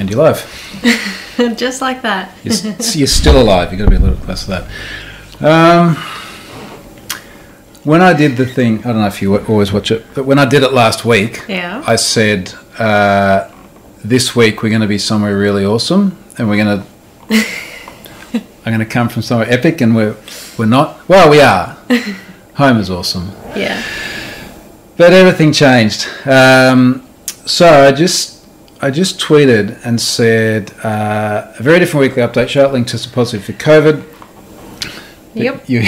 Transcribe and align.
end 0.00 0.10
your 0.10 0.18
life. 0.18 0.76
Just 1.56 1.80
like 1.80 2.02
that. 2.02 2.34
You're, 2.42 2.74
you're 2.94 3.06
still 3.06 3.40
alive. 3.40 3.70
You've 3.72 3.78
got 3.78 3.84
to 3.86 3.90
be 3.90 3.96
a 3.96 4.00
little 4.00 4.16
close 4.24 4.44
to 4.44 4.50
that. 4.50 4.64
Um, 5.42 5.96
when 7.84 8.02
I 8.02 8.12
did 8.12 8.36
the 8.36 8.44
thing, 8.46 8.80
I 8.80 8.92
don't 8.92 8.98
know 9.00 9.06
if 9.06 9.22
you 9.22 9.38
always 9.38 9.72
watch 9.72 9.90
it, 9.90 10.04
but 10.14 10.24
when 10.24 10.38
I 10.38 10.44
did 10.44 10.62
it 10.62 10.72
last 10.72 11.04
week, 11.04 11.44
Yeah. 11.48 11.82
I 11.86 11.96
said, 11.96 12.52
uh, 12.78 13.50
this 14.04 14.34
week 14.36 14.62
we're 14.62 14.68
going 14.70 14.82
to 14.82 14.86
be 14.88 14.98
somewhere 14.98 15.36
really 15.38 15.64
awesome, 15.64 16.16
and 16.38 16.48
we're 16.48 16.62
going 16.62 16.82
to. 17.28 17.46
I'm 18.66 18.74
going 18.76 18.78
to 18.80 18.84
come 18.86 19.08
from 19.08 19.22
somewhere 19.22 19.50
epic, 19.50 19.80
and 19.80 19.96
we're 19.96 20.14
we're 20.58 20.66
not. 20.66 21.08
Well, 21.08 21.30
we 21.30 21.40
are. 21.40 21.78
Home 22.54 22.76
is 22.76 22.90
awesome, 22.90 23.30
Yeah. 23.56 23.82
but 24.98 25.14
everything 25.14 25.52
changed. 25.52 26.06
Um, 26.26 27.06
so 27.46 27.66
I 27.86 27.92
just 27.92 28.39
I 28.82 28.90
just 28.90 29.20
tweeted 29.20 29.78
and 29.84 30.00
said 30.00 30.72
uh, 30.82 31.52
a 31.58 31.62
very 31.62 31.78
different 31.78 32.02
weekly 32.08 32.22
update. 32.22 32.48
Charlotte 32.48 32.72
Link 32.72 32.86
tested 32.86 33.12
positive 33.12 33.44
for 33.44 33.52
COVID. 33.52 34.04
Yep. 35.34 35.68
You, 35.68 35.82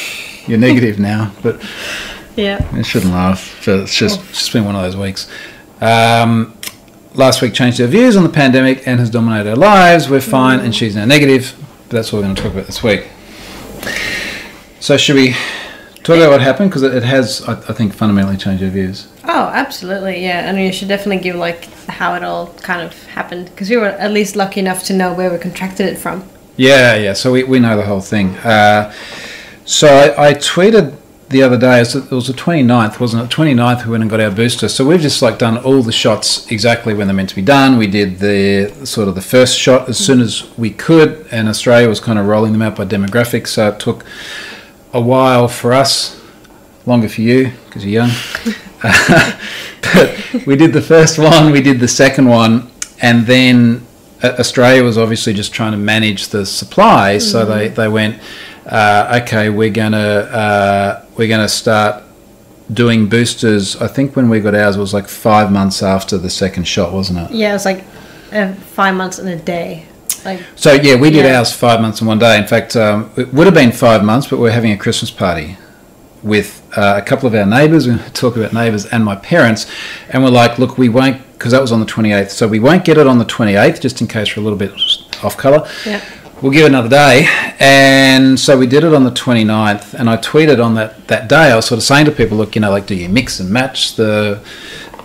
you're 0.46 0.58
negative 0.58 0.98
now, 0.98 1.32
but 1.42 1.62
Yeah. 2.36 2.66
I 2.72 2.82
shouldn't 2.82 3.12
laugh. 3.12 3.62
But 3.66 3.80
it's 3.80 3.94
just 3.94 4.20
it's 4.20 4.38
just 4.38 4.52
been 4.52 4.64
one 4.64 4.74
of 4.76 4.82
those 4.82 4.96
weeks. 4.96 5.30
Um, 5.80 6.56
last 7.14 7.42
week 7.42 7.52
changed 7.52 7.80
our 7.80 7.86
views 7.86 8.16
on 8.16 8.22
the 8.22 8.28
pandemic 8.30 8.86
and 8.86 8.98
has 8.98 9.10
dominated 9.10 9.50
our 9.50 9.56
lives. 9.56 10.08
We're 10.08 10.20
fine, 10.20 10.60
and 10.60 10.74
she's 10.74 10.96
now 10.96 11.04
negative. 11.04 11.54
But 11.88 11.96
that's 11.96 12.12
what 12.12 12.20
we're 12.20 12.24
going 12.24 12.36
to 12.36 12.42
talk 12.42 12.52
about 12.52 12.66
this 12.66 12.82
week. 12.82 13.08
So 14.80 14.96
should 14.96 15.16
we 15.16 15.34
talk 16.08 16.16
about 16.16 16.30
what 16.30 16.40
happened? 16.40 16.70
Because 16.70 16.82
it, 16.82 16.94
it 16.94 17.02
has, 17.02 17.42
I, 17.46 17.52
I 17.52 17.72
think, 17.74 17.92
fundamentally 17.92 18.36
changed 18.36 18.62
our 18.64 18.70
views. 18.70 19.08
Oh, 19.24 19.50
absolutely. 19.52 20.22
Yeah. 20.22 20.48
And 20.48 20.58
you 20.58 20.72
should 20.72 20.88
definitely 20.88 21.22
give 21.22 21.36
like 21.36 21.64
how 21.86 22.14
it 22.14 22.24
all 22.24 22.48
kind 22.62 22.80
of 22.80 23.06
happened 23.06 23.46
because 23.50 23.68
we 23.68 23.76
were 23.76 23.86
at 23.86 24.10
least 24.10 24.34
lucky 24.34 24.60
enough 24.60 24.82
to 24.84 24.94
know 24.94 25.12
where 25.12 25.30
we 25.30 25.38
contracted 25.38 25.86
it 25.86 25.98
from. 25.98 26.28
Yeah, 26.56 26.96
yeah. 26.96 27.12
So 27.12 27.32
we, 27.32 27.44
we 27.44 27.60
know 27.60 27.76
the 27.76 27.84
whole 27.84 28.00
thing. 28.00 28.36
Uh, 28.38 28.92
so 29.64 29.86
I, 29.86 30.30
I 30.30 30.34
tweeted 30.34 30.96
the 31.28 31.42
other 31.42 31.58
day, 31.58 31.76
it 31.76 31.80
was 31.80 31.94
it 31.94 32.10
was 32.10 32.26
the 32.26 32.32
29th, 32.32 32.98
wasn't 33.00 33.30
it? 33.30 33.36
29th, 33.36 33.84
we 33.84 33.90
went 33.90 34.02
and 34.02 34.10
got 34.10 34.18
our 34.18 34.30
booster. 34.30 34.66
So 34.66 34.86
we've 34.86 35.00
just 35.00 35.20
like 35.20 35.38
done 35.38 35.58
all 35.58 35.82
the 35.82 35.92
shots 35.92 36.50
exactly 36.50 36.94
when 36.94 37.06
they're 37.06 37.14
meant 37.14 37.28
to 37.28 37.36
be 37.36 37.42
done. 37.42 37.76
We 37.76 37.86
did 37.86 38.18
the 38.18 38.86
sort 38.86 39.08
of 39.08 39.14
the 39.14 39.20
first 39.20 39.58
shot 39.58 39.90
as 39.90 39.98
soon 39.98 40.22
as 40.22 40.50
we 40.56 40.70
could, 40.70 41.26
and 41.30 41.46
Australia 41.48 41.86
was 41.86 42.00
kind 42.00 42.18
of 42.18 42.26
rolling 42.26 42.52
them 42.52 42.62
out 42.62 42.76
by 42.76 42.86
demographics. 42.86 43.48
So 43.48 43.68
it 43.68 43.78
took 43.78 44.06
a 44.92 45.00
while 45.00 45.48
for 45.48 45.72
us, 45.72 46.20
longer 46.86 47.08
for 47.08 47.20
you 47.20 47.52
because 47.66 47.84
you're 47.84 48.04
young. 48.04 48.10
but 48.82 50.46
we 50.46 50.56
did 50.56 50.72
the 50.72 50.82
first 50.82 51.18
one, 51.18 51.50
we 51.52 51.60
did 51.60 51.80
the 51.80 51.88
second 51.88 52.28
one, 52.28 52.70
and 53.00 53.26
then 53.26 53.86
uh, 54.22 54.36
Australia 54.38 54.82
was 54.82 54.98
obviously 54.98 55.32
just 55.32 55.52
trying 55.52 55.72
to 55.72 55.78
manage 55.78 56.28
the 56.28 56.44
supply. 56.46 57.18
So 57.18 57.44
they, 57.44 57.68
they 57.68 57.88
went, 57.88 58.20
uh, 58.66 59.20
okay, 59.22 59.50
we're 59.50 59.70
gonna 59.70 59.98
uh, 59.98 61.04
we're 61.16 61.28
gonna 61.28 61.48
start 61.48 62.04
doing 62.72 63.08
boosters. 63.08 63.76
I 63.76 63.88
think 63.88 64.16
when 64.16 64.28
we 64.28 64.40
got 64.40 64.54
ours 64.54 64.76
it 64.76 64.80
was 64.80 64.94
like 64.94 65.08
five 65.08 65.50
months 65.50 65.82
after 65.82 66.18
the 66.18 66.30
second 66.30 66.64
shot, 66.64 66.92
wasn't 66.92 67.30
it? 67.30 67.34
Yeah. 67.34 67.50
It 67.50 67.54
was 67.54 67.64
like 67.64 67.84
uh, 68.32 68.52
five 68.52 68.94
months 68.94 69.18
and 69.18 69.28
a 69.28 69.36
day. 69.36 69.87
Like, 70.24 70.40
So 70.56 70.72
yeah, 70.72 70.96
we 70.96 71.10
did 71.10 71.24
Yeah. 71.24 71.38
ours 71.38 71.52
five 71.52 71.80
months 71.80 72.00
in 72.00 72.06
one 72.06 72.18
day. 72.18 72.36
In 72.38 72.46
fact, 72.46 72.76
um, 72.76 73.10
it 73.16 73.32
would 73.32 73.46
have 73.46 73.54
been 73.54 73.72
five 73.72 74.02
months, 74.04 74.26
but 74.26 74.38
we're 74.38 74.50
having 74.50 74.72
a 74.72 74.76
Christmas 74.76 75.10
party 75.10 75.56
with 76.22 76.62
uh, 76.76 76.94
a 76.98 77.02
couple 77.02 77.26
of 77.26 77.34
our 77.34 77.46
neighbours. 77.46 77.86
We 77.88 77.96
talk 78.12 78.36
about 78.36 78.52
neighbours 78.52 78.86
and 78.86 79.04
my 79.04 79.16
parents, 79.16 79.66
and 80.10 80.22
we're 80.24 80.30
like, 80.30 80.58
look, 80.58 80.76
we 80.78 80.88
won't 80.88 81.22
because 81.32 81.52
that 81.52 81.60
was 81.62 81.70
on 81.72 81.78
the 81.80 81.86
twenty 81.86 82.12
eighth, 82.12 82.32
so 82.32 82.48
we 82.48 82.58
won't 82.58 82.84
get 82.84 82.98
it 82.98 83.06
on 83.06 83.18
the 83.18 83.24
twenty 83.24 83.54
eighth, 83.54 83.80
just 83.80 84.00
in 84.00 84.06
case 84.08 84.36
we're 84.36 84.42
a 84.42 84.44
little 84.44 84.58
bit 84.58 84.72
off 85.22 85.36
colour. 85.36 85.66
yeah. 85.86 86.00
We'll 86.40 86.52
give 86.52 86.62
it 86.66 86.68
another 86.68 86.88
day. 86.88 87.26
And 87.58 88.38
so 88.38 88.56
we 88.56 88.68
did 88.68 88.84
it 88.84 88.94
on 88.94 89.02
the 89.02 89.10
29th. 89.10 89.94
And 89.94 90.08
I 90.08 90.16
tweeted 90.18 90.64
on 90.64 90.74
that, 90.76 91.08
that 91.08 91.28
day, 91.28 91.50
I 91.50 91.56
was 91.56 91.66
sort 91.66 91.78
of 91.78 91.82
saying 91.82 92.04
to 92.04 92.12
people, 92.12 92.36
look, 92.38 92.54
you 92.54 92.60
know, 92.60 92.70
like, 92.70 92.86
do 92.86 92.94
you 92.94 93.08
mix 93.08 93.40
and 93.40 93.50
match 93.50 93.96
the 93.96 94.38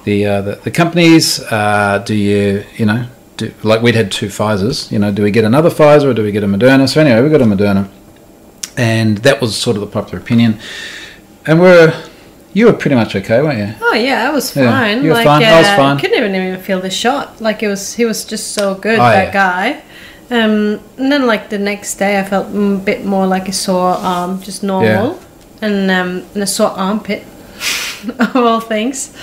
the 0.03 0.25
uh, 0.27 0.41
the, 0.41 0.55
the 0.57 0.69
companies? 0.69 1.39
Uh, 1.39 2.03
do 2.05 2.13
you, 2.13 2.63
you 2.77 2.85
know, 2.85 3.07
do, 3.47 3.53
like 3.63 3.81
we'd 3.81 3.95
had 3.95 4.11
two 4.11 4.27
Pfizers, 4.27 4.91
you 4.91 4.99
know, 4.99 5.11
do 5.11 5.23
we 5.23 5.31
get 5.31 5.43
another 5.43 5.69
Pfizer 5.69 6.05
or 6.05 6.13
do 6.13 6.23
we 6.23 6.31
get 6.31 6.43
a 6.43 6.47
Moderna? 6.47 6.87
So 6.87 7.01
anyway, 7.01 7.21
we 7.21 7.29
got 7.29 7.41
a 7.41 7.45
Moderna. 7.45 7.89
And 8.77 9.19
that 9.19 9.41
was 9.41 9.55
sort 9.55 9.75
of 9.77 9.81
the 9.81 9.87
popular 9.87 10.19
opinion. 10.19 10.59
And 11.45 11.59
we're, 11.59 11.93
you 12.53 12.65
were 12.65 12.73
pretty 12.73 12.95
much 12.95 13.15
okay, 13.15 13.41
weren't 13.41 13.59
you? 13.59 13.75
Oh 13.81 13.93
yeah, 13.93 14.29
I 14.29 14.33
was 14.33 14.55
Yeah, 14.55 14.71
fine. 14.71 15.03
you 15.03 15.09
were 15.09 15.15
like, 15.15 15.25
fine, 15.25 15.43
I 15.43 15.59
was 15.59 15.67
uh, 15.67 15.75
fine. 15.75 15.99
Couldn't 15.99 16.17
even 16.17 16.35
even 16.35 16.59
feel 16.61 16.79
the 16.79 16.89
shot. 16.89 17.41
Like 17.41 17.61
it 17.61 17.67
was, 17.67 17.93
he 17.93 18.05
was 18.05 18.25
just 18.25 18.53
so 18.53 18.75
good. 18.75 18.99
Oh, 18.99 19.03
that 19.03 19.27
yeah. 19.27 19.33
guy. 19.33 19.83
Um, 20.31 20.79
and 20.97 21.11
then 21.11 21.27
like 21.27 21.49
the 21.49 21.59
next 21.59 21.95
day, 21.95 22.19
I 22.19 22.23
felt 22.23 22.47
a 22.55 22.77
bit 22.77 23.05
more 23.05 23.27
like 23.27 23.47
a 23.47 23.53
sore 23.53 23.89
arm, 23.91 24.41
just 24.41 24.63
normal, 24.63 25.19
and 25.61 25.91
um, 25.91 26.25
and 26.33 26.43
a 26.43 26.47
sore 26.47 26.71
armpit, 26.71 27.23
of 28.19 28.35
all 28.35 28.61
things. 28.61 29.15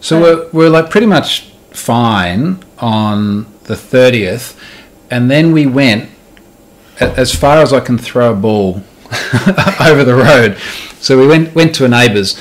So 0.00 0.20
we're, 0.20 0.50
we're 0.52 0.70
like 0.70 0.90
pretty 0.90 1.06
much 1.06 1.50
fine 1.72 2.62
on 2.78 3.46
the 3.64 3.74
30th, 3.74 4.58
and 5.10 5.30
then 5.30 5.52
we 5.52 5.66
went 5.66 6.10
as 7.00 7.34
far 7.34 7.58
as 7.58 7.72
I 7.72 7.80
can 7.80 7.98
throw 7.98 8.32
a 8.32 8.34
ball 8.34 8.82
over 9.80 10.04
the 10.04 10.14
road. 10.14 10.58
So 11.00 11.18
we 11.18 11.26
went 11.26 11.54
went 11.54 11.74
to 11.76 11.84
a 11.84 11.88
neighbour's, 11.88 12.40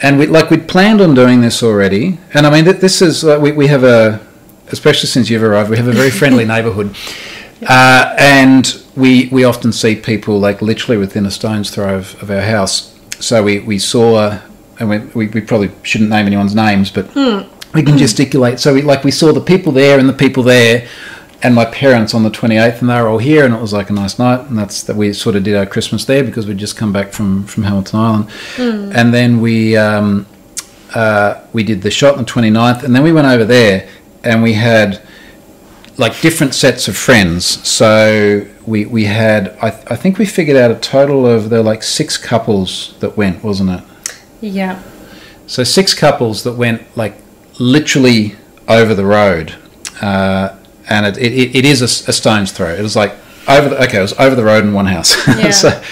and 0.00 0.18
we 0.18 0.26
like 0.26 0.50
we'd 0.50 0.68
planned 0.68 1.00
on 1.00 1.14
doing 1.14 1.40
this 1.40 1.62
already. 1.62 2.18
And 2.34 2.46
I 2.46 2.50
mean, 2.50 2.64
th- 2.64 2.78
this 2.78 3.02
is 3.02 3.24
uh, 3.24 3.38
we 3.40 3.52
we 3.52 3.66
have 3.66 3.84
a, 3.84 4.24
especially 4.68 5.08
since 5.08 5.28
you've 5.28 5.42
arrived, 5.42 5.70
we 5.70 5.76
have 5.76 5.88
a 5.88 5.92
very 5.92 6.10
friendly 6.10 6.44
neighbourhood, 6.54 6.94
uh, 7.68 8.14
and 8.18 8.82
we 8.96 9.28
we 9.28 9.44
often 9.44 9.72
see 9.72 9.96
people 9.96 10.38
like 10.38 10.62
literally 10.62 10.96
within 10.98 11.26
a 11.26 11.30
stone's 11.30 11.70
throw 11.70 11.96
of, 11.96 12.22
of 12.22 12.30
our 12.30 12.42
house. 12.42 12.94
So 13.20 13.42
we 13.42 13.58
we 13.60 13.78
saw, 13.78 14.40
and 14.78 14.88
we, 14.88 14.98
we 14.98 15.26
we 15.28 15.40
probably 15.40 15.70
shouldn't 15.82 16.10
name 16.10 16.26
anyone's 16.26 16.54
names, 16.54 16.90
but 16.90 17.14
we 17.74 17.82
can 17.82 17.98
gesticulate. 17.98 18.58
So 18.58 18.74
we 18.74 18.82
like 18.82 19.04
we 19.04 19.10
saw 19.10 19.32
the 19.32 19.40
people 19.40 19.72
there 19.72 19.98
and 19.98 20.08
the 20.08 20.12
people 20.12 20.42
there, 20.42 20.88
and 21.42 21.54
my 21.54 21.64
parents 21.64 22.14
on 22.14 22.22
the 22.22 22.30
28th, 22.30 22.80
and 22.80 22.90
they 22.90 23.00
were 23.00 23.08
all 23.08 23.18
here, 23.18 23.44
and 23.44 23.54
it 23.54 23.60
was 23.60 23.72
like 23.72 23.90
a 23.90 23.92
nice 23.92 24.18
night. 24.18 24.40
And 24.48 24.58
that's 24.58 24.82
that 24.84 24.96
we 24.96 25.12
sort 25.12 25.36
of 25.36 25.44
did 25.44 25.54
our 25.56 25.66
Christmas 25.66 26.04
there 26.04 26.24
because 26.24 26.46
we'd 26.46 26.58
just 26.58 26.76
come 26.76 26.92
back 26.92 27.12
from 27.12 27.44
from 27.44 27.64
Hamilton 27.64 28.00
Island, 28.00 28.30
and 28.96 29.14
then 29.14 29.40
we 29.40 29.76
um, 29.76 30.26
uh, 30.94 31.42
we 31.52 31.62
did 31.62 31.82
the 31.82 31.90
shot 31.90 32.16
on 32.16 32.24
the 32.24 32.30
29th, 32.30 32.82
and 32.82 32.94
then 32.94 33.02
we 33.02 33.12
went 33.12 33.26
over 33.26 33.44
there, 33.44 33.88
and 34.24 34.42
we 34.42 34.54
had 34.54 35.02
like 35.98 36.20
different 36.20 36.54
sets 36.54 36.88
of 36.88 36.96
friends. 36.96 37.44
So 37.68 38.46
we 38.66 38.86
we 38.86 39.04
had 39.04 39.56
I, 39.60 39.68
I 39.68 39.96
think 39.96 40.18
we 40.18 40.26
figured 40.26 40.56
out 40.56 40.70
a 40.70 40.76
total 40.76 41.26
of 41.26 41.50
there 41.50 41.60
were 41.60 41.64
like 41.64 41.82
six 41.82 42.16
couples 42.16 42.94
that 43.00 43.16
went, 43.16 43.44
wasn't 43.44 43.70
it? 43.70 43.84
Yeah. 44.40 44.82
So 45.46 45.64
six 45.64 45.94
couples 45.94 46.44
that 46.44 46.52
went 46.52 46.96
like 46.96 47.14
literally 47.58 48.36
over 48.66 48.94
the 48.94 49.04
road, 49.04 49.54
uh, 50.00 50.56
and 50.88 51.06
it, 51.06 51.16
it, 51.18 51.56
it 51.56 51.64
is 51.64 51.82
a 51.82 51.88
stone's 52.12 52.52
throw. 52.52 52.72
It 52.72 52.82
was 52.82 52.96
like 52.96 53.14
over 53.48 53.68
the 53.70 53.82
okay, 53.84 53.98
it 53.98 54.02
was 54.02 54.12
over 54.14 54.34
the 54.34 54.44
road 54.44 54.64
in 54.64 54.72
one 54.72 54.86
house. 54.86 55.14
Yeah. 55.38 55.50
so 55.50 55.82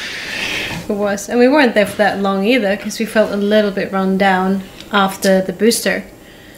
It 0.89 0.93
was, 0.97 1.29
and 1.29 1.39
we 1.39 1.49
weren't 1.49 1.75
there 1.75 1.87
for 1.87 1.97
that 1.97 2.21
long 2.21 2.45
either 2.45 2.77
because 2.77 2.99
we 2.99 3.07
felt 3.07 3.33
a 3.33 3.37
little 3.37 3.71
bit 3.73 3.91
run 3.93 4.17
down 4.19 4.63
after 4.93 5.43
the 5.43 5.53
booster. 5.53 6.05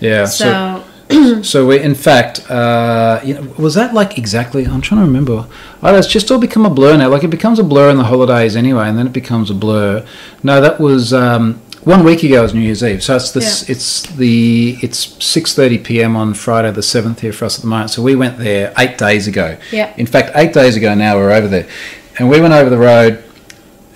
yeah, 0.01 0.27
so 0.27 0.85
So, 1.11 1.43
so 1.43 1.67
we 1.67 1.81
in 1.81 1.95
fact, 1.95 2.51
uh, 2.51 3.21
you 3.25 3.35
know, 3.35 3.55
was 3.57 3.75
that 3.75 3.95
like 3.95 4.19
exactly? 4.19 4.67
I'm 4.67 4.83
trying 4.83 5.01
to 5.01 5.07
remember. 5.07 5.47
Oh, 5.83 5.95
it's 5.97 6.07
just 6.09 6.31
all 6.31 6.39
become 6.39 6.67
a 6.67 6.71
blur 6.71 6.97
now. 6.99 7.09
Like 7.09 7.25
it 7.25 7.31
becomes 7.31 7.59
a 7.59 7.65
blur 7.65 7.89
in 7.91 7.97
the 7.97 8.05
holidays 8.05 8.55
anyway, 8.57 8.89
and 8.89 8.99
then 8.99 9.07
it 9.07 9.13
becomes 9.15 9.51
a 9.51 9.55
blur. 9.55 10.05
No, 10.43 10.61
that 10.61 10.79
was. 10.79 11.13
Um, 11.15 11.63
one 11.83 12.05
week 12.05 12.23
ago 12.23 12.43
was 12.43 12.55
New 12.55 12.61
Year's 12.61 12.83
Eve, 12.83 13.03
so 13.03 13.17
it's 13.17 13.33
this. 13.33 13.69
Yeah. 13.69 13.73
It's 13.73 14.03
the 14.03 14.79
it's 14.83 14.99
six 15.25 15.55
thirty 15.55 15.79
p.m. 15.79 16.17
on 16.17 16.35
Friday 16.35 16.71
the 16.71 16.83
seventh 16.83 17.21
here 17.21 17.33
for 17.33 17.45
us 17.45 17.57
at 17.57 17.63
the 17.63 17.69
moment. 17.69 17.91
So 17.91 18.03
we 18.03 18.17
went 18.17 18.39
there 18.39 18.73
eight 18.79 18.99
days 18.99 19.27
ago. 19.27 19.57
Yeah. 19.73 19.95
In 19.97 20.07
fact, 20.07 20.33
eight 20.35 20.53
days 20.53 20.77
ago 20.77 20.95
now 20.95 21.17
we're 21.17 21.33
over 21.33 21.49
there, 21.49 21.69
and 22.19 22.29
we 22.29 22.41
went 22.41 22.55
over 22.55 22.69
the 22.71 22.79
road, 22.79 23.23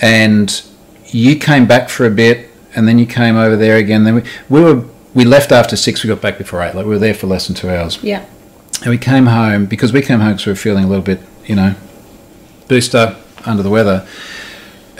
and 0.00 0.62
you 1.06 1.36
came 1.36 1.66
back 1.66 1.88
for 1.88 2.06
a 2.06 2.10
bit, 2.10 2.50
and 2.74 2.86
then 2.86 2.98
you 2.98 3.06
came 3.06 3.36
over 3.36 3.56
there 3.56 3.76
again. 3.76 4.04
Then 4.04 4.14
we 4.16 4.22
we 4.48 4.60
were 4.60 4.84
we 5.14 5.24
left 5.24 5.52
after 5.52 5.76
six. 5.76 6.02
We 6.02 6.08
got 6.08 6.20
back 6.20 6.38
before 6.38 6.62
eight. 6.62 6.74
Like 6.74 6.84
we 6.84 6.90
were 6.90 6.98
there 6.98 7.14
for 7.14 7.26
less 7.26 7.46
than 7.46 7.56
two 7.56 7.68
hours, 7.70 8.02
yeah. 8.02 8.24
and 8.80 8.90
we 8.90 8.98
came 8.98 9.26
home 9.26 9.66
because 9.66 9.92
we 9.92 10.02
came 10.02 10.20
home 10.20 10.32
because 10.32 10.46
we 10.46 10.52
were 10.52 10.56
feeling 10.56 10.84
a 10.84 10.88
little 10.88 11.04
bit, 11.04 11.20
you 11.46 11.56
know, 11.56 11.74
booster 12.68 13.16
under 13.44 13.62
the 13.62 13.70
weather. 13.70 14.06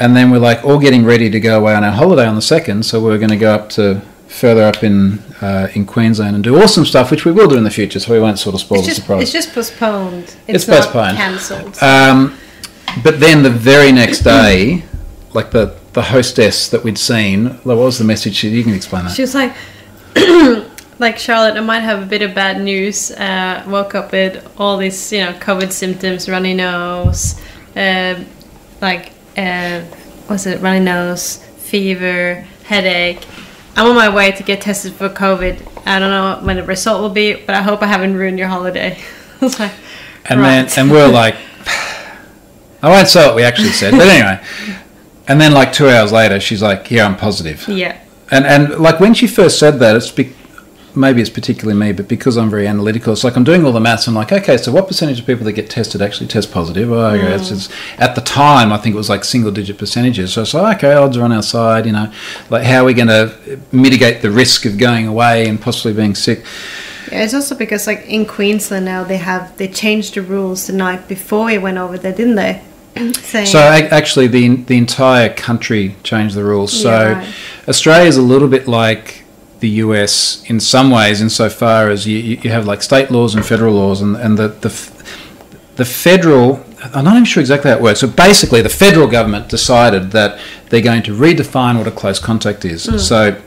And 0.02 0.16
then 0.16 0.30
we're 0.32 0.38
like 0.50 0.64
all 0.64 0.78
getting 0.80 1.04
ready 1.04 1.30
to 1.30 1.38
go 1.38 1.56
away 1.60 1.74
on 1.74 1.84
our 1.84 1.92
holiday 1.92 2.26
on 2.26 2.34
the 2.34 2.42
second, 2.42 2.84
so 2.84 2.98
we 3.00 3.06
we're 3.10 3.18
going 3.18 3.30
to 3.30 3.36
go 3.36 3.54
up 3.54 3.68
to 3.70 4.00
further 4.26 4.62
up 4.64 4.82
in 4.82 5.18
uh, 5.40 5.68
in 5.74 5.86
Queensland 5.86 6.34
and 6.34 6.42
do 6.42 6.60
awesome 6.60 6.84
stuff, 6.84 7.10
which 7.12 7.24
we 7.24 7.30
will 7.30 7.46
do 7.48 7.56
in 7.56 7.62
the 7.62 7.70
future. 7.70 8.00
So 8.00 8.12
we 8.12 8.18
won't 8.18 8.38
sort 8.38 8.54
of 8.56 8.60
spoil 8.60 8.78
It's 8.80 8.88
the 8.88 8.94
just, 8.94 9.00
surprise. 9.02 9.22
it's 9.22 9.32
just 9.32 9.52
postponed. 9.54 10.24
It's 10.24 10.64
It's, 10.64 10.68
not 10.68 10.82
postponed. 10.84 11.16
cancelled. 11.16 11.82
Um, 11.82 12.36
but 13.04 13.20
then 13.20 13.42
the 13.44 13.50
very 13.50 13.92
next 13.92 14.20
day, 14.20 14.82
like 15.34 15.50
the, 15.52 15.76
the 15.92 16.02
hostess 16.02 16.68
that 16.70 16.82
we'd 16.82 16.98
seen, 16.98 17.46
what 17.62 17.76
was 17.76 17.98
the 17.98 18.04
message? 18.04 18.42
You 18.42 18.64
can 18.64 18.74
explain 18.74 19.04
that. 19.04 19.14
She 19.14 19.22
was 19.22 19.34
like, 19.36 19.54
like 20.98 21.16
Charlotte, 21.18 21.56
I 21.56 21.60
might 21.60 21.80
have 21.80 22.02
a 22.02 22.06
bit 22.06 22.22
of 22.22 22.34
bad 22.34 22.60
news. 22.60 23.10
Uh, 23.12 23.62
woke 23.68 23.94
up 23.94 24.10
with 24.12 24.44
all 24.58 24.76
these, 24.78 25.12
you 25.12 25.20
know, 25.20 25.32
COVID 25.34 25.70
symptoms, 25.72 26.28
runny 26.28 26.54
nose, 26.54 27.40
uh, 27.76 28.22
like, 28.80 29.12
uh, 29.36 29.80
what's 30.26 30.46
it, 30.46 30.60
runny 30.60 30.80
nose, 30.80 31.36
fever, 31.58 32.46
headache. 32.64 33.26
I'm 33.76 33.86
on 33.86 33.96
my 33.96 34.14
way 34.14 34.32
to 34.32 34.42
get 34.42 34.60
tested 34.60 34.92
for 34.92 35.08
COVID. 35.08 35.86
I 35.86 35.98
don't 35.98 36.10
know 36.10 36.46
when 36.46 36.56
the 36.56 36.64
result 36.64 37.00
will 37.00 37.10
be, 37.10 37.34
but 37.34 37.54
I 37.54 37.62
hope 37.62 37.82
I 37.82 37.86
haven't 37.86 38.14
ruined 38.14 38.38
your 38.38 38.48
holiday. 38.48 38.98
like, 39.40 39.72
and 40.26 40.40
right. 40.40 40.68
then, 40.68 40.70
and 40.76 40.90
we're 40.90 41.08
like, 41.08 41.36
I 42.82 42.88
won't 42.88 43.08
say 43.08 43.26
what 43.26 43.36
we 43.36 43.42
actually 43.42 43.70
said, 43.70 43.92
but 43.92 44.06
anyway. 44.08 44.44
And 45.28 45.40
then, 45.40 45.52
like 45.52 45.72
two 45.72 45.88
hours 45.88 46.12
later, 46.12 46.40
she's 46.40 46.62
like, 46.62 46.90
"Yeah, 46.90 47.06
I'm 47.06 47.16
positive." 47.16 47.66
Yeah. 47.68 47.98
And 48.30 48.44
and 48.44 48.78
like 48.78 48.98
when 49.00 49.14
she 49.14 49.26
first 49.26 49.58
said 49.58 49.78
that, 49.78 49.94
it's 49.96 50.10
be- 50.10 50.34
maybe 50.94 51.20
it's 51.20 51.30
particularly 51.30 51.78
me, 51.78 51.92
but 51.92 52.08
because 52.08 52.36
I'm 52.36 52.50
very 52.50 52.66
analytical, 52.66 53.12
it's 53.12 53.24
like 53.24 53.36
I'm 53.36 53.44
doing 53.44 53.64
all 53.64 53.72
the 53.72 53.80
maths. 53.80 54.06
I'm 54.06 54.14
like, 54.14 54.32
okay, 54.32 54.56
so 54.56 54.72
what 54.72 54.86
percentage 54.86 55.20
of 55.20 55.26
people 55.26 55.44
that 55.44 55.52
get 55.52 55.70
tested 55.70 56.02
actually 56.02 56.28
test 56.28 56.52
positive? 56.52 56.90
Oh, 56.90 57.06
okay, 57.06 57.24
mm. 57.24 57.38
it's, 57.38 57.50
it's, 57.50 57.68
at 57.98 58.14
the 58.14 58.20
time, 58.20 58.72
I 58.72 58.78
think 58.78 58.94
it 58.94 58.96
was 58.98 59.08
like 59.08 59.24
single 59.24 59.50
digit 59.50 59.78
percentages. 59.78 60.32
So 60.32 60.42
it's 60.42 60.54
like, 60.54 60.78
okay, 60.78 60.94
odds 60.94 61.16
are 61.16 61.24
on 61.24 61.32
our 61.32 61.42
side. 61.42 61.86
You 61.86 61.92
know, 61.92 62.12
like 62.50 62.64
how 62.64 62.82
are 62.82 62.84
we 62.84 62.94
going 62.94 63.08
to 63.08 63.60
mitigate 63.72 64.22
the 64.22 64.30
risk 64.30 64.64
of 64.64 64.78
going 64.78 65.06
away 65.06 65.48
and 65.48 65.60
possibly 65.60 65.92
being 65.92 66.14
sick? 66.14 66.44
Yeah, 67.10 67.24
it's 67.24 67.34
also 67.34 67.54
because 67.54 67.86
like 67.86 68.06
in 68.06 68.24
Queensland 68.24 68.86
now 68.86 69.04
they 69.04 69.18
have 69.18 69.56
they 69.58 69.68
changed 69.68 70.14
the 70.14 70.22
rules 70.22 70.66
the 70.66 70.72
night 70.72 71.08
before 71.08 71.46
we 71.46 71.58
went 71.58 71.78
over 71.78 71.98
there, 71.98 72.14
didn't 72.14 72.36
they? 72.36 72.62
so, 73.14 73.44
so 73.44 73.58
actually, 73.58 74.26
the 74.26 74.56
the 74.56 74.76
entire 74.76 75.32
country 75.32 75.96
changed 76.02 76.34
the 76.34 76.44
rules. 76.44 76.72
So 76.72 77.12
right. 77.12 77.34
Australia 77.68 78.08
is 78.08 78.16
a 78.16 78.22
little 78.22 78.48
bit 78.48 78.68
like 78.68 79.21
the 79.62 79.68
US 79.84 80.44
in 80.50 80.60
some 80.60 80.90
ways, 80.90 81.22
insofar 81.22 81.88
as 81.88 82.06
you, 82.06 82.18
you 82.18 82.50
have 82.50 82.66
like 82.66 82.82
state 82.82 83.10
laws 83.10 83.34
and 83.34 83.44
federal 83.44 83.74
laws, 83.74 84.02
and, 84.02 84.16
and 84.16 84.36
the, 84.36 84.48
the 84.48 84.68
the 85.76 85.84
federal. 85.86 86.62
I'm 86.94 87.04
not 87.04 87.14
even 87.14 87.24
sure 87.24 87.40
exactly 87.40 87.70
how 87.70 87.76
it 87.76 87.82
works. 87.82 88.02
but 88.02 88.14
basically, 88.16 88.60
the 88.60 88.68
federal 88.68 89.06
government 89.06 89.48
decided 89.48 90.10
that 90.10 90.38
they're 90.68 90.82
going 90.82 91.04
to 91.04 91.16
redefine 91.16 91.78
what 91.78 91.86
a 91.86 91.92
close 91.92 92.18
contact 92.18 92.64
is. 92.64 92.86
Mm. 92.86 92.98
So 92.98 93.40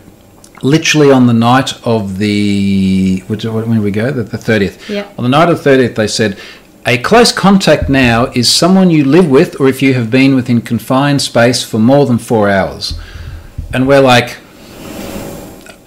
literally 0.63 1.11
on 1.11 1.27
the 1.27 1.33
night 1.33 1.73
of 1.85 2.17
the 2.17 3.21
when 3.27 3.37
did 3.37 3.83
we 3.83 3.91
go 3.91 4.09
the, 4.09 4.23
the 4.23 4.37
30th 4.37 4.89
yeah. 4.89 5.05
on 5.17 5.23
the 5.23 5.29
night 5.29 5.49
of 5.49 5.61
the 5.61 5.69
30th 5.69 5.95
they 5.95 6.07
said 6.07 6.39
a 6.87 6.99
close 6.99 7.31
contact 7.31 7.89
now 7.89 8.27
is 8.35 8.47
someone 8.47 8.91
you 8.91 9.05
live 9.05 9.27
with 9.27 9.59
or 9.59 9.67
if 9.67 9.81
you 9.81 9.95
have 9.95 10.11
been 10.11 10.35
within 10.35 10.61
confined 10.61 11.19
space 11.19 11.63
for 11.63 11.79
more 11.79 12.05
than 12.05 12.19
four 12.19 12.47
hours. 12.47 12.93
And 13.73 13.87
we're 13.87 14.01
like, 14.01 14.37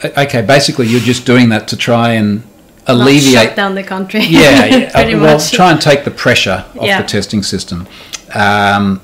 okay, 0.04 0.42
basically 0.42 0.86
you're 0.86 1.00
just 1.00 1.26
doing 1.26 1.48
that 1.50 1.68
to 1.68 1.76
try 1.76 2.12
and 2.12 2.42
alleviate 2.86 3.54
down 3.54 3.74
the 3.74 3.82
country. 3.82 4.20
Yeah, 4.20 4.64
yeah. 4.64 4.90
Uh, 4.94 5.20
well, 5.20 5.34
much. 5.34 5.52
try 5.52 5.70
and 5.70 5.80
take 5.80 6.04
the 6.04 6.10
pressure 6.10 6.64
off 6.76 6.86
yeah. 6.86 7.02
the 7.02 7.08
testing 7.08 7.42
system. 7.42 7.86
Um, 8.34 9.00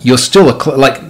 you're 0.00 0.18
still 0.18 0.48
a 0.48 0.62
cl- 0.62 0.78
like 0.78 1.00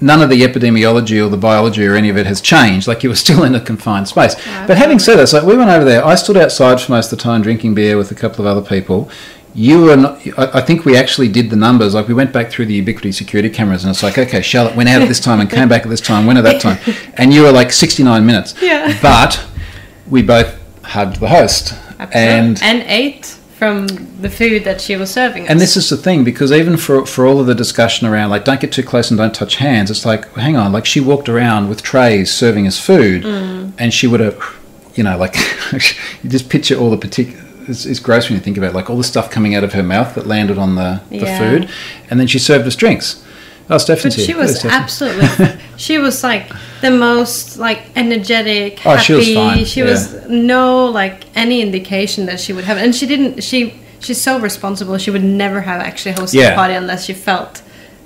none 0.00 0.22
of 0.22 0.30
the 0.30 0.42
epidemiology 0.42 1.24
or 1.24 1.28
the 1.28 1.36
biology 1.36 1.86
or 1.86 1.94
any 1.94 2.08
of 2.08 2.16
it 2.16 2.26
has 2.26 2.40
changed. 2.40 2.88
Like 2.88 3.02
you 3.02 3.10
were 3.10 3.16
still 3.26 3.44
in 3.44 3.54
a 3.54 3.60
confined 3.60 4.08
space. 4.08 4.34
but 4.66 4.78
having 4.78 4.98
said 4.98 5.16
that, 5.16 5.32
like 5.32 5.44
we 5.44 5.56
went 5.56 5.70
over 5.70 5.84
there. 5.84 6.04
I 6.04 6.14
stood 6.14 6.36
outside 6.36 6.80
for 6.80 6.92
most 6.92 7.12
of 7.12 7.18
the 7.18 7.22
time 7.22 7.42
drinking 7.42 7.74
beer 7.74 7.96
with 7.96 8.10
a 8.10 8.14
couple 8.14 8.46
of 8.46 8.56
other 8.56 8.66
people. 8.66 9.10
You 9.54 9.82
were 9.82 9.96
not, 9.96 10.20
I 10.38 10.60
think 10.60 10.84
we 10.84 10.96
actually 10.96 11.28
did 11.28 11.50
the 11.50 11.56
numbers. 11.56 11.94
Like 11.94 12.06
we 12.06 12.14
went 12.14 12.32
back 12.32 12.50
through 12.50 12.66
the 12.66 12.80
Ubiquiti 12.80 13.12
security 13.12 13.50
cameras, 13.50 13.84
and 13.84 13.90
it's 13.90 14.02
like, 14.02 14.16
okay, 14.16 14.42
Charlotte 14.42 14.76
went 14.76 14.88
out 14.88 15.02
at 15.02 15.08
this 15.08 15.20
time 15.20 15.40
and 15.40 15.50
came 15.50 15.68
back 15.68 15.82
at 15.82 15.88
this 15.88 16.00
time, 16.00 16.26
went 16.26 16.38
at 16.38 16.44
that 16.44 16.60
time, 16.60 16.78
and 17.14 17.34
you 17.34 17.42
were 17.42 17.52
like 17.52 17.72
69 17.72 18.24
minutes. 18.24 18.54
Yeah. 18.62 18.96
But 19.02 19.44
we 20.08 20.22
both 20.22 20.56
hugged 20.84 21.20
the 21.20 21.28
host 21.28 21.72
Absolutely. 21.98 22.20
and 22.20 22.62
and 22.62 22.82
ate 22.88 23.26
from 23.60 23.86
the 24.22 24.30
food 24.30 24.64
that 24.64 24.80
she 24.80 24.96
was 24.96 25.10
serving 25.10 25.44
us. 25.44 25.50
And 25.50 25.60
this 25.60 25.76
is 25.76 25.90
the 25.90 25.96
thing 25.96 26.24
because 26.24 26.50
even 26.50 26.76
for 26.76 27.04
for 27.04 27.26
all 27.26 27.40
of 27.40 27.46
the 27.46 27.54
discussion 27.54 28.06
around 28.06 28.30
like 28.30 28.44
don't 28.44 28.60
get 28.60 28.72
too 28.72 28.82
close 28.82 29.10
and 29.10 29.18
don't 29.18 29.34
touch 29.34 29.56
hands, 29.56 29.90
it's 29.90 30.06
like 30.06 30.32
hang 30.34 30.56
on, 30.56 30.72
like 30.72 30.86
she 30.86 31.00
walked 31.00 31.28
around 31.28 31.68
with 31.68 31.82
trays 31.82 32.32
serving 32.32 32.66
us 32.66 32.78
food, 32.78 33.22
mm. 33.22 33.72
and 33.78 33.92
she 33.92 34.06
would 34.06 34.20
have, 34.20 34.42
you 34.94 35.04
know, 35.04 35.18
like 35.18 35.36
you 36.22 36.30
just 36.30 36.48
picture 36.48 36.76
all 36.76 36.90
the 36.90 36.96
particular. 36.96 37.44
It's, 37.68 37.86
it's, 37.86 38.00
gross 38.00 38.28
when 38.28 38.36
you 38.36 38.42
think 38.42 38.56
about 38.56 38.70
it, 38.70 38.74
like 38.74 38.90
all 38.90 38.96
the 38.96 39.04
stuff 39.04 39.30
coming 39.30 39.54
out 39.54 39.64
of 39.64 39.72
her 39.72 39.82
mouth 39.82 40.14
that 40.14 40.26
landed 40.26 40.58
on 40.58 40.74
the, 40.74 41.02
the 41.10 41.16
yeah. 41.18 41.38
food, 41.38 41.70
and 42.10 42.18
then 42.18 42.26
she 42.26 42.38
served 42.38 42.66
us 42.66 42.76
drinks. 42.76 43.24
Oh, 43.68 43.78
Stephanie's 43.78 44.16
but 44.16 44.22
she 44.22 44.32
here. 44.32 44.38
was 44.38 44.64
absolutely. 44.64 45.60
she 45.76 45.98
was 45.98 46.24
like 46.24 46.50
the 46.80 46.90
most 46.90 47.56
like 47.56 47.82
energetic, 47.96 48.84
oh, 48.84 48.96
happy. 48.96 49.02
She 49.04 49.14
was, 49.14 49.34
fine. 49.34 49.64
She 49.64 49.80
yeah. 49.80 49.86
was 49.86 50.28
no 50.28 50.86
like 50.86 51.24
any 51.36 51.62
indication 51.62 52.26
that 52.26 52.40
she 52.40 52.52
would 52.52 52.64
have, 52.64 52.78
and 52.78 52.94
she 52.94 53.06
didn't. 53.06 53.44
She 53.44 53.80
she's 54.00 54.20
so 54.20 54.40
responsible. 54.40 54.98
She 54.98 55.12
would 55.12 55.22
never 55.22 55.60
have 55.60 55.80
actually 55.80 56.14
hosted 56.16 56.34
yeah. 56.34 56.52
a 56.52 56.54
party 56.56 56.74
unless 56.74 57.04
she 57.04 57.14
felt 57.14 57.62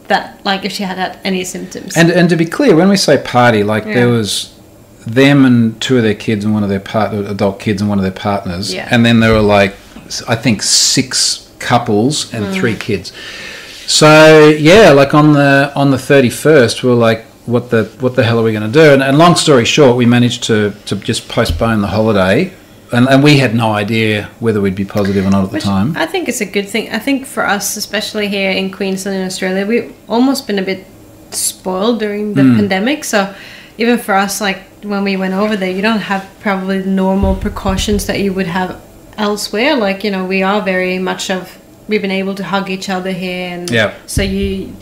that 0.09 0.45
like 0.45 0.67
if 0.67 0.73
she 0.73 0.83
had 0.83 0.99
had 0.99 1.19
any 1.25 1.45
symptoms. 1.45 1.97
And 1.97 2.11
and 2.11 2.29
to 2.29 2.37
be 2.37 2.45
clear, 2.45 2.77
when 2.77 2.91
we 2.91 2.97
say 2.97 3.23
party, 3.23 3.63
like 3.63 3.87
yeah. 3.87 3.95
there 3.95 4.09
was 4.09 4.54
them 5.07 5.45
and 5.45 5.81
two 5.81 5.97
of 5.97 6.03
their 6.03 6.15
kids 6.15 6.45
and 6.45 6.55
one 6.55 6.63
of 6.63 6.69
their 6.69 6.81
part 6.81 7.13
adult 7.13 7.61
kids 7.61 7.81
and 7.81 7.89
one 7.89 7.99
of 7.99 8.03
their 8.03 8.13
partners, 8.13 8.73
yeah. 8.73 8.89
and 8.91 9.05
then 9.05 9.21
there 9.21 9.33
were 9.33 9.41
like 9.41 9.75
I 10.29 10.37
think 10.37 10.63
six 10.63 11.51
couples 11.59 12.33
and 12.33 12.47
mm. 12.47 12.55
three 12.55 12.77
kids. 12.77 13.13
So 13.87 14.49
yeah, 14.49 14.91
like 14.91 15.15
on 15.15 15.33
the 15.33 15.73
on 15.75 15.91
the 15.91 15.99
thirty 15.99 16.31
first, 16.31 16.83
we 16.83 16.91
are 16.91 16.95
like, 16.95 17.25
what 17.47 17.71
the 17.71 17.85
what 18.01 18.17
the 18.17 18.25
hell 18.25 18.39
are 18.39 18.43
we 18.43 18.53
going 18.53 18.71
to 18.71 18.73
do? 18.73 18.93
And, 18.93 19.03
and, 19.03 19.19
long 19.19 19.37
story 19.37 19.65
short, 19.65 19.97
we 19.97 20.07
managed 20.07 20.45
to 20.45 20.73
to 20.87 20.97
just 20.97 21.29
postpone 21.29 21.81
the 21.83 21.89
holiday. 21.89 22.53
And, 22.93 23.09
and 23.09 23.25
we 23.25 23.39
had 23.39 23.57
no 23.57 23.73
idea 23.73 24.31
whether 24.39 24.61
we'd 24.61 24.77
be 24.77 24.85
positive 24.85 25.27
or 25.27 25.31
not 25.31 25.45
at 25.47 25.51
Which 25.51 25.65
the 25.65 25.69
time. 25.69 25.97
I 25.97 26.07
think 26.07 26.29
it's 26.29 26.41
a 26.41 26.47
good 26.47 26.69
thing. 26.69 26.91
I 26.91 27.01
think 27.01 27.27
for 27.27 27.45
us, 27.45 27.77
especially 27.77 28.29
here 28.29 28.53
in 28.53 28.71
Queensland 28.71 29.19
in 29.19 29.27
Australia, 29.27 29.67
we've 29.67 29.93
almost 30.09 30.47
been 30.47 30.61
a 30.61 30.63
bit 30.63 30.87
spoiled 31.33 31.99
during 31.99 32.35
the 32.35 32.43
mm. 32.43 32.57
pandemic. 32.57 33.03
So 33.03 33.35
even 33.79 33.99
for 33.99 34.15
us, 34.15 34.41
like 34.41 34.63
when 34.83 35.05
we 35.05 35.17
went 35.17 35.35
over 35.35 35.57
there, 35.57 35.71
you 35.71 35.83
don't 35.83 36.01
have 36.01 36.29
probably 36.41 36.81
the 36.81 36.91
normal 36.91 37.35
precautions 37.35 38.07
that 38.07 38.21
you 38.21 38.33
would 38.33 38.47
have 38.47 38.83
elsewhere. 39.17 39.77
Like 39.77 40.05
you 40.05 40.11
know, 40.11 40.25
we 40.25 40.43
are 40.43 40.61
very 40.63 40.99
much 40.99 41.31
of 41.31 41.59
we've 41.89 42.03
been 42.03 42.11
able 42.11 42.35
to 42.37 42.45
hug 42.45 42.71
each 42.71 42.89
other 42.89 43.13
here, 43.13 43.49
and 43.49 43.71
yeah. 43.71 43.95
So 44.07 44.23
you, 44.23 44.75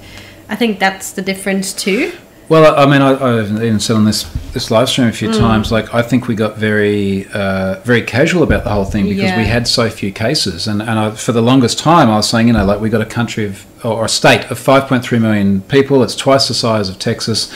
I 0.48 0.56
think 0.56 0.78
that's 0.78 1.12
the 1.12 1.22
difference 1.22 1.72
too. 1.72 2.12
Well, 2.48 2.78
I 2.78 2.84
mean, 2.84 3.00
I, 3.00 3.36
have 3.36 3.62
even 3.62 3.80
said 3.80 3.96
on 3.96 4.04
this 4.04 4.24
this 4.52 4.70
live 4.70 4.88
stream 4.88 5.08
a 5.08 5.12
few 5.12 5.30
mm. 5.30 5.38
times, 5.38 5.72
like 5.72 5.94
I 5.94 6.02
think 6.02 6.28
we 6.28 6.34
got 6.34 6.58
very 6.58 7.26
uh, 7.32 7.80
very 7.80 8.02
casual 8.02 8.42
about 8.42 8.64
the 8.64 8.70
whole 8.70 8.84
thing 8.84 9.04
because 9.04 9.22
yeah. 9.22 9.38
we 9.38 9.46
had 9.46 9.66
so 9.66 9.88
few 9.88 10.12
cases, 10.12 10.66
and 10.66 10.82
and 10.82 10.98
I, 10.98 11.10
for 11.12 11.32
the 11.32 11.40
longest 11.40 11.78
time 11.78 12.10
I 12.10 12.16
was 12.16 12.28
saying, 12.28 12.48
you 12.48 12.52
know, 12.52 12.64
like 12.64 12.80
we 12.80 12.90
got 12.90 13.00
a 13.00 13.06
country 13.06 13.46
of 13.46 13.64
or 13.84 14.04
a 14.04 14.08
state 14.08 14.48
of 14.50 14.58
5.3 14.60 15.20
million 15.20 15.62
people. 15.62 16.02
It's 16.02 16.14
twice 16.14 16.48
the 16.48 16.54
size 16.54 16.88
of 16.88 16.98
Texas. 16.98 17.52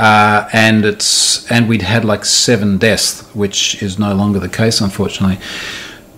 Uh, 0.00 0.48
and 0.54 0.86
it's 0.86 1.50
and 1.50 1.68
we'd 1.68 1.82
had 1.82 2.04
like 2.06 2.24
seven 2.24 2.78
deaths, 2.78 3.22
which 3.34 3.82
is 3.82 3.98
no 3.98 4.14
longer 4.14 4.40
the 4.40 4.48
case, 4.48 4.80
unfortunately. 4.80 5.38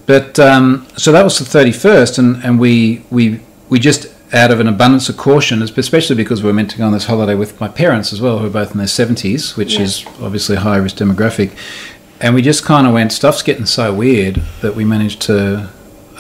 But 0.06 0.38
um, 0.38 0.86
so 0.96 1.10
that 1.10 1.24
was 1.24 1.38
the 1.38 1.44
thirty 1.44 1.72
first, 1.72 2.18
and, 2.18 2.44
and 2.44 2.60
we 2.60 3.04
we 3.10 3.40
we 3.68 3.80
just 3.80 4.06
out 4.32 4.50
of 4.52 4.60
an 4.60 4.68
abundance 4.68 5.08
of 5.08 5.16
caution, 5.16 5.62
especially 5.62 6.14
because 6.14 6.44
we 6.44 6.50
are 6.50 6.52
meant 6.52 6.70
to 6.70 6.78
go 6.78 6.86
on 6.86 6.92
this 6.92 7.06
holiday 7.06 7.34
with 7.34 7.60
my 7.60 7.68
parents 7.68 8.12
as 8.12 8.20
well, 8.20 8.38
who 8.38 8.46
are 8.46 8.50
both 8.50 8.70
in 8.70 8.78
their 8.78 8.86
seventies, 8.86 9.56
which 9.56 9.74
yeah. 9.74 9.82
is 9.82 10.06
obviously 10.20 10.56
a 10.56 10.60
high 10.60 10.76
risk 10.76 10.96
demographic. 10.96 11.50
And 12.20 12.36
we 12.36 12.42
just 12.42 12.64
kind 12.64 12.86
of 12.86 12.92
went, 12.92 13.12
stuff's 13.12 13.42
getting 13.42 13.66
so 13.66 13.92
weird 13.92 14.36
that 14.60 14.76
we 14.76 14.84
managed 14.84 15.22
to 15.22 15.68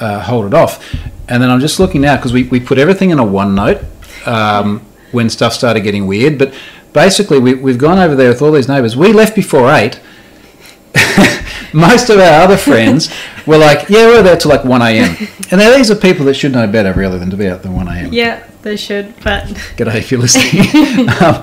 uh, 0.00 0.20
hold 0.20 0.46
it 0.46 0.54
off. 0.54 0.82
And 1.28 1.40
then 1.40 1.48
I'm 1.48 1.60
just 1.60 1.78
looking 1.78 2.00
now 2.00 2.16
because 2.16 2.32
we, 2.32 2.42
we 2.44 2.58
put 2.58 2.76
everything 2.76 3.10
in 3.10 3.20
a 3.20 3.24
OneNote 3.24 4.26
um, 4.26 4.80
when 5.12 5.30
stuff 5.30 5.52
started 5.52 5.82
getting 5.84 6.08
weird. 6.08 6.38
But 6.38 6.54
basically, 6.92 7.38
we, 7.38 7.54
we've 7.54 7.78
gone 7.78 7.98
over 7.98 8.14
there 8.14 8.28
with 8.28 8.42
all 8.42 8.52
these 8.52 8.68
neighbours. 8.68 8.96
We 8.96 9.12
left 9.12 9.34
before 9.34 9.70
eight. 9.72 10.00
most 11.72 12.10
of 12.10 12.18
our 12.18 12.42
other 12.42 12.56
friends 12.56 13.12
were 13.46 13.58
like, 13.58 13.88
yeah, 13.88 14.06
we're 14.06 14.22
there 14.22 14.36
till 14.36 14.50
like 14.50 14.64
1 14.64 14.82
a.m. 14.82 15.16
And 15.50 15.60
now 15.60 15.74
these 15.76 15.90
are 15.90 15.96
people 15.96 16.26
that 16.26 16.34
should 16.34 16.52
know 16.52 16.66
better, 16.66 16.92
really, 16.92 17.18
than 17.18 17.30
to 17.30 17.36
be 17.36 17.48
out 17.48 17.62
there 17.62 17.72
1 17.72 17.88
a.m. 17.88 18.12
Yeah, 18.12 18.46
they 18.62 18.76
should, 18.76 19.14
but. 19.22 19.44
G'day 19.76 19.96
if 19.96 20.10
you're 20.10 20.20
listening. 20.20 21.08
um, 21.20 21.42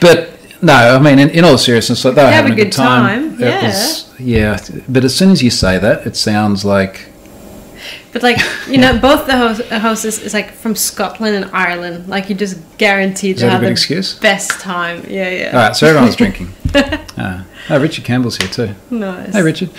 but 0.00 0.34
no, 0.62 0.72
I 0.72 0.98
mean, 0.98 1.18
in, 1.18 1.30
in 1.30 1.44
all 1.44 1.58
seriousness, 1.58 2.04
like 2.04 2.14
they 2.14 2.24
were 2.24 2.30
having 2.30 2.52
a 2.52 2.56
good, 2.56 2.64
good 2.64 2.72
time. 2.72 3.30
time. 3.32 3.40
Yeah. 3.40 3.66
Was, 3.66 4.20
yeah. 4.20 4.58
But 4.88 5.04
as 5.04 5.14
soon 5.14 5.30
as 5.30 5.42
you 5.42 5.50
say 5.50 5.78
that, 5.78 6.06
it 6.06 6.16
sounds 6.16 6.64
like. 6.64 7.10
But 8.14 8.22
like 8.22 8.38
you 8.66 8.78
know, 8.78 8.98
both 8.98 9.26
the 9.26 9.36
host, 9.36 9.62
hostess 9.68 10.22
is 10.22 10.32
like 10.32 10.52
from 10.52 10.74
Scotland 10.74 11.36
and 11.36 11.54
Ireland. 11.54 12.08
Like 12.08 12.30
you 12.30 12.34
just 12.34 12.56
guaranteed 12.78 13.36
to 13.38 13.50
have 13.50 13.60
the 13.60 13.70
excuse? 13.70 14.18
best 14.18 14.60
time. 14.60 15.04
Yeah, 15.06 15.28
yeah. 15.28 15.46
All 15.48 15.66
right, 15.66 15.76
so 15.76 15.86
everyone's 15.86 16.16
drinking. 16.16 16.48
Uh, 17.16 17.44
Oh, 17.70 17.80
Richard 17.80 18.04
Campbell's 18.04 18.36
here 18.36 18.48
too. 18.48 18.74
Nice. 18.90 19.32
Hey, 19.32 19.42
Richard. 19.42 19.70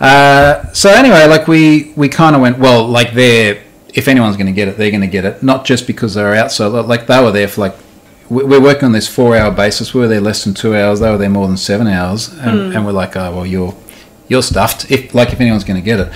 Uh, 0.00 0.72
so 0.72 0.90
anyway, 0.90 1.26
like 1.26 1.46
we 1.46 1.92
we 1.94 2.08
kind 2.08 2.34
of 2.34 2.42
went 2.42 2.58
well. 2.58 2.86
Like 2.86 3.12
they're 3.12 3.62
if 3.94 4.08
anyone's 4.08 4.36
going 4.36 4.46
to 4.46 4.52
get 4.52 4.68
it, 4.68 4.76
they're 4.76 4.90
going 4.90 5.02
to 5.02 5.06
get 5.06 5.24
it. 5.24 5.42
Not 5.42 5.64
just 5.64 5.86
because 5.86 6.14
they're 6.14 6.34
out. 6.34 6.50
So 6.50 6.68
like 6.68 7.06
they 7.06 7.22
were 7.22 7.30
there 7.30 7.46
for 7.48 7.60
like 7.60 7.76
we're 8.28 8.60
working 8.60 8.84
on 8.84 8.92
this 8.92 9.08
four 9.08 9.36
hour 9.36 9.50
basis. 9.52 9.94
We 9.94 10.00
were 10.00 10.08
there 10.08 10.20
less 10.20 10.44
than 10.44 10.54
two 10.54 10.74
hours. 10.74 11.00
They 11.00 11.10
were 11.10 11.16
there 11.16 11.30
more 11.30 11.46
than 11.46 11.56
seven 11.56 11.86
hours, 11.86 12.28
and, 12.28 12.72
mm. 12.72 12.76
and 12.76 12.84
we're 12.84 12.92
like, 12.92 13.16
oh 13.16 13.36
well, 13.36 13.46
you're 13.46 13.74
you're 14.26 14.42
stuffed. 14.42 14.90
If 14.90 15.14
like 15.14 15.32
if 15.32 15.40
anyone's 15.40 15.64
going 15.64 15.80
to 15.80 15.84
get 15.84 16.00
it, 16.00 16.12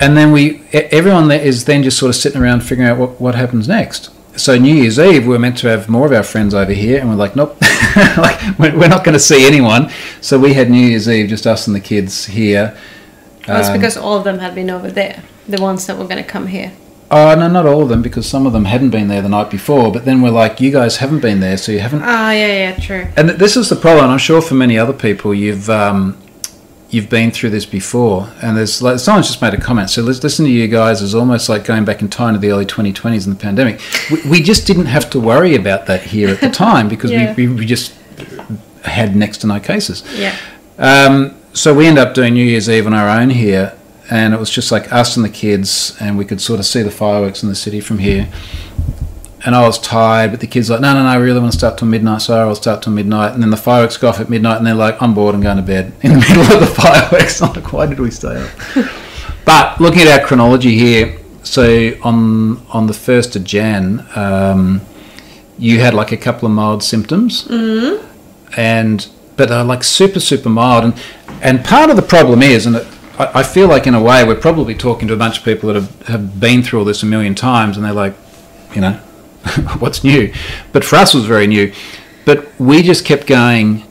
and 0.00 0.16
then 0.16 0.32
we 0.32 0.62
everyone 0.72 1.28
there 1.28 1.40
is 1.40 1.64
then 1.64 1.82
just 1.82 1.98
sort 1.98 2.10
of 2.10 2.16
sitting 2.16 2.40
around 2.40 2.60
figuring 2.60 2.88
out 2.90 2.98
what 2.98 3.20
what 3.20 3.34
happens 3.34 3.68
next. 3.68 4.10
So 4.38 4.58
New 4.58 4.74
Year's 4.74 4.98
Eve, 4.98 5.22
we 5.22 5.28
were 5.30 5.38
meant 5.38 5.56
to 5.58 5.68
have 5.68 5.88
more 5.88 6.04
of 6.06 6.12
our 6.12 6.22
friends 6.22 6.52
over 6.52 6.72
here, 6.72 7.00
and 7.00 7.08
we're 7.08 7.14
like, 7.16 7.36
nope, 7.36 7.56
like 8.18 8.58
we're 8.58 8.76
we're 8.78 8.88
not 8.88 9.02
going 9.04 9.14
to 9.14 9.18
see 9.20 9.46
anyone. 9.46 9.90
So 10.20 10.38
we 10.38 10.52
had 10.52 10.70
New 10.70 10.86
Year's 10.86 11.08
Eve, 11.08 11.28
just 11.28 11.46
us 11.46 11.66
and 11.66 11.74
the 11.74 11.80
kids 11.80 12.26
here. 12.26 12.76
Well, 13.48 13.60
it's 13.60 13.68
Um, 13.68 13.76
because 13.78 13.96
all 13.96 14.18
of 14.18 14.24
them 14.24 14.38
had 14.40 14.54
been 14.54 14.68
over 14.70 14.90
there. 14.90 15.22
The 15.48 15.62
ones 15.62 15.86
that 15.86 15.96
were 15.96 16.04
going 16.04 16.22
to 16.22 16.28
come 16.28 16.48
here. 16.48 16.72
Oh 17.10 17.34
no, 17.36 17.48
not 17.48 17.66
all 17.66 17.82
of 17.82 17.88
them, 17.88 18.02
because 18.02 18.26
some 18.28 18.46
of 18.46 18.52
them 18.52 18.64
hadn't 18.64 18.90
been 18.90 19.06
there 19.08 19.22
the 19.22 19.28
night 19.28 19.48
before. 19.50 19.92
But 19.92 20.04
then 20.04 20.20
we're 20.22 20.30
like, 20.30 20.60
you 20.60 20.72
guys 20.72 20.96
haven't 20.96 21.20
been 21.20 21.38
there, 21.40 21.56
so 21.56 21.70
you 21.72 21.78
haven't. 21.78 22.02
Ah, 22.02 22.32
yeah, 22.32 22.46
yeah, 22.48 22.76
true. 22.78 23.06
And 23.16 23.28
th- 23.28 23.38
this 23.38 23.56
is 23.56 23.68
the 23.68 23.76
problem. 23.76 24.10
I'm 24.10 24.18
sure 24.18 24.42
for 24.42 24.54
many 24.54 24.76
other 24.76 24.92
people, 24.92 25.32
you've 25.32 25.70
um, 25.70 26.18
you've 26.90 27.10
been 27.10 27.30
through 27.32 27.50
this 27.50 27.66
before. 27.66 28.30
And 28.42 28.56
there's 28.56 28.80
like 28.80 28.98
someone's 29.00 29.26
just 29.26 29.42
made 29.42 29.54
a 29.54 29.60
comment. 29.60 29.90
So 29.90 30.02
let's 30.02 30.22
listen 30.22 30.44
to 30.44 30.50
you 30.50 30.68
guys 30.68 31.02
is 31.02 31.14
almost 31.14 31.48
like 31.48 31.64
going 31.64 31.84
back 31.84 32.00
in 32.00 32.08
time 32.08 32.34
to 32.34 32.40
the 32.40 32.50
early 32.50 32.64
2020s 32.66 33.26
and 33.26 33.36
the 33.36 33.40
pandemic. 33.40 33.80
We, 34.10 34.30
we 34.30 34.42
just 34.42 34.66
didn't 34.66 34.86
have 34.86 35.10
to 35.10 35.20
worry 35.20 35.54
about 35.56 35.86
that 35.86 36.02
here 36.02 36.28
at 36.28 36.40
the 36.40 36.50
time 36.66 36.88
because 36.88 37.10
Yeah. 37.10 37.34
we, 37.34 37.48
we, 37.48 37.54
we 37.56 37.66
just 37.66 37.92
had 38.84 39.16
next 39.16 39.38
to 39.38 39.46
no 39.48 39.58
cases. 39.60 40.04
Yeah. 40.16 40.36
Um, 40.78 41.36
so 41.52 41.74
we 41.74 41.86
end 41.86 41.98
up 41.98 42.14
doing 42.14 42.34
New 42.34 42.44
Year's 42.44 42.68
Eve 42.68 42.86
on 42.86 42.92
our 42.94 43.08
own 43.08 43.30
here, 43.30 43.76
and 44.10 44.32
it 44.34 44.38
was 44.38 44.50
just 44.50 44.70
like 44.70 44.92
us 44.92 45.16
and 45.16 45.24
the 45.24 45.30
kids, 45.30 45.96
and 46.00 46.16
we 46.18 46.24
could 46.24 46.40
sort 46.40 46.60
of 46.60 46.66
see 46.66 46.82
the 46.82 46.90
fireworks 46.90 47.42
in 47.42 47.48
the 47.48 47.54
city 47.54 47.80
from 47.80 47.98
here. 47.98 48.28
And 49.46 49.54
I 49.54 49.66
was 49.66 49.78
tired, 49.78 50.32
but 50.32 50.40
the 50.40 50.46
kids 50.46 50.68
like, 50.68 50.80
no, 50.80 50.92
no, 50.92 51.04
no, 51.04 51.08
I 51.08 51.16
really 51.16 51.40
want 51.40 51.52
to 51.52 51.58
start 51.58 51.78
till 51.78 51.88
midnight. 51.88 52.20
So 52.22 52.36
I'll 52.36 52.54
start 52.54 52.82
till 52.82 52.92
midnight, 52.92 53.32
and 53.32 53.42
then 53.42 53.50
the 53.50 53.56
fireworks 53.56 53.96
go 53.96 54.08
off 54.08 54.20
at 54.20 54.28
midnight, 54.28 54.58
and 54.58 54.66
they're 54.66 54.74
like, 54.74 55.00
I'm 55.00 55.14
bored, 55.14 55.34
I'm 55.34 55.40
going 55.40 55.56
to 55.56 55.62
bed 55.62 55.94
in 56.02 56.12
the 56.12 56.18
middle 56.18 56.42
of 56.42 56.60
the 56.60 56.66
fireworks. 56.66 57.40
I'm 57.42 57.52
like, 57.54 57.72
why 57.72 57.86
did 57.86 58.00
we 58.00 58.10
stay 58.10 58.36
up? 58.36 58.50
but 59.46 59.80
looking 59.80 60.02
at 60.02 60.20
our 60.20 60.26
chronology 60.26 60.76
here, 60.76 61.18
so 61.44 61.92
on 62.02 62.66
on 62.72 62.88
the 62.88 62.92
first 62.92 63.36
of 63.36 63.44
Jan, 63.44 64.04
um, 64.16 64.80
you 65.58 65.80
had 65.80 65.94
like 65.94 66.12
a 66.12 66.16
couple 66.16 66.46
of 66.46 66.52
mild 66.52 66.82
symptoms 66.82 67.46
and 68.56 69.08
but 69.36 69.48
they're 69.48 69.64
like 69.64 69.84
super 69.84 70.20
super 70.20 70.48
mild 70.48 70.84
and 70.84 71.02
and 71.42 71.64
part 71.64 71.90
of 71.90 71.96
the 71.96 72.02
problem 72.02 72.42
is 72.42 72.66
and 72.66 72.76
it, 72.76 72.86
I, 73.18 73.40
I 73.40 73.42
feel 73.42 73.68
like 73.68 73.86
in 73.86 73.94
a 73.94 74.02
way 74.02 74.24
we're 74.24 74.40
probably 74.40 74.74
talking 74.74 75.08
to 75.08 75.14
a 75.14 75.16
bunch 75.16 75.38
of 75.38 75.44
people 75.44 75.72
that 75.72 75.80
have, 75.80 76.06
have 76.08 76.40
been 76.40 76.62
through 76.62 76.80
all 76.80 76.84
this 76.84 77.02
a 77.02 77.06
million 77.06 77.34
times 77.34 77.76
and 77.76 77.84
they're 77.84 77.92
like 77.92 78.14
you 78.74 78.80
know 78.80 79.00
what's 79.78 80.02
new? 80.04 80.32
But 80.72 80.84
for 80.84 80.96
us 80.96 81.14
it 81.14 81.18
was 81.18 81.26
very 81.26 81.46
new. 81.46 81.72
But 82.24 82.46
we 82.58 82.82
just 82.82 83.04
kept 83.04 83.26
going 83.26 83.84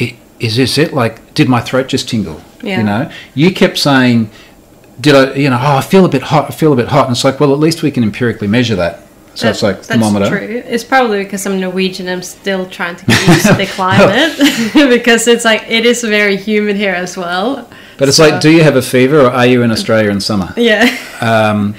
"I- 0.00 0.16
is 0.38 0.56
this 0.56 0.78
it? 0.78 0.92
Like 0.92 1.34
did 1.34 1.48
my 1.48 1.60
throat 1.60 1.88
just 1.88 2.08
tingle? 2.08 2.40
Yeah. 2.62 2.78
you 2.78 2.84
know? 2.84 3.10
You 3.34 3.52
kept 3.54 3.78
saying 3.78 4.30
did 5.00 5.14
I 5.14 5.34
you 5.34 5.48
know 5.50 5.58
oh 5.60 5.76
I 5.76 5.80
feel 5.80 6.04
a 6.04 6.08
bit 6.08 6.22
hot 6.22 6.50
I 6.50 6.52
feel 6.54 6.72
a 6.72 6.76
bit 6.76 6.88
hot. 6.88 7.06
And 7.06 7.12
it's 7.16 7.24
like 7.24 7.40
well 7.40 7.52
at 7.52 7.58
least 7.58 7.82
we 7.82 7.90
can 7.90 8.02
empirically 8.02 8.48
measure 8.48 8.76
that. 8.76 9.00
So 9.34 9.48
it's 9.48 9.62
like 9.62 9.76
that's 9.76 9.88
thermometer. 9.88 10.28
true. 10.28 10.62
It's 10.66 10.82
probably 10.84 11.22
because 11.22 11.46
I'm 11.46 11.60
Norwegian. 11.60 12.08
I'm 12.08 12.20
still 12.20 12.66
trying 12.68 12.96
to 12.96 13.06
get 13.10 13.28
used 13.28 13.46
to 13.46 13.54
the 13.54 13.66
climate. 13.66 14.36
Because 14.90 15.28
it's 15.28 15.44
like 15.44 15.62
it 15.70 15.86
is 15.86 16.02
very 16.02 16.36
humid 16.36 16.76
here 16.76 16.94
as 16.94 17.16
well. 17.16 17.70
but 17.96 18.08
it's 18.08 18.16
So- 18.16 18.28
like 18.28 18.40
do 18.40 18.50
you 18.50 18.62
have 18.64 18.74
a 18.76 18.82
fever 18.82 19.20
or 19.20 19.30
are 19.30 19.46
you 19.46 19.62
in 19.62 19.70
Australia 19.70 20.10
in 20.10 20.20
summer? 20.20 20.52
Yeah, 20.56 20.84
Um, 21.20 21.74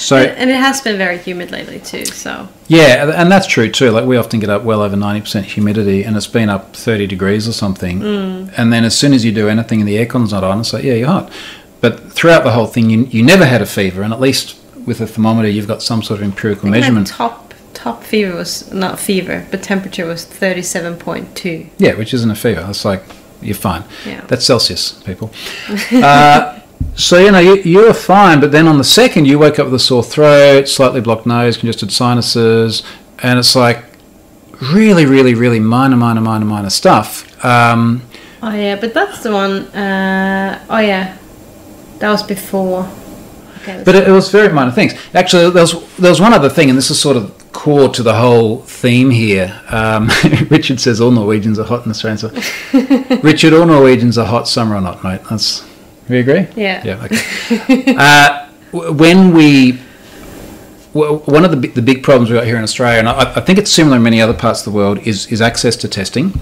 so 0.00 0.16
and 0.16 0.50
it 0.50 0.56
has 0.56 0.80
been 0.80 0.96
very 0.96 1.18
humid 1.18 1.50
lately 1.50 1.78
too. 1.78 2.04
So 2.04 2.48
yeah, 2.68 3.20
and 3.20 3.30
that's 3.30 3.46
true 3.46 3.70
too. 3.70 3.90
Like 3.90 4.06
we 4.06 4.16
often 4.16 4.40
get 4.40 4.50
up 4.50 4.62
well 4.62 4.82
over 4.82 4.96
ninety 4.96 5.20
percent 5.20 5.46
humidity, 5.46 6.04
and 6.04 6.16
it's 6.16 6.26
been 6.26 6.48
up 6.48 6.74
thirty 6.74 7.06
degrees 7.06 7.46
or 7.46 7.52
something. 7.52 8.00
Mm. 8.00 8.54
And 8.56 8.72
then 8.72 8.84
as 8.84 8.98
soon 8.98 9.12
as 9.12 9.24
you 9.24 9.32
do 9.32 9.48
anything 9.48 9.80
and 9.80 9.88
the 9.88 9.96
aircon's 9.96 10.32
not 10.32 10.42
on, 10.42 10.60
it's 10.60 10.72
like 10.72 10.84
yeah, 10.84 10.94
you're 10.94 11.08
hot. 11.08 11.30
But 11.80 12.12
throughout 12.12 12.44
the 12.44 12.52
whole 12.52 12.66
thing, 12.66 12.90
you 12.90 13.04
you 13.04 13.22
never 13.22 13.44
had 13.44 13.60
a 13.62 13.66
fever, 13.66 14.02
and 14.02 14.12
at 14.12 14.20
least 14.20 14.58
with 14.86 15.00
a 15.00 15.06
thermometer, 15.06 15.48
you've 15.48 15.68
got 15.68 15.82
some 15.82 16.02
sort 16.02 16.20
of 16.20 16.24
empirical 16.24 16.68
I 16.68 16.72
think 16.72 16.72
my 16.72 16.80
measurement. 16.80 17.06
top 17.06 17.54
top 17.74 18.02
fever 18.02 18.34
was 18.34 18.72
not 18.72 18.98
fever, 18.98 19.46
but 19.50 19.62
temperature 19.62 20.06
was 20.06 20.24
thirty 20.24 20.62
seven 20.62 20.96
point 20.96 21.36
two. 21.36 21.68
Yeah, 21.78 21.94
which 21.94 22.14
isn't 22.14 22.30
a 22.30 22.34
fever. 22.34 22.66
It's 22.68 22.84
like 22.84 23.02
you're 23.42 23.54
fine. 23.54 23.84
Yeah. 24.06 24.24
That's 24.26 24.44
Celsius, 24.44 24.92
people. 25.02 25.30
uh, 25.92 26.59
so 27.00 27.18
you 27.18 27.30
know 27.30 27.38
you, 27.38 27.56
you 27.62 27.78
were 27.86 27.94
fine, 27.94 28.40
but 28.40 28.52
then 28.52 28.66
on 28.66 28.78
the 28.78 28.84
second, 28.84 29.26
you 29.26 29.38
woke 29.38 29.58
up 29.58 29.66
with 29.66 29.74
a 29.74 29.78
sore 29.78 30.02
throat, 30.02 30.68
slightly 30.68 31.00
blocked 31.00 31.26
nose, 31.26 31.56
congested 31.56 31.92
sinuses, 31.92 32.82
and 33.22 33.38
it's 33.38 33.56
like 33.56 33.84
really, 34.72 35.06
really, 35.06 35.34
really 35.34 35.60
minor, 35.60 35.96
minor, 35.96 36.20
minor, 36.20 36.44
minor 36.44 36.70
stuff. 36.70 37.26
Um, 37.44 38.02
Oh 38.42 38.54
yeah, 38.54 38.76
but 38.76 38.94
that's 38.94 39.22
the 39.22 39.32
one. 39.32 39.66
Uh, 39.68 40.64
oh 40.70 40.78
yeah, 40.78 41.16
that 41.98 42.10
was 42.10 42.22
before. 42.22 42.90
Okay, 43.60 43.82
but 43.84 43.94
it, 43.94 44.08
it 44.08 44.12
was 44.12 44.30
very 44.30 44.50
minor 44.50 44.70
things. 44.70 44.94
Actually, 45.12 45.50
there 45.50 45.62
was 45.62 45.96
there 45.96 46.10
was 46.10 46.20
one 46.20 46.32
other 46.32 46.48
thing, 46.48 46.70
and 46.70 46.78
this 46.78 46.90
is 46.90 46.98
sort 46.98 47.18
of 47.18 47.36
core 47.52 47.90
to 47.90 48.02
the 48.02 48.14
whole 48.14 48.62
theme 48.62 49.10
here. 49.10 49.60
Um, 49.68 50.08
Richard 50.48 50.80
says 50.80 51.02
all 51.02 51.10
Norwegians 51.10 51.58
are 51.58 51.66
hot 51.66 51.84
in 51.84 51.90
Australia. 51.90 52.18
So, 52.18 53.18
Richard, 53.22 53.52
all 53.52 53.66
Norwegians 53.66 54.16
are 54.16 54.26
hot, 54.26 54.48
summer 54.48 54.76
or 54.76 54.80
not, 54.80 55.04
mate. 55.04 55.20
That's 55.28 55.60
we 56.10 56.18
agree. 56.18 56.46
yeah. 56.56 56.82
Yeah. 56.84 57.04
Okay. 57.04 57.94
uh, 57.98 58.48
when 58.72 59.32
we, 59.32 59.78
w- 60.94 61.18
one 61.26 61.44
of 61.44 61.50
the 61.50 61.68
the 61.68 61.82
big 61.82 62.02
problems 62.02 62.30
we 62.30 62.36
got 62.36 62.46
here 62.46 62.56
in 62.56 62.62
Australia, 62.62 62.98
and 62.98 63.08
I, 63.08 63.34
I 63.36 63.40
think 63.40 63.58
it's 63.58 63.70
similar 63.70 63.96
in 63.96 64.02
many 64.02 64.20
other 64.20 64.34
parts 64.34 64.60
of 64.60 64.72
the 64.72 64.76
world, 64.76 64.98
is 65.06 65.26
is 65.32 65.40
access 65.40 65.76
to 65.76 65.88
testing. 65.88 66.40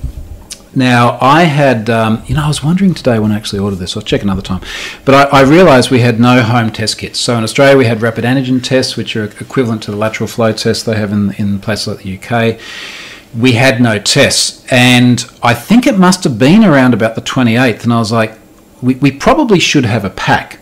Now, 0.75 1.19
I 1.21 1.45
had, 1.45 1.89
um, 1.91 2.23
you 2.27 2.35
know, 2.37 2.45
I 2.45 2.49
was 2.49 2.63
wondering 2.63 2.93
today 2.95 3.19
when 3.19 3.33
I 3.33 3.37
actually 3.37 3.59
ordered 3.59 3.77
this. 3.79 3.97
I'll 3.97 4.03
check 4.03 4.23
another 4.23 4.43
time. 4.43 4.61
But 5.05 5.33
I, 5.33 5.41
I 5.41 5.43
realised 5.43 5.91
we 5.91 6.01
had 6.01 6.21
no 6.21 6.43
home 6.43 6.71
test 6.71 6.99
kits. 6.99 7.19
So 7.19 7.37
in 7.37 7.43
Australia, 7.43 7.77
we 7.77 7.87
had 7.87 8.03
rapid 8.03 8.25
antigen 8.25 8.63
tests, 8.63 8.97
which 8.97 9.17
are 9.17 9.25
equivalent 9.25 9.83
to 9.85 9.91
the 9.91 9.97
lateral 9.97 10.29
flow 10.29 10.53
tests 10.53 10.85
they 10.85 10.95
have 10.97 11.11
in, 11.11 11.33
in 11.33 11.59
places 11.59 11.89
like 11.89 12.05
the 12.05 12.19
UK. 12.19 12.61
We 13.37 13.53
had 13.53 13.81
no 13.81 13.99
tests. 13.99 14.65
And 14.71 15.25
I 15.43 15.55
think 15.55 15.87
it 15.87 15.99
must 15.99 16.23
have 16.25 16.39
been 16.39 16.63
around 16.63 16.95
about 16.95 17.15
the 17.15 17.23
28th. 17.23 17.83
And 17.85 17.93
I 17.93 17.99
was 17.99 18.13
like, 18.13 18.38
we, 18.83 18.95
we 18.97 19.11
probably 19.11 19.59
should 19.59 19.85
have 19.85 20.05
a 20.05 20.11
pack. 20.11 20.59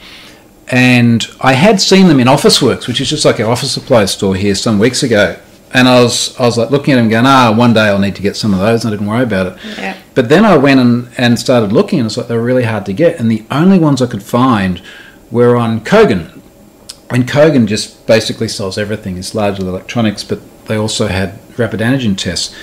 And 0.68 1.26
I 1.40 1.52
had 1.52 1.80
seen 1.80 2.08
them 2.08 2.18
in 2.18 2.26
Officeworks, 2.26 2.88
which 2.88 3.00
is 3.00 3.08
just 3.08 3.24
like 3.24 3.38
our 3.38 3.50
office 3.50 3.70
supply 3.70 4.04
store 4.06 4.34
here, 4.34 4.54
some 4.54 4.78
weeks 4.78 5.02
ago. 5.02 5.38
And 5.72 5.88
I 5.88 6.02
was, 6.02 6.38
I 6.40 6.44
was 6.44 6.56
like 6.58 6.70
looking 6.70 6.94
at 6.94 6.96
them, 6.96 7.08
going, 7.08 7.26
"Ah, 7.26 7.54
one 7.54 7.74
day 7.74 7.82
I'll 7.82 7.98
need 7.98 8.16
to 8.16 8.22
get 8.22 8.36
some 8.36 8.54
of 8.54 8.60
those." 8.60 8.84
And 8.84 8.92
I 8.92 8.96
didn't 8.96 9.10
worry 9.10 9.22
about 9.22 9.46
it. 9.46 9.58
Yeah. 9.78 9.96
But 10.14 10.28
then 10.28 10.44
I 10.44 10.56
went 10.56 10.80
and, 10.80 11.08
and 11.18 11.38
started 11.38 11.72
looking, 11.72 11.98
and 11.98 12.06
it's 12.06 12.16
like 12.16 12.28
they 12.28 12.36
were 12.36 12.42
really 12.42 12.64
hard 12.64 12.86
to 12.86 12.92
get. 12.92 13.20
And 13.20 13.30
the 13.30 13.44
only 13.50 13.78
ones 13.78 14.00
I 14.00 14.06
could 14.06 14.22
find 14.22 14.80
were 15.30 15.56
on 15.56 15.80
Kogan. 15.80 16.40
And 17.10 17.28
Kogan 17.28 17.66
just 17.66 18.06
basically 18.06 18.48
sells 18.48 18.78
everything. 18.78 19.16
It's 19.18 19.34
largely 19.34 19.68
electronics, 19.68 20.24
but 20.24 20.40
they 20.66 20.76
also 20.76 21.08
had 21.08 21.38
rapid 21.58 21.80
antigen 21.80 22.16
tests. 22.16 22.54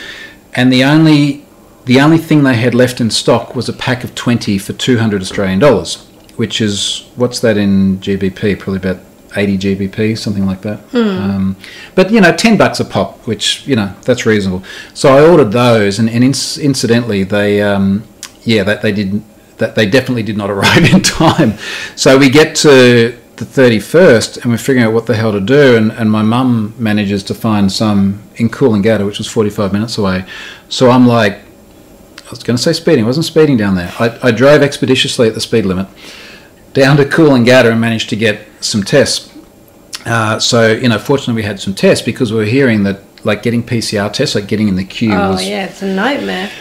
And 0.56 0.72
the 0.72 0.84
only 0.84 1.43
the 1.86 2.00
only 2.00 2.18
thing 2.18 2.44
they 2.44 2.56
had 2.56 2.74
left 2.74 3.02
in 3.02 3.10
stock 3.12 3.56
was 3.56 3.68
a 3.68 3.74
pack 3.74 4.04
of 4.04 4.16
twenty 4.16 4.58
for 4.58 4.74
two 4.74 4.98
hundred 4.98 5.22
Australian 5.22 5.60
dollars, 5.60 6.06
which 6.36 6.62
is 6.62 7.10
what's 7.16 7.40
that 7.42 7.58
in 7.58 7.98
GBP? 8.00 8.60
Probably 8.60 8.78
about 8.78 9.04
eighty 9.36 9.58
GBP, 9.58 10.18
something 10.18 10.46
like 10.46 10.62
that. 10.62 10.80
Um, 10.96 11.56
but 11.96 12.12
you 12.12 12.22
know, 12.22 12.36
ten 12.36 12.58
bucks 12.58 12.80
a 12.80 12.86
pop, 12.86 13.28
which 13.28 13.68
you 13.68 13.76
know 13.76 13.94
that's 14.04 14.26
reasonable. 14.26 14.64
So 14.94 15.16
I 15.16 15.28
ordered 15.28 15.52
those, 15.52 16.00
and, 16.00 16.10
and 16.10 16.24
inc- 16.24 16.62
incidentally, 16.62 17.24
they 17.24 17.62
um, 17.62 18.04
yeah, 18.44 18.64
that 18.64 18.82
they 18.82 18.92
did 18.92 19.22
that 19.58 19.76
they 19.76 19.86
definitely 19.86 20.24
did 20.24 20.38
not 20.38 20.50
arrive 20.56 20.94
in 20.94 21.02
time. 21.02 21.58
So 21.96 22.18
we 22.18 22.30
get 22.30 22.56
to 22.58 23.20
the 23.36 23.46
31st 23.46 24.44
and 24.44 24.52
we're 24.52 24.58
figuring 24.60 24.86
out 24.86 24.94
what 24.94 25.08
the 25.08 25.16
hell 25.16 25.32
to 25.32 25.42
do 25.42 25.76
and, 25.76 25.92
and 25.94 26.12
my 26.12 26.22
mum 26.22 26.76
manages 26.78 27.24
to 27.24 27.34
find 27.34 27.72
some 27.72 28.22
in 28.36 28.48
Coolangatta 28.48 29.04
which 29.06 29.18
was 29.18 29.28
45 29.28 29.74
minutes 29.74 29.98
away 29.98 30.24
so 30.70 30.92
I'm 30.92 31.08
like 31.08 31.40
was 32.34 32.44
going 32.44 32.58
to 32.58 32.62
say 32.64 32.74
speeding 32.74 33.04
I 33.04 33.08
wasn't 33.08 33.26
speeding 33.26 33.58
down 33.58 33.76
there 33.76 33.92
I, 34.00 34.20
I 34.24 34.32
drove 34.32 34.62
expeditiously 34.62 35.28
at 35.28 35.34
the 35.34 35.42
speed 35.42 35.66
limit 35.66 35.88
down 36.74 36.98
to 36.98 37.06
Coolangatta 37.06 37.72
and 37.72 37.80
managed 37.80 38.10
to 38.10 38.16
get 38.16 38.48
some 38.62 38.84
tests 38.84 39.32
uh, 40.06 40.40
so 40.40 40.72
you 40.72 40.90
know 40.90 41.00
fortunately 41.00 41.36
we 41.36 41.44
had 41.44 41.60
some 41.60 41.74
tests 41.74 42.04
because 42.06 42.32
we 42.32 42.40
were 42.40 42.46
hearing 42.46 42.84
that 42.84 43.00
like 43.26 43.42
getting 43.44 43.64
PCR 43.64 44.12
tests 44.12 44.36
like 44.36 44.48
getting 44.48 44.68
in 44.68 44.76
the 44.76 44.84
queue 44.84 45.14
Oh 45.14 45.32
was 45.32 45.48
yeah, 45.48 45.66
it's 45.66 45.82
a 45.82 45.88
nightmare. 45.88 46.52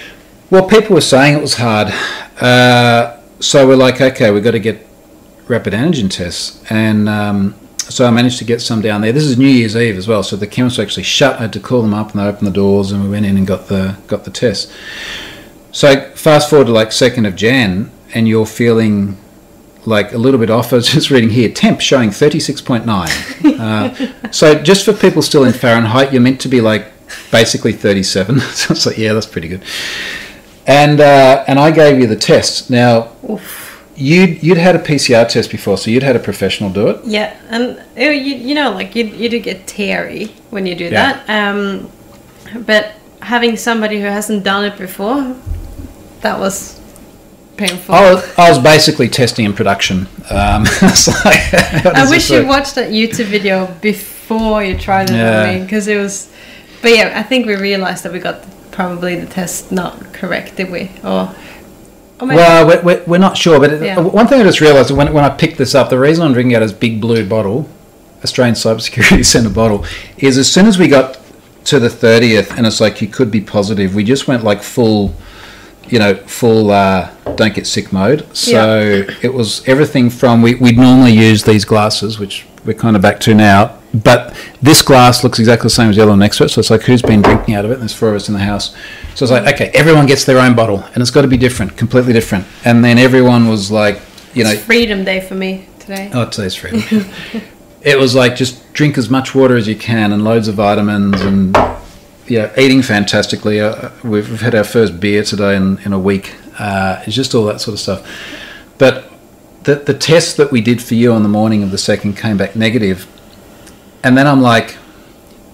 well, 0.50 0.66
people 0.68 0.94
were 0.94 1.00
saying 1.00 1.36
it 1.36 1.40
was 1.40 1.54
hard. 1.54 1.88
Uh, 2.40 3.18
so 3.40 3.66
we're 3.66 3.74
like, 3.76 4.00
okay, 4.00 4.30
we've 4.30 4.44
got 4.44 4.52
to 4.52 4.60
get 4.60 4.86
rapid 5.48 5.72
antigen 5.72 6.08
tests. 6.10 6.62
And 6.70 7.08
um, 7.08 7.54
so 7.78 8.06
I 8.06 8.10
managed 8.10 8.38
to 8.38 8.44
get 8.44 8.60
some 8.60 8.80
down 8.80 9.00
there. 9.00 9.12
This 9.12 9.24
is 9.24 9.36
New 9.36 9.48
Year's 9.48 9.74
Eve 9.76 9.96
as 9.96 10.06
well. 10.06 10.22
So 10.22 10.36
the 10.36 10.46
chemists 10.46 10.78
were 10.78 10.84
actually 10.84 11.02
shut. 11.02 11.36
I 11.36 11.42
had 11.42 11.52
to 11.54 11.60
call 11.60 11.82
them 11.82 11.94
up 11.94 12.12
and 12.12 12.20
they 12.20 12.24
opened 12.24 12.46
the 12.46 12.52
doors 12.52 12.92
and 12.92 13.02
we 13.02 13.10
went 13.10 13.26
in 13.26 13.36
and 13.36 13.46
got 13.46 13.66
the, 13.66 13.96
got 14.06 14.24
the 14.24 14.30
tests. 14.30 14.72
So 15.72 16.00
fast 16.14 16.50
forward 16.50 16.66
to 16.66 16.72
like 16.72 16.88
2nd 16.88 17.26
of 17.26 17.34
Jan 17.34 17.90
and 18.14 18.28
you're 18.28 18.46
feeling 18.46 19.16
like 19.86 20.12
a 20.12 20.18
little 20.18 20.38
bit 20.38 20.50
off. 20.50 20.72
I 20.72 20.76
was 20.76 20.88
just 20.88 21.10
reading 21.10 21.30
here, 21.30 21.50
temp 21.50 21.80
showing 21.80 22.10
36.9. 22.10 23.58
Uh, 23.58 24.30
so 24.30 24.54
just 24.62 24.84
for 24.84 24.92
people 24.92 25.22
still 25.22 25.44
in 25.44 25.52
Fahrenheit, 25.52 26.12
you're 26.12 26.22
meant 26.22 26.40
to 26.42 26.48
be 26.48 26.60
like 26.60 26.86
basically 27.30 27.72
37. 27.72 28.40
so 28.40 28.72
it's 28.72 28.86
like, 28.86 28.98
yeah, 28.98 29.12
that's 29.12 29.26
pretty 29.26 29.48
good. 29.48 29.62
And 30.66 31.00
uh, 31.00 31.44
and 31.48 31.58
I 31.58 31.72
gave 31.72 31.98
you 31.98 32.06
the 32.06 32.14
test. 32.16 32.70
Now, 32.70 33.10
Oof. 33.28 33.84
you'd 33.96 34.42
you'd 34.44 34.58
had 34.58 34.76
a 34.76 34.78
PCR 34.78 35.28
test 35.28 35.50
before, 35.50 35.76
so 35.76 35.90
you'd 35.90 36.04
had 36.04 36.14
a 36.14 36.20
professional 36.20 36.70
do 36.70 36.86
it. 36.88 37.04
Yeah, 37.04 37.36
and 37.48 37.82
uh, 37.98 38.02
you, 38.02 38.36
you 38.36 38.54
know, 38.54 38.70
like 38.70 38.94
you, 38.94 39.06
you 39.06 39.28
do 39.28 39.40
get 39.40 39.66
teary 39.66 40.26
when 40.50 40.64
you 40.66 40.76
do 40.76 40.84
Yeah. 40.84 41.24
that. 41.24 41.54
Um, 41.56 41.90
but 42.64 42.92
having 43.22 43.56
somebody 43.56 43.98
who 44.00 44.06
hasn't 44.06 44.44
done 44.44 44.64
it 44.64 44.78
before, 44.78 45.34
that 46.22 46.38
was 46.38 46.80
painful. 47.56 47.94
I 47.94 48.12
was, 48.14 48.38
I 48.38 48.48
was 48.48 48.58
basically 48.58 49.08
testing 49.08 49.44
in 49.44 49.52
production. 49.52 50.06
Um, 50.30 50.64
like, 51.24 51.54
I 51.86 52.06
wish 52.08 52.30
you 52.30 52.46
watched 52.46 52.74
that 52.76 52.90
YouTube 52.90 53.26
video 53.26 53.66
before 53.80 54.64
you 54.64 54.78
tried 54.78 55.10
it 55.10 55.14
Yeah. 55.14 55.62
because 55.62 55.86
it 55.88 55.96
was. 55.96 56.32
But 56.80 56.92
yeah, 56.92 57.12
I 57.14 57.22
think 57.22 57.46
we 57.46 57.54
realized 57.54 58.02
that 58.04 58.12
we 58.12 58.18
got 58.18 58.44
probably 58.72 59.14
the 59.16 59.26
test 59.26 59.70
not 59.70 60.12
correct, 60.12 60.56
did 60.56 60.70
we? 60.70 60.90
Or, 61.04 61.32
Well, 62.20 62.66
we're, 62.66 62.82
we're, 62.82 63.04
we're 63.06 63.18
not 63.18 63.36
sure, 63.36 63.60
but 63.60 63.80
Yeah. 63.80 64.00
one 64.00 64.26
thing 64.26 64.40
I 64.40 64.44
just 64.44 64.60
realised 64.60 64.90
when, 64.90 65.12
when 65.12 65.24
I 65.24 65.28
picked 65.30 65.58
this 65.58 65.74
up, 65.74 65.90
the 65.90 65.98
reason 65.98 66.24
I'm 66.24 66.32
drinking 66.32 66.56
out 66.56 66.62
of 66.62 66.70
this 66.70 66.78
big 66.78 67.00
blue 67.00 67.24
bottle, 67.28 67.68
Australian 68.24 68.54
Cybersecurity 68.56 69.24
Centre 69.32 69.50
bottle, 69.50 69.84
is 70.18 70.38
as 70.38 70.50
soon 70.50 70.66
as 70.66 70.78
we 70.78 70.88
got 70.88 71.20
to 71.66 71.78
the 71.78 71.88
30th 71.88 72.56
and 72.56 72.66
it's 72.66 72.80
like 72.80 73.00
you 73.00 73.06
could 73.08 73.30
be 73.30 73.40
positive, 73.40 73.94
we 73.94 74.02
just 74.02 74.26
went 74.26 74.42
like 74.42 74.62
full, 74.62 75.14
you 75.88 75.98
know, 75.98 76.14
full 76.14 76.70
uh, 76.70 77.10
don't 77.36 77.54
get 77.54 77.66
sick 77.66 77.92
mode. 77.92 78.26
So 78.36 79.04
it 79.22 79.32
was 79.32 79.66
everything 79.68 80.10
from, 80.10 80.42
we, 80.42 80.54
we'd 80.54 80.78
normally 80.78 81.12
use 81.12 81.44
these 81.44 81.64
glasses, 81.64 82.18
which 82.18 82.46
we're 82.64 82.74
kind 82.74 82.96
of 82.96 83.02
back 83.02 83.20
to 83.20 83.34
now, 83.34 83.78
but 83.92 84.34
this 84.62 84.82
glass 84.82 85.22
looks 85.22 85.38
exactly 85.38 85.66
the 85.66 85.70
same 85.70 85.90
as 85.90 85.96
the 85.96 86.02
other 86.02 86.12
one 86.12 86.18
next 86.18 86.38
to 86.38 86.44
it. 86.44 86.48
So 86.48 86.60
it's 86.60 86.70
like, 86.70 86.82
who's 86.82 87.02
been 87.02 87.22
drinking 87.22 87.54
out 87.54 87.64
of 87.64 87.70
it? 87.70 87.74
And 87.74 87.82
there's 87.82 87.94
four 87.94 88.10
of 88.10 88.16
us 88.16 88.28
in 88.28 88.34
the 88.34 88.40
house. 88.40 88.74
So 89.14 89.24
it's 89.24 89.32
like, 89.32 89.52
okay, 89.54 89.70
everyone 89.74 90.06
gets 90.06 90.24
their 90.24 90.38
own 90.38 90.54
bottle 90.54 90.82
and 90.94 90.98
it's 90.98 91.10
got 91.10 91.22
to 91.22 91.28
be 91.28 91.36
different, 91.36 91.76
completely 91.76 92.12
different. 92.12 92.46
And 92.64 92.84
then 92.84 92.98
everyone 92.98 93.48
was 93.48 93.70
like, 93.70 94.00
you 94.34 94.44
know, 94.44 94.50
it's 94.50 94.64
Freedom 94.64 95.04
Day 95.04 95.20
for 95.20 95.34
me 95.34 95.66
today. 95.78 96.10
oh, 96.14 96.28
today's 96.28 96.54
freedom. 96.54 96.82
it 97.82 97.98
was 97.98 98.14
like 98.14 98.36
just 98.36 98.72
drink 98.72 98.96
as 98.96 99.10
much 99.10 99.34
water 99.34 99.56
as 99.56 99.68
you 99.68 99.76
can 99.76 100.12
and 100.12 100.24
loads 100.24 100.48
of 100.48 100.54
vitamins 100.54 101.20
and 101.20 101.54
yeah, 102.26 102.52
eating 102.58 102.82
fantastically. 102.82 103.60
Uh, 103.60 103.90
we've, 104.04 104.28
we've 104.30 104.40
had 104.40 104.54
our 104.54 104.64
first 104.64 105.00
beer 105.00 105.22
today 105.22 105.56
in, 105.56 105.78
in 105.78 105.92
a 105.92 105.98
week. 105.98 106.34
Uh, 106.58 107.02
it's 107.06 107.16
just 107.16 107.34
all 107.34 107.44
that 107.46 107.60
sort 107.60 107.74
of 107.74 107.80
stuff. 107.80 108.08
But 108.78 109.10
the, 109.64 109.76
the 109.76 109.94
test 109.94 110.36
that 110.36 110.50
we 110.50 110.60
did 110.60 110.82
for 110.82 110.94
you 110.94 111.12
on 111.12 111.22
the 111.22 111.28
morning 111.28 111.62
of 111.62 111.70
the 111.70 111.78
second 111.78 112.16
came 112.16 112.36
back 112.36 112.56
negative. 112.56 113.06
And 114.02 114.16
then 114.16 114.26
I'm 114.26 114.40
like, 114.40 114.76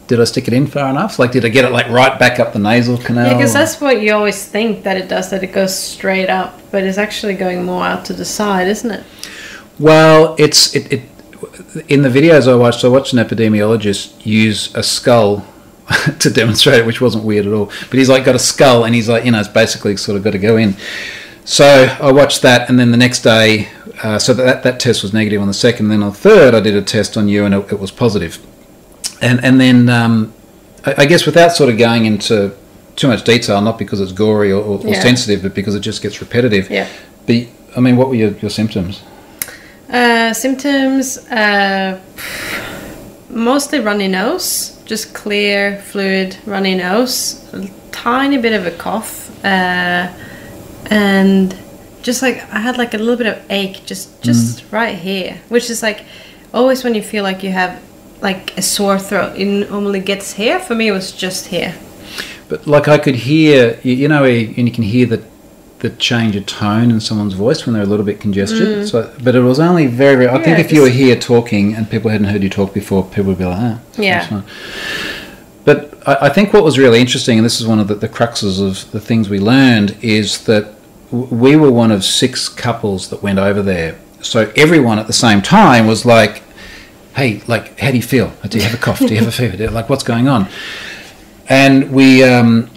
did 0.06 0.20
I 0.20 0.24
stick 0.24 0.48
it 0.48 0.54
in 0.54 0.66
far 0.66 0.88
enough? 0.88 1.18
Like, 1.18 1.32
did 1.32 1.44
I 1.44 1.48
get 1.48 1.66
it 1.66 1.70
like 1.70 1.88
right 1.88 2.18
back 2.18 2.40
up 2.40 2.54
the 2.54 2.58
nasal 2.58 2.96
canal? 2.96 3.26
Yeah, 3.26 3.34
because 3.34 3.52
that's 3.52 3.80
what 3.80 4.00
you 4.00 4.14
always 4.14 4.44
think 4.44 4.82
that 4.84 4.96
it 4.96 5.08
does, 5.08 5.30
that 5.30 5.42
it 5.42 5.52
goes 5.52 5.78
straight 5.78 6.30
up, 6.30 6.58
but 6.70 6.82
it's 6.82 6.96
actually 6.96 7.34
going 7.34 7.64
more 7.64 7.84
out 7.84 8.06
to 8.06 8.14
the 8.14 8.24
side, 8.24 8.68
isn't 8.68 8.90
it? 8.90 9.04
Well, 9.78 10.34
it's 10.38 10.74
it, 10.74 10.92
it. 10.92 11.02
In 11.88 12.02
the 12.02 12.08
videos 12.08 12.50
I 12.50 12.56
watched, 12.56 12.84
I 12.84 12.88
watched 12.88 13.12
an 13.12 13.18
epidemiologist 13.18 14.24
use 14.24 14.74
a 14.74 14.82
skull 14.82 15.46
to 16.18 16.30
demonstrate 16.30 16.80
it, 16.80 16.86
which 16.86 17.00
wasn't 17.00 17.24
weird 17.24 17.46
at 17.46 17.52
all. 17.52 17.66
But 17.66 17.98
he's 17.98 18.08
like 18.08 18.24
got 18.24 18.34
a 18.34 18.40
skull, 18.40 18.84
and 18.84 18.94
he's 18.94 19.08
like, 19.08 19.24
you 19.24 19.30
know, 19.30 19.40
it's 19.40 19.48
basically 19.48 19.96
sort 19.96 20.16
of 20.16 20.24
got 20.24 20.32
to 20.32 20.38
go 20.38 20.56
in. 20.56 20.76
So 21.44 21.64
I 22.00 22.12
watched 22.12 22.42
that, 22.42 22.68
and 22.68 22.78
then 22.78 22.90
the 22.90 22.98
next 22.98 23.22
day, 23.22 23.68
uh, 24.02 24.18
so 24.18 24.34
that 24.34 24.62
that 24.64 24.80
test 24.80 25.02
was 25.02 25.12
negative 25.12 25.40
on 25.40 25.48
the 25.48 25.54
second. 25.54 25.88
Then 25.88 26.02
on 26.02 26.10
the 26.10 26.16
third, 26.16 26.54
I 26.54 26.60
did 26.60 26.74
a 26.74 26.82
test 26.82 27.16
on 27.16 27.28
you, 27.28 27.44
and 27.44 27.54
it, 27.54 27.72
it 27.72 27.80
was 27.80 27.90
positive. 27.90 28.38
And 29.22 29.42
and 29.42 29.60
then 29.60 29.88
um, 29.88 30.34
I, 30.84 30.94
I 30.98 31.06
guess 31.06 31.24
without 31.26 31.52
sort 31.52 31.70
of 31.70 31.78
going 31.78 32.04
into 32.04 32.54
too 32.96 33.08
much 33.08 33.24
detail, 33.24 33.60
not 33.60 33.78
because 33.78 34.00
it's 34.00 34.12
gory 34.12 34.52
or, 34.52 34.62
or, 34.62 34.86
or 34.86 34.94
sensitive, 34.94 35.42
but 35.42 35.54
because 35.54 35.74
it 35.74 35.80
just 35.80 36.02
gets 36.02 36.20
repetitive. 36.20 36.68
Yeah. 36.68 36.88
But 37.26 37.46
I 37.76 37.80
mean, 37.80 37.96
what 37.96 38.08
were 38.08 38.14
your, 38.14 38.32
your 38.38 38.50
symptoms? 38.50 39.02
Uh, 39.88 40.34
symptoms 40.34 41.18
uh, 41.30 41.98
mostly 43.30 43.80
runny 43.80 44.08
nose, 44.08 44.77
just 44.88 45.14
clear, 45.14 45.76
fluid, 45.82 46.36
runny 46.46 46.74
nose, 46.74 47.44
a 47.52 47.68
tiny 47.92 48.38
bit 48.38 48.54
of 48.54 48.66
a 48.66 48.70
cough, 48.70 49.28
uh, 49.44 50.12
and 50.90 51.56
just 52.02 52.22
like 52.22 52.42
I 52.52 52.58
had 52.58 52.78
like 52.78 52.94
a 52.94 52.98
little 52.98 53.16
bit 53.16 53.26
of 53.26 53.38
ache 53.50 53.82
just 53.84 54.22
just 54.22 54.64
right 54.72 54.96
here, 54.98 55.38
which 55.48 55.70
is 55.70 55.82
like 55.82 56.04
always 56.52 56.82
when 56.82 56.94
you 56.94 57.02
feel 57.02 57.22
like 57.22 57.42
you 57.42 57.50
have 57.50 57.80
like 58.22 58.56
a 58.56 58.62
sore 58.62 58.98
throat, 58.98 59.36
it 59.36 59.70
normally 59.70 60.00
gets 60.00 60.32
here. 60.32 60.58
For 60.58 60.74
me, 60.74 60.88
it 60.88 60.92
was 60.92 61.12
just 61.12 61.48
here. 61.48 61.74
But 62.48 62.66
like 62.66 62.88
I 62.88 62.96
could 62.98 63.14
hear, 63.14 63.78
you, 63.82 63.94
you 63.94 64.08
know, 64.08 64.24
and 64.24 64.66
you 64.66 64.72
can 64.72 64.84
hear 64.84 65.06
the 65.06 65.22
the 65.80 65.90
change 65.90 66.34
of 66.34 66.44
tone 66.46 66.90
in 66.90 66.98
someone's 67.00 67.34
voice 67.34 67.64
when 67.64 67.74
they're 67.74 67.84
a 67.84 67.86
little 67.86 68.04
bit 68.04 68.20
congested. 68.20 68.88
So, 68.88 69.14
but 69.22 69.34
it 69.36 69.40
was 69.40 69.60
only 69.60 69.86
very, 69.86 70.16
very. 70.16 70.28
I 70.28 70.42
think 70.42 70.56
Mm. 70.58 70.60
If 70.60 70.72
you 70.72 70.82
were 70.82 70.88
here 70.88 71.14
talking 71.16 71.74
and 71.74 71.88
people 71.88 72.10
hadn't 72.10 72.26
heard 72.26 72.42
you 72.42 72.50
talk 72.50 72.74
before, 72.74 73.04
people 73.04 73.26
would 73.26 73.38
be 73.38 73.44
like, 73.44 73.58
ah, 73.58 73.78
Yeah. 73.96 74.42
But 75.64 75.94
I, 76.06 76.26
I 76.26 76.28
think 76.30 76.52
what 76.52 76.64
was 76.64 76.78
really 76.78 77.00
interesting, 77.00 77.38
and 77.38 77.44
this 77.44 77.60
is 77.60 77.66
one 77.66 77.78
of 77.78 77.88
the, 77.88 77.94
the 77.94 78.08
cruxes 78.08 78.60
of 78.64 78.90
the 78.90 79.00
things 79.00 79.28
we 79.28 79.38
learned, 79.38 79.96
is 80.02 80.44
that 80.44 80.74
w- 81.12 81.32
we 81.34 81.56
were 81.56 81.70
one 81.70 81.90
of 81.92 82.04
six 82.04 82.48
couples 82.48 83.10
that 83.10 83.22
went 83.22 83.38
over 83.38 83.62
there. 83.62 83.98
So 84.20 84.50
everyone 84.56 84.98
at 84.98 85.06
the 85.06 85.12
same 85.12 85.42
time 85.42 85.86
was 85.86 86.04
like, 86.04 86.42
"Hey, 87.14 87.42
like, 87.46 87.78
how 87.78 87.90
do 87.92 87.96
you 87.96 88.02
feel? 88.02 88.32
Do 88.48 88.58
you 88.58 88.64
have 88.64 88.74
a 88.74 88.78
cough? 88.78 88.98
Do 88.98 89.06
you 89.06 89.18
have 89.18 89.28
a 89.28 89.32
fever? 89.32 89.70
Like, 89.70 89.88
what's 89.88 90.02
going 90.02 90.26
on?" 90.26 90.48
And 91.48 91.92
we, 91.92 92.24
um, 92.24 92.68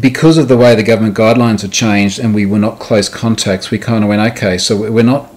because 0.00 0.38
of 0.38 0.48
the 0.48 0.56
way 0.56 0.74
the 0.74 0.82
government 0.82 1.16
guidelines 1.16 1.62
had 1.62 1.72
changed, 1.72 2.18
and 2.18 2.34
we 2.34 2.46
were 2.46 2.58
not 2.58 2.78
close 2.78 3.08
contacts, 3.08 3.70
we 3.70 3.78
kind 3.78 4.02
of 4.02 4.08
went, 4.08 4.36
"Okay, 4.36 4.58
so 4.58 4.76
we're 4.90 5.02
not." 5.02 5.32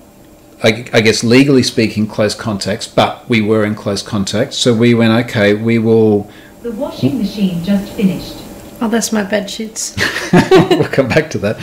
I, 0.63 0.85
I 0.93 1.01
guess 1.01 1.23
legally 1.23 1.63
speaking, 1.63 2.05
close 2.05 2.35
contacts, 2.35 2.87
but 2.87 3.27
we 3.27 3.41
were 3.41 3.65
in 3.65 3.73
close 3.73 4.03
contact. 4.03 4.53
So 4.53 4.75
we 4.75 4.93
went, 4.93 5.11
okay, 5.25 5.55
we 5.55 5.79
will 5.79 6.29
The 6.61 6.71
washing 6.71 7.17
machine 7.17 7.63
just 7.63 7.91
finished. 7.93 8.35
Oh, 8.79 8.87
that's 8.87 9.11
my 9.11 9.23
bed 9.23 9.49
sheets. 9.49 9.95
we'll 10.51 10.87
come 10.87 11.07
back 11.07 11.31
to 11.31 11.39
that. 11.39 11.59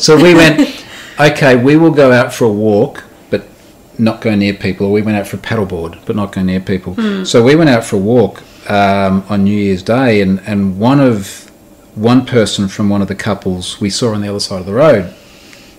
So 0.00 0.16
we 0.16 0.34
went, 0.34 0.84
okay, 1.18 1.56
we 1.56 1.76
will 1.76 1.90
go 1.90 2.12
out 2.12 2.32
for 2.32 2.44
a 2.44 2.52
walk, 2.52 3.02
but 3.28 3.44
not 3.98 4.20
go 4.20 4.34
near 4.36 4.54
people. 4.54 4.86
Or 4.86 4.92
we 4.92 5.02
went 5.02 5.16
out 5.16 5.26
for 5.26 5.36
a 5.36 5.40
paddleboard, 5.40 5.98
but 6.06 6.14
not 6.14 6.30
go 6.30 6.42
near 6.42 6.60
people. 6.60 7.24
So 7.24 7.42
we 7.42 7.56
went 7.56 7.70
out 7.70 7.84
for 7.84 7.96
a 7.96 8.00
walk 8.00 8.42
um, 8.70 9.24
on 9.28 9.44
New 9.44 9.56
Year's 9.56 9.82
Day, 9.82 10.20
and, 10.20 10.40
and 10.46 10.78
one 10.78 11.00
of 11.00 11.47
one 12.00 12.24
person 12.26 12.68
from 12.68 12.88
one 12.88 13.02
of 13.02 13.08
the 13.08 13.14
couples 13.14 13.80
we 13.80 13.90
saw 13.90 14.14
on 14.14 14.20
the 14.20 14.28
other 14.28 14.40
side 14.40 14.60
of 14.60 14.66
the 14.66 14.72
road, 14.74 15.12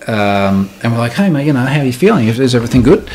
um, 0.06 0.70
and 0.82 0.92
we're 0.92 0.98
like, 0.98 1.12
hey 1.12 1.30
mate, 1.30 1.46
you 1.46 1.52
know, 1.52 1.64
how 1.64 1.80
are 1.80 1.84
you 1.84 1.92
feeling? 1.92 2.26
Is, 2.28 2.54
everything 2.54 2.82
good? 2.82 3.10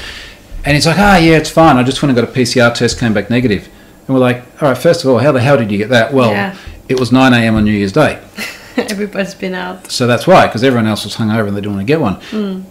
And 0.66 0.74
he's 0.76 0.88
like, 0.88 0.98
ah, 0.98 1.18
yeah, 1.18 1.38
it's 1.38 1.50
fine. 1.50 1.78
I 1.78 1.84
just 1.84 2.02
went 2.02 2.18
and 2.18 2.28
got 2.28 2.36
a 2.36 2.40
PCR 2.40 2.74
test, 2.74 3.00
came 3.00 3.14
back 3.14 3.30
negative. 3.30 3.68
And 4.08 4.16
we're 4.16 4.22
like, 4.22 4.44
all 4.62 4.70
right, 4.70 4.78
first 4.78 5.04
of 5.04 5.10
all, 5.12 5.20
how 5.20 5.32
the 5.32 5.40
hell 5.42 5.58
did 5.58 5.72
you 5.72 5.78
get 5.78 5.90
that? 5.90 6.12
Well, 6.14 6.32
Yeah. 6.32 6.56
it 6.90 7.00
was 7.00 7.12
9 7.12 7.34
a.m. 7.34 7.56
on 7.56 7.64
New 7.66 7.72
Year's 7.72 7.92
Day. 7.92 8.20
Everybody's 8.78 9.36
been 9.36 9.54
out. 9.54 9.92
So 9.92 10.08
that's 10.08 10.26
why, 10.26 10.48
because 10.48 10.64
everyone 10.64 10.88
else 10.88 11.04
was 11.06 11.16
hungover 11.16 11.48
and 11.48 11.56
they 11.56 11.62
didn't 11.62 11.76
want 11.76 11.88
to 11.88 11.92
get 11.92 12.02
one. 12.02 12.20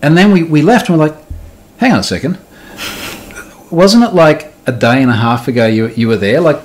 And 0.03 0.17
then 0.19 0.33
we, 0.33 0.43
we 0.43 0.61
left 0.63 0.89
and 0.89 0.99
we're 0.99 1.07
like, 1.07 1.17
hang 1.79 1.93
on 1.93 2.01
a 2.01 2.03
second. 2.03 2.39
Wasn't 3.71 4.03
it 4.05 4.13
like 4.13 4.53
a 4.67 4.73
day 4.73 5.01
and 5.01 5.11
a 5.11 5.15
half 5.17 5.47
ago 5.49 5.67
you, 5.67 5.89
you 5.89 6.09
were 6.09 6.17
there? 6.17 6.41
Like, 6.41 6.61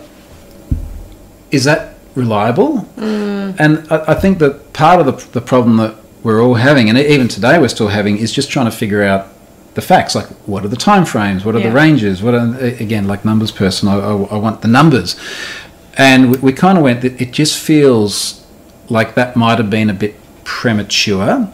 is 1.51 1.63
that 1.63 1.95
reliable? 2.19 2.87
And 3.57 3.91
I, 3.91 4.11
I 4.13 4.15
think 4.15 4.39
that 4.39 4.73
part 4.73 4.99
of 4.99 5.05
the, 5.07 5.39
the 5.39 5.41
problem 5.41 5.77
that 5.77 5.95
we're 6.23 6.41
all 6.43 6.55
having, 6.55 6.89
and 6.89 6.97
even 6.97 7.27
today 7.27 7.57
we're 7.57 7.69
still 7.69 7.87
having, 7.87 8.17
is 8.17 8.31
just 8.31 8.51
trying 8.51 8.65
to 8.65 8.71
figure 8.71 9.03
out 9.03 9.27
the 9.75 9.81
facts. 9.81 10.15
Like, 10.15 10.27
what 10.45 10.63
are 10.65 10.67
the 10.67 10.75
time 10.75 11.05
frames? 11.05 11.45
What 11.45 11.55
are 11.55 11.61
the 11.61 11.71
ranges? 11.71 12.21
What 12.21 12.33
are, 12.33 12.57
again, 12.57 13.07
like 13.07 13.23
numbers 13.25 13.51
person, 13.51 13.87
I, 13.87 13.95
I, 13.95 14.11
I 14.11 14.37
want 14.37 14.61
the 14.61 14.67
numbers. 14.67 15.15
And 15.97 16.31
we, 16.31 16.37
we 16.37 16.53
kind 16.53 16.77
of 16.77 16.83
went, 16.83 17.03
it 17.03 17.31
just 17.31 17.57
feels 17.59 18.45
like 18.89 19.15
that 19.15 19.35
might 19.35 19.57
have 19.57 19.69
been 19.69 19.89
a 19.89 19.93
bit 19.93 20.15
premature. 20.43 21.51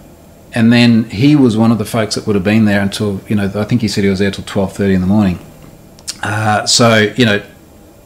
And 0.54 0.71
then 0.71 1.06
he 1.06 1.36
was 1.36 1.58
one 1.58 1.71
of 1.71 1.78
the 1.78 1.86
folks 1.86 2.15
that 2.15 2.25
would 2.25 2.36
have 2.36 2.43
been 2.45 2.65
there 2.65 2.82
until, 2.82 3.21
you 3.28 3.36
know, 3.36 3.51
I 3.56 3.65
think 3.65 3.82
he 3.82 3.88
said 3.88 4.04
he 4.04 4.10
was 4.10 4.19
there 4.19 4.32
till 4.32 4.45
12.30 4.45 4.95
in 4.95 5.01
the 5.01 5.08
morning. 5.08 5.39
Uh, 6.23 6.65
so, 6.65 7.13
you 7.17 7.25
know, 7.25 7.43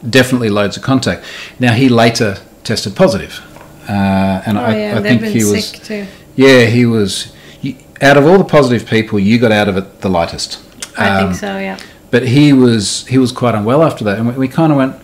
definitely 0.08 0.50
loads 0.50 0.76
of 0.76 0.82
contact. 0.82 1.24
Now, 1.58 1.72
he 1.74 1.88
later 1.88 2.38
tested 2.64 2.96
positive. 2.96 3.40
Uh, 3.88 4.42
and 4.46 4.56
Oh 4.58 4.62
I, 4.62 4.76
yeah, 4.76 4.98
I 4.98 5.02
think 5.02 5.22
he 5.22 5.44
was, 5.44 5.68
sick 5.68 5.82
too. 5.82 6.06
yeah, 6.36 6.66
he 6.66 6.86
was, 6.86 7.34
you, 7.60 7.76
out 8.00 8.16
of 8.16 8.26
all 8.26 8.38
the 8.38 8.44
positive 8.44 8.88
people, 8.88 9.18
you 9.18 9.38
got 9.38 9.52
out 9.52 9.68
of 9.68 9.76
it 9.76 10.00
the 10.00 10.08
lightest. 10.08 10.60
I 10.98 11.08
Um, 11.08 11.26
think 11.28 11.40
so. 11.40 11.58
Yeah. 11.58 11.78
but 12.10 12.28
he 12.28 12.52
was 12.52 13.06
he 13.06 13.18
was 13.18 13.32
quite 13.32 13.54
unwell 13.54 13.82
after 13.82 14.04
that, 14.04 14.18
and 14.18 14.28
we, 14.28 14.34
we 14.34 14.48
kind 14.48 14.70
of 14.72 14.78
went, 14.78 14.96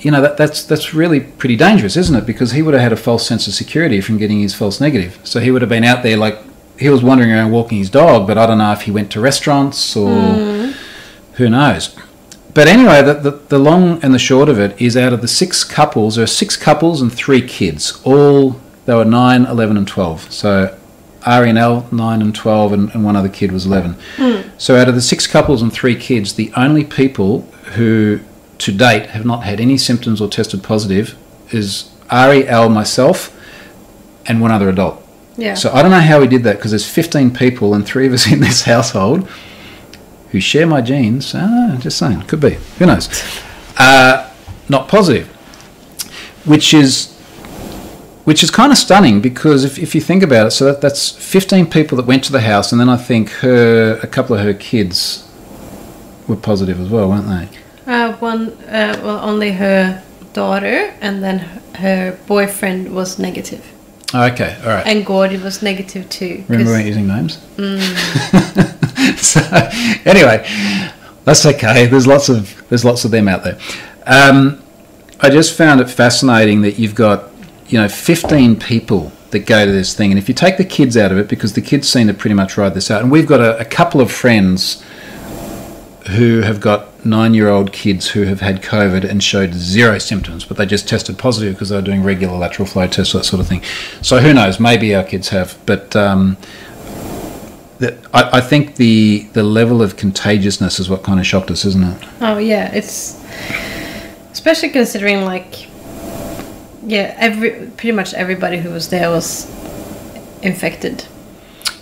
you 0.00 0.10
know, 0.10 0.20
that 0.20 0.36
that's 0.36 0.64
that's 0.64 0.92
really 0.92 1.20
pretty 1.20 1.56
dangerous, 1.56 1.96
isn't 1.96 2.14
it? 2.16 2.26
Because 2.26 2.52
he 2.52 2.60
would 2.62 2.74
have 2.74 2.82
had 2.82 2.92
a 2.92 2.96
false 2.96 3.26
sense 3.26 3.46
of 3.46 3.54
security 3.54 4.00
from 4.00 4.18
getting 4.18 4.40
his 4.40 4.54
false 4.54 4.80
negative. 4.80 5.18
So 5.24 5.40
he 5.40 5.50
would 5.50 5.62
have 5.62 5.68
been 5.70 5.84
out 5.84 6.02
there 6.02 6.16
like 6.16 6.38
he 6.78 6.90
was 6.90 7.02
wandering 7.02 7.30
around 7.32 7.52
walking 7.52 7.78
his 7.78 7.88
dog, 7.90 8.26
but 8.26 8.36
I 8.36 8.46
don't 8.46 8.58
know 8.58 8.72
if 8.72 8.82
he 8.82 8.90
went 8.90 9.10
to 9.12 9.20
restaurants 9.20 9.96
or 9.96 10.10
who 11.34 11.48
knows. 11.48 11.96
But 12.54 12.68
anyway, 12.68 13.02
the, 13.02 13.14
the, 13.14 13.30
the 13.32 13.58
long 13.58 14.02
and 14.02 14.14
the 14.14 14.18
short 14.18 14.48
of 14.48 14.60
it 14.60 14.80
is 14.80 14.96
out 14.96 15.12
of 15.12 15.20
the 15.20 15.28
six 15.28 15.64
couples, 15.64 16.14
there 16.14 16.22
are 16.22 16.28
six 16.28 16.56
couples 16.56 17.02
and 17.02 17.12
three 17.12 17.42
kids. 17.46 18.00
All, 18.04 18.60
they 18.86 18.94
were 18.94 19.04
9, 19.04 19.44
11, 19.44 19.76
and 19.76 19.88
12. 19.88 20.32
So 20.32 20.78
Ari 21.26 21.50
and 21.50 21.58
Elle, 21.58 21.88
9 21.90 22.22
and 22.22 22.34
12, 22.34 22.72
and, 22.72 22.94
and 22.94 23.04
one 23.04 23.16
other 23.16 23.28
kid 23.28 23.50
was 23.50 23.66
11. 23.66 23.96
Hmm. 24.16 24.48
So 24.56 24.76
out 24.76 24.88
of 24.88 24.94
the 24.94 25.00
six 25.00 25.26
couples 25.26 25.62
and 25.62 25.72
three 25.72 25.96
kids, 25.96 26.34
the 26.34 26.52
only 26.56 26.84
people 26.84 27.42
who 27.74 28.20
to 28.58 28.72
date 28.72 29.06
have 29.10 29.26
not 29.26 29.42
had 29.42 29.60
any 29.60 29.76
symptoms 29.76 30.20
or 30.20 30.28
tested 30.28 30.62
positive 30.62 31.16
is 31.50 31.90
Ari, 32.08 32.46
Elle, 32.46 32.68
myself, 32.68 33.36
and 34.26 34.40
one 34.40 34.52
other 34.52 34.68
adult. 34.68 35.02
Yeah. 35.36 35.54
So 35.54 35.72
I 35.72 35.82
don't 35.82 35.90
know 35.90 36.00
how 36.00 36.20
we 36.20 36.28
did 36.28 36.44
that 36.44 36.56
because 36.56 36.70
there's 36.70 36.88
15 36.88 37.34
people 37.34 37.74
and 37.74 37.84
three 37.84 38.06
of 38.06 38.12
us 38.12 38.30
in 38.30 38.40
this 38.40 38.62
household 38.72 39.28
who 40.34 40.40
share 40.40 40.66
my 40.66 40.80
genes. 40.80 41.32
Ah, 41.32 41.76
just 41.78 41.96
saying, 41.96 42.22
could 42.22 42.40
be. 42.40 42.54
Who 42.78 42.86
knows? 42.86 43.08
Uh, 43.78 44.28
not 44.68 44.88
positive, 44.88 45.28
which 46.44 46.74
is 46.74 47.14
which 48.24 48.42
is 48.42 48.50
kind 48.50 48.72
of 48.72 48.78
stunning 48.78 49.20
because 49.20 49.62
if, 49.62 49.78
if 49.78 49.94
you 49.94 50.00
think 50.00 50.24
about 50.24 50.48
it, 50.48 50.50
so 50.50 50.64
that, 50.64 50.80
that's 50.80 51.10
15 51.10 51.66
people 51.66 51.96
that 51.98 52.06
went 52.06 52.24
to 52.24 52.32
the 52.32 52.40
house, 52.40 52.72
and 52.72 52.80
then 52.80 52.88
I 52.88 52.96
think 52.96 53.30
her 53.44 54.00
a 54.02 54.08
couple 54.08 54.34
of 54.34 54.42
her 54.42 54.54
kids 54.54 55.30
were 56.26 56.34
positive 56.34 56.80
as 56.80 56.88
well, 56.88 57.10
weren't 57.10 57.28
they? 57.28 57.92
Uh, 57.92 58.16
one, 58.16 58.48
uh, 58.64 59.00
well, 59.04 59.20
only 59.22 59.52
her 59.52 60.02
daughter, 60.32 60.92
and 61.00 61.22
then 61.22 61.38
her 61.76 62.18
boyfriend 62.26 62.92
was 62.92 63.20
negative, 63.20 63.64
okay, 64.14 64.56
all 64.62 64.68
right. 64.68 64.86
and 64.86 65.04
Gordy 65.04 65.36
was 65.36 65.62
negative 65.62 66.08
too. 66.08 66.44
Remember, 66.48 66.56
we 66.56 66.64
'cause- 66.64 66.66
weren't 66.68 66.86
using 66.86 67.06
names. 67.08 67.38
so 69.16 69.40
anyway, 70.04 70.46
that's 71.24 71.44
okay. 71.46 71.86
There's 71.86 72.06
lots 72.06 72.28
of 72.28 72.62
there's 72.68 72.84
lots 72.84 73.04
of 73.04 73.10
them 73.10 73.28
out 73.28 73.44
there. 73.44 73.58
Um, 74.06 74.62
I 75.20 75.30
just 75.30 75.56
found 75.56 75.80
it 75.80 75.88
fascinating 75.90 76.62
that 76.62 76.78
you've 76.78 76.94
got 76.94 77.30
you 77.68 77.78
know 77.80 77.88
15 77.88 78.56
people 78.60 79.12
that 79.30 79.46
go 79.46 79.64
to 79.66 79.72
this 79.72 79.94
thing, 79.94 80.10
and 80.12 80.18
if 80.18 80.28
you 80.28 80.34
take 80.34 80.56
the 80.58 80.64
kids 80.64 80.96
out 80.96 81.10
of 81.12 81.18
it, 81.18 81.28
because 81.28 81.54
the 81.54 81.60
kids 81.60 81.88
seem 81.88 82.06
to 82.06 82.14
pretty 82.14 82.34
much 82.34 82.56
ride 82.56 82.74
this 82.74 82.90
out, 82.90 83.02
and 83.02 83.10
we've 83.10 83.26
got 83.26 83.40
a, 83.40 83.58
a 83.58 83.64
couple 83.64 84.00
of 84.00 84.12
friends 84.12 84.82
who 86.10 86.42
have 86.42 86.60
got 86.60 86.88
nine-year-old 87.04 87.72
kids 87.72 88.08
who 88.08 88.22
have 88.24 88.40
had 88.40 88.62
COVID 88.62 89.08
and 89.08 89.22
showed 89.22 89.54
zero 89.54 89.98
symptoms, 89.98 90.44
but 90.44 90.56
they 90.56 90.66
just 90.66 90.88
tested 90.88 91.18
positive 91.18 91.54
because 91.54 91.68
they 91.68 91.76
were 91.76 91.82
doing 91.82 92.02
regular 92.02 92.36
lateral 92.36 92.66
flow 92.66 92.86
tests, 92.86 93.12
that 93.12 93.24
sort 93.24 93.40
of 93.40 93.46
thing. 93.46 93.62
So 94.02 94.18
who 94.18 94.32
knows? 94.32 94.58
Maybe 94.58 94.94
our 94.94 95.04
kids 95.04 95.28
have, 95.30 95.58
but 95.66 95.94
um, 95.94 96.36
that 97.78 97.98
I, 98.12 98.38
I 98.38 98.40
think 98.40 98.76
the 98.76 99.26
the 99.32 99.42
level 99.42 99.82
of 99.82 99.96
contagiousness 99.96 100.78
is 100.78 100.88
what 100.88 101.02
kind 101.02 101.20
of 101.20 101.26
shocked 101.26 101.50
us, 101.50 101.64
isn't 101.64 101.84
it? 101.84 102.08
Oh 102.20 102.38
yeah, 102.38 102.72
it's 102.72 103.22
especially 104.32 104.70
considering 104.70 105.24
like 105.24 105.68
yeah, 106.86 107.14
every 107.18 107.70
pretty 107.76 107.92
much 107.92 108.14
everybody 108.14 108.58
who 108.58 108.70
was 108.70 108.88
there 108.88 109.10
was 109.10 109.46
infected. 110.42 111.06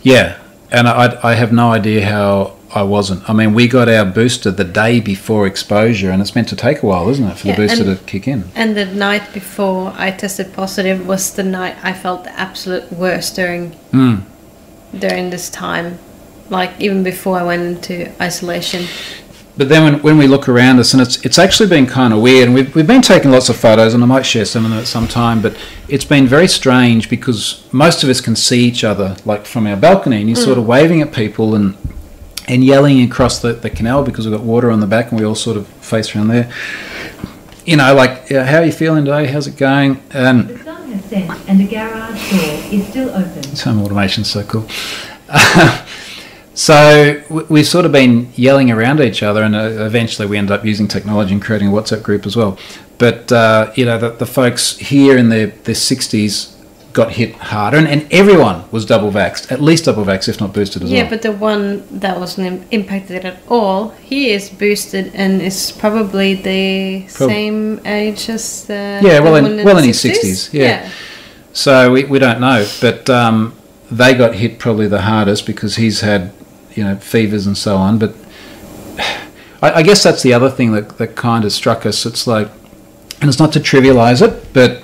Yeah, 0.03 0.39
and 0.71 0.89
I, 0.89 1.19
I 1.23 1.35
have 1.35 1.53
no 1.53 1.71
idea 1.71 2.05
how 2.07 2.57
I 2.75 2.83
wasn't. 2.83 3.29
I 3.29 3.33
mean, 3.33 3.53
we 3.55 3.69
got 3.69 3.89
our 3.89 4.05
booster 4.05 4.51
the 4.51 4.65
day 4.65 5.01
before 5.01 5.47
exposure, 5.47 6.11
and 6.11 6.23
it's 6.23 6.35
meant 6.35 6.49
to 6.49 6.57
take 6.57 6.83
a 6.83 6.87
while, 6.87 7.09
isn't 7.11 7.25
it, 7.27 7.37
for 7.39 7.49
Yeah, 7.49 7.57
the 7.57 7.63
booster 7.67 7.85
and- 7.91 7.99
to 7.99 8.05
kick 8.05 8.27
in? 8.27 8.45
And 8.55 8.77
the 8.77 8.87
night 8.87 9.33
before 9.33 9.93
I 9.97 10.11
tested 10.11 10.53
positive 10.55 11.07
was 11.07 11.33
the 11.33 11.43
night 11.43 11.77
I 11.83 11.93
felt 11.93 12.25
the 12.25 12.39
absolute 12.39 12.93
worst 12.93 13.37
during 13.37 13.73
Mm. 13.93 14.23
during 14.99 15.31
this 15.31 15.49
time. 15.51 15.99
Like 16.51 16.73
even 16.79 17.03
before 17.03 17.39
I 17.39 17.45
went 17.45 17.63
into 17.63 18.11
isolation. 18.21 18.87
But 19.57 19.69
then 19.69 19.85
when, 19.85 20.03
when 20.03 20.19
we 20.19 20.27
look 20.27 20.49
around 20.49 20.79
us, 20.81 20.93
and 20.95 21.03
it's 21.03 21.17
it's 21.27 21.39
actually 21.39 21.69
been 21.69 21.87
kind 21.87 22.13
of 22.15 22.21
weird, 22.23 22.45
and 22.47 22.55
we've, 22.55 22.75
we've 22.75 22.87
been 22.87 23.03
taking 23.03 23.31
lots 23.31 23.49
of 23.51 23.57
photos, 23.57 23.93
and 23.95 24.03
I 24.03 24.07
might 24.07 24.25
share 24.25 24.47
some 24.47 24.65
of 24.65 24.71
them 24.71 24.81
at 24.81 24.87
some 24.87 25.07
time, 25.07 25.43
but 25.43 25.55
it's 25.89 26.07
been 26.07 26.27
very 26.27 26.49
strange 26.49 27.09
because 27.11 27.63
most 27.71 28.03
of 28.03 28.09
us 28.09 28.21
can 28.23 28.35
see 28.35 28.65
each 28.65 28.83
other, 28.83 29.15
like 29.27 29.45
from 29.45 29.67
our 29.67 29.77
balcony, 29.77 30.21
and 30.21 30.29
you're 30.31 30.37
sort 30.37 30.57
of 30.59 30.67
waving 30.67 31.03
at 31.03 31.13
people 31.13 31.55
and 31.55 31.75
and 32.49 32.65
yelling 32.65 33.03
across 33.03 33.41
the, 33.41 33.53
the 33.53 33.71
canal 33.71 34.03
because 34.03 34.27
we've 34.27 34.37
got 34.37 34.45
water 34.45 34.71
on 34.71 34.81
the 34.81 34.87
back, 34.87 35.11
and 35.11 35.21
we 35.21 35.27
all 35.27 35.35
sort 35.35 35.57
of 35.57 35.67
face 35.67 36.15
around 36.15 36.29
there. 36.29 36.53
You 37.65 37.77
know, 37.77 37.95
like, 37.95 38.29
yeah, 38.29 38.45
how 38.45 38.59
are 38.59 38.65
you 38.65 38.73
feeling 38.73 39.05
today? 39.05 39.27
How's 39.27 39.47
it 39.47 39.57
going? 39.57 40.03
Um, 40.13 40.49
The 40.49 40.59
sun 40.59 40.91
has 40.93 41.05
set 41.05 41.49
and 41.49 41.61
the 41.61 41.69
garage 41.69 42.31
door 42.31 42.73
is 42.73 42.89
still 42.89 43.11
open. 43.11 43.57
Home 43.57 43.83
automation's 43.85 44.29
so 44.31 44.43
cool. 44.43 44.67
so 46.55 47.23
we've 47.49 47.67
sort 47.67 47.87
of 47.87 47.93
been 47.93 48.33
yelling 48.35 48.71
around 48.71 49.01
each 49.01 49.23
other, 49.23 49.43
and 49.43 49.55
uh, 49.55 49.85
eventually 49.85 50.27
we 50.27 50.37
ended 50.37 50.53
up 50.53 50.65
using 50.65 50.89
technology 50.89 51.33
and 51.33 51.43
creating 51.43 51.69
a 51.69 51.71
WhatsApp 51.71 52.03
group 52.03 52.27
as 52.27 52.37
well. 52.37 52.59
But 52.99 53.31
uh, 53.31 53.73
you 53.77 53.85
know, 53.85 53.99
the, 53.99 54.11
the 54.11 54.27
folks 54.27 54.77
here 54.79 55.17
in 55.17 55.29
their 55.29 55.47
their 55.47 55.75
sixties 55.75 56.57
got 56.93 57.13
hit 57.13 57.35
harder, 57.35 57.77
and, 57.79 57.89
and 57.89 58.07
everyone 58.13 58.65
was 58.71 58.85
double 58.85 59.11
vaxxed, 59.11 59.51
at 59.51 59.61
least 59.61 59.85
double 59.87 60.05
vaxxed, 60.05 60.29
if 60.29 60.41
not 60.41 60.53
boosted 60.53 60.83
as 60.83 60.91
Yeah, 60.91 60.97
well. 60.99 61.05
Yeah, 61.05 61.11
but 61.11 61.23
the 61.23 61.33
one 61.33 61.85
that 62.01 62.19
wasn't 62.21 62.47
im- 62.47 62.65
impacted 62.71 63.25
at 63.25 63.39
all, 63.49 63.91
he 64.03 64.31
is 64.31 64.51
boosted 64.51 65.11
and 65.15 65.41
is 65.43 65.73
probably 65.73 66.35
the 66.35 67.07
Prob- 67.15 67.31
same 67.31 67.81
age 67.87 68.29
as 68.29 68.65
the 68.67 69.01
Yeah, 69.03 69.21
well 69.21 69.37
in- 69.37 69.65
well 69.65 69.79
in 69.79 69.85
his 69.85 70.03
60s, 70.03 70.53
yeah. 70.53 70.63
yeah. 70.65 70.91
So 71.55 71.93
we, 71.93 72.05
we 72.05 72.19
don't 72.19 72.41
know, 72.41 72.67
but 72.81 73.09
um, 73.11 73.55
they 73.91 74.15
got 74.15 74.35
hit 74.35 74.59
probably 74.59 74.89
the 74.89 75.03
hardest 75.03 75.47
because 75.47 75.77
he's 75.77 76.01
had, 76.01 76.33
you 76.75 76.83
know, 76.85 76.97
fevers 76.97 77.47
and 77.47 77.57
so 77.57 77.77
on. 77.77 77.99
But 77.99 78.15
I, 79.63 79.73
I 79.77 79.83
guess 79.83 80.03
that's 80.03 80.23
the 80.23 80.33
other 80.35 80.51
thing 80.51 80.73
that, 80.73 80.97
that 80.99 81.15
kind 81.17 81.45
of 81.45 81.53
struck 81.53 81.85
us. 81.87 82.07
It's 82.07 82.27
like, 82.27 82.49
and 83.21 83.29
it's 83.29 83.39
not 83.39 83.53
to 83.53 83.61
trivialise 83.61 84.21
it, 84.27 84.53
but 84.53 84.83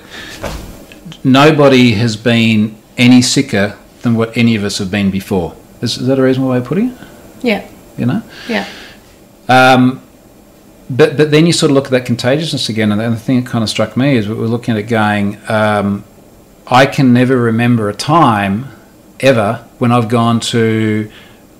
nobody 1.23 1.91
has 1.93 2.15
been 2.17 2.75
any 2.97 3.21
sicker 3.21 3.77
than 4.01 4.15
what 4.15 4.35
any 4.37 4.55
of 4.55 4.63
us 4.63 4.77
have 4.77 4.91
been 4.91 5.11
before. 5.11 5.55
Is, 5.81 5.97
is 5.97 6.07
that 6.07 6.19
a 6.19 6.21
reasonable 6.21 6.51
way 6.51 6.57
of 6.57 6.65
putting 6.65 6.89
it? 6.89 6.97
Yeah, 7.41 7.67
You 7.97 8.05
know? 8.05 8.21
yeah. 8.47 8.67
Um, 9.47 10.01
but 10.89 11.17
but 11.17 11.31
then 11.31 11.45
you 11.45 11.53
sort 11.53 11.69
of 11.71 11.75
look 11.75 11.85
at 11.85 11.91
that 11.91 12.05
contagiousness 12.05 12.67
again, 12.69 12.91
and 12.91 12.99
the 12.99 13.19
thing 13.19 13.43
that 13.43 13.49
kind 13.49 13.63
of 13.63 13.69
struck 13.69 13.95
me 13.95 14.17
is 14.17 14.27
we 14.27 14.33
we're 14.35 14.47
looking 14.47 14.73
at 14.73 14.79
it 14.79 14.83
going. 14.83 15.37
Um, 15.47 16.03
I 16.67 16.85
can 16.85 17.13
never 17.13 17.37
remember 17.37 17.89
a 17.89 17.93
time 17.93 18.67
ever 19.19 19.65
when 19.77 19.91
I've 19.91 20.09
gone 20.09 20.39
to 20.41 21.11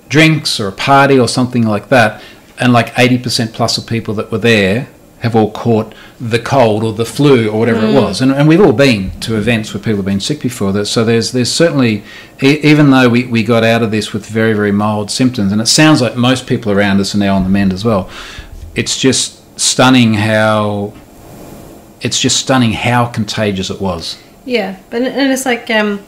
drinks 0.08 0.58
or 0.58 0.66
a 0.68 0.72
party 0.72 1.18
or 1.18 1.28
something 1.28 1.62
like 1.64 1.88
that, 1.90 2.22
and 2.58 2.72
like 2.72 2.96
eighty 2.98 3.18
percent 3.18 3.52
plus 3.52 3.78
of 3.78 3.86
people 3.86 4.14
that 4.14 4.32
were 4.32 4.38
there 4.38 4.88
have 5.20 5.36
all 5.36 5.50
caught 5.50 5.94
the 6.18 6.38
cold 6.38 6.82
or 6.82 6.92
the 6.92 7.04
flu 7.04 7.48
or 7.48 7.58
whatever 7.58 7.86
it 7.86 7.94
was, 7.94 8.20
and, 8.20 8.32
and 8.32 8.48
we've 8.48 8.60
all 8.60 8.72
been 8.72 9.10
to 9.20 9.36
events 9.36 9.72
where 9.72 9.82
people 9.82 9.96
have 9.96 10.04
been 10.04 10.20
sick 10.20 10.40
before 10.40 10.72
that. 10.72 10.86
So 10.86 11.04
there's 11.04 11.32
there's 11.32 11.52
certainly, 11.52 12.02
e- 12.42 12.60
even 12.62 12.90
though 12.90 13.08
we, 13.08 13.26
we 13.26 13.42
got 13.42 13.62
out 13.62 13.82
of 13.82 13.90
this 13.90 14.12
with 14.12 14.26
very 14.26 14.54
very 14.54 14.72
mild 14.72 15.10
symptoms, 15.10 15.52
and 15.52 15.60
it 15.60 15.66
sounds 15.66 16.00
like 16.00 16.16
most 16.16 16.46
people 16.46 16.72
around 16.72 17.00
us 17.00 17.14
are 17.14 17.18
now 17.18 17.36
on 17.36 17.44
the 17.44 17.50
mend 17.50 17.72
as 17.72 17.84
well. 17.84 18.10
It's 18.74 18.98
just 18.98 19.58
stunning 19.58 20.14
how. 20.14 20.94
It's 22.00 22.18
just 22.18 22.38
stunning 22.38 22.72
how 22.72 23.04
contagious 23.06 23.68
it 23.68 23.78
was. 23.78 24.16
Yeah, 24.46 24.78
but 24.88 25.02
and 25.02 25.30
it's 25.30 25.44
like 25.44 25.70
um, 25.70 26.02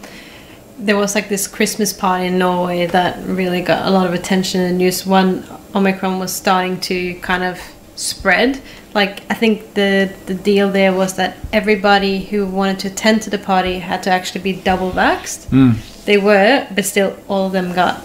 there 0.78 0.96
was 0.96 1.14
like 1.14 1.28
this 1.28 1.46
Christmas 1.46 1.92
party 1.92 2.26
in 2.26 2.38
Norway 2.38 2.86
that 2.86 3.24
really 3.26 3.60
got 3.60 3.86
a 3.86 3.90
lot 3.90 4.06
of 4.06 4.14
attention 4.14 4.62
in 4.62 4.72
the 4.72 4.78
news. 4.78 5.06
One 5.06 5.44
Omicron 5.74 6.18
was 6.18 6.32
starting 6.32 6.80
to 6.80 7.14
kind 7.20 7.44
of 7.44 7.60
spread. 7.94 8.60
Like 8.94 9.22
I 9.30 9.34
think 9.34 9.74
the 9.74 10.12
the 10.26 10.34
deal 10.34 10.70
there 10.70 10.92
was 10.92 11.14
that 11.16 11.36
everybody 11.52 12.24
who 12.24 12.46
wanted 12.46 12.78
to 12.80 12.88
attend 12.88 13.22
to 13.22 13.30
the 13.30 13.38
party 13.38 13.78
had 13.78 14.02
to 14.04 14.10
actually 14.10 14.42
be 14.42 14.52
double 14.52 14.90
vaxxed. 14.90 15.46
Mm. 15.48 16.04
They 16.04 16.18
were, 16.18 16.66
but 16.74 16.84
still, 16.84 17.16
all 17.28 17.46
of 17.46 17.52
them 17.52 17.72
got 17.72 18.04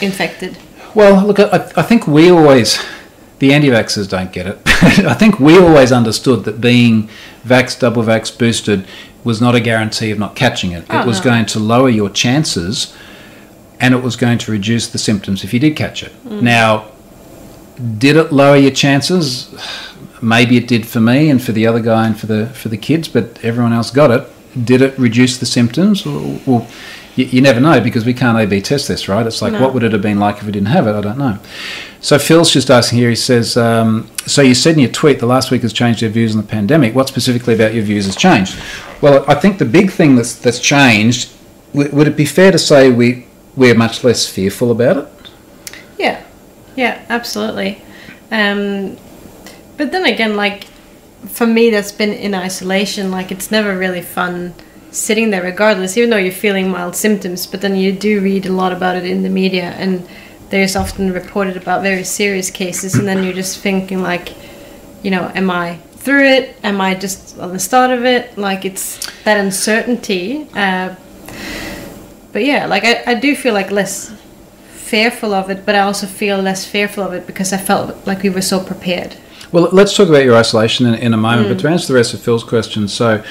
infected. 0.00 0.58
Well, 0.94 1.26
look, 1.26 1.38
I, 1.40 1.70
I 1.76 1.82
think 1.82 2.06
we 2.06 2.30
always, 2.30 2.82
the 3.38 3.52
anti 3.52 3.68
vaxxers 3.68 4.08
don't 4.08 4.32
get 4.32 4.46
it. 4.46 4.58
I 4.66 5.14
think 5.14 5.40
we 5.40 5.58
always 5.58 5.92
understood 5.92 6.44
that 6.44 6.60
being 6.60 7.08
vaxxed, 7.44 7.80
double 7.80 8.02
vaxxed, 8.02 8.38
boosted 8.38 8.86
was 9.24 9.40
not 9.40 9.54
a 9.54 9.60
guarantee 9.60 10.10
of 10.10 10.18
not 10.18 10.36
catching 10.36 10.72
it. 10.72 10.84
Oh, 10.88 11.00
it 11.00 11.06
was 11.06 11.18
no. 11.18 11.24
going 11.24 11.46
to 11.46 11.58
lower 11.58 11.88
your 11.88 12.08
chances 12.08 12.96
and 13.80 13.92
it 13.92 14.02
was 14.02 14.16
going 14.16 14.38
to 14.38 14.52
reduce 14.52 14.86
the 14.88 14.98
symptoms 14.98 15.44
if 15.44 15.52
you 15.52 15.60
did 15.60 15.76
catch 15.76 16.02
it. 16.02 16.12
Now, 16.24 16.90
did 17.98 18.16
it 18.16 18.32
lower 18.32 18.56
your 18.56 18.70
chances? 18.70 19.54
Maybe 20.22 20.56
it 20.56 20.66
did 20.66 20.86
for 20.86 21.00
me 21.00 21.28
and 21.30 21.42
for 21.42 21.52
the 21.52 21.66
other 21.66 21.80
guy 21.80 22.06
and 22.06 22.18
for 22.18 22.26
the 22.26 22.46
for 22.48 22.68
the 22.68 22.76
kids, 22.78 23.08
but 23.08 23.38
everyone 23.44 23.72
else 23.72 23.90
got 23.90 24.10
it. 24.10 24.26
Did 24.64 24.80
it 24.80 24.98
reduce 24.98 25.36
the 25.38 25.46
symptoms? 25.46 26.06
Well, 26.06 26.66
you, 27.16 27.26
you 27.26 27.40
never 27.42 27.60
know 27.60 27.80
because 27.80 28.04
we 28.06 28.14
can't 28.14 28.38
A/B 28.38 28.62
test 28.62 28.88
this, 28.88 29.08
right? 29.08 29.26
It's 29.26 29.42
like, 29.42 29.52
No. 29.52 29.60
what 29.60 29.74
would 29.74 29.82
it 29.82 29.92
have 29.92 30.00
been 30.02 30.18
like 30.18 30.38
if 30.38 30.44
we 30.44 30.52
didn't 30.52 30.68
have 30.68 30.86
it? 30.86 30.94
I 30.94 31.00
don't 31.02 31.18
know. 31.18 31.38
So 32.00 32.18
Phil's 32.18 32.50
just 32.50 32.70
asking 32.70 32.98
here. 32.98 33.10
He 33.10 33.16
says, 33.16 33.56
um, 33.56 34.08
"So 34.26 34.40
you 34.42 34.54
said 34.54 34.74
in 34.74 34.80
your 34.80 34.90
tweet 34.90 35.18
the 35.18 35.26
last 35.26 35.50
week 35.50 35.62
has 35.62 35.72
changed 35.72 36.00
your 36.02 36.10
views 36.10 36.34
on 36.34 36.40
the 36.40 36.48
pandemic. 36.48 36.94
What 36.94 37.08
specifically 37.08 37.54
about 37.54 37.74
your 37.74 37.84
views 37.84 38.06
has 38.06 38.16
changed?" 38.16 38.56
Well, 39.02 39.24
I 39.28 39.34
think 39.34 39.58
the 39.58 39.64
big 39.66 39.90
thing 39.90 40.16
that's 40.16 40.34
that's 40.34 40.60
changed. 40.60 41.30
W- 41.74 41.94
would 41.94 42.06
it 42.08 42.16
be 42.16 42.24
fair 42.26 42.52
to 42.52 42.58
say 42.58 42.90
we 42.90 43.26
we're 43.54 43.74
much 43.74 44.02
less 44.04 44.26
fearful 44.28 44.70
about 44.70 44.96
it? 44.98 45.08
Yeah, 45.98 46.22
yeah, 46.76 47.02
absolutely. 47.10 47.82
Um, 48.30 48.96
but 49.76 49.92
then 49.92 50.04
again, 50.04 50.36
like 50.36 50.64
for 51.28 51.46
me, 51.46 51.70
that's 51.70 51.92
been 51.92 52.12
in 52.12 52.34
isolation. 52.34 53.10
Like 53.10 53.30
it's 53.32 53.50
never 53.50 53.76
really 53.76 54.02
fun 54.02 54.54
sitting 54.90 55.30
there 55.30 55.42
regardless, 55.42 55.96
even 55.96 56.10
though 56.10 56.16
you're 56.16 56.32
feeling 56.32 56.70
mild 56.70 56.96
symptoms. 56.96 57.46
But 57.46 57.60
then 57.60 57.76
you 57.76 57.92
do 57.92 58.20
read 58.20 58.46
a 58.46 58.52
lot 58.52 58.72
about 58.72 58.96
it 58.96 59.04
in 59.04 59.22
the 59.22 59.28
media, 59.28 59.70
and 59.76 60.06
there's 60.50 60.76
often 60.76 61.12
reported 61.12 61.56
about 61.56 61.82
very 61.82 62.04
serious 62.04 62.50
cases, 62.50 62.94
and 62.94 63.06
then 63.06 63.24
you're 63.24 63.32
just 63.32 63.58
thinking 63.60 64.02
like, 64.02 64.34
you 65.02 65.10
know, 65.10 65.30
am 65.34 65.50
I 65.50 65.78
through 66.06 66.24
it? 66.24 66.56
Am 66.62 66.80
I 66.80 66.94
just 66.94 67.38
on 67.38 67.52
the 67.52 67.58
start 67.58 67.90
of 67.90 68.04
it? 68.04 68.38
Like 68.38 68.64
it's 68.64 69.04
that 69.24 69.38
uncertainty. 69.38 70.48
Uh, 70.54 70.94
but 72.32 72.44
yeah, 72.44 72.66
like 72.66 72.84
I, 72.84 73.02
I 73.06 73.14
do 73.14 73.34
feel 73.34 73.54
like 73.54 73.70
less 73.70 74.14
fearful 74.68 75.34
of 75.34 75.50
it, 75.50 75.66
but 75.66 75.74
I 75.74 75.80
also 75.80 76.06
feel 76.06 76.38
less 76.40 76.64
fearful 76.64 77.02
of 77.02 77.12
it 77.12 77.26
because 77.26 77.52
I 77.52 77.56
felt 77.56 78.06
like 78.06 78.22
we 78.22 78.30
were 78.30 78.42
so 78.42 78.62
prepared. 78.62 79.16
Well, 79.52 79.68
let's 79.72 79.96
talk 79.96 80.08
about 80.08 80.24
your 80.24 80.36
isolation 80.36 80.86
in, 80.86 80.94
in 80.94 81.14
a 81.14 81.16
moment. 81.16 81.48
But 81.48 81.60
to 81.60 81.68
answer 81.68 81.88
the 81.88 81.94
rest 81.94 82.14
of 82.14 82.20
Phil's 82.20 82.44
question, 82.44 82.88
so 82.88 83.22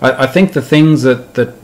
I, 0.00 0.24
I 0.24 0.26
think 0.26 0.52
the 0.52 0.62
things 0.62 1.02
that, 1.02 1.34
that 1.34 1.54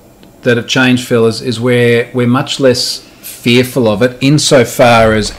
that 0.43 0.57
have 0.57 0.67
changed, 0.67 1.07
Phil, 1.07 1.27
is, 1.27 1.43
is 1.43 1.61
where 1.61 2.11
we're 2.15 2.29
much 2.29 2.61
less 2.61 3.01
fearful 3.21 3.89
of 3.89 4.03
it 4.03 4.17
insofar 4.21 5.13
as 5.13 5.37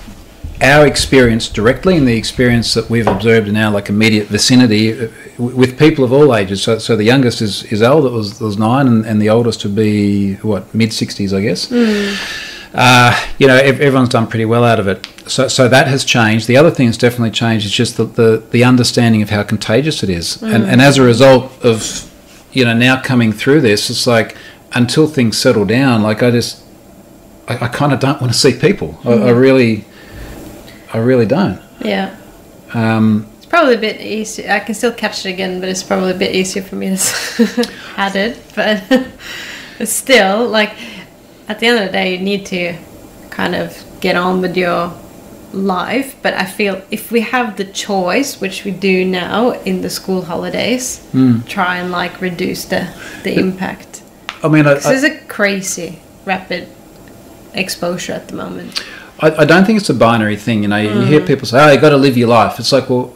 our 0.61 0.85
experience 0.85 1.47
directly 1.47 1.95
and 1.95 2.05
the 2.05 2.17
experience 2.17 2.73
that 2.73 2.89
we've 2.89 3.07
observed 3.07 3.47
in 3.47 3.55
our 3.55 3.71
like 3.71 3.87
immediate 3.87 4.27
vicinity 4.27 5.05
uh, 5.05 5.07
with 5.37 5.79
people 5.79 6.03
of 6.03 6.11
all 6.11 6.35
ages. 6.35 6.61
So, 6.61 6.79
so 6.79 6.97
the 6.97 7.05
youngest 7.05 7.41
is, 7.41 7.63
is 7.71 7.81
old, 7.81 8.05
it 8.05 8.11
was, 8.11 8.41
it 8.41 8.43
was 8.43 8.57
nine, 8.57 8.87
and, 8.87 9.05
and 9.05 9.21
the 9.21 9.29
oldest 9.29 9.63
would 9.63 9.75
be, 9.75 10.35
what, 10.35 10.73
mid 10.75 10.89
60s, 10.89 11.35
I 11.35 11.41
guess. 11.41 11.71
Uh, 12.73 13.27
you 13.39 13.47
know, 13.47 13.55
everyone's 13.55 14.09
done 14.09 14.27
pretty 14.27 14.45
well 14.45 14.63
out 14.63 14.79
of 14.79 14.87
it. 14.87 15.07
So, 15.27 15.47
so 15.47 15.67
that 15.67 15.87
has 15.87 16.03
changed. 16.03 16.47
The 16.47 16.57
other 16.57 16.69
thing 16.71 16.87
that's 16.87 16.97
definitely 16.97 17.31
changed 17.31 17.65
is 17.65 17.71
just 17.71 17.97
the, 17.97 18.05
the, 18.05 18.43
the 18.51 18.63
understanding 18.63 19.21
of 19.21 19.29
how 19.31 19.43
contagious 19.43 20.03
it 20.03 20.09
is. 20.09 20.41
And, 20.43 20.63
and 20.65 20.81
as 20.81 20.97
a 20.97 21.03
result 21.03 21.51
of, 21.63 22.09
you 22.51 22.65
know, 22.65 22.73
now 22.73 23.01
coming 23.01 23.31
through 23.33 23.61
this, 23.61 23.89
it's 23.89 24.05
like 24.05 24.35
until 24.73 25.07
things 25.07 25.37
settle 25.37 25.65
down, 25.65 26.03
like 26.03 26.21
I 26.21 26.29
just, 26.31 26.63
I, 27.47 27.65
I 27.65 27.67
kind 27.69 27.91
of 27.91 27.99
don't 27.99 28.21
want 28.21 28.33
to 28.33 28.37
see 28.37 28.53
people. 28.53 28.99
I, 29.03 29.13
I 29.13 29.29
really, 29.31 29.85
I 30.93 30.99
really 30.99 31.25
don't. 31.25 31.59
Yeah. 31.81 32.15
Um, 32.73 33.27
It's 33.37 33.47
probably 33.47 33.75
a 33.75 33.79
bit 33.79 33.99
easier. 33.99 34.51
I 34.51 34.59
can 34.59 34.75
still 34.75 34.93
catch 34.93 35.25
it 35.25 35.29
again, 35.29 35.59
but 35.59 35.69
it's 35.69 35.81
probably 35.81 36.11
a 36.11 36.17
bit 36.17 36.35
easier 36.35 36.61
for 36.61 36.75
me 36.75 36.95
to 36.95 36.95
had 37.95 38.15
it. 38.15 38.37
But 39.79 39.87
still, 39.87 40.45
like 40.49 40.73
at 41.49 41.59
the 41.59 41.65
end 41.65 41.79
of 41.79 41.85
the 41.87 41.91
day, 41.91 42.15
you 42.15 42.23
need 42.23 42.45
to 42.45 42.77
kind 43.31 43.55
of 43.55 43.83
get 43.99 44.15
on 44.15 44.39
with 44.39 44.55
your 44.55 44.93
life. 45.51 46.15
But 46.21 46.35
I 46.35 46.45
feel 46.45 46.81
if 46.91 47.11
we 47.11 47.21
have 47.21 47.57
the 47.57 47.65
choice, 47.65 48.39
which 48.39 48.63
we 48.63 48.71
do 48.71 49.03
now 49.03 49.51
in 49.51 49.81
the 49.81 49.89
school 49.89 50.21
holidays, 50.21 50.99
hmm. 51.11 51.41
try 51.41 51.77
and 51.77 51.91
like 51.91 52.21
reduce 52.21 52.65
the 52.65 52.87
the 53.23 53.37
impact. 53.37 54.03
I 54.43 54.47
mean, 54.47 54.65
I, 54.67 54.75
'Cause 54.75 54.85
is 54.91 55.03
a 55.03 55.17
crazy 55.25 55.99
rapid 56.23 56.69
exposure 57.53 58.13
at 58.13 58.27
the 58.27 58.35
moment. 58.35 58.81
I, 59.21 59.41
I 59.41 59.45
don't 59.45 59.65
think 59.65 59.77
it's 59.79 59.89
a 59.89 59.93
binary 59.93 60.37
thing. 60.37 60.61
You 60.63 60.69
know, 60.69 60.77
you 60.77 61.01
hear 61.01 61.19
hmm. 61.19 61.25
people 61.25 61.47
say, 61.47 61.59
"Oh, 61.61 61.71
you 61.71 61.81
got 61.81 61.89
to 61.89 61.97
live 61.97 62.15
your 62.15 62.29
life." 62.29 62.59
It's 62.59 62.71
like, 62.71 62.89
well, 62.89 63.07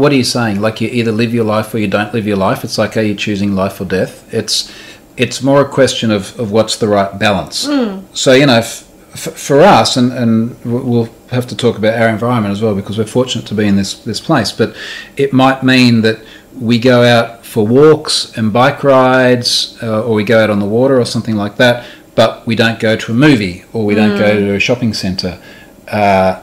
what 0.00 0.10
are 0.10 0.16
you 0.16 0.24
saying? 0.24 0.60
Like, 0.60 0.80
you 0.80 0.88
either 0.88 1.12
live 1.12 1.32
your 1.34 1.44
life 1.44 1.72
or 1.74 1.78
you 1.78 1.86
don't 1.86 2.12
live 2.14 2.26
your 2.26 2.38
life. 2.38 2.64
It's 2.64 2.78
like, 2.78 2.96
are 2.96 3.02
you 3.02 3.14
choosing 3.14 3.54
life 3.54 3.80
or 3.80 3.84
death? 3.84 4.32
It's 4.34 4.72
it's 5.16 5.42
more 5.42 5.60
a 5.60 5.68
question 5.68 6.10
of, 6.10 6.38
of 6.40 6.50
what's 6.50 6.76
the 6.76 6.88
right 6.88 7.16
balance. 7.18 7.68
So 8.14 8.32
you 8.32 8.46
know, 8.46 8.58
f- 8.58 8.88
f- 9.14 9.34
for 9.38 9.60
us, 9.60 9.96
and 9.96 10.12
and 10.12 10.56
we'll 10.64 11.08
have 11.30 11.46
to 11.48 11.56
talk 11.56 11.78
about 11.78 12.00
our 12.00 12.08
environment 12.08 12.52
as 12.52 12.60
well 12.62 12.74
because 12.74 12.98
we're 12.98 13.06
fortunate 13.06 13.46
to 13.48 13.54
be 13.54 13.66
in 13.66 13.76
this 13.76 13.94
this 13.94 14.20
place. 14.20 14.52
But 14.52 14.74
it 15.16 15.32
might 15.32 15.62
mean 15.62 16.02
that 16.02 16.18
we 16.60 16.78
go 16.78 17.02
out 17.04 17.44
for 17.44 17.66
walks 17.66 18.36
and 18.36 18.52
bike 18.52 18.82
rides, 18.84 19.78
uh, 19.82 20.02
or 20.04 20.14
we 20.14 20.24
go 20.24 20.42
out 20.42 20.50
on 20.50 20.58
the 20.58 20.66
water 20.66 21.00
or 21.00 21.04
something 21.04 21.36
like 21.36 21.56
that. 21.56 21.86
But 22.14 22.46
we 22.46 22.54
don't 22.56 22.78
go 22.78 22.96
to 22.96 23.12
a 23.12 23.14
movie, 23.14 23.64
or 23.72 23.84
we 23.84 23.94
don't 23.96 24.16
go 24.18 24.38
to 24.38 24.54
a 24.54 24.60
shopping 24.60 24.94
centre, 24.94 25.40
uh, 25.88 26.40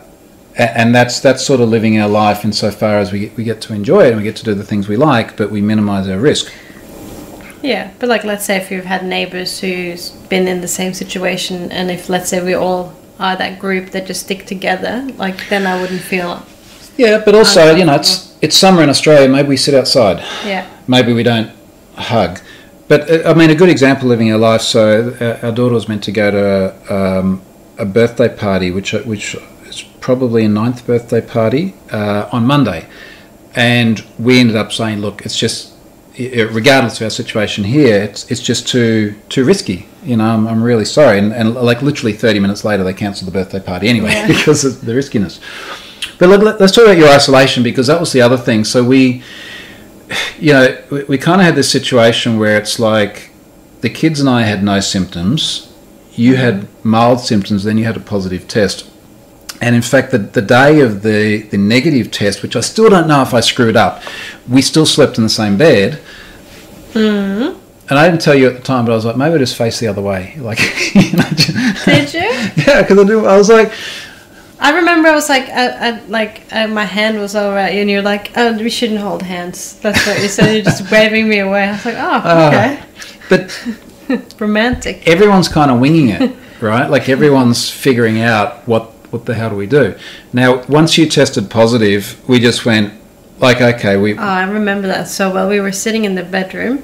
and 0.57 0.93
that's 0.93 1.19
that's 1.21 1.45
sort 1.45 1.62
of 1.62 1.69
living 1.69 1.97
our 1.99 2.10
life 2.10 2.43
insofar 2.45 2.99
as 2.99 3.12
we 3.13 3.19
get, 3.21 3.38
we 3.38 3.43
get 3.45 3.62
to 3.62 3.73
enjoy 3.73 4.01
it 4.05 4.10
and 4.10 4.17
we 4.17 4.23
get 4.23 4.36
to 4.38 4.43
do 4.43 4.53
the 4.53 4.65
things 4.65 4.88
we 4.89 4.97
like, 4.97 5.38
but 5.38 5.49
we 5.49 5.62
minimise 5.62 6.07
our 6.10 6.19
risk. 6.19 6.51
Yeah, 7.62 7.91
but 8.00 8.10
like 8.10 8.24
let's 8.24 8.45
say 8.45 8.58
if 8.58 8.71
you've 8.71 8.86
had 8.86 9.06
neighbors 9.06 9.60
who's 9.60 10.12
been 10.30 10.47
in 10.47 10.62
the 10.62 10.67
same 10.67 10.93
situation, 10.93 11.71
and 11.71 11.91
if 11.91 12.10
let's 12.10 12.30
say 12.30 12.43
we 12.43 12.54
all 12.54 12.93
are 13.19 13.36
that 13.36 13.60
group 13.60 13.91
that 13.91 14.08
just 14.08 14.21
stick 14.21 14.45
together, 14.45 15.08
like 15.17 15.47
then 15.50 15.67
I 15.67 15.80
wouldn't 15.80 16.02
feel. 16.02 16.43
Yeah, 16.97 17.21
but 17.24 17.36
also 17.36 17.76
you 17.76 17.86
know 17.86 17.95
it's 17.95 18.36
it's 18.41 18.58
summer 18.58 18.82
in 18.84 18.89
Australia. 18.89 19.30
Maybe 19.30 19.50
we 19.50 19.58
sit 19.58 19.76
outside. 19.76 20.17
Yeah. 20.45 20.67
Maybe 20.88 21.13
we 21.13 21.24
don't 21.24 21.52
hug. 21.95 22.39
But 22.88 23.10
uh, 23.10 23.30
I 23.30 23.34
mean, 23.34 23.50
a 23.50 23.56
good 23.56 23.69
example 23.69 24.10
living 24.10 24.32
our 24.32 24.38
life. 24.39 24.62
So 24.62 25.15
uh, 25.21 25.45
our 25.45 25.52
daughter 25.52 25.76
was 25.76 25.88
meant 25.88 26.04
to 26.06 26.12
go 26.12 26.32
to 26.32 26.93
um, 26.93 27.41
a 27.78 27.86
birthday 27.86 28.28
party, 28.28 28.71
which 28.71 28.91
which 28.93 29.36
is 29.65 29.84
probably 30.02 30.45
a 30.45 30.50
ninth 30.50 30.86
birthday 30.86 31.21
party 31.21 31.76
uh, 31.91 32.28
on 32.32 32.45
Monday, 32.45 32.88
and 33.56 34.04
we 34.17 34.39
ended 34.39 34.56
up 34.56 34.71
saying, 34.71 35.00
look, 35.00 35.21
it's 35.26 35.38
just 35.38 35.70
regardless 36.17 37.00
of 37.00 37.06
our 37.06 37.10
situation 37.10 37.63
here, 37.63 38.04
it's 38.04 38.30
it's 38.32 38.41
just 38.41 38.67
too 38.67 39.15
too 39.30 39.45
risky. 39.45 39.88
You 40.04 40.17
know, 40.17 40.26
I'm, 40.26 40.47
I'm 40.47 40.63
really 40.63 40.86
sorry. 40.86 41.19
And, 41.19 41.32
and 41.32 41.54
like 41.54 41.82
literally 41.82 42.13
30 42.13 42.39
minutes 42.39 42.65
later, 42.65 42.84
they 42.84 42.93
cancelled 42.93 43.28
the 43.28 43.32
birthday 43.32 43.60
party 43.60 43.88
anyway 43.88 44.24
because 44.28 44.65
of 44.65 44.82
the 44.82 44.95
riskiness. 44.95 45.39
But 46.17 46.30
look, 46.30 46.41
let, 46.41 46.60
let's 46.60 46.74
talk 46.74 46.86
about 46.86 46.97
your 46.97 47.10
isolation 47.10 47.63
because 47.63 47.88
that 47.88 48.00
was 48.00 48.12
the 48.12 48.21
other 48.21 48.38
thing. 48.38 48.63
So 48.63 48.84
we, 48.84 49.24
you 50.39 50.54
know, 50.54 50.78
we, 50.89 51.04
we 51.04 51.17
kind 51.17 51.39
of 51.39 51.45
had 51.45 51.56
this 51.56 51.71
situation 51.71 52.39
where 52.39 52.58
it's 52.58 52.80
like 52.80 53.30
the 53.82 53.89
kids 53.89 54.19
and 54.19 54.30
I 54.30 54.43
had 54.43 54.63
no 54.63 54.80
symptoms. 54.80 55.71
You 56.13 56.36
had 56.36 56.67
mild 56.84 57.19
symptoms, 57.21 57.63
then 57.63 57.78
you 57.78 57.86
had 57.86 57.97
a 57.97 58.02
positive 58.02 58.47
test. 58.47 58.90
And 59.62 59.76
in 59.76 59.82
fact, 59.84 60.10
the, 60.12 60.17
the 60.17 60.41
day 60.41 60.80
of 60.82 61.04
the, 61.04 61.43
the 61.43 61.58
negative 61.58 62.10
test, 62.10 62.41
which 62.41 62.56
I 62.56 62.62
still 62.62 62.89
don't 62.89 63.08
know 63.08 63.21
if 63.21 63.34
I 63.34 63.41
screwed 63.41 63.76
up, 63.78 64.02
we 64.50 64.62
still 64.63 64.88
slept 64.88 65.17
in 65.19 65.24
the 65.24 65.30
same 65.30 65.56
bed. 65.58 66.02
And 66.95 68.00
I 68.00 68.08
didn't 68.10 68.21
tell 68.21 68.36
you 68.36 68.47
at 68.47 68.56
the 68.56 68.62
time, 68.62 68.86
but 68.86 68.91
I 68.93 68.95
was 68.95 69.06
like, 69.06 69.17
maybe 69.17 69.36
I 69.36 69.38
just 69.38 69.56
face 69.56 69.80
the 69.80 69.88
other 69.88 70.02
way. 70.02 70.36
Like, 70.39 70.60
you 70.95 71.12
know, 71.17 71.24
just- 71.32 71.86
Did 71.86 72.13
you? 72.13 72.19
yeah, 72.65 72.82
because 72.82 72.97
I, 72.97 73.13
I 73.13 73.38
was 73.38 73.50
like, 73.50 73.71
I 74.60 74.76
remember 74.76 75.10
I 75.10 75.13
was 75.15 75.28
like, 75.30 75.50
I, 75.50 75.89
I, 75.89 76.00
like 76.06 76.43
uh, 76.52 76.67
my 76.67 76.86
hand 76.86 77.19
was 77.19 77.36
over 77.36 77.58
at 77.58 77.74
you, 77.74 77.82
and 77.82 77.89
you're 77.89 78.02
like, 78.04 78.32
oh, 78.38 78.58
we 78.58 78.69
shouldn't 78.69 79.00
hold 79.00 79.24
hands. 79.24 79.80
That's 79.80 80.06
what 80.08 80.21
you 80.21 80.28
said. 80.28 80.54
You're 80.54 80.63
just 80.63 80.89
waving 80.91 81.28
me 81.28 81.39
away. 81.39 81.63
I 81.65 81.71
was 81.71 81.86
like, 81.86 81.95
oh, 81.95 82.21
Ah. 82.24 82.47
okay, 82.47 82.84
but 83.30 84.32
romantic. 84.39 85.08
everyone's 85.08 85.47
kind 85.50 85.71
of 85.71 85.80
winging 85.80 86.10
it, 86.10 86.36
right? 86.62 86.89
Like 86.89 87.10
everyone's 87.10 87.69
figuring 87.71 88.21
out 88.21 88.67
what 88.67 88.90
what 89.12 89.26
the 89.26 89.36
hell 89.36 89.52
do 89.52 89.56
we 89.56 89.67
do. 89.67 89.95
Now, 90.34 90.63
once 90.65 90.97
you 90.97 91.08
tested 91.08 91.50
positive, 91.50 92.28
we 92.28 92.39
just 92.39 92.65
went 92.65 92.93
like, 93.39 93.62
okay, 93.62 93.97
we 93.97 94.13
Oh, 94.13 94.21
I 94.21 94.43
remember 94.43 94.88
that 94.88 95.08
so 95.08 95.32
well. 95.32 95.50
We 95.50 95.60
were 95.60 95.71
sitting 95.71 96.06
in 96.06 96.15
the 96.15 96.24
bedroom 96.24 96.84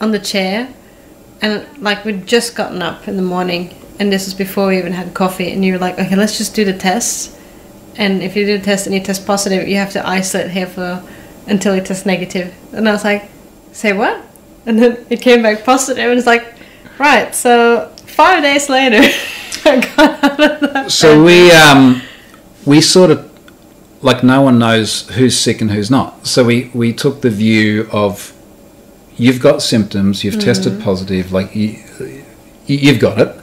on 0.00 0.10
the 0.10 0.18
chair, 0.18 0.72
and 1.40 1.66
like 1.80 2.04
we'd 2.04 2.26
just 2.26 2.56
gotten 2.56 2.82
up 2.82 3.06
in 3.06 3.16
the 3.16 3.22
morning, 3.22 3.74
and 3.98 4.12
this 4.12 4.24
was 4.24 4.34
before 4.34 4.68
we 4.68 4.78
even 4.78 4.92
had 4.92 5.14
coffee. 5.14 5.52
And 5.52 5.64
you 5.64 5.74
were 5.74 5.78
like, 5.78 5.98
okay, 5.98 6.16
let's 6.16 6.36
just 6.38 6.54
do 6.54 6.64
the 6.64 6.76
test. 6.76 7.38
And 7.96 8.22
if 8.22 8.34
you 8.34 8.44
do 8.44 8.58
the 8.58 8.64
test 8.64 8.86
and 8.86 8.94
you 8.94 9.00
test 9.00 9.26
positive, 9.26 9.68
you 9.68 9.76
have 9.76 9.92
to 9.92 10.06
isolate 10.06 10.50
here 10.50 10.66
for 10.66 11.02
until 11.46 11.76
you 11.76 11.82
test 11.82 12.06
negative. 12.06 12.52
And 12.72 12.88
I 12.88 12.92
was 12.92 13.04
like, 13.04 13.30
say 13.72 13.92
what? 13.92 14.20
And 14.66 14.78
then 14.78 15.06
it 15.10 15.20
came 15.20 15.42
back 15.42 15.64
positive, 15.64 16.04
and 16.10 16.18
it's 16.18 16.26
like, 16.26 16.54
right. 16.98 17.34
So 17.34 17.92
five 18.06 18.42
days 18.42 18.68
later, 18.68 19.02
Got 19.64 19.98
out 20.24 20.40
of 20.40 20.60
that. 20.72 20.90
so 20.90 21.22
we 21.24 21.50
um 21.52 22.02
we 22.66 22.80
sort 22.80 23.10
of 23.10 23.30
like 24.02 24.22
no 24.22 24.42
one 24.42 24.58
knows 24.58 25.08
who's 25.10 25.38
sick 25.38 25.60
and 25.62 25.70
who's 25.70 25.90
not. 25.90 26.26
So 26.26 26.44
we 26.44 26.70
we 26.74 26.92
took 26.92 27.22
the 27.22 27.30
view 27.30 27.88
of 27.90 28.32
you've 29.16 29.40
got 29.40 29.62
symptoms, 29.62 30.24
you've 30.24 30.40
tested 30.40 30.82
positive, 30.82 31.32
like 31.32 31.54
you, 31.56 31.78
you 32.66 32.76
you've 32.76 33.00
got 33.00 33.18
it. 33.20 33.36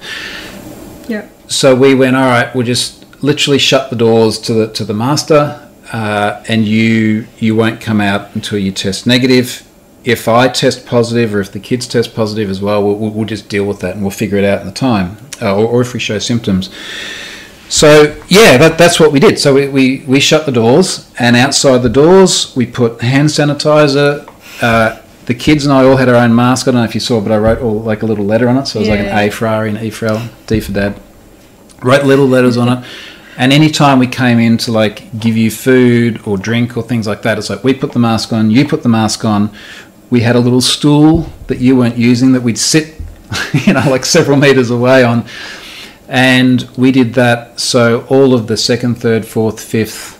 Yeah. 1.07 1.27
so 1.47 1.75
we 1.75 1.93
went 1.95 2.15
all 2.15 2.23
right 2.23 2.53
we'll 2.55 2.65
just 2.65 3.21
literally 3.23 3.57
shut 3.57 3.89
the 3.89 3.95
doors 3.95 4.37
to 4.39 4.53
the 4.53 4.67
to 4.73 4.85
the 4.85 4.93
master 4.93 5.67
uh, 5.91 6.41
and 6.47 6.65
you 6.65 7.27
you 7.37 7.55
won't 7.55 7.81
come 7.81 7.99
out 7.99 8.33
until 8.35 8.57
you 8.59 8.71
test 8.71 9.05
negative 9.05 9.67
if 10.03 10.27
i 10.27 10.47
test 10.47 10.85
positive 10.85 11.33
or 11.35 11.41
if 11.41 11.51
the 11.51 11.59
kids 11.59 11.87
test 11.87 12.15
positive 12.15 12.49
as 12.49 12.61
well 12.61 12.83
we'll, 12.83 13.09
we'll 13.11 13.25
just 13.25 13.49
deal 13.49 13.65
with 13.65 13.79
that 13.79 13.93
and 13.93 14.01
we'll 14.01 14.11
figure 14.11 14.37
it 14.37 14.45
out 14.45 14.61
in 14.61 14.67
the 14.67 14.73
time 14.73 15.17
uh, 15.41 15.55
or, 15.55 15.67
or 15.67 15.81
if 15.81 15.93
we 15.93 15.99
show 15.99 16.19
symptoms 16.19 16.73
so 17.69 18.17
yeah 18.27 18.57
that, 18.57 18.77
that's 18.77 18.99
what 18.99 19.11
we 19.11 19.19
did 19.19 19.39
so 19.39 19.53
we, 19.53 19.67
we, 19.67 20.03
we 20.07 20.19
shut 20.19 20.45
the 20.45 20.51
doors 20.51 21.11
and 21.19 21.35
outside 21.35 21.79
the 21.79 21.89
doors 21.89 22.55
we 22.55 22.65
put 22.65 23.01
hand 23.01 23.29
sanitizer 23.29 24.27
uh, 24.61 25.01
the 25.25 25.35
kids 25.35 25.65
and 25.65 25.73
I 25.73 25.83
all 25.85 25.97
had 25.97 26.09
our 26.09 26.15
own 26.15 26.35
mask. 26.35 26.67
I 26.67 26.71
don't 26.71 26.81
know 26.81 26.85
if 26.85 26.93
you 26.93 26.99
saw, 26.99 27.21
but 27.21 27.31
I 27.31 27.37
wrote 27.37 27.59
all 27.59 27.79
like 27.81 28.03
a 28.03 28.05
little 28.05 28.25
letter 28.25 28.49
on 28.49 28.57
it. 28.57 28.65
So 28.67 28.79
it 28.79 28.81
was 28.81 28.89
like 28.89 28.99
an 28.99 29.17
A 29.17 29.29
for 29.29 29.47
Ari 29.47 29.69
and 29.69 29.77
E 29.77 29.89
for 29.89 30.07
Elle, 30.07 30.29
D 30.47 30.59
for 30.59 30.71
Dad. 30.71 30.99
Wrote 31.81 32.05
little 32.05 32.27
letters 32.27 32.57
on 32.57 32.69
it. 32.69 32.85
And 33.37 33.53
anytime 33.53 33.97
we 33.97 34.07
came 34.07 34.39
in 34.39 34.57
to 34.57 34.71
like 34.71 35.17
give 35.17 35.37
you 35.37 35.49
food 35.49 36.21
or 36.27 36.37
drink 36.37 36.75
or 36.75 36.83
things 36.83 37.07
like 37.07 37.21
that, 37.21 37.37
it's 37.37 37.49
like 37.49 37.63
we 37.63 37.73
put 37.73 37.93
the 37.93 37.99
mask 37.99 38.33
on, 38.33 38.51
you 38.51 38.67
put 38.67 38.83
the 38.83 38.89
mask 38.89 39.23
on. 39.23 39.51
We 40.11 40.19
had 40.21 40.35
a 40.35 40.39
little 40.39 40.61
stool 40.61 41.29
that 41.47 41.57
you 41.59 41.75
weren't 41.75 41.97
using 41.97 42.33
that 42.33 42.41
we'd 42.41 42.59
sit 42.59 43.01
you 43.53 43.73
know, 43.73 43.83
like 43.89 44.05
several 44.05 44.37
meters 44.37 44.69
away 44.69 45.03
on. 45.03 45.25
And 46.09 46.69
we 46.75 46.91
did 46.91 47.13
that. 47.13 47.59
So 47.59 48.05
all 48.09 48.33
of 48.33 48.47
the 48.47 48.57
second, 48.57 48.95
third, 48.95 49.25
fourth, 49.25 49.59
fifth, 49.63 50.19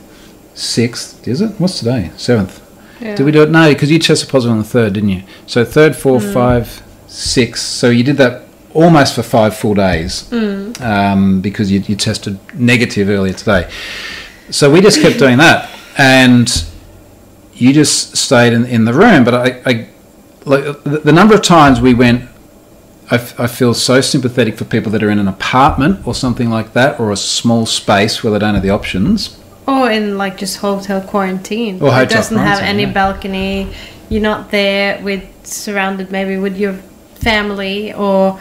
sixth, 0.56 1.28
is 1.28 1.42
it? 1.42 1.52
What's 1.60 1.80
today? 1.80 2.12
Seventh. 2.16 2.60
Yeah. 3.02 3.16
Did 3.16 3.26
we 3.26 3.32
do 3.32 3.44
it? 3.44 3.50
No, 3.50 3.68
because 3.74 3.92
you 3.92 4.00
tested 4.00 4.30
positive 4.30 4.54
on 4.54 4.60
the 4.60 4.64
third, 4.64 4.94
didn't 4.94 5.10
you? 5.10 5.24
So 5.48 5.66
third, 5.66 5.96
fourth, 5.96 6.24
Mm. 6.24 6.34
five, 6.34 6.84
six. 7.08 7.62
So 7.62 7.90
you 7.90 8.04
did 8.04 8.18
that 8.18 8.44
almost 8.74 9.16
for 9.16 9.24
five 9.24 9.58
full 9.58 9.74
days 9.74 10.24
Mm. 10.32 10.80
um, 10.82 11.42
because 11.42 11.70
you, 11.72 11.82
you 11.88 11.96
tested 11.98 12.40
negative 12.54 13.10
earlier 13.10 13.34
today. 13.34 13.68
So 14.52 14.72
we 14.72 14.80
just 14.82 15.02
kept 15.02 15.20
doing 15.20 15.38
that, 15.40 15.70
and 15.98 16.48
you 17.62 17.74
just 17.74 18.18
stayed 18.18 18.54
in, 18.54 18.66
in 18.66 18.86
the 18.86 18.94
room. 18.94 19.24
But 19.24 19.34
I, 19.36 19.62
I 19.66 19.88
like 20.46 20.84
the, 20.84 21.02
the 21.04 21.12
number 21.12 21.36
of 21.36 21.42
times 21.42 21.80
we 21.80 21.94
went. 21.94 22.30
I, 23.12 23.16
f- 23.16 23.38
I 23.40 23.48
feel 23.48 23.74
so 23.74 24.00
sympathetic 24.00 24.58
for 24.58 24.64
people 24.64 24.92
that 24.94 25.04
are 25.04 25.10
in 25.10 25.20
an 25.20 25.28
apartment 25.28 26.08
or 26.08 26.16
something 26.16 26.50
like 26.50 26.74
that, 26.74 27.00
or 27.00 27.12
a 27.12 27.18
small 27.18 27.66
space 27.66 28.24
where 28.24 28.32
they 28.32 28.40
don't 28.40 28.54
have 28.54 28.64
the 28.64 28.70
options. 28.70 29.38
Or 29.68 29.92
in 29.92 30.18
like 30.18 30.38
just 30.38 30.58
hotel 30.58 31.02
quarantine. 31.02 31.82
Or 31.82 31.90
It 32.02 32.10
doesn't 32.10 32.38
have 32.38 32.60
any 32.60 32.84
yeah. 32.84 32.94
balcony. 32.94 33.74
You're 34.10 34.22
not 34.22 34.50
there 34.52 35.02
with 35.04 35.24
surrounded 35.46 36.12
maybe 36.12 36.38
with 36.38 36.58
your 36.58 36.74
family 37.16 37.94
or 37.94 38.40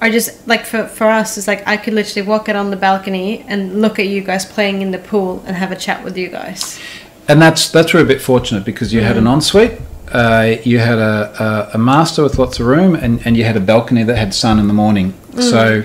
or 0.00 0.10
just 0.10 0.46
like 0.46 0.64
for, 0.66 0.86
for 0.86 1.06
us 1.06 1.36
it's 1.38 1.48
like 1.48 1.66
I 1.66 1.76
could 1.76 1.94
literally 1.94 2.26
walk 2.26 2.48
out 2.48 2.56
on 2.56 2.70
the 2.70 2.76
balcony 2.76 3.44
and 3.48 3.80
look 3.80 3.98
at 3.98 4.06
you 4.06 4.20
guys 4.20 4.44
playing 4.44 4.82
in 4.82 4.90
the 4.90 4.98
pool 4.98 5.42
and 5.46 5.56
have 5.56 5.72
a 5.72 5.76
chat 5.76 6.04
with 6.04 6.16
you 6.16 6.28
guys. 6.28 6.78
And 7.28 7.42
that's 7.42 7.70
that's 7.70 7.92
where 7.92 8.02
we're 8.02 8.06
a 8.06 8.12
bit 8.14 8.22
fortunate 8.22 8.64
because 8.64 8.92
you 8.92 9.00
had 9.00 9.16
an 9.16 9.26
ensuite, 9.26 9.80
uh, 10.12 10.56
you 10.64 10.78
had 10.78 10.98
a, 10.98 11.70
a, 11.72 11.74
a 11.74 11.78
master 11.78 12.22
with 12.22 12.38
lots 12.38 12.60
of 12.60 12.66
room, 12.66 12.94
and, 12.94 13.24
and 13.26 13.36
you 13.36 13.44
had 13.44 13.56
a 13.56 13.60
balcony 13.60 14.04
that 14.04 14.16
had 14.16 14.32
sun 14.32 14.58
in 14.60 14.68
the 14.68 14.74
morning. 14.74 15.12
So 15.40 15.82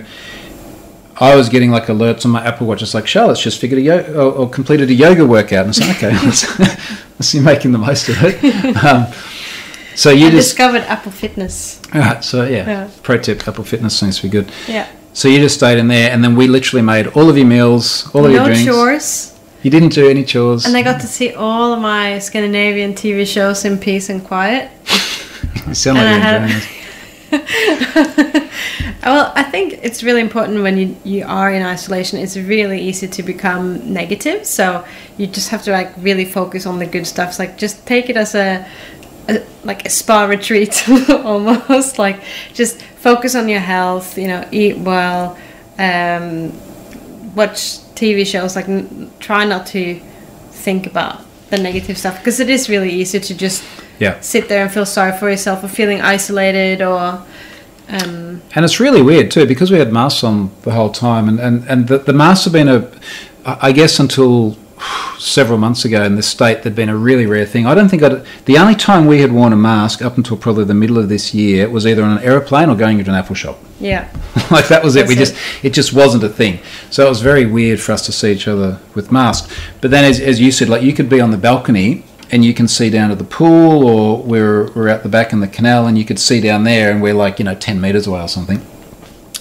I 1.19 1.35
was 1.35 1.49
getting 1.49 1.71
like 1.71 1.85
alerts 1.85 2.25
on 2.25 2.31
my 2.31 2.43
Apple 2.45 2.67
Watch. 2.67 2.81
It's 2.81 2.93
like 2.93 3.07
Charlotte's 3.07 3.41
just 3.41 3.59
figured 3.59 3.79
a 3.79 3.81
yo- 3.83 4.13
or, 4.13 4.31
or 4.33 4.49
completed 4.49 4.89
a 4.89 4.93
yoga 4.93 5.25
workout, 5.25 5.65
and 5.65 5.69
it's 5.75 5.79
like 5.79 5.97
okay, 6.03 6.11
I 7.19 7.21
see 7.23 7.39
you 7.39 7.43
making 7.43 7.71
the 7.71 7.77
most 7.79 8.07
of 8.09 8.15
it. 8.23 8.37
Um, 8.85 9.07
so 9.93 10.09
you 10.09 10.31
just 10.31 10.49
discovered 10.49 10.83
Apple 10.83 11.11
Fitness. 11.11 11.81
Alright, 11.93 12.23
so 12.23 12.45
yeah, 12.45 12.65
Yeah. 12.65 12.89
pro 13.03 13.17
tip: 13.17 13.45
Apple 13.47 13.63
Fitness 13.65 13.99
seems 13.99 14.17
to 14.17 14.23
be 14.23 14.29
good. 14.29 14.49
Yeah. 14.67 14.87
So 15.13 15.27
you 15.27 15.39
just 15.39 15.55
stayed 15.55 15.77
in 15.79 15.89
there, 15.89 16.09
and 16.11 16.23
then 16.23 16.35
we 16.35 16.47
literally 16.47 16.81
made 16.81 17.07
all 17.07 17.29
of 17.29 17.37
your 17.37 17.45
meals, 17.45 18.09
all 18.15 18.25
of 18.25 18.31
your 18.31 18.41
no 18.41 18.45
drinks. 18.47 18.65
chores. 18.65 19.30
You 19.63 19.69
didn't 19.69 19.93
do 19.93 20.09
any 20.09 20.23
chores. 20.23 20.65
And 20.65 20.75
I 20.75 20.81
got 20.81 21.01
to 21.01 21.07
see 21.07 21.33
all 21.33 21.73
of 21.73 21.81
my 21.81 22.17
Scandinavian 22.19 22.93
TV 22.93 23.27
shows 23.27 23.63
in 23.63 23.77
peace 23.77 24.09
and 24.09 24.23
quiet. 24.23 24.71
you 25.67 25.75
sound 25.75 25.97
like 25.97 26.07
and 26.07 26.23
you're 26.23 26.43
enjoying 26.43 26.59
this. 26.59 26.81
well, 29.03 29.31
I 29.35 29.43
think 29.43 29.79
it's 29.83 30.03
really 30.03 30.21
important 30.21 30.63
when 30.63 30.77
you, 30.77 30.97
you 31.03 31.25
are 31.25 31.51
in 31.51 31.61
isolation. 31.61 32.19
It's 32.19 32.35
really 32.35 32.81
easy 32.81 33.07
to 33.07 33.23
become 33.23 33.93
negative. 33.93 34.45
So 34.45 34.83
you 35.17 35.27
just 35.27 35.49
have 35.49 35.63
to 35.63 35.71
like 35.71 35.93
really 35.97 36.25
focus 36.25 36.65
on 36.65 36.79
the 36.79 36.87
good 36.87 37.05
stuff. 37.05 37.29
It's 37.29 37.39
like 37.39 37.57
just 37.57 37.85
take 37.85 38.09
it 38.09 38.17
as 38.17 38.33
a, 38.33 38.67
a 39.29 39.45
like 39.63 39.85
a 39.85 39.89
spa 39.89 40.25
retreat 40.35 40.83
almost. 41.09 41.99
Like 41.99 42.19
just 42.53 42.81
focus 42.81 43.35
on 43.35 43.47
your 43.47 43.59
health. 43.59 44.17
You 44.17 44.27
know, 44.27 44.47
eat 44.51 44.77
well, 44.79 45.37
um, 45.77 46.51
watch 47.35 47.80
TV 47.95 48.25
shows. 48.25 48.55
Like 48.55 48.67
n- 48.69 49.11
try 49.19 49.45
not 49.45 49.65
to 49.67 49.99
think 50.51 50.85
about 50.87 51.21
the 51.49 51.57
negative 51.57 51.97
stuff 51.97 52.17
because 52.19 52.39
it 52.39 52.49
is 52.49 52.69
really 52.69 52.89
easy 52.91 53.19
to 53.19 53.33
just 53.35 53.63
Yeah. 53.99 54.19
sit 54.21 54.47
there 54.47 54.63
and 54.63 54.71
feel 54.71 54.85
sorry 54.85 55.17
for 55.17 55.29
yourself 55.29 55.63
or 55.63 55.67
feeling 55.67 56.01
isolated 56.01 56.81
or 56.81 57.23
um, 57.89 58.41
And 58.55 58.63
it's 58.65 58.79
really 58.79 59.01
weird 59.01 59.31
too 59.31 59.45
because 59.45 59.69
we 59.71 59.77
had 59.77 59.91
masks 59.91 60.23
on 60.23 60.49
the 60.63 60.71
whole 60.71 60.89
time, 60.91 61.27
and 61.27 61.39
and 61.39 61.65
and 61.69 61.87
the, 61.87 61.97
the 61.97 62.13
masks 62.13 62.45
have 62.45 62.53
been 62.53 62.69
a, 62.69 62.87
I 63.45 63.71
guess 63.73 63.99
until 63.99 64.55
several 65.17 65.57
months 65.57 65.85
ago 65.85 66.03
in 66.03 66.15
this 66.15 66.27
state, 66.27 66.63
they'd 66.63 66.75
been 66.75 66.89
a 66.89 66.97
really 66.97 67.25
rare 67.25 67.45
thing. 67.45 67.65
I 67.65 67.75
don't 67.75 67.89
think 67.89 68.03
I'd, 68.03 68.25
the 68.45 68.57
only 68.57 68.75
time 68.75 69.05
we 69.05 69.21
had 69.21 69.31
worn 69.31 69.53
a 69.53 69.57
mask 69.57 70.01
up 70.01 70.17
until 70.17 70.37
probably 70.37 70.65
the 70.65 70.73
middle 70.73 70.97
of 70.97 71.09
this 71.09 71.33
year 71.33 71.69
was 71.69 71.85
either 71.85 72.03
on 72.03 72.17
an 72.17 72.23
aeroplane 72.23 72.69
or 72.69 72.75
going 72.75 72.99
into 72.99 73.11
an 73.11 73.17
Apple 73.17 73.35
shop. 73.35 73.57
yeah 73.79 74.11
like 74.51 74.67
that 74.69 74.83
was 74.83 74.95
it. 74.95 75.07
We 75.07 75.15
That's 75.15 75.31
just 75.31 75.65
it 75.65 75.73
just 75.73 75.93
wasn't 75.93 76.23
a 76.23 76.29
thing. 76.29 76.59
So 76.89 77.05
it 77.05 77.09
was 77.09 77.21
very 77.21 77.45
weird 77.45 77.79
for 77.79 77.91
us 77.91 78.05
to 78.05 78.11
see 78.11 78.31
each 78.31 78.47
other 78.47 78.79
with 78.95 79.11
masks. 79.11 79.53
But 79.81 79.91
then, 79.91 80.05
as, 80.05 80.19
as 80.19 80.39
you 80.39 80.51
said, 80.51 80.69
like 80.69 80.83
you 80.83 80.93
could 80.93 81.09
be 81.09 81.19
on 81.19 81.31
the 81.31 81.37
balcony 81.37 82.05
and 82.31 82.45
you 82.45 82.53
can 82.53 82.67
see 82.67 82.89
down 82.89 83.09
to 83.09 83.15
the 83.15 83.25
pool, 83.25 83.85
or 83.85 84.23
we're 84.23 84.71
we're 84.71 84.87
out 84.87 85.03
the 85.03 85.09
back 85.09 85.33
in 85.33 85.41
the 85.41 85.47
canal 85.47 85.85
and 85.85 85.97
you 85.97 86.05
could 86.05 86.19
see 86.19 86.39
down 86.39 86.63
there, 86.63 86.91
and 86.91 87.01
we're 87.01 87.13
like 87.13 87.39
you 87.39 87.45
know 87.45 87.55
ten 87.55 87.81
meters 87.81 88.07
away 88.07 88.21
or 88.21 88.27
something, 88.27 88.61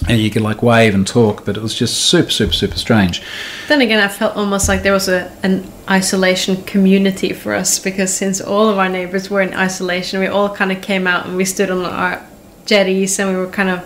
and 0.09 0.19
you 0.19 0.29
could 0.31 0.41
like 0.41 0.63
wave 0.63 0.93
and 0.95 1.05
talk. 1.07 1.45
But 1.45 1.57
it 1.57 1.61
was 1.63 1.73
just 1.75 1.95
super 2.05 2.29
super 2.31 2.53
super 2.53 2.77
strange. 2.77 3.21
then 3.67 3.81
again 3.81 3.99
i 4.03 4.07
felt 4.07 4.35
almost 4.35 4.67
like 4.67 4.81
there 4.83 4.93
was 4.93 5.07
a 5.07 5.31
an 5.43 5.63
isolation 5.89 6.63
community 6.63 7.33
for 7.33 7.53
us 7.53 7.79
because 7.79 8.11
since 8.13 8.41
all 8.41 8.67
of 8.69 8.77
our 8.77 8.89
neighbors 8.89 9.29
were 9.29 9.41
in 9.41 9.53
isolation 9.53 10.19
we 10.19 10.27
all 10.27 10.49
kind 10.55 10.71
of 10.71 10.81
came 10.81 11.05
out 11.07 11.25
and 11.25 11.35
we 11.37 11.45
stood 11.45 11.69
on 11.69 11.85
our 11.85 12.21
jetties 12.65 13.19
and 13.19 13.29
we 13.29 13.35
were 13.35 13.47
kind 13.59 13.69
of 13.69 13.79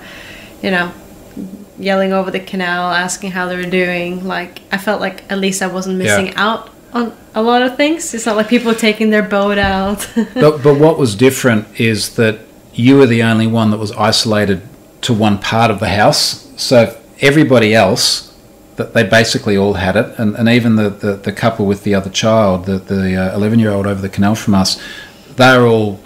you 0.61 0.71
know 0.71 0.91
yelling 1.77 2.13
over 2.13 2.31
the 2.31 2.39
canal 2.39 2.91
asking 2.91 3.31
how 3.31 3.47
they 3.47 3.55
were 3.57 3.63
doing 3.69 4.25
like 4.25 4.61
i 4.71 4.77
felt 4.77 5.01
like 5.01 5.29
at 5.31 5.37
least 5.39 5.61
i 5.61 5.67
wasn't 5.67 5.97
Yeah. 6.01 6.03
missing 6.17 6.35
out 6.35 6.69
on 6.93 7.11
a 7.33 7.41
lot 7.41 7.61
of 7.61 7.75
things 7.75 8.13
it's 8.13 8.25
not 8.25 8.35
like 8.37 8.47
people 8.47 8.71
were 8.71 8.77
taking 8.77 9.09
their 9.09 9.23
boat 9.23 9.57
out 9.57 10.07
but 10.33 10.63
but 10.63 10.75
what 10.79 10.97
was 10.97 11.15
different 11.15 11.67
is 11.79 12.15
that 12.15 12.39
you 12.73 12.97
were 12.97 13.05
the 13.07 13.23
only 13.23 13.47
one 13.47 13.71
that 13.71 13.77
was 13.79 13.91
isolated 13.93 14.61
to 15.01 15.13
one 15.13 15.39
part 15.39 15.71
of 15.71 15.79
the 15.79 15.89
house. 15.89 16.51
So 16.61 16.99
everybody 17.21 17.73
else, 17.73 18.33
that 18.75 18.93
they 18.93 19.03
basically 19.03 19.55
all 19.57 19.75
had 19.75 19.95
it, 19.95 20.17
and, 20.19 20.35
and 20.35 20.49
even 20.49 20.75
the, 20.75 20.89
the, 20.89 21.13
the 21.13 21.31
couple 21.31 21.65
with 21.65 21.83
the 21.83 21.95
other 21.95 22.09
child, 22.09 22.65
the 22.65 22.77
the 22.77 23.33
eleven 23.33 23.59
year 23.59 23.71
old 23.71 23.87
over 23.87 24.01
the 24.01 24.09
canal 24.09 24.35
from 24.35 24.53
us, 24.55 24.81
they're 25.35 25.65
all 25.65 25.99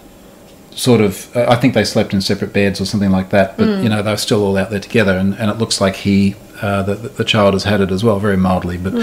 sort 0.72 1.02
of. 1.02 1.36
I 1.36 1.56
think 1.56 1.74
they 1.74 1.84
slept 1.84 2.14
in 2.14 2.22
separate 2.22 2.54
beds 2.54 2.80
or 2.80 2.86
something 2.86 3.12
like 3.12 3.32
that. 3.32 3.58
But 3.58 3.84
you 3.84 3.90
know 3.90 4.02
they 4.04 4.12
were 4.12 4.18
still 4.18 4.44
all 4.44 4.58
out 4.58 4.70
there 4.70 4.80
together, 4.80 5.18
and, 5.18 5.34
and 5.36 5.50
it 5.50 5.58
looks 5.58 5.82
like 5.82 5.96
he 5.96 6.36
uh, 6.62 6.84
the 6.84 6.96
the 6.96 7.24
child 7.26 7.54
has 7.54 7.64
had 7.64 7.82
it 7.82 7.92
as 7.92 8.04
well, 8.04 8.20
very 8.20 8.38
mildly, 8.38 8.78
but. 8.78 8.94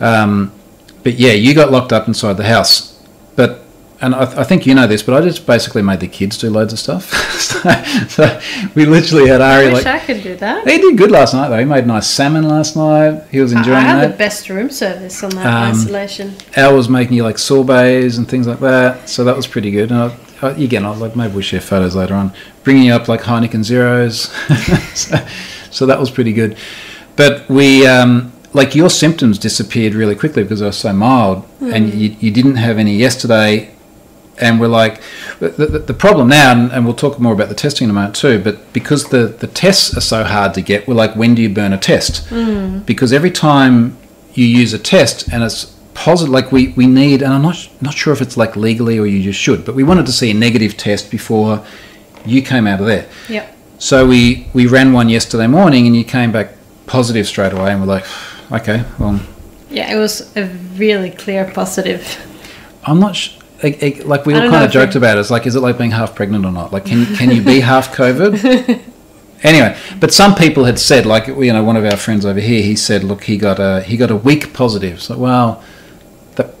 Um, 0.00 0.52
but 1.04 1.14
yeah, 1.14 1.32
you 1.32 1.54
got 1.54 1.70
locked 1.70 1.92
up 1.92 2.08
inside 2.08 2.36
the 2.36 2.44
house. 2.44 2.91
And 4.02 4.16
I, 4.16 4.40
I 4.40 4.44
think 4.44 4.66
you 4.66 4.74
know 4.74 4.88
this, 4.88 5.00
but 5.02 5.14
I 5.14 5.24
just 5.24 5.46
basically 5.46 5.80
made 5.80 6.00
the 6.00 6.08
kids 6.08 6.36
do 6.36 6.50
loads 6.50 6.72
of 6.72 6.80
stuff. 6.80 7.12
so, 7.40 7.60
so 8.08 8.40
we 8.74 8.84
literally 8.84 9.28
had 9.28 9.40
i 9.40 9.56
Ari 9.56 9.66
wish 9.72 9.84
like 9.84 9.86
i 9.86 10.04
could 10.04 10.22
do 10.22 10.34
that 10.36 10.68
he 10.68 10.78
did 10.78 10.98
good 10.98 11.10
last 11.10 11.34
night 11.34 11.48
though. 11.48 11.58
He 11.58 11.64
made 11.64 11.86
nice 11.86 12.08
salmon 12.08 12.48
last 12.48 12.76
night. 12.76 13.22
He 13.30 13.40
was 13.40 13.54
I- 13.54 13.58
enjoying 13.58 13.76
I 13.76 13.80
had 13.80 14.12
the 14.12 14.16
best 14.16 14.48
room 14.48 14.70
service 14.70 15.22
on 15.22 15.30
that 15.30 15.46
Um, 15.46 15.70
isolation 15.70 16.34
Al 16.56 16.74
was 16.74 16.88
making 16.88 17.16
you 17.16 17.22
like 17.22 17.38
sorbets 17.38 18.16
and 18.18 18.28
things 18.28 18.46
like 18.48 18.58
that, 18.60 19.08
so 19.08 19.22
that 19.24 19.36
was 19.36 19.46
pretty 19.46 19.70
good. 19.70 19.90
And 19.92 20.00
I, 20.00 20.16
I, 20.42 20.50
again, 20.50 20.84
I'll 20.84 20.94
like 20.96 21.14
maybe 21.14 21.34
we'll 21.34 21.42
share 21.42 21.60
photos 21.60 21.94
later 21.94 22.14
on, 22.14 22.32
bringing 22.64 22.84
you 22.84 22.92
up 22.94 23.06
like 23.06 23.20
Heineken 23.20 23.62
zeros, 23.62 24.22
so, 24.94 25.16
so 25.70 25.86
that 25.86 26.00
was 26.00 26.10
pretty 26.10 26.32
good. 26.32 26.56
But 27.14 27.48
we, 27.48 27.86
um, 27.86 28.32
like 28.52 28.74
your 28.74 28.90
symptoms 28.90 29.38
disappeared 29.38 29.94
really 29.94 30.16
quickly 30.16 30.42
because 30.42 30.58
they 30.60 30.66
were 30.66 30.72
so 30.72 30.92
mild, 30.92 31.44
and 31.60 31.94
you, 31.94 32.16
you 32.18 32.30
didn't 32.32 32.56
have 32.56 32.78
any 32.78 32.96
yesterday. 32.96 33.71
And 34.40 34.58
we're 34.58 34.68
like, 34.68 35.00
the, 35.40 35.48
the, 35.50 35.78
the 35.78 35.94
problem 35.94 36.28
now, 36.28 36.52
and, 36.52 36.72
and 36.72 36.84
we'll 36.84 36.94
talk 36.94 37.18
more 37.20 37.32
about 37.32 37.48
the 37.48 37.54
testing 37.54 37.84
in 37.84 37.90
a 37.90 37.92
moment 37.92 38.16
too, 38.16 38.42
but 38.42 38.72
because 38.72 39.10
the, 39.10 39.26
the 39.26 39.46
tests 39.46 39.96
are 39.96 40.00
so 40.00 40.24
hard 40.24 40.54
to 40.54 40.62
get, 40.62 40.88
we're 40.88 40.94
like, 40.94 41.14
when 41.14 41.34
do 41.34 41.42
you 41.42 41.50
burn 41.50 41.72
a 41.72 41.78
test? 41.78 42.26
Mm. 42.30 42.84
Because 42.86 43.12
every 43.12 43.30
time 43.30 43.96
you 44.34 44.46
use 44.46 44.72
a 44.72 44.78
test 44.78 45.28
and 45.32 45.42
it's 45.42 45.66
positive, 45.94 46.32
like 46.32 46.50
we, 46.50 46.68
we 46.68 46.86
need, 46.86 47.22
and 47.22 47.32
I'm 47.34 47.42
not, 47.42 47.68
not 47.82 47.94
sure 47.94 48.12
if 48.12 48.22
it's 48.22 48.36
like 48.36 48.56
legally 48.56 48.98
or 48.98 49.06
you 49.06 49.22
just 49.22 49.38
should, 49.38 49.64
but 49.66 49.74
we 49.74 49.84
wanted 49.84 50.06
to 50.06 50.12
see 50.12 50.30
a 50.30 50.34
negative 50.34 50.76
test 50.76 51.10
before 51.10 51.64
you 52.24 52.40
came 52.42 52.66
out 52.66 52.80
of 52.80 52.86
there. 52.86 53.06
yep 53.28 53.54
So 53.78 54.06
we, 54.06 54.48
we 54.54 54.66
ran 54.66 54.92
one 54.94 55.08
yesterday 55.10 55.46
morning 55.46 55.86
and 55.86 55.94
you 55.94 56.04
came 56.04 56.32
back 56.32 56.54
positive 56.86 57.26
straight 57.26 57.52
away, 57.52 57.72
and 57.72 57.80
we're 57.80 57.86
like, 57.86 58.06
okay, 58.50 58.84
well, 58.98 59.20
yeah 59.70 59.92
it 59.94 59.98
was 59.98 60.34
a 60.36 60.46
really 60.76 61.10
clear 61.10 61.50
positive 61.52 62.18
I'm 62.84 62.98
not 63.00 63.14
sh- 63.16 63.38
like, 63.62 63.80
like- 63.82 64.04
like 64.04 64.26
we 64.26 64.34
all 64.34 64.50
kind 64.50 64.64
of 64.64 64.70
joked 64.70 64.94
about 64.94 65.16
it. 65.16 65.20
It's 65.20 65.30
like, 65.30 65.46
is 65.46 65.54
it 65.56 65.60
like 65.60 65.78
being 65.78 65.90
half 65.92 66.14
pregnant 66.14 66.44
or 66.44 66.52
not? 66.52 66.72
Like, 66.72 66.86
can 66.86 67.06
can 67.16 67.30
you 67.30 67.42
be 67.42 67.60
half 67.72 67.94
COVID? 67.94 68.80
Anyway, 69.42 69.76
but 69.98 70.12
some 70.12 70.34
people 70.36 70.64
had 70.64 70.78
said, 70.78 71.04
like 71.04 71.26
you 71.26 71.52
know, 71.52 71.64
one 71.64 71.76
of 71.76 71.84
our 71.84 71.96
friends 71.96 72.24
over 72.24 72.38
here, 72.40 72.62
he 72.62 72.76
said, 72.76 73.02
look, 73.02 73.24
he 73.24 73.36
got 73.36 73.58
a 73.58 73.82
he 73.82 73.96
got 73.96 74.10
a 74.10 74.16
weak 74.16 74.52
positive. 74.52 75.02
So 75.02 75.18
well, 75.18 75.62
that 76.36 76.54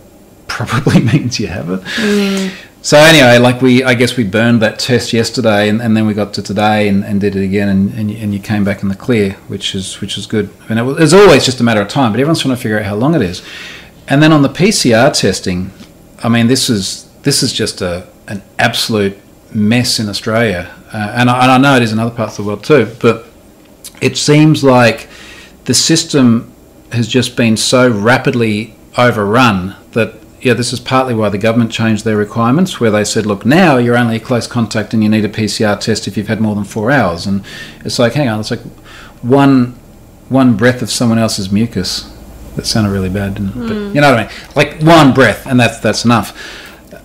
probably 0.48 1.00
means 1.12 1.38
you 1.38 1.46
have 1.46 1.70
it. 1.70 2.52
So 2.84 2.96
anyway, 2.98 3.38
like 3.38 3.62
we, 3.62 3.84
I 3.84 3.94
guess 3.94 4.16
we 4.16 4.24
burned 4.24 4.60
that 4.62 4.80
test 4.80 5.12
yesterday, 5.12 5.68
and, 5.68 5.80
and 5.80 5.96
then 5.96 6.04
we 6.04 6.14
got 6.14 6.34
to 6.34 6.42
today 6.42 6.88
and, 6.88 7.04
and 7.04 7.20
did 7.20 7.36
it 7.36 7.44
again, 7.44 7.68
and, 7.68 7.94
and, 7.94 8.10
you, 8.10 8.16
and 8.16 8.34
you 8.34 8.40
came 8.40 8.64
back 8.64 8.82
in 8.82 8.88
the 8.88 8.96
clear, 8.96 9.34
which 9.46 9.76
is 9.76 10.00
which 10.00 10.18
is 10.18 10.26
good. 10.26 10.50
I 10.64 10.68
mean, 10.70 10.78
it 10.78 10.82
was, 10.82 10.98
it's 11.00 11.12
always 11.12 11.44
just 11.44 11.60
a 11.60 11.62
matter 11.62 11.80
of 11.80 11.86
time, 11.86 12.10
but 12.10 12.18
everyone's 12.18 12.40
trying 12.40 12.56
to 12.56 12.60
figure 12.60 12.80
out 12.80 12.84
how 12.84 12.96
long 12.96 13.14
it 13.14 13.22
is. 13.22 13.40
And 14.08 14.20
then 14.20 14.32
on 14.32 14.42
the 14.42 14.48
PCR 14.48 15.12
testing, 15.12 15.70
I 16.22 16.28
mean, 16.28 16.46
this 16.46 16.70
is 16.70 17.08
this 17.22 17.42
is 17.42 17.52
just 17.52 17.80
a 17.80 18.06
an 18.28 18.42
absolute 18.58 19.18
mess 19.54 19.98
in 19.98 20.08
Australia. 20.08 20.72
uh, 20.92 21.12
and, 21.14 21.28
I, 21.28 21.42
and 21.42 21.50
I 21.52 21.58
know 21.58 21.76
it 21.76 21.82
is 21.82 21.92
in 21.92 21.98
other 21.98 22.14
parts 22.14 22.38
of 22.38 22.44
the 22.44 22.48
world 22.48 22.64
too. 22.64 22.94
But 23.00 23.26
it 24.00 24.16
seems 24.16 24.64
like 24.64 25.08
the 25.64 25.74
system 25.74 26.52
has 26.92 27.08
just 27.08 27.36
been 27.36 27.56
so 27.56 27.88
rapidly 27.88 28.74
overrun 28.96 29.76
that 29.92 30.14
yeah, 30.42 30.54
this 30.54 30.72
is 30.72 30.80
partly 30.80 31.14
why 31.14 31.28
the 31.28 31.38
government 31.38 31.70
changed 31.70 32.04
their 32.04 32.16
requirements, 32.16 32.80
where 32.80 32.90
they 32.90 33.04
said, 33.04 33.26
look, 33.26 33.46
now 33.46 33.76
you're 33.76 33.96
only 33.96 34.16
a 34.16 34.20
close 34.20 34.48
contact 34.48 34.92
and 34.92 35.02
you 35.02 35.08
need 35.08 35.24
a 35.24 35.28
PCR 35.28 35.78
test 35.78 36.08
if 36.08 36.16
you've 36.16 36.26
had 36.26 36.40
more 36.40 36.56
than 36.56 36.64
four 36.64 36.90
hours. 36.90 37.26
And 37.26 37.44
it's 37.84 38.00
like, 38.00 38.14
hang 38.14 38.28
on, 38.28 38.40
it's 38.40 38.50
like 38.50 38.60
one 39.22 39.78
one 40.28 40.56
breath 40.56 40.82
of 40.82 40.90
someone 40.90 41.18
else's 41.18 41.52
mucus. 41.52 42.10
That 42.56 42.66
sounded 42.66 42.90
really 42.90 43.08
bad, 43.08 43.34
didn't 43.34 43.50
it? 43.50 43.68
But 43.68 43.74
you 43.74 44.00
know 44.00 44.10
what 44.10 44.18
I 44.18 44.22
mean? 44.24 44.32
Like 44.54 44.82
one 44.82 45.14
breath, 45.14 45.46
and 45.46 45.58
that's 45.58 45.78
that's 45.78 46.04
enough. 46.04 46.36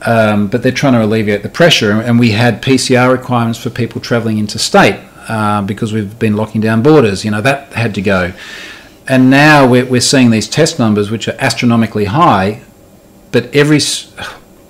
Um, 0.06 0.48
but 0.48 0.62
they're 0.62 0.72
trying 0.72 0.94
to 0.94 1.04
alleviate 1.04 1.44
the 1.44 1.50
pressure, 1.50 1.92
and 1.92 2.20
we 2.20 2.32
had 2.32 2.62
PCR 2.62 3.12
requirements 3.12 3.60
for 3.62 3.70
people 3.70 4.00
travelling 4.02 4.38
interstate 4.38 5.00
uh, 5.28 5.62
because 5.62 5.94
we've 5.94 6.20
been 6.20 6.36
locking 6.36 6.62
down 6.62 6.84
borders. 6.84 7.26
You 7.26 7.32
know 7.32 7.42
that 7.42 7.74
had 7.74 7.96
to 7.96 8.02
go, 8.02 8.34
and 9.08 9.30
now 9.30 9.68
we're, 9.68 9.86
we're 9.86 10.02
seeing 10.02 10.30
these 10.32 10.48
test 10.48 10.80
numbers 10.80 11.10
which 11.10 11.28
are 11.28 11.36
astronomically 11.40 12.06
high, 12.06 12.62
but 13.32 13.54
every 13.56 13.80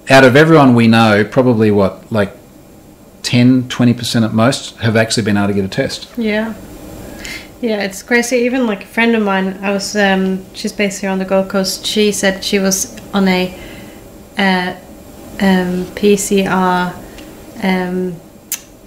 out 0.10 0.24
of 0.24 0.36
everyone 0.36 0.76
we 0.76 0.88
know, 0.88 1.26
probably 1.26 1.72
what 1.72 2.12
like 2.12 2.34
10, 3.24 3.68
20 3.68 3.94
percent 3.94 4.26
at 4.26 4.34
most 4.34 4.78
have 4.78 4.96
actually 4.96 5.24
been 5.24 5.38
able 5.38 5.48
to 5.48 5.54
get 5.54 5.66
a 5.66 5.68
test. 5.68 6.08
Yeah. 6.18 6.54
Yeah, 7.62 7.82
it's 7.82 8.04
crazy. 8.04 8.38
Even 8.38 8.68
like 8.68 8.84
a 8.84 8.88
friend 8.88 9.16
of 9.16 9.24
mine, 9.24 9.58
I 9.64 9.72
was, 9.72 9.96
um, 9.96 10.46
she's 10.54 10.74
based 10.74 11.02
here 11.02 11.10
on 11.10 11.18
the 11.18 11.26
Gold 11.26 11.50
Coast. 11.50 11.86
She 11.86 12.12
said 12.12 12.44
she 12.44 12.60
was 12.60 12.96
on 13.14 13.28
a 13.28 13.54
uh, 14.38 14.76
um, 15.40 15.86
PCR, 15.96 16.94
um, 17.64 18.16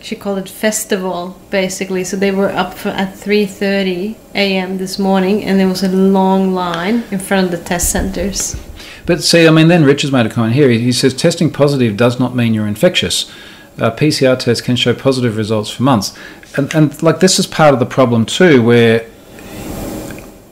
she 0.00 0.16
called 0.16 0.38
it 0.38 0.48
festival, 0.48 1.38
basically. 1.50 2.04
So 2.04 2.16
they 2.16 2.30
were 2.30 2.50
up 2.50 2.74
for, 2.74 2.90
at 2.90 3.14
3.30 3.14 4.16
a.m. 4.34 4.78
this 4.78 4.98
morning, 4.98 5.44
and 5.44 5.58
there 5.58 5.68
was 5.68 5.82
a 5.82 5.88
long 5.88 6.54
line 6.54 7.04
in 7.10 7.18
front 7.18 7.46
of 7.46 7.50
the 7.50 7.64
test 7.64 7.90
centers. 7.90 8.56
But 9.06 9.22
see, 9.22 9.46
I 9.46 9.50
mean, 9.50 9.68
then 9.68 9.84
Rich 9.84 10.02
has 10.02 10.12
made 10.12 10.26
a 10.26 10.30
comment 10.30 10.54
here. 10.54 10.70
He 10.70 10.78
he 10.78 10.92
says 10.92 11.14
testing 11.14 11.50
positive 11.52 11.96
does 11.96 12.18
not 12.18 12.34
mean 12.34 12.54
you're 12.54 12.66
infectious. 12.66 13.30
Uh, 13.78 13.90
PCR 13.90 14.38
tests 14.38 14.62
can 14.62 14.76
show 14.76 14.94
positive 14.94 15.36
results 15.36 15.70
for 15.70 15.82
months, 15.82 16.16
and 16.56 16.74
and 16.74 17.02
like 17.02 17.20
this 17.20 17.38
is 17.38 17.46
part 17.46 17.74
of 17.74 17.80
the 17.80 17.86
problem 17.86 18.26
too, 18.26 18.62
where 18.62 19.06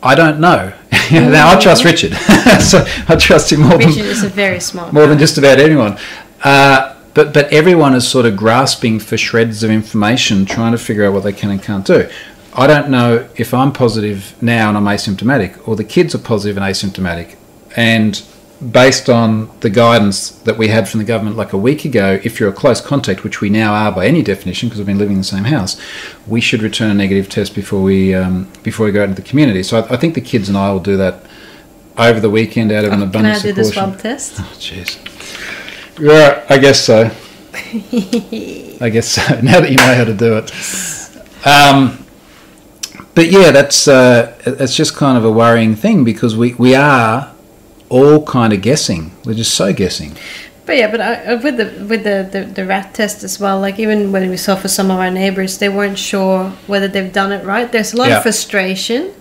I 0.02 0.14
don't 0.14 0.40
know. 0.40 0.72
now 1.12 1.50
I 1.50 1.60
trust 1.60 1.84
Richard, 1.84 2.14
so 2.60 2.84
I 3.08 3.16
trust 3.16 3.52
him 3.52 3.62
more 3.62 3.78
Richard 3.78 3.94
than 3.94 4.06
is 4.06 4.22
a 4.22 4.28
very 4.28 4.60
smart 4.60 4.92
more 4.92 5.06
than 5.06 5.18
just 5.18 5.38
about 5.38 5.58
anyone. 5.58 5.98
Uh, 6.42 6.94
but 7.14 7.34
but 7.34 7.52
everyone 7.52 7.94
is 7.94 8.06
sort 8.06 8.26
of 8.26 8.36
grasping 8.36 9.00
for 9.00 9.16
shreds 9.16 9.62
of 9.62 9.70
information, 9.70 10.44
trying 10.44 10.72
to 10.72 10.78
figure 10.78 11.04
out 11.04 11.12
what 11.12 11.24
they 11.24 11.32
can 11.32 11.50
and 11.50 11.62
can't 11.62 11.84
do. 11.84 12.08
I 12.54 12.66
don't 12.66 12.90
know 12.90 13.28
if 13.36 13.54
I'm 13.54 13.72
positive 13.72 14.40
now 14.42 14.68
and 14.68 14.76
I'm 14.76 14.84
asymptomatic, 14.84 15.66
or 15.68 15.76
the 15.76 15.84
kids 15.84 16.14
are 16.14 16.18
positive 16.18 16.56
and 16.56 16.64
asymptomatic. 16.64 17.36
And 17.76 18.22
based 18.60 19.08
on 19.08 19.50
the 19.60 19.70
guidance 19.70 20.30
that 20.30 20.58
we 20.58 20.68
had 20.68 20.88
from 20.88 20.98
the 20.98 21.04
government 21.04 21.36
like 21.36 21.52
a 21.52 21.56
week 21.56 21.84
ago, 21.84 22.20
if 22.24 22.40
you're 22.40 22.48
a 22.48 22.52
close 22.52 22.80
contact, 22.80 23.22
which 23.22 23.40
we 23.40 23.48
now 23.48 23.72
are 23.72 23.92
by 23.92 24.06
any 24.06 24.22
definition 24.22 24.68
because 24.68 24.78
we've 24.78 24.86
been 24.86 24.98
living 24.98 25.14
in 25.14 25.20
the 25.20 25.24
same 25.24 25.44
house, 25.44 25.80
we 26.26 26.40
should 26.40 26.62
return 26.62 26.90
a 26.90 26.94
negative 26.94 27.28
test 27.28 27.54
before 27.54 27.82
we 27.82 28.14
um, 28.14 28.50
before 28.62 28.86
we 28.86 28.92
go 28.92 29.02
out 29.02 29.08
into 29.08 29.22
the 29.22 29.28
community. 29.28 29.62
So 29.62 29.80
I, 29.80 29.94
I 29.94 29.96
think 29.96 30.14
the 30.14 30.20
kids 30.20 30.48
and 30.48 30.58
I 30.58 30.72
will 30.72 30.80
do 30.80 30.96
that 30.96 31.22
over 31.96 32.20
the 32.20 32.30
weekend 32.30 32.72
out 32.72 32.84
of 32.84 32.92
an 32.92 32.98
Can 33.00 33.02
I 33.02 33.10
abundance 33.10 33.42
do 33.42 33.50
of 33.50 33.56
the 33.56 33.62
caution. 33.62 33.72
swab 33.72 33.98
test? 34.00 34.34
Oh, 34.40 34.52
jeez. 34.58 34.98
Yeah, 36.00 36.44
I 36.48 36.58
guess 36.58 36.80
so. 36.80 37.10
I 38.84 38.88
guess 38.90 39.08
so. 39.08 39.22
Now 39.42 39.60
that 39.60 39.70
you 39.70 39.76
know 39.76 39.94
how 39.94 40.04
to 40.04 40.14
do 40.14 40.38
it. 40.38 40.52
Um, 41.46 42.04
but 43.14 43.30
yeah, 43.30 43.50
that's 43.50 43.88
uh, 43.88 44.36
it's 44.46 44.74
just 44.76 44.94
kind 44.94 45.18
of 45.18 45.24
a 45.24 45.30
worrying 45.30 45.74
thing 45.74 46.04
because 46.04 46.36
we, 46.36 46.54
we 46.54 46.74
are 46.76 47.34
all 47.88 48.24
kind 48.24 48.52
of 48.52 48.62
guessing. 48.62 49.12
We're 49.24 49.34
just 49.34 49.54
so 49.54 49.72
guessing. 49.72 50.16
But 50.66 50.76
yeah, 50.76 50.90
but 50.90 51.00
I, 51.00 51.14
uh, 51.24 51.40
with 51.42 51.56
the 51.56 51.86
with 51.86 52.04
the, 52.04 52.28
the 52.30 52.44
the 52.44 52.66
rat 52.66 52.92
test 52.94 53.24
as 53.24 53.40
well, 53.40 53.58
like 53.58 53.78
even 53.78 54.12
when 54.12 54.28
we 54.28 54.36
saw 54.36 54.54
for 54.54 54.68
some 54.68 54.90
of 54.90 54.98
our 54.98 55.10
neighbors, 55.10 55.58
they 55.58 55.68
weren't 55.70 55.98
sure 55.98 56.50
whether 56.66 56.88
they've 56.88 57.12
done 57.12 57.32
it 57.32 57.44
right. 57.44 57.70
There's 57.72 57.94
a 57.94 57.96
lot 57.96 58.08
Yeah. 58.08 58.16
of 58.18 58.22
frustration 58.22 59.14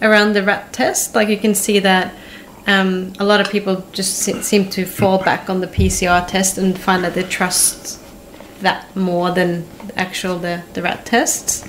around 0.00 0.34
the 0.34 0.42
rat 0.44 0.72
test. 0.72 1.14
Like 1.16 1.28
you 1.28 1.38
can 1.38 1.54
see 1.56 1.80
that 1.80 2.14
um, 2.68 3.12
a 3.18 3.24
lot 3.24 3.40
of 3.40 3.50
people 3.50 3.84
just 3.92 4.18
se- 4.18 4.42
seem 4.42 4.70
to 4.70 4.84
fall 4.86 5.18
back 5.18 5.50
on 5.50 5.60
the 5.60 5.66
PCR 5.66 6.24
test 6.26 6.56
and 6.58 6.78
find 6.78 7.02
that 7.02 7.14
they 7.14 7.24
trust 7.24 7.98
that 8.60 8.94
more 8.94 9.32
than 9.32 9.64
the 9.88 9.98
actual 9.98 10.38
the, 10.38 10.62
the 10.74 10.82
rat 10.82 11.04
tests. 11.04 11.68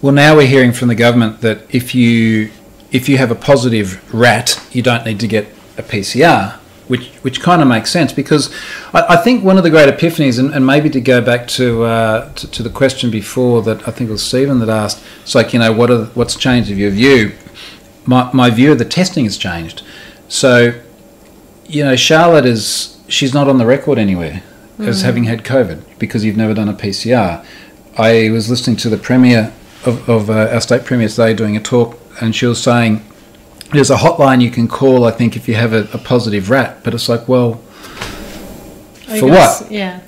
Well, 0.00 0.14
now 0.14 0.36
we're 0.36 0.46
hearing 0.46 0.70
from 0.72 0.86
the 0.86 0.94
government 0.94 1.40
that 1.40 1.62
if 1.74 1.96
you 1.96 2.52
if 2.92 3.08
you 3.08 3.18
have 3.18 3.32
a 3.32 3.34
positive 3.34 3.98
rat, 4.14 4.64
you 4.70 4.82
don't 4.82 5.04
need 5.04 5.18
to 5.18 5.26
get 5.26 5.46
a 5.78 5.82
PCR, 5.82 6.54
which 6.88 7.08
which 7.22 7.40
kind 7.40 7.62
of 7.62 7.68
makes 7.68 7.90
sense 7.90 8.12
because 8.12 8.52
I, 8.92 9.14
I 9.14 9.16
think 9.16 9.44
one 9.44 9.56
of 9.56 9.64
the 9.64 9.70
great 9.70 9.88
epiphanies, 9.88 10.38
and, 10.38 10.52
and 10.52 10.66
maybe 10.66 10.90
to 10.90 11.00
go 11.00 11.20
back 11.20 11.46
to, 11.48 11.84
uh, 11.84 12.32
to 12.34 12.50
to 12.50 12.62
the 12.62 12.70
question 12.70 13.10
before 13.10 13.62
that 13.62 13.86
I 13.86 13.90
think 13.92 14.10
it 14.10 14.12
was 14.12 14.22
Stephen 14.22 14.58
that 14.60 14.68
asked, 14.68 15.02
it's 15.22 15.34
like 15.34 15.52
you 15.52 15.58
know 15.58 15.72
what 15.72 15.90
are, 15.90 16.06
what's 16.06 16.36
changed 16.36 16.70
of 16.70 16.78
your 16.78 16.90
view? 16.90 17.32
My 18.04 18.30
my 18.32 18.50
view 18.50 18.72
of 18.72 18.78
the 18.78 18.84
testing 18.84 19.24
has 19.24 19.38
changed. 19.38 19.82
So, 20.28 20.78
you 21.66 21.84
know, 21.84 21.96
Charlotte 21.96 22.44
is 22.44 22.98
she's 23.08 23.32
not 23.32 23.48
on 23.48 23.56
the 23.56 23.64
record 23.64 23.98
anywhere 23.98 24.42
as 24.78 25.02
having 25.02 25.24
had 25.24 25.42
COVID 25.42 25.82
because 25.98 26.24
you've 26.24 26.36
never 26.36 26.54
done 26.54 26.68
a 26.68 26.74
PCR. 26.74 27.44
I 27.96 28.30
was 28.30 28.48
listening 28.48 28.76
to 28.76 28.88
the 28.88 28.96
premier 28.96 29.52
of, 29.84 30.08
of 30.08 30.30
uh, 30.30 30.50
our 30.52 30.60
state 30.60 30.84
premier 30.84 31.08
today 31.08 31.34
doing 31.34 31.56
a 31.56 31.60
talk, 31.60 31.98
and 32.20 32.34
she 32.34 32.46
was 32.46 32.62
saying 32.62 33.04
there's 33.72 33.90
a 33.90 33.96
hotline 33.96 34.40
you 34.40 34.50
can 34.50 34.66
call. 34.68 35.04
I 35.04 35.10
think 35.10 35.36
if 35.36 35.48
you 35.48 35.54
have 35.54 35.72
a, 35.72 35.88
a 35.92 35.98
positive 35.98 36.50
rat, 36.50 36.82
but 36.84 36.94
it's 36.94 37.08
like, 37.08 37.28
well, 37.28 37.54
for 39.18 39.26
what? 39.26 39.62
s- 39.62 39.70
Yeah. 39.70 40.00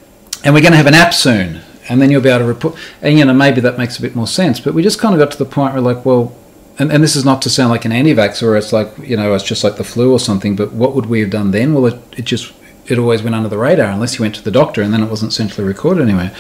and 0.45 0.55
we're 0.55 0.61
going 0.63 0.73
to 0.73 0.77
have 0.79 0.87
an 0.87 0.95
app 0.95 1.13
soon, 1.15 1.61
and 1.89 2.01
then 2.01 2.11
you'll 2.11 2.23
be 2.23 2.29
able 2.29 2.41
to 2.41 2.45
report. 2.47 2.77
And 3.03 3.19
you 3.19 3.25
know, 3.25 3.35
maybe 3.35 3.61
that 3.63 3.79
makes 3.79 3.99
a 3.99 4.03
bit 4.03 4.15
more 4.15 4.27
sense. 4.27 4.61
But 4.61 4.75
we 4.75 4.83
just 4.83 4.99
kind 4.99 5.15
of 5.15 5.19
got 5.21 5.31
to 5.33 5.39
the 5.39 5.45
point 5.51 5.75
where, 5.75 5.83
like, 5.83 6.05
well, 6.05 6.35
and, 6.79 6.91
and 6.91 7.03
this 7.03 7.17
is 7.17 7.25
not 7.25 7.43
to 7.43 7.51
sound 7.51 7.71
like 7.71 7.85
an 7.85 7.93
anti-vaxxer, 7.93 8.43
or 8.45 8.57
it's 8.57 8.73
like 8.73 8.89
you 8.99 9.17
know, 9.17 9.35
it's 9.35 9.45
just 9.45 9.63
like 9.65 9.77
the 9.77 9.85
flu 9.85 10.13
or 10.13 10.19
something. 10.21 10.57
But 10.57 10.73
what 10.73 10.95
would 10.95 11.07
we 11.07 11.21
have 11.21 11.31
done 11.31 11.51
then? 11.51 11.75
Well, 11.75 11.87
it, 11.87 11.99
it 12.17 12.25
just 12.25 12.53
it 12.87 12.99
always 12.99 13.23
went 13.23 13.35
under 13.37 13.49
the 13.49 13.59
radar 13.59 13.91
unless 13.91 14.19
you 14.19 14.23
went 14.23 14.35
to 14.37 14.43
the 14.43 14.51
doctor, 14.51 14.81
and 14.83 14.93
then 14.93 15.03
it 15.03 15.11
wasn't 15.11 15.33
centrally 15.33 15.67
recorded 15.69 16.03
anywhere. 16.09 16.35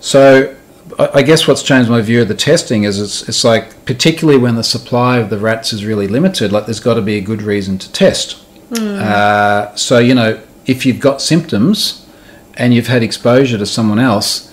So. 0.00 0.54
I 0.98 1.10
I 1.14 1.22
guess 1.22 1.46
what's 1.46 1.62
changed 1.62 1.90
my 1.90 2.00
view 2.00 2.22
of 2.22 2.28
the 2.28 2.34
testing 2.34 2.84
is 2.84 3.00
it's, 3.00 3.28
it's 3.28 3.44
like 3.44 3.84
particularly 3.84 4.38
when 4.38 4.56
the 4.56 4.64
supply 4.64 5.18
of 5.18 5.30
the 5.30 5.38
rats 5.38 5.72
is 5.72 5.84
really 5.84 6.08
limited, 6.08 6.52
like 6.52 6.66
there's 6.66 6.80
got 6.80 6.94
to 6.94 7.02
be 7.02 7.16
a 7.16 7.20
good 7.20 7.42
reason 7.42 7.78
to 7.78 7.92
test. 7.92 8.42
Uh, 8.76 9.74
so 9.74 9.98
you 9.98 10.14
know, 10.14 10.40
if 10.66 10.84
you've 10.84 11.00
got 11.00 11.22
symptoms 11.22 12.06
and 12.54 12.74
you've 12.74 12.88
had 12.88 13.02
exposure 13.02 13.56
to 13.56 13.66
someone 13.66 13.98
else, 13.98 14.52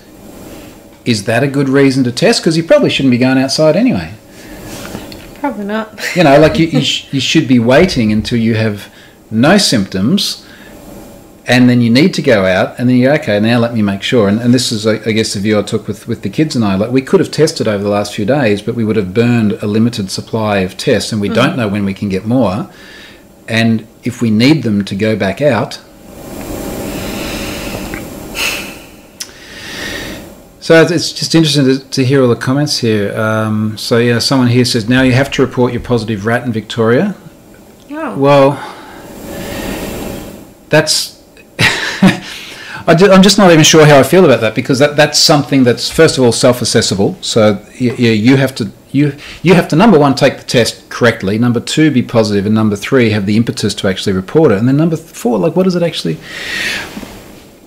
is 1.04 1.26
that 1.26 1.44
a 1.44 1.48
good 1.48 1.70
reason 1.70 2.04
to 2.06 2.12
test? 2.12 2.42
Because 2.42 2.56
you 2.56 2.64
probably 2.64 2.90
shouldn't 2.90 3.12
be 3.12 3.18
going 3.18 3.38
outside 3.38 3.76
anyway. 3.76 4.14
Probably 5.40 5.66
not. 5.66 6.00
You 6.16 6.24
know, 6.24 6.40
like 6.40 6.58
you, 6.58 6.68
you, 6.68 6.82
sh- 6.92 7.14
you 7.14 7.20
should 7.20 7.48
be 7.48 7.60
waiting 7.60 8.12
until 8.12 8.40
you 8.40 8.56
have 8.56 8.92
no 9.30 9.58
symptoms 9.58 10.45
and 11.48 11.70
then 11.70 11.80
you 11.80 11.90
need 11.92 12.14
to 12.16 12.22
go 12.24 12.44
out 12.46 12.80
and 12.80 12.90
then 12.90 12.96
you 12.98 13.08
go 13.08 13.14
okay 13.14 13.40
now 13.40 13.60
let 13.60 13.74
me 13.74 13.82
make 13.82 14.02
sure. 14.02 14.28
And, 14.28 14.40
and 14.40 14.54
this 14.54 14.72
is 14.72 14.88
I 14.88 14.98
guess 15.12 15.34
the 15.34 15.40
view 15.40 15.60
I 15.60 15.62
took 15.62 15.88
with, 15.88 16.08
with 16.08 16.22
the 16.24 16.30
kids 16.30 16.56
and 16.56 16.66
I. 16.66 16.76
Like 16.76 16.92
we 16.92 17.02
could 17.02 17.20
have 17.20 17.32
tested 17.32 17.68
over 17.68 17.84
the 17.84 17.90
last 17.90 18.16
few 18.16 18.26
days 18.26 18.62
but 18.62 18.76
we 18.76 18.84
would 18.84 18.96
have 18.96 19.14
burned 19.14 19.54
a 19.54 19.68
limited 19.68 20.10
supply 20.10 20.60
of 20.60 20.76
tests 20.78 21.12
and 21.12 21.22
we 21.22 21.30
don't 21.30 21.56
know 21.56 21.68
when 21.68 21.86
we 21.86 21.94
can 21.94 22.10
get 22.10 22.26
more. 22.26 22.70
And 23.48 23.88
if 24.04 24.22
we 24.22 24.32
need 24.32 24.64
them 24.64 24.84
to 24.86 24.96
go 24.96 25.16
back 25.16 25.40
out 25.42 25.80
so 30.60 30.82
it's- 30.82 30.90
it's 30.92 31.12
just 31.12 31.36
interesting 31.36 31.66
to, 31.66 31.78
to 31.92 32.04
hear 32.04 32.24
all 32.24 32.28
the 32.28 32.36
comments 32.36 32.80
here. 32.80 33.16
Um, 33.16 33.78
so 33.78 34.00
yeah 34.00 34.18
someone 34.20 34.48
here 34.48 34.66
says 34.66 34.90
now 34.90 35.04
you 35.04 35.12
have 35.12 35.30
to 35.32 35.42
report 35.44 35.74
your 35.74 35.82
positive 35.82 36.26
rat 36.26 36.44
in 36.44 36.52
Victoria. 36.52 37.16
Oh. 37.92 38.18
well, 38.18 38.72
that's. 40.70 41.15
I 42.88 42.92
I'm 42.92 43.24
just 43.24 43.38
not 43.38 43.52
even 43.52 43.64
sure 43.64 43.86
how 43.86 44.00
I 44.00 44.04
feel 44.04 44.26
about 44.26 44.42
that 44.42 44.54
because 44.54 44.80
that, 44.80 44.96
that's 44.96 45.20
something 45.20 45.64
that's 45.64 45.90
first 45.90 46.18
of 46.18 46.24
all 46.24 46.32
self-assessable. 46.32 47.18
So 47.22 47.60
you, 47.74 47.94
you 47.94 48.38
have 48.38 48.54
to 48.56 48.72
you 48.92 49.16
you 49.42 49.56
have 49.56 49.68
to 49.70 49.76
number 49.76 49.98
one 49.98 50.14
take 50.16 50.38
the 50.38 50.44
test 50.44 50.88
correctly, 50.90 51.38
number 51.38 51.60
two 51.60 51.90
be 51.92 52.04
positive, 52.04 52.46
and 52.46 52.54
number 52.54 52.76
three 52.76 53.10
have 53.10 53.26
the 53.26 53.38
impetus 53.38 53.74
to 53.76 53.88
actually 53.88 54.14
report 54.14 54.52
it, 54.52 54.60
and 54.60 54.68
then 54.68 54.78
number 54.78 54.98
four 54.98 55.40
like 55.40 55.56
what 55.56 55.64
does 55.64 55.76
it 55.76 55.84
actually? 55.84 56.18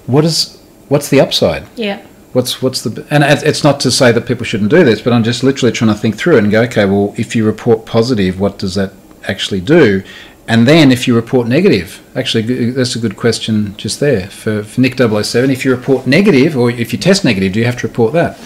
What 0.07 0.25
is 0.25 0.63
what's 0.89 1.09
the 1.09 1.21
upside? 1.21 1.67
Yeah. 1.77 2.05
What's 2.33 2.63
what's 2.63 2.83
the 2.83 3.07
and 3.11 3.25
it's 3.25 3.65
not 3.65 3.81
to 3.81 3.91
say 3.91 4.13
that 4.13 4.27
people 4.27 4.45
shouldn't 4.45 4.71
do 4.71 4.85
this, 4.85 5.01
but 5.01 5.13
I'm 5.13 5.25
just 5.25 5.43
literally 5.43 5.73
trying 5.73 5.93
to 5.93 5.99
think 5.99 6.17
through 6.17 6.37
it 6.37 6.45
and 6.45 6.53
go, 6.53 6.63
okay, 6.63 6.85
well, 6.85 7.15
if 7.17 7.35
you 7.35 7.45
report 7.45 7.87
positive, 7.87 8.39
what 8.39 8.59
does 8.59 8.75
that 8.77 8.93
actually 9.25 9.61
do? 9.61 10.03
And 10.49 10.67
then 10.67 10.91
if 10.91 11.07
you 11.07 11.15
report 11.15 11.47
negative, 11.47 12.03
actually, 12.17 12.71
that's 12.71 12.97
a 12.97 12.99
good 12.99 13.19
question 13.19 13.77
just 13.77 14.01
there 14.01 14.29
for, 14.31 14.65
for 14.65 14.81
Nick 14.81 14.97
007. 14.97 15.51
If 15.51 15.63
you 15.63 15.71
report 15.71 16.07
negative 16.07 16.57
or 16.57 16.71
if 16.71 16.91
you 16.91 16.99
test 16.99 17.23
negative, 17.23 17.53
do 17.53 17.61
you 17.61 17.67
have 17.67 17.77
to 17.81 17.87
report 17.87 18.15
that? 18.15 18.39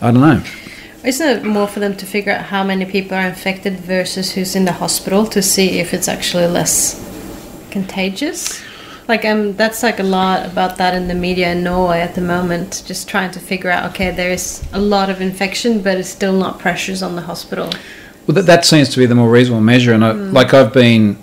I 0.00 0.12
don't 0.12 0.20
know. 0.20 0.42
Isn't 1.04 1.28
it 1.28 1.44
more 1.44 1.66
for 1.66 1.80
them 1.80 1.96
to 1.96 2.06
figure 2.06 2.32
out 2.32 2.44
how 2.46 2.62
many 2.62 2.84
people 2.84 3.16
are 3.16 3.26
infected 3.26 3.80
versus 3.80 4.32
who's 4.32 4.54
in 4.54 4.64
the 4.64 4.72
hospital 4.72 5.26
to 5.26 5.42
see 5.42 5.80
if 5.80 5.92
it's 5.92 6.06
actually 6.06 6.46
less 6.46 6.94
contagious? 7.72 8.62
Like 9.08 9.24
um, 9.24 9.56
that's 9.56 9.82
like 9.82 9.98
a 9.98 10.04
lot 10.04 10.46
about 10.46 10.76
that 10.76 10.94
in 10.94 11.08
the 11.08 11.14
media 11.14 11.50
in 11.50 11.64
Norway 11.64 12.00
at 12.00 12.14
the 12.14 12.20
moment. 12.20 12.84
Just 12.86 13.08
trying 13.08 13.32
to 13.32 13.40
figure 13.40 13.70
out, 13.70 13.90
okay, 13.90 14.12
there 14.12 14.30
is 14.30 14.62
a 14.72 14.78
lot 14.78 15.10
of 15.10 15.20
infection, 15.20 15.82
but 15.82 15.96
it's 15.96 16.08
still 16.10 16.34
not 16.34 16.60
pressures 16.60 17.02
on 17.02 17.16
the 17.16 17.22
hospital. 17.22 17.70
Well, 18.28 18.34
that, 18.34 18.46
that 18.46 18.66
seems 18.66 18.90
to 18.90 18.98
be 18.98 19.06
the 19.06 19.14
more 19.14 19.30
reasonable 19.30 19.62
measure. 19.62 19.94
And 19.94 20.04
I, 20.04 20.12
mm. 20.12 20.32
like 20.34 20.52
I've 20.52 20.72
been 20.72 21.16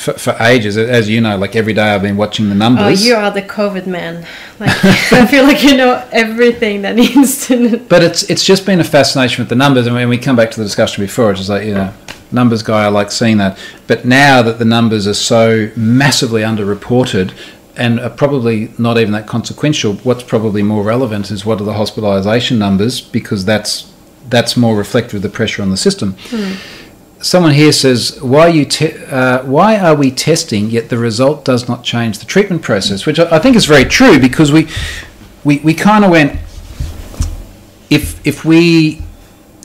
for, 0.00 0.12
for 0.14 0.36
ages, 0.40 0.78
as 0.78 1.08
you 1.08 1.20
know, 1.20 1.36
like 1.36 1.56
every 1.56 1.74
day 1.74 1.90
I've 1.90 2.02
been 2.02 2.16
watching 2.16 2.48
the 2.48 2.54
numbers. 2.54 3.02
Oh, 3.02 3.04
you 3.04 3.14
are 3.16 3.32
the 3.32 3.42
COVID 3.42 3.86
man. 3.86 4.26
Like 4.60 4.84
I 5.12 5.26
feel 5.26 5.42
like 5.42 5.62
you 5.62 5.76
know 5.76 6.06
everything 6.12 6.82
that 6.82 6.94
needs 6.96 7.46
to. 7.48 7.78
But 7.80 8.02
it's 8.04 8.22
it's 8.30 8.44
just 8.44 8.64
been 8.64 8.80
a 8.80 8.84
fascination 8.84 9.42
with 9.42 9.48
the 9.48 9.56
numbers, 9.56 9.86
and 9.86 9.94
when 9.94 10.08
we 10.08 10.16
come 10.18 10.36
back 10.36 10.52
to 10.52 10.60
the 10.60 10.64
discussion 10.64 11.04
before, 11.04 11.32
it's 11.32 11.40
just 11.40 11.50
like 11.50 11.66
you 11.66 11.74
know, 11.74 11.92
numbers 12.30 12.62
guy, 12.62 12.84
I 12.84 12.88
like 12.88 13.10
seeing 13.10 13.38
that. 13.38 13.58
But 13.88 14.04
now 14.04 14.40
that 14.42 14.58
the 14.58 14.64
numbers 14.64 15.06
are 15.06 15.14
so 15.14 15.70
massively 15.76 16.42
underreported 16.42 17.34
and 17.76 17.98
are 18.00 18.10
probably 18.10 18.72
not 18.78 18.98
even 18.98 19.12
that 19.12 19.26
consequential, 19.26 19.94
what's 19.96 20.22
probably 20.22 20.62
more 20.62 20.82
relevant 20.82 21.30
is 21.30 21.44
what 21.44 21.60
are 21.60 21.64
the 21.64 21.72
hospitalisation 21.72 22.58
numbers 22.58 23.00
because 23.00 23.44
that's 23.44 23.92
that's 24.30 24.56
more 24.56 24.76
reflective 24.76 25.16
of 25.16 25.22
the 25.22 25.28
pressure 25.28 25.62
on 25.62 25.70
the 25.70 25.76
system. 25.76 26.16
Someone 27.20 27.52
here 27.52 27.72
says, 27.72 28.18
"Why 28.22 28.40
are 28.40 28.48
you? 28.48 28.64
Te- 28.64 28.96
uh, 29.04 29.42
why 29.44 29.76
are 29.78 29.94
we 29.94 30.10
testing 30.10 30.70
yet 30.70 30.88
the 30.88 30.96
result 30.96 31.44
does 31.44 31.68
not 31.68 31.84
change 31.84 32.18
the 32.18 32.24
treatment 32.24 32.62
process?" 32.62 33.04
Which 33.04 33.18
I, 33.18 33.36
I 33.36 33.38
think 33.38 33.56
is 33.56 33.66
very 33.66 33.84
true 33.84 34.18
because 34.18 34.50
we 34.50 34.68
we, 35.44 35.58
we 35.58 35.74
kind 35.74 36.04
of 36.04 36.10
went 36.10 36.38
if 37.90 38.24
if 38.26 38.44
we 38.44 39.02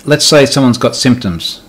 let's 0.06 0.26
say 0.26 0.46
someone's 0.46 0.78
got 0.78 0.96
symptoms 0.96 1.62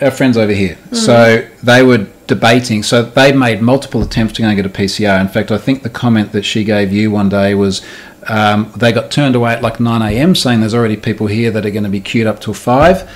our 0.00 0.10
friends 0.10 0.36
over 0.36 0.52
here 0.52 0.76
so 0.92 1.46
they 1.62 1.82
were 1.82 2.06
debating 2.26 2.82
so 2.82 3.02
they 3.02 3.32
made 3.32 3.60
multiple 3.60 4.02
attempts 4.02 4.34
to 4.34 4.42
go 4.42 4.48
and 4.48 4.56
get 4.56 4.66
a 4.66 4.68
pcr 4.68 5.20
in 5.20 5.28
fact 5.28 5.50
i 5.50 5.58
think 5.58 5.82
the 5.82 5.90
comment 5.90 6.32
that 6.32 6.44
she 6.44 6.64
gave 6.64 6.92
you 6.92 7.10
one 7.10 7.28
day 7.28 7.54
was 7.54 7.82
um, 8.28 8.72
they 8.76 8.92
got 8.92 9.10
turned 9.10 9.34
away 9.36 9.52
at 9.52 9.62
like 9.62 9.78
9am 9.78 10.36
saying 10.36 10.60
there's 10.60 10.74
already 10.74 10.96
people 10.96 11.26
here 11.26 11.50
that 11.50 11.64
are 11.66 11.70
going 11.70 11.84
to 11.84 11.90
be 11.90 12.00
queued 12.00 12.26
up 12.26 12.40
till 12.40 12.54
5 12.54 13.10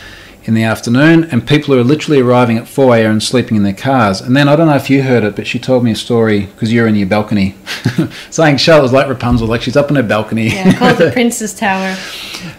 in 0.45 0.55
the 0.55 0.63
afternoon 0.63 1.25
and 1.25 1.47
people 1.47 1.75
who 1.75 1.81
are 1.81 1.85
literally 1.85 2.21
arriving 2.21 2.57
at 2.57 2.65
4am 2.65 3.11
and 3.11 3.23
sleeping 3.23 3.57
in 3.57 3.63
their 3.65 3.75
cars 3.75 4.21
and 4.23 4.35
then 4.35 4.49
i 4.49 4.57
don't 4.57 4.67
know 4.69 4.77
if 4.77 4.89
you 4.89 5.03
heard 5.03 5.23
it 5.23 5.37
but 5.37 5.47
she 5.47 5.59
told 5.59 5.85
me 5.85 5.91
a 5.91 5.95
story 5.97 6.47
because 6.47 6.73
you're 6.73 6.87
in 6.87 6.95
your 6.95 7.07
balcony 7.09 7.55
saying 8.31 8.57
Charlotte's 8.57 8.93
like 8.93 9.09
rapunzel 9.09 9.47
like 9.47 9.61
she's 9.61 9.77
up 9.77 9.91
in 9.91 9.97
her 9.97 10.03
balcony 10.03 10.49
Yeah, 10.49 10.73
called 10.79 10.97
the 10.97 11.11
Princess 11.13 11.53
Tower. 11.53 11.95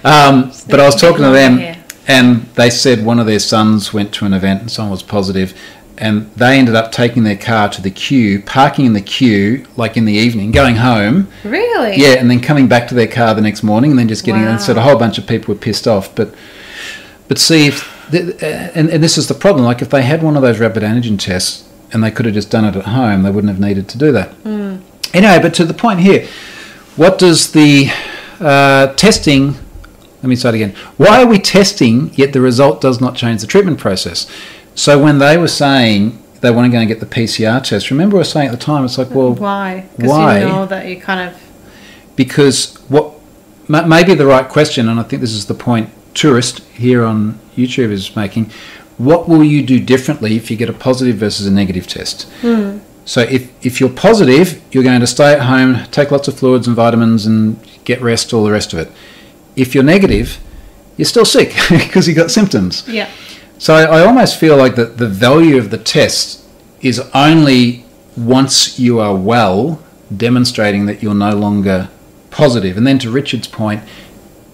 um, 0.03 0.51
but 0.69 0.79
I 0.79 0.85
was 0.85 0.95
talking 1.01 1.23
to 1.23 1.31
them, 1.31 1.57
Yeah. 1.59 1.77
and 2.07 2.43
they 2.55 2.69
said 2.69 3.03
one 3.03 3.17
of 3.19 3.25
their 3.25 3.39
sons 3.39 3.91
went 3.93 4.13
to 4.15 4.25
an 4.25 4.33
event 4.33 4.61
and 4.61 4.71
someone 4.71 4.91
was 4.91 5.01
positive, 5.03 5.53
and 5.99 6.31
they 6.35 6.57
ended 6.57 6.75
up 6.75 6.91
taking 6.91 7.23
their 7.23 7.35
car 7.37 7.69
to 7.69 7.81
the 7.81 7.91
queue, 7.91 8.41
parking 8.41 8.85
in 8.85 8.93
the 8.93 9.01
queue, 9.01 9.65
like 9.75 9.97
in 9.97 10.05
the 10.05 10.13
evening, 10.13 10.51
going 10.51 10.77
home, 10.77 11.27
Really? 11.43 11.95
yeah, 11.97 12.13
and 12.19 12.29
then 12.31 12.39
coming 12.39 12.67
back 12.67 12.87
to 12.87 12.95
their 12.95 13.07
car 13.07 13.33
the 13.35 13.41
next 13.41 13.63
morning, 13.63 13.91
and 13.91 13.99
then 13.99 14.07
just 14.07 14.23
getting 14.23 14.41
in. 14.41 14.47
And 14.47 14.57
Wow. 14.59 14.63
said 14.65 14.77
a 14.77 14.81
whole 14.81 14.95
bunch 14.97 15.17
of 15.17 15.27
people 15.27 15.53
were 15.53 15.59
pissed 15.59 15.87
off, 15.87 16.13
but 16.15 16.33
but 17.27 17.37
see 17.37 17.67
if, 17.67 17.87
th- 18.11 18.37
and, 18.41 18.89
and 18.89 19.03
this 19.03 19.15
is 19.17 19.27
the 19.27 19.35
problem. 19.35 19.63
Like 19.65 19.81
if 19.83 19.89
they 19.89 20.01
had 20.01 20.23
one 20.23 20.35
of 20.35 20.41
those 20.41 20.57
rapid 20.59 20.81
antigen 20.81 21.19
tests 21.19 21.63
and 21.93 22.03
they 22.03 22.09
could 22.09 22.25
have 22.25 22.33
just 22.33 22.49
done 22.49 22.65
it 22.65 22.75
at 22.75 22.85
home, 22.85 23.21
they 23.21 23.29
wouldn't 23.29 23.51
have 23.53 23.59
needed 23.59 23.87
to 23.89 23.97
do 23.99 24.11
that. 24.13 24.31
Anyway, 25.13 25.39
but 25.41 25.53
to 25.55 25.65
the 25.65 25.73
point 25.75 25.99
here, 25.99 26.27
what 26.95 27.19
does 27.19 27.51
the 27.51 27.91
uh, 28.39 28.87
testing? 28.95 29.53
Let 30.21 30.29
me 30.29 30.35
start 30.35 30.55
again. 30.55 30.73
Why 30.97 31.21
are 31.21 31.27
we 31.27 31.37
testing 31.39 32.11
yet 32.15 32.33
the 32.33 32.41
result 32.41 32.81
does 32.81 32.99
not 32.99 33.15
change 33.15 33.41
the 33.41 33.47
treatment 33.47 33.79
process? 33.79 34.27
So 34.79 34.97
when 34.97 35.17
they 35.17 35.37
were 35.37 35.49
saying 35.49 36.23
they 36.39 36.51
want 36.51 36.65
to 36.67 36.71
go 36.71 36.79
and 36.79 36.87
get 36.87 37.01
the 37.01 37.05
PCR 37.05 37.61
test, 37.61 37.91
remember 37.91 38.15
I 38.15 38.19
was 38.19 38.31
saying 38.31 38.47
at 38.47 38.51
the 38.51 38.65
time, 38.65 38.85
it's 38.85 38.97
like, 38.97 39.09
well, 39.09 39.33
Why? 39.33 39.89
Because 39.97 40.09
why? 40.09 40.39
you 40.39 40.45
know 40.45 40.65
that 40.67 40.87
you 40.87 41.01
kind 41.01 41.29
of. 41.29 41.41
because 42.15 42.75
what 42.87 43.15
ma- 43.67 43.85
maybe 43.85 44.13
the 44.13 44.25
right 44.25 44.47
question, 44.47 44.87
and 44.87 44.97
I 44.97 45.03
think 45.03 45.19
this 45.19 45.33
is 45.33 45.47
the 45.47 45.53
point 45.53 45.89
tourist 46.13 46.59
here 46.69 47.03
on 47.03 47.37
YouTube 47.57 47.91
is 47.91 48.15
making. 48.15 48.51
What 48.97 49.27
will 49.27 49.43
you 49.43 49.65
do 49.65 49.81
differently 49.81 50.37
if 50.37 50.49
you 50.49 50.55
get 50.55 50.69
a 50.69 50.73
positive 50.73 51.17
versus 51.17 51.45
a 51.45 51.51
negative 51.51 51.85
test? 51.85 52.29
Hmm. 52.39 52.77
So 53.03 53.19
if, 53.21 53.51
if 53.65 53.81
you're 53.81 53.89
positive, 53.89 54.61
you're 54.71 54.83
going 54.83 55.01
to 55.01 55.07
stay 55.07 55.33
at 55.33 55.41
home, 55.41 55.85
take 55.91 56.09
lots 56.09 56.29
of 56.29 56.39
fluids 56.39 56.67
and 56.67 56.75
vitamins, 56.75 57.25
and 57.25 57.59
get 57.83 58.01
rest, 58.01 58.33
all 58.33 58.45
the 58.45 58.51
rest 58.51 58.71
of 58.71 58.79
it. 58.79 58.89
If 59.57 59.75
you're 59.75 59.83
negative, 59.83 60.39
you're 60.95 61.05
still 61.05 61.25
sick 61.25 61.53
because 61.69 62.07
you 62.07 62.15
got 62.15 62.31
symptoms. 62.31 62.87
Yeah. 62.87 63.09
So 63.59 63.75
I, 63.75 64.05
almost 64.05 64.39
feel 64.39 64.55
like 64.55 64.75
that 64.75 64.97
the 64.97 65.07
value 65.07 65.57
of 65.57 65.69
the 65.69 65.77
test 65.77 66.45
is 66.79 67.01
only 67.13 67.83
once 68.15 68.79
you 68.79 68.99
are 68.99 69.13
well, 69.13 69.83
demonstrating 70.15 70.85
that 70.85 71.03
you're 71.03 71.13
no 71.13 71.35
longer 71.35 71.89
positive. 72.31 72.77
And 72.77 72.87
then 72.87 72.99
to 72.99 73.11
Richard's 73.11 73.47
point, 73.49 73.83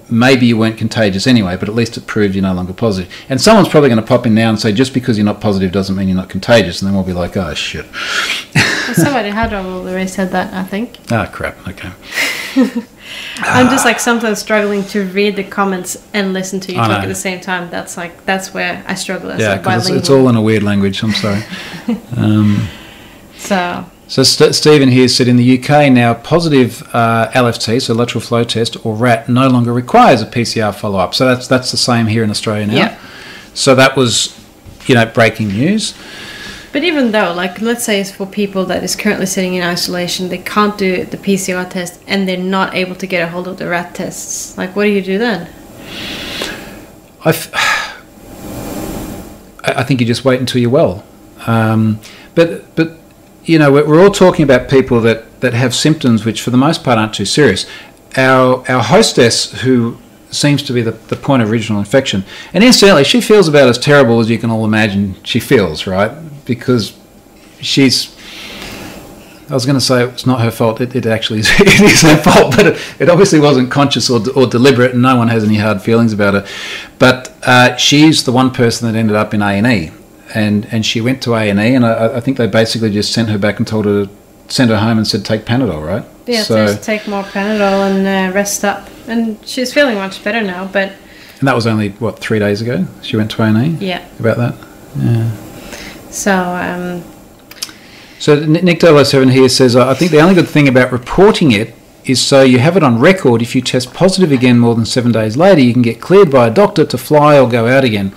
maybe 0.10 0.48
you 0.48 0.58
weren't 0.58 0.80
contagious 0.80 1.28
anyway, 1.28 1.56
but 1.56 1.70
at 1.70 1.76
least 1.76 1.98
it 1.98 2.08
proved 2.08 2.34
you're 2.34 2.42
no 2.42 2.54
longer 2.54 2.74
positive. 2.74 3.14
And 3.30 3.40
someone's 3.40 3.70
probably 3.70 3.90
going 3.90 4.02
to 4.02 4.08
pop 4.08 4.26
in 4.26 4.34
now 4.34 4.50
and 4.50 4.60
say, 4.60 4.72
just 4.72 4.92
because 4.92 5.20
you're 5.20 5.26
not 5.26 5.40
positive 5.40 5.72
doesn't 5.72 5.96
mean 5.96 6.08
you're 6.08 6.18
not 6.18 6.30
contagious. 6.30 6.82
And 6.82 6.88
then 6.88 6.96
we'll 6.96 7.06
be 7.06 7.14
like, 7.14 7.38
oh 7.38 7.54
shit. 7.54 7.86
Somebody 8.94 9.30
had 9.30 9.54
already 9.54 10.08
said 10.08 10.32
that, 10.32 10.54
I 10.54 10.64
think. 10.64 10.98
Ah, 11.12 11.30
crap. 11.32 11.56
Okay. 11.68 11.92
I'm 13.38 13.70
just 13.70 13.86
like 13.86 14.00
sometimes 14.00 14.40
struggling 14.40 14.84
to 14.86 15.06
read 15.08 15.36
the 15.36 15.44
comments 15.44 16.06
and 16.14 16.34
listen 16.34 16.60
to 16.62 16.74
you 16.74 16.80
I 16.80 16.88
talk 16.88 16.98
know. 16.98 17.04
at 17.04 17.08
the 17.08 17.16
same 17.16 17.42
time. 17.42 17.70
That's 17.70 17.98
like 17.98 18.26
that's 18.26 18.54
where 18.54 18.84
I 18.88 18.96
struggle 18.96 19.32
as 19.32 19.40
Yeah, 19.40 19.58
because 19.58 19.90
it's, 19.90 19.98
it's 20.00 20.10
all 20.10 20.28
in 20.30 20.36
a 20.36 20.42
weird 20.42 20.64
language. 20.64 21.04
I'm 21.04 21.12
sorry. 21.12 21.44
um, 22.18 22.68
so 23.38 23.86
So 24.08 24.24
St- 24.24 24.56
Stephen 24.56 24.90
here 24.90 25.08
said 25.08 25.28
in 25.28 25.36
the 25.36 25.60
UK 25.60 25.92
now 25.92 26.14
positive 26.14 26.82
uh, 26.94 27.30
LFT, 27.34 27.82
so 27.82 27.94
lateral 27.94 28.22
flow 28.22 28.44
test 28.44 28.84
or 28.86 28.96
RAT, 28.96 29.28
no 29.28 29.48
longer 29.48 29.74
requires 29.74 30.22
a 30.22 30.26
PCR 30.26 30.74
follow 30.74 31.00
up. 31.00 31.14
So 31.14 31.26
that's 31.26 31.48
that's 31.48 31.72
the 31.72 31.78
same 31.78 32.08
here 32.08 32.24
in 32.24 32.30
Australia 32.30 32.68
now. 32.68 32.76
Yeah. 32.76 33.00
So 33.54 33.76
that 33.76 33.96
was, 33.96 34.38
you 34.86 34.96
know, 34.96 35.06
breaking 35.06 35.50
news. 35.50 35.94
But 36.76 36.84
even 36.84 37.12
though, 37.12 37.32
like, 37.32 37.62
let's 37.62 37.86
say 37.86 38.02
it's 38.02 38.12
for 38.12 38.26
people 38.26 38.66
that 38.66 38.84
is 38.84 38.98
currently 38.98 39.28
sitting 39.28 39.54
in 39.54 39.64
isolation, 39.64 40.28
they 40.28 40.40
can't 40.40 40.78
do 40.78 41.06
the 41.06 41.16
PCR 41.16 41.70
test 41.70 42.02
and 42.06 42.28
they're 42.28 42.36
not 42.36 42.76
able 42.76 42.96
to 42.96 43.08
get 43.08 43.26
a 43.26 43.32
hold 43.32 43.48
of 43.48 43.56
the 43.56 43.70
rat 43.70 43.96
tests. 43.96 44.58
Like, 44.58 44.76
what 44.76 44.84
do 44.84 44.90
you 44.90 45.02
do 45.02 45.18
then? 45.18 45.50
I, 47.24 47.30
I 49.64 49.84
think 49.84 50.02
you 50.02 50.06
just 50.06 50.26
wait 50.26 50.42
until 50.42 50.60
you're 50.60 50.70
well. 50.70 51.06
Um, 51.48 52.02
but 52.34 52.76
but 52.76 52.98
you 53.46 53.58
know 53.58 53.72
we're, 53.72 54.04
all 54.04 54.12
talking 54.12 54.44
about 54.44 54.70
people 54.70 55.00
that, 55.00 55.40
that 55.40 55.54
have 55.54 55.74
symptoms 55.74 56.26
which 56.26 56.42
for 56.42 56.50
the 56.50 56.58
most 56.58 56.84
part 56.84 57.00
aren't 57.00 57.14
too 57.14 57.24
serious. 57.24 57.66
Our 58.18 58.70
our 58.70 58.84
hostess 58.84 59.62
who 59.62 59.98
seems 60.30 60.62
to 60.64 60.74
be 60.74 60.82
the, 60.82 60.92
the 60.92 61.16
point 61.16 61.42
of 61.42 61.50
original 61.50 61.80
infection, 61.80 62.26
and 62.54 62.66
incidentally 62.66 63.06
she 63.06 63.22
feels 63.22 63.48
about 63.48 63.70
as 63.70 63.78
terrible 63.78 64.20
as 64.20 64.30
you 64.30 64.38
can 64.38 64.50
all 64.50 64.66
imagine 64.66 65.16
she 65.24 65.40
feels, 65.40 65.88
right? 65.88 66.12
Because 66.46 66.98
she's 67.60 68.16
I 69.50 69.54
was 69.54 69.66
going 69.66 69.78
to 69.78 69.82
say 69.82 70.04
it's 70.04 70.26
not 70.26 70.42
her 70.42 70.50
fault. 70.50 70.82
It, 70.82 70.96
it 70.96 71.06
actually 71.06 71.40
is, 71.40 71.50
it 71.60 71.82
is 71.82 72.02
her 72.02 72.18
fault, 72.18 72.56
but 72.56 72.66
it, 72.68 72.96
it 73.00 73.10
obviously 73.10 73.40
wasn't 73.40 73.72
conscious 73.72 74.10
or, 74.10 74.20
or 74.36 74.48
deliberate, 74.48 74.94
and 74.94 75.02
no 75.02 75.18
one 75.18 75.28
has 75.28 75.44
any 75.44 75.58
hard 75.58 75.82
feelings 75.82 76.14
about 76.14 76.34
her. 76.34 76.48
But 76.98 77.36
uh, 77.44 77.76
she's 77.76 78.24
the 78.24 78.32
one 78.32 78.52
person 78.52 78.92
that 78.92 78.98
ended 78.98 79.16
up 79.16 79.34
in 79.34 79.42
A 79.42 79.52
and 79.52 79.68
E, 79.68 79.92
and 80.34 80.66
and 80.72 80.86
she 80.86 81.00
went 81.00 81.22
to 81.24 81.36
A 81.36 81.50
and 81.50 81.60
E, 81.60 81.76
and 81.76 81.86
I, 81.86 82.18
I 82.18 82.20
think 82.22 82.38
they 82.38 82.48
basically 82.48 82.90
just 82.90 83.14
sent 83.14 83.30
her 83.30 83.38
back 83.38 83.60
and 83.60 83.68
told 83.68 83.86
her 83.86 84.06
to 84.06 84.12
send 84.48 84.72
her 84.72 84.78
home 84.78 84.98
and 84.98 85.08
said 85.08 85.24
take 85.24 85.46
Panadol, 85.46 85.86
right? 85.86 86.06
Yeah, 86.26 86.42
So 86.42 86.66
just 86.66 86.84
take 86.84 87.08
more 87.08 87.24
Panadol 87.24 87.92
and 87.92 88.32
uh, 88.32 88.36
rest 88.36 88.66
up. 88.66 88.90
And 89.08 89.38
she's 89.48 89.72
feeling 89.72 89.96
much 89.96 90.24
better 90.24 90.42
now, 90.42 90.66
but 90.66 90.92
and 91.40 91.48
that 91.48 91.54
was 91.54 91.68
only 91.68 91.90
what 91.90 92.18
three 92.18 92.40
days 92.40 92.62
ago. 92.62 92.88
She 93.04 93.16
went 93.16 93.30
to 93.32 93.44
A 93.44 93.46
and 93.46 93.82
E 93.82 93.86
yeah. 93.86 94.08
about 94.20 94.38
that. 94.38 94.56
Yeah. 94.98 95.45
So, 96.16 96.34
um, 96.34 97.04
So 98.20 98.34
N- 98.40 98.54
Nick 98.54 98.82
007 98.82 99.30
here 99.30 99.50
says, 99.50 99.76
I 99.76 99.94
think 99.94 100.12
the 100.12 100.20
only 100.22 100.34
good 100.36 100.48
thing 100.48 100.68
about 100.68 100.92
reporting 100.92 101.52
it 101.52 101.74
is 102.06 102.22
so 102.22 102.42
you 102.44 102.60
have 102.60 102.78
it 102.78 102.84
on 102.84 103.00
record. 103.00 103.42
If 103.42 103.56
you 103.56 103.62
test 103.62 103.94
positive 103.94 104.32
again 104.32 104.60
more 104.60 104.76
than 104.76 104.86
seven 104.86 105.12
days 105.12 105.36
later, 105.36 105.62
you 105.62 105.74
can 105.74 105.82
get 105.82 106.00
cleared 106.00 106.32
by 106.32 106.48
a 106.48 106.52
doctor 106.52 106.86
to 106.86 106.98
fly 106.98 107.38
or 107.40 107.50
go 107.50 107.68
out 107.68 107.84
again. 107.84 108.14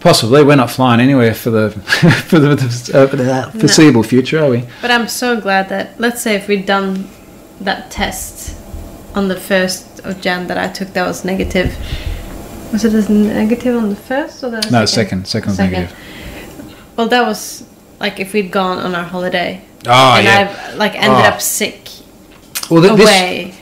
Possibly, 0.00 0.42
we're 0.42 0.56
not 0.56 0.70
flying 0.70 1.00
anywhere 1.00 1.34
for 1.34 1.50
the 1.50 1.70
for 2.28 2.38
the 2.38 2.52
uh, 2.92 3.50
foreseeable 3.52 4.02
future, 4.02 4.42
are 4.44 4.50
we? 4.50 4.64
but 4.82 4.90
I'm 4.90 5.08
so 5.08 5.40
glad 5.40 5.70
that, 5.70 5.98
let's 5.98 6.20
say 6.20 6.34
if 6.34 6.46
we'd 6.46 6.66
done 6.66 7.08
that 7.60 7.90
test 7.90 8.54
on 9.14 9.28
the 9.28 9.34
1st 9.36 10.04
of 10.04 10.20
Jan 10.20 10.46
that 10.48 10.58
I 10.58 10.68
took 10.68 10.88
that 10.94 11.06
was 11.06 11.24
negative. 11.24 11.74
Was 12.72 12.84
it 12.84 12.92
as 12.92 13.08
negative 13.08 13.76
on 13.76 13.88
the 13.90 13.94
1st 13.94 14.42
or 14.42 14.50
the 14.50 14.68
No, 14.70 14.84
second, 14.84 15.26
second 15.28 15.50
was 15.50 15.58
negative. 15.58 15.96
Well, 16.96 17.08
that 17.08 17.26
was 17.26 17.64
like 18.00 18.20
if 18.20 18.32
we'd 18.32 18.50
gone 18.50 18.78
on 18.78 18.94
our 18.94 19.04
holiday 19.04 19.62
Oh 19.86 20.14
and 20.16 20.24
yeah. 20.24 20.68
I've 20.70 20.76
like 20.76 20.94
ended 20.94 21.24
up 21.26 21.40
sick 21.40 21.88
Well, 22.70 22.82
th- 22.82 22.96
this, 22.96 23.08
away. 23.08 23.54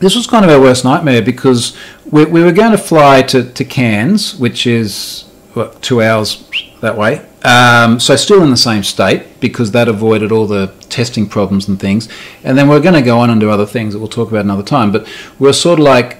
this 0.00 0.16
was 0.16 0.26
kind 0.26 0.44
of 0.44 0.50
our 0.50 0.60
worst 0.60 0.84
nightmare 0.84 1.22
because 1.22 1.76
we, 2.10 2.24
we 2.24 2.42
were 2.42 2.52
going 2.52 2.72
to 2.72 2.78
fly 2.78 3.22
to, 3.22 3.44
to 3.52 3.64
Cairns, 3.64 4.34
which 4.36 4.66
is 4.66 5.24
what, 5.54 5.80
two 5.82 6.02
hours 6.02 6.44
that 6.80 6.96
way. 6.96 7.24
Um, 7.44 8.00
so 8.00 8.16
still 8.16 8.42
in 8.42 8.50
the 8.50 8.56
same 8.56 8.82
state 8.82 9.38
because 9.40 9.70
that 9.70 9.86
avoided 9.86 10.32
all 10.32 10.46
the 10.46 10.74
testing 10.88 11.28
problems 11.28 11.68
and 11.68 11.78
things. 11.78 12.08
And 12.42 12.58
then 12.58 12.68
we're 12.68 12.80
going 12.80 12.94
to 12.94 13.02
go 13.02 13.20
on 13.20 13.30
and 13.30 13.40
do 13.40 13.48
other 13.50 13.66
things 13.66 13.94
that 13.94 14.00
we'll 14.00 14.08
talk 14.08 14.28
about 14.28 14.44
another 14.44 14.64
time. 14.64 14.90
But 14.90 15.06
we're 15.38 15.52
sort 15.52 15.78
of 15.78 15.84
like, 15.84 16.16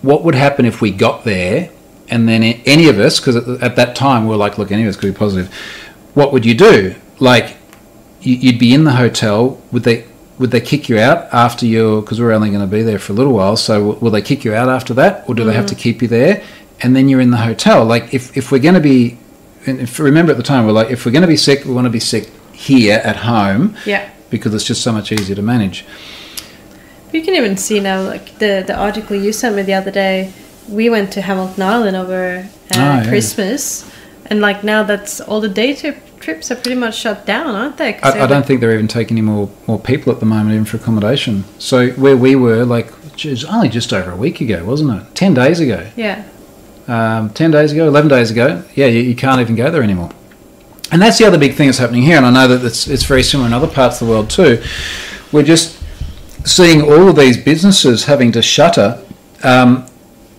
what 0.00 0.24
would 0.24 0.34
happen 0.34 0.64
if 0.64 0.80
we 0.80 0.90
got 0.90 1.24
there 1.24 1.70
and 2.08 2.26
then 2.28 2.42
any 2.42 2.88
of 2.88 2.98
us, 2.98 3.20
because 3.20 3.36
at, 3.36 3.62
at 3.62 3.76
that 3.76 3.94
time 3.94 4.26
we 4.26 4.34
are 4.34 4.38
like, 4.38 4.56
look, 4.56 4.72
any 4.72 4.82
of 4.82 4.88
us 4.88 4.96
could 4.96 5.12
be 5.12 5.18
positive. 5.18 5.54
What 6.14 6.32
would 6.32 6.44
you 6.46 6.54
do? 6.54 6.94
Like, 7.18 7.56
you- 8.22 8.36
you'd 8.36 8.58
be 8.58 8.72
in 8.72 8.84
the 8.84 8.92
hotel. 8.92 9.58
Would 9.72 9.82
they 9.84 10.04
would 10.36 10.50
they 10.50 10.60
kick 10.60 10.88
you 10.88 10.98
out 10.98 11.28
after 11.32 11.64
your? 11.64 12.00
Because 12.02 12.20
we're 12.20 12.32
only 12.32 12.48
going 12.50 12.60
to 12.60 12.66
be 12.66 12.82
there 12.82 12.98
for 12.98 13.12
a 13.12 13.16
little 13.16 13.32
while. 13.32 13.56
So 13.56 13.96
will 14.00 14.10
they 14.10 14.22
kick 14.22 14.44
you 14.44 14.52
out 14.52 14.68
after 14.68 14.92
that, 14.94 15.24
or 15.28 15.34
do 15.34 15.44
they 15.44 15.52
have 15.54 15.66
to 15.66 15.76
keep 15.76 16.02
you 16.02 16.08
there? 16.08 16.42
And 16.82 16.96
then 16.96 17.08
you're 17.08 17.20
in 17.20 17.30
the 17.30 17.36
hotel. 17.36 17.84
Like 17.84 18.12
if 18.12 18.36
if 18.36 18.50
we're 18.50 18.58
going 18.58 18.74
to 18.74 18.80
be, 18.80 19.16
and 19.66 19.78
if 19.80 19.98
remember 20.00 20.32
at 20.32 20.36
the 20.38 20.42
time 20.42 20.66
we're 20.66 20.72
like, 20.72 20.90
if 20.90 21.06
we're 21.06 21.12
going 21.12 21.22
to 21.22 21.28
be 21.28 21.36
sick, 21.36 21.64
we 21.64 21.72
want 21.72 21.84
to 21.86 21.90
be 21.90 22.00
sick 22.00 22.30
here 22.52 23.00
at 23.04 23.16
home 23.16 23.76
Yeah. 23.86 24.08
because 24.30 24.54
it's 24.54 24.64
just 24.64 24.82
so 24.82 24.90
much 24.92 25.12
easier 25.12 25.36
to 25.36 25.42
manage. 25.42 25.84
You 27.12 27.22
can 27.22 27.34
even 27.34 27.56
see 27.56 27.78
now, 27.78 28.02
like 28.02 28.38
the 28.38 28.64
the 28.66 28.74
article 28.74 29.14
you 29.16 29.32
sent 29.32 29.54
me 29.54 29.62
the 29.62 29.74
other 29.74 29.92
day. 29.92 30.32
We 30.68 30.90
went 30.90 31.12
to 31.12 31.20
Hamilton 31.20 31.62
Island 31.62 31.96
over 31.96 32.38
uh, 32.38 32.74
Ah, 32.74 33.02
yeah. 33.02 33.08
Christmas, 33.08 33.84
and 34.26 34.40
like 34.40 34.64
now 34.64 34.82
that's 34.82 35.20
all 35.20 35.40
the 35.40 35.48
day 35.48 35.74
trip 35.74 35.98
trips 36.20 36.50
are 36.50 36.56
pretty 36.56 36.74
much 36.76 36.96
shut 36.98 37.26
down, 37.26 37.54
aren't 37.54 37.76
they? 37.76 37.96
I, 37.98 38.10
I 38.10 38.12
don't 38.26 38.30
like- 38.30 38.46
think 38.46 38.60
they're 38.60 38.72
even 38.74 38.88
taking 38.88 39.16
any 39.18 39.26
more 39.26 39.50
more 39.66 39.78
people 39.78 40.12
at 40.12 40.20
the 40.20 40.26
moment, 40.26 40.52
even 40.54 40.64
for 40.64 40.76
accommodation. 40.78 41.44
So 41.58 41.90
where 41.90 42.16
we 42.16 42.34
were, 42.34 42.64
like, 42.64 42.86
it 43.18 43.24
was 43.26 43.44
only 43.44 43.68
just 43.68 43.92
over 43.92 44.10
a 44.10 44.16
week 44.16 44.40
ago, 44.40 44.64
wasn't 44.64 45.02
it? 45.02 45.14
Ten 45.14 45.34
days 45.34 45.60
ago. 45.60 45.86
Yeah. 45.96 46.24
um, 46.88 47.30
10 47.30 47.50
days 47.50 47.72
ago, 47.72 47.86
11 47.88 48.08
days 48.10 48.30
ago, 48.30 48.62
yeah, 48.74 48.86
you, 48.86 49.00
you 49.00 49.14
can't 49.14 49.40
even 49.40 49.54
go 49.56 49.70
there 49.70 49.82
anymore. 49.82 50.10
And 50.92 51.00
that's 51.00 51.16
the 51.18 51.24
other 51.24 51.38
big 51.38 51.54
thing 51.54 51.68
that's 51.68 51.78
happening 51.78 52.02
here, 52.02 52.16
and 52.18 52.26
I 52.26 52.30
know 52.30 52.46
that 52.48 52.64
it's, 52.66 52.86
it's 52.88 53.04
very 53.04 53.22
similar 53.22 53.46
in 53.48 53.54
other 53.54 53.66
parts 53.66 54.00
of 54.02 54.06
the 54.06 54.12
world 54.12 54.28
too. 54.30 54.62
We're 55.32 55.42
just 55.44 55.78
seeing 56.44 56.82
all 56.82 57.08
of 57.08 57.16
these 57.16 57.36
businesses 57.42 58.04
having 58.04 58.32
to 58.32 58.42
shutter, 58.42 59.02
um, 59.42 59.86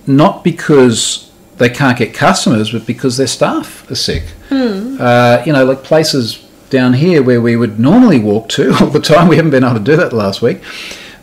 not 0.05 0.43
because 0.43 1.24
they 1.57 1.69
can't 1.69 1.97
get 1.97 2.13
customers, 2.13 2.71
but 2.71 2.85
because 2.85 3.17
their 3.17 3.27
staff 3.27 3.89
are 3.89 3.95
sick. 3.95 4.23
Uh, 4.51 5.43
you 5.45 5.53
know, 5.53 5.65
like 5.65 5.83
places 5.83 6.41
down 6.69 6.93
here 6.93 7.21
where 7.23 7.39
we 7.41 7.55
would 7.55 7.79
normally 7.79 8.19
walk 8.19 8.49
to 8.49 8.73
all 8.81 8.87
the 8.87 8.99
time, 8.99 9.27
we 9.27 9.35
haven't 9.37 9.51
been 9.51 9.63
able 9.63 9.75
to 9.77 9.83
do 9.83 9.95
that 9.95 10.13
last 10.13 10.41
week. 10.41 10.61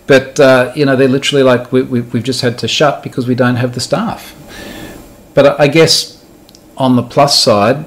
But, 0.06 0.38
uh, 0.40 0.72
you 0.74 0.84
know, 0.84 0.96
they're 0.96 1.08
literally 1.08 1.42
like, 1.42 1.70
we, 1.72 1.82
we, 1.82 2.00
we've 2.00 2.22
just 2.24 2.40
had 2.40 2.58
to 2.58 2.68
shut 2.68 3.02
because 3.02 3.26
we 3.26 3.34
don't 3.34 3.56
have 3.56 3.74
the 3.74 3.80
staff. 3.80 4.34
But 5.34 5.46
I- 5.60 5.64
I 5.64 5.68
guess 5.68 6.22
on 6.76 6.96
the 6.96 7.02
plus 7.02 7.38
side, 7.42 7.84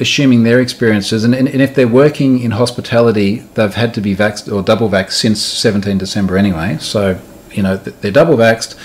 assuming 0.00 0.42
their 0.42 0.60
experiences, 0.60 1.24
and, 1.24 1.34
and, 1.34 1.48
and 1.48 1.62
if 1.62 1.74
they're 1.74 1.88
working 1.88 2.40
in 2.40 2.50
hospitality, 2.52 3.36
they've 3.54 3.74
had 3.74 3.94
to 3.94 4.00
be 4.00 4.14
vaxxed 4.14 4.52
or 4.52 4.62
double 4.62 4.88
vaxxed 4.90 5.12
since 5.12 5.40
17 5.40 5.98
December 5.98 6.36
anyway. 6.36 6.76
So, 6.80 7.20
you 7.52 7.62
know, 7.62 7.76
they're 7.76 8.10
double 8.12 8.36
vaxxed. 8.36 8.76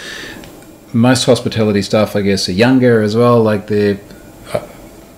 Most 0.93 1.25
hospitality 1.25 1.81
staff, 1.81 2.15
I 2.15 2.21
guess, 2.21 2.49
are 2.49 2.53
younger 2.53 3.01
as 3.01 3.15
well. 3.15 3.41
Like 3.43 3.67
they're, 3.67 3.99
uh, 4.53 4.59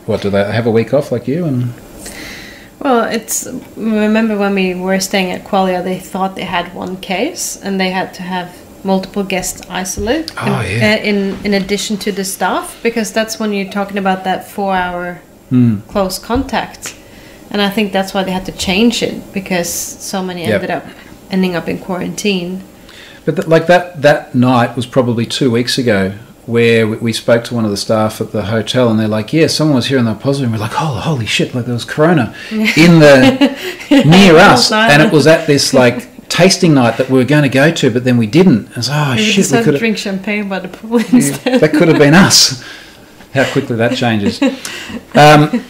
what 0.05 0.21
do 0.21 0.29
they 0.29 0.43
have 0.51 0.65
a 0.67 0.71
week 0.71 0.93
off 0.93 1.11
like 1.11 1.27
you? 1.27 1.45
And 1.45 1.73
Well, 2.79 3.03
it's 3.05 3.47
remember 3.77 4.37
when 4.37 4.53
we 4.55 4.73
were 4.73 4.99
staying 4.99 5.31
at 5.31 5.45
Qualia, 5.45 5.83
they 5.83 5.99
thought 5.99 6.35
they 6.35 6.45
had 6.45 6.73
one 6.75 6.97
case, 6.97 7.55
and 7.63 7.79
they 7.79 7.91
had 7.91 8.13
to 8.15 8.23
have 8.23 8.49
multiple 8.83 9.23
guests 9.23 9.61
isolate. 9.69 10.31
Oh, 10.37 10.61
in, 10.61 10.79
yeah. 10.81 10.97
uh, 10.99 11.03
in 11.03 11.17
in 11.45 11.53
addition 11.53 11.97
to 11.97 12.11
the 12.11 12.23
staff, 12.25 12.77
because 12.83 13.13
that's 13.13 13.39
when 13.39 13.53
you're 13.53 13.71
talking 13.71 13.97
about 13.97 14.23
that 14.23 14.47
four-hour 14.49 15.21
Hmm. 15.49 15.81
close 15.87 16.17
contact, 16.17 16.95
and 17.51 17.61
I 17.61 17.69
think 17.69 17.91
that's 17.91 18.13
why 18.13 18.23
they 18.23 18.31
had 18.31 18.45
to 18.45 18.53
change 18.53 19.03
it 19.03 19.31
because 19.33 19.69
so 19.69 20.23
many 20.23 20.41
Yep. 20.41 20.53
ended 20.53 20.71
up 20.71 20.85
ending 21.29 21.55
up 21.55 21.67
in 21.69 21.77
quarantine. 21.77 22.61
But 23.25 23.35
th- 23.35 23.47
like 23.47 23.67
that 23.67 24.01
that 24.01 24.33
night 24.33 24.75
was 24.75 24.85
probably 24.85 25.25
two 25.25 25.51
weeks 25.51 25.77
ago, 25.77 26.13
where 26.45 26.87
we, 26.87 26.97
we 26.97 27.13
spoke 27.13 27.43
to 27.45 27.53
one 27.55 27.65
of 27.65 27.71
the 27.71 27.77
staff 27.77 28.19
at 28.19 28.31
the 28.31 28.43
hotel, 28.45 28.89
and 28.89 28.99
they're 28.99 29.07
like, 29.07 29.31
"Yeah, 29.33 29.47
someone 29.47 29.75
was 29.75 29.87
here 29.87 29.97
and 29.97 30.07
they're 30.07 30.15
positive." 30.15 30.51
And 30.51 30.59
we're 30.59 30.65
like, 30.65 30.79
"Oh, 30.81 30.99
holy 30.99 31.25
shit! 31.25 31.53
Like 31.53 31.65
there 31.65 31.73
was 31.73 31.85
corona 31.85 32.35
in 32.51 32.99
the 32.99 33.57
near 34.05 34.35
us, 34.37 34.71
and 34.71 35.01
it 35.01 35.11
was 35.13 35.27
at 35.27 35.45
this 35.47 35.73
like 35.73 36.07
tasting 36.29 36.73
night 36.73 36.97
that 36.97 37.09
we 37.09 37.17
were 37.19 37.25
going 37.25 37.43
to 37.43 37.49
go 37.49 37.71
to, 37.71 37.91
but 37.91 38.03
then 38.05 38.17
we 38.17 38.25
didn't. 38.25 38.67
And 38.75 38.87
oh 38.89 39.15
shit, 39.17 39.51
we 39.51 39.63
could 39.63 39.77
drink 39.79 39.97
champagne 39.97 40.47
by 40.49 40.59
the 40.59 40.69
pool 40.69 40.97
instead. 40.97 41.59
that 41.61 41.71
could 41.71 41.89
have 41.89 41.99
been 41.99 42.13
us. 42.13 42.63
How 43.33 43.49
quickly 43.51 43.75
that 43.77 43.95
changes. 43.97 44.41
Um, 45.13 45.63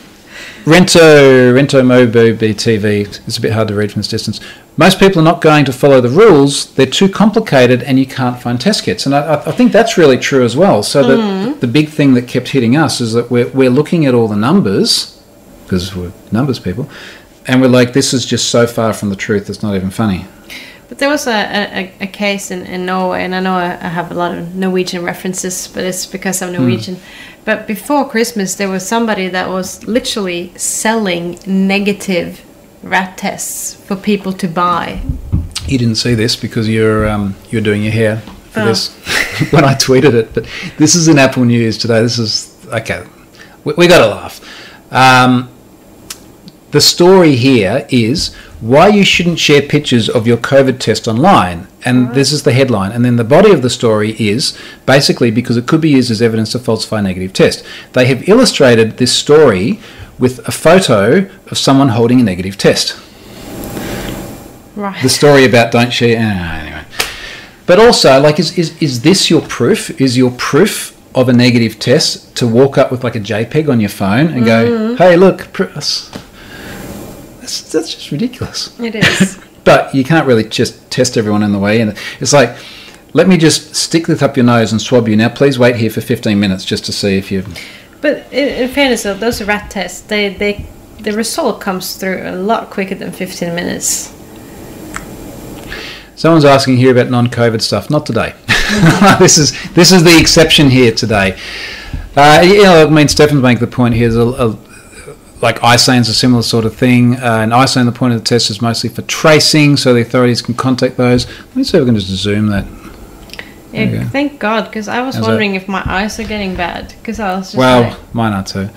Rento, 0.65 1.51
Rento 1.53 1.81
Mobo 1.81 2.35
BTV. 2.37 3.27
It's 3.27 3.37
a 3.37 3.41
bit 3.41 3.51
hard 3.53 3.67
to 3.69 3.75
read 3.75 3.91
from 3.91 4.01
this 4.01 4.07
distance. 4.07 4.39
Most 4.77 4.99
people 4.99 5.19
are 5.19 5.25
not 5.25 5.41
going 5.41 5.65
to 5.65 5.73
follow 5.73 5.99
the 5.99 6.09
rules. 6.09 6.73
They're 6.75 6.85
too 6.85 7.09
complicated, 7.09 7.83
and 7.83 7.99
you 7.99 8.05
can't 8.05 8.41
find 8.41 8.59
test 8.59 8.83
kits. 8.83 9.05
And 9.05 9.13
I, 9.13 9.35
I- 9.35 9.51
think 9.51 9.71
that's 9.73 9.97
really 9.97 10.17
true 10.17 10.45
as 10.45 10.55
well. 10.55 10.81
So 10.81 11.03
the 11.03 11.17
mm-hmm. 11.17 11.59
the 11.59 11.67
big 11.67 11.89
thing 11.89 12.13
that 12.13 12.27
kept 12.27 12.49
hitting 12.49 12.77
us 12.77 13.01
is 13.01 13.13
that 13.13 13.29
we're 13.29 13.49
we're 13.49 13.69
looking 13.69 14.05
at 14.05 14.13
all 14.13 14.27
the 14.27 14.37
numbers 14.37 15.21
because 15.63 15.95
we're 15.95 16.13
numbers 16.31 16.59
people, 16.59 16.89
and 17.47 17.61
we're 17.61 17.67
like, 17.67 17.93
this 17.93 18.13
is 18.13 18.25
just 18.25 18.49
so 18.49 18.65
far 18.65 18.93
from 18.93 19.09
the 19.09 19.15
truth. 19.15 19.49
It's 19.49 19.61
not 19.61 19.75
even 19.75 19.89
funny. 19.89 20.25
But 20.87 20.99
there 20.99 21.09
was 21.09 21.25
a, 21.25 21.31
a, 21.31 21.93
a 22.01 22.07
case 22.07 22.51
in, 22.51 22.65
in 22.65 22.85
Norway, 22.85 23.23
and 23.23 23.33
I 23.33 23.39
know 23.39 23.55
I, 23.55 23.71
I 23.71 23.87
have 23.87 24.11
a 24.11 24.13
lot 24.13 24.37
of 24.37 24.55
Norwegian 24.55 25.05
references, 25.05 25.69
but 25.69 25.85
it's 25.85 26.05
because 26.05 26.41
I'm 26.41 26.49
hmm. 26.49 26.61
Norwegian. 26.61 26.97
But 27.45 27.65
before 27.65 28.09
Christmas, 28.09 28.55
there 28.55 28.69
was 28.69 28.85
somebody 28.85 29.29
that 29.29 29.47
was 29.47 29.85
literally 29.87 30.51
selling 30.57 31.39
negative 31.45 32.43
rat 32.83 33.17
tests 33.17 33.75
for 33.75 33.95
people 33.95 34.33
to 34.33 34.47
buy. 34.47 35.01
You 35.67 35.77
didn't 35.77 35.95
see 35.95 36.15
this 36.15 36.35
because 36.35 36.67
you're 36.67 37.07
um, 37.07 37.35
you're 37.49 37.61
doing 37.61 37.83
your 37.83 37.93
hair 37.93 38.17
for 38.51 38.61
Oh. 38.61 38.65
this 38.65 38.89
when 39.51 39.63
I 39.63 39.73
tweeted 39.75 40.13
it. 40.13 40.33
But 40.33 40.45
this 40.77 40.95
is 40.95 41.07
in 41.07 41.17
Apple 41.19 41.45
News 41.45 41.77
today. 41.77 42.01
This 42.01 42.17
is 42.19 42.57
okay. 42.67 43.05
We, 43.63 43.73
we 43.73 43.87
got 43.87 43.99
to 43.99 44.07
laugh. 44.07 44.41
Um, 44.91 45.49
the 46.71 46.81
story 46.81 47.35
here 47.35 47.85
is 47.89 48.33
why 48.61 48.87
you 48.87 49.03
shouldn't 49.03 49.39
share 49.39 49.61
pictures 49.61 50.07
of 50.09 50.25
your 50.27 50.37
COVID 50.37 50.79
test 50.79 51.07
online. 51.07 51.67
And 51.83 52.13
this 52.13 52.31
is 52.31 52.43
the 52.43 52.53
headline. 52.53 52.91
And 52.91 53.03
then 53.03 53.15
the 53.17 53.23
body 53.23 53.51
of 53.51 53.61
the 53.61 53.69
story 53.69 54.11
is 54.21 54.57
basically 54.85 55.31
because 55.31 55.57
it 55.57 55.67
could 55.67 55.81
be 55.81 55.89
used 55.89 56.11
as 56.11 56.21
evidence 56.21 56.51
to 56.53 56.59
falsify 56.59 56.99
a 56.99 57.01
negative 57.01 57.33
test. 57.33 57.65
They 57.93 58.05
have 58.05 58.27
illustrated 58.29 58.97
this 58.97 59.11
story 59.13 59.79
with 60.21 60.39
a 60.47 60.51
photo 60.51 61.27
of 61.51 61.57
someone 61.57 61.89
holding 61.89 62.21
a 62.21 62.23
negative 62.23 62.57
test 62.57 62.95
Right. 64.75 65.01
the 65.03 65.09
story 65.09 65.43
about 65.45 65.71
don't 65.71 65.91
share. 65.91 66.17
Uh, 66.17 66.57
anyway, 66.61 66.83
but 67.65 67.77
also 67.79 68.19
like, 68.21 68.39
is, 68.39 68.57
is 68.57 68.81
is 68.81 69.01
this 69.01 69.29
your 69.29 69.41
proof? 69.41 69.99
Is 69.99 70.17
your 70.17 70.31
proof 70.31 70.97
of 71.13 71.27
a 71.27 71.33
negative 71.33 71.77
test 71.77 72.35
to 72.37 72.47
walk 72.47 72.77
up 72.77 72.89
with 72.89 73.03
like 73.03 73.15
a 73.15 73.19
JPEG 73.19 73.69
on 73.69 73.79
your 73.81 73.89
phone 73.89 74.27
and 74.27 74.45
go, 74.45 74.95
"Hey, 74.95 75.17
look, 75.17 75.51
pr- 75.51 75.65
that's 75.65 76.09
that's 77.41 77.71
that's 77.71 77.93
just 77.93 78.11
ridiculous." 78.11 78.79
It 78.79 78.95
is. 79.03 79.37
But 79.65 79.93
you 79.93 80.03
can't 80.05 80.25
really 80.25 80.45
just 80.45 80.89
test 80.89 81.17
everyone 81.17 81.43
in 81.43 81.51
the 81.51 81.59
way 81.59 81.81
in. 81.81 81.93
It's 82.19 82.33
like, 82.33 82.55
let 83.13 83.27
me 83.27 83.37
just 83.37 83.75
stick 83.75 84.07
this 84.07 84.21
up 84.23 84.35
your 84.37 84.45
nose 84.45 84.71
and 84.71 84.81
swab 84.81 85.07
you. 85.07 85.15
Now, 85.17 85.29
please 85.29 85.59
wait 85.59 85.75
here 85.75 85.91
for 85.91 86.01
15 86.01 86.39
minutes 86.39 86.65
just 86.65 86.85
to 86.85 86.91
see 86.93 87.17
if 87.17 87.29
you. 87.31 87.43
But 88.01 88.31
in, 88.33 88.63
in 88.63 88.69
fairness, 88.69 89.03
though, 89.03 89.13
those 89.13 89.41
rat 89.43 89.71
tests, 89.71 90.01
they, 90.01 90.33
they 90.33 90.65
the 90.99 91.13
result 91.13 91.61
comes 91.61 91.95
through 91.95 92.21
a 92.25 92.35
lot 92.35 92.69
quicker 92.69 92.95
than 92.95 93.11
15 93.11 93.55
minutes. 93.55 94.13
Someone's 96.15 96.45
asking 96.45 96.77
here 96.77 96.91
about 96.91 97.09
non-COVID 97.09 97.61
stuff. 97.61 97.89
Not 97.89 98.05
today. 98.05 98.35
this 99.19 99.39
is 99.39 99.51
this 99.73 99.91
is 99.91 100.03
the 100.03 100.19
exception 100.19 100.69
here 100.69 100.91
today. 100.91 101.39
Uh, 102.15 102.41
you 102.43 102.63
know, 102.63 102.85
I 102.85 102.89
mean, 102.89 103.07
Stefan's 103.07 103.41
making 103.41 103.61
the 103.61 103.71
point 103.71 103.95
here. 103.95 104.09
A, 104.11 104.49
a, 104.49 104.57
like 105.41 105.59
ISAN's 105.63 106.07
a 106.07 106.13
similar 106.13 106.43
sort 106.43 106.65
of 106.65 106.75
thing. 106.75 107.15
Uh, 107.15 107.39
and 107.41 107.51
ISAN, 107.51 107.85
the 107.85 107.91
point 107.91 108.13
of 108.13 108.19
the 108.19 108.25
test 108.25 108.51
is 108.51 108.61
mostly 108.61 108.89
for 108.89 109.01
tracing, 109.03 109.77
so 109.77 109.93
the 109.93 110.01
authorities 110.01 110.43
can 110.43 110.53
contact 110.53 110.97
those. 110.97 111.25
Let 111.25 111.55
me 111.55 111.63
see 111.63 111.77
if 111.77 111.81
we 111.81 111.87
can 111.87 111.95
just 111.95 112.07
zoom 112.09 112.47
that. 112.47 112.65
Yeah, 113.71 113.81
Okay. 113.83 114.03
Thank 114.05 114.39
God, 114.39 114.65
because 114.65 114.87
I 114.87 115.01
was 115.01 115.15
How's 115.15 115.27
wondering 115.27 115.55
if 115.55 115.67
my 115.67 115.81
eyes 115.85 116.19
are 116.19 116.23
getting 116.27 116.55
bad. 116.55 116.93
Because 116.99 117.19
I 117.19 117.35
was 117.35 117.47
just 117.47 117.57
Well, 117.57 117.81
like, 117.89 118.13
mine 118.15 118.33
are 118.33 118.43
too. 118.43 118.69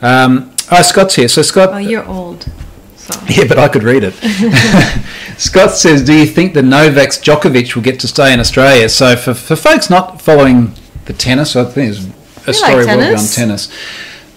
Um, 0.00 0.52
oh, 0.70 0.82
Scott's 0.82 1.14
here. 1.16 1.28
So 1.28 1.42
Scott, 1.42 1.70
oh, 1.72 1.78
you're 1.78 2.04
old. 2.06 2.46
So. 2.96 3.18
Yeah, 3.28 3.44
but 3.48 3.58
I 3.58 3.68
could 3.68 3.82
read 3.82 4.04
it. 4.04 4.14
Scott 5.38 5.72
says, 5.72 6.04
"Do 6.04 6.14
you 6.14 6.26
think 6.26 6.54
the 6.54 6.62
Novak 6.62 7.08
Djokovic 7.10 7.74
will 7.74 7.82
get 7.82 7.98
to 8.00 8.08
stay 8.08 8.32
in 8.32 8.40
Australia?" 8.40 8.88
So, 8.88 9.16
for, 9.16 9.34
for 9.34 9.56
folks 9.56 9.90
not 9.90 10.20
following 10.20 10.72
the 11.06 11.12
tennis, 11.12 11.56
I 11.56 11.64
think 11.64 11.74
there's 11.94 12.06
a 12.06 12.10
You 12.48 12.52
story 12.52 12.84
like 12.84 12.88
on 12.96 12.98
tennis? 13.00 13.34
tennis. 13.34 13.68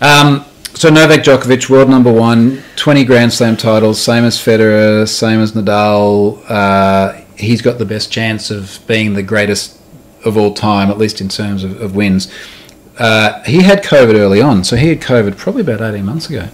Um, 0.02 0.46
so 0.74 0.90
Novak 0.90 1.22
Djokovic, 1.22 1.70
world 1.70 1.90
number 1.90 2.12
one, 2.12 2.62
20 2.76 3.06
Grand 3.06 3.32
Slam 3.32 3.56
titles, 3.56 4.02
same 4.02 4.26
as 4.26 4.38
Federer, 4.38 5.08
same 5.08 5.40
as 5.40 5.54
Nadal. 5.54 6.44
Uh, 6.50 7.14
he's 7.38 7.62
got 7.62 7.78
the 7.78 7.86
best 7.86 8.12
chance 8.12 8.52
of 8.52 8.80
being 8.88 9.14
the 9.14 9.24
greatest 9.24 9.80
of 10.26 10.38
all 10.38 10.54
time, 10.54 10.90
at 10.90 10.98
least 10.98 11.22
in 11.22 11.30
terms 11.30 11.64
of, 11.64 11.80
of 11.82 11.96
wins. 11.96 12.32
Uh, 12.98 13.44
he 13.44 13.62
had 13.62 13.84
COVID 13.84 14.16
early 14.16 14.42
on, 14.42 14.64
so 14.64 14.76
he 14.76 14.90
had 14.90 15.02
COVID 15.02 15.38
probably 15.38 15.62
about 15.62 15.82
18 15.82 16.06
months 16.06 16.30
ago. 16.30 16.50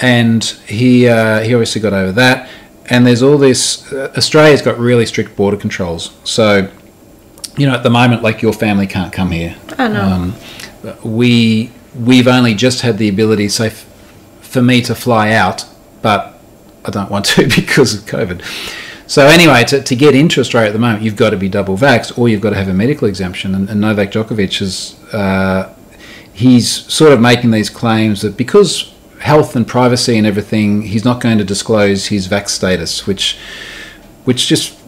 And 0.00 0.42
he, 0.66 1.06
uh, 1.08 1.40
he 1.40 1.54
obviously 1.54 1.80
got 1.80 1.92
over 1.92 2.12
that. 2.12 2.48
And 2.86 3.06
there's 3.06 3.22
all 3.22 3.38
this, 3.38 3.92
uh, 3.92 4.12
Australia's 4.16 4.62
got 4.62 4.78
really 4.78 5.06
strict 5.06 5.36
border 5.36 5.56
controls. 5.56 6.16
So, 6.24 6.70
you 7.56 7.66
know, 7.66 7.74
at 7.74 7.82
the 7.82 7.90
moment, 7.90 8.22
like 8.22 8.42
your 8.42 8.52
family 8.52 8.86
can't 8.86 9.12
come 9.12 9.30
here. 9.30 9.56
Oh 9.78 9.88
no. 9.88 10.02
Um, 10.02 10.34
we 11.04 11.70
we've 11.94 12.26
only 12.26 12.54
just 12.54 12.80
had 12.80 12.98
the 12.98 13.08
ability, 13.08 13.48
say, 13.48 13.68
f- 13.68 13.86
for 14.40 14.62
me 14.62 14.80
to 14.82 14.94
fly 14.94 15.32
out, 15.32 15.64
but 16.00 16.40
I 16.84 16.90
don't 16.90 17.10
want 17.10 17.26
to 17.26 17.44
because 17.56 17.94
of 17.94 18.02
COVID. 18.02 18.42
So 19.12 19.26
anyway, 19.26 19.62
to, 19.64 19.82
to 19.82 19.94
get 19.94 20.14
into 20.14 20.40
Australia 20.40 20.70
at 20.70 20.72
the 20.72 20.78
moment, 20.78 21.02
you've 21.02 21.16
got 21.16 21.30
to 21.30 21.36
be 21.36 21.46
double 21.46 21.76
vaxxed 21.76 22.16
or 22.16 22.30
you've 22.30 22.40
got 22.40 22.50
to 22.50 22.56
have 22.56 22.68
a 22.68 22.72
medical 22.72 23.06
exemption. 23.06 23.54
And, 23.54 23.68
and 23.68 23.78
Novak 23.78 24.10
Djokovic 24.10 24.62
is 24.62 24.98
uh, 25.12 25.70
he's 26.32 26.70
sort 26.90 27.12
of 27.12 27.20
making 27.20 27.50
these 27.50 27.68
claims 27.68 28.22
that 28.22 28.38
because 28.38 28.90
health 29.20 29.54
and 29.54 29.68
privacy 29.68 30.16
and 30.16 30.26
everything, 30.26 30.80
he's 30.80 31.04
not 31.04 31.20
going 31.20 31.36
to 31.36 31.44
disclose 31.44 32.06
his 32.06 32.26
vax 32.26 32.48
status, 32.48 33.06
which 33.06 33.38
which 34.24 34.46
just 34.46 34.78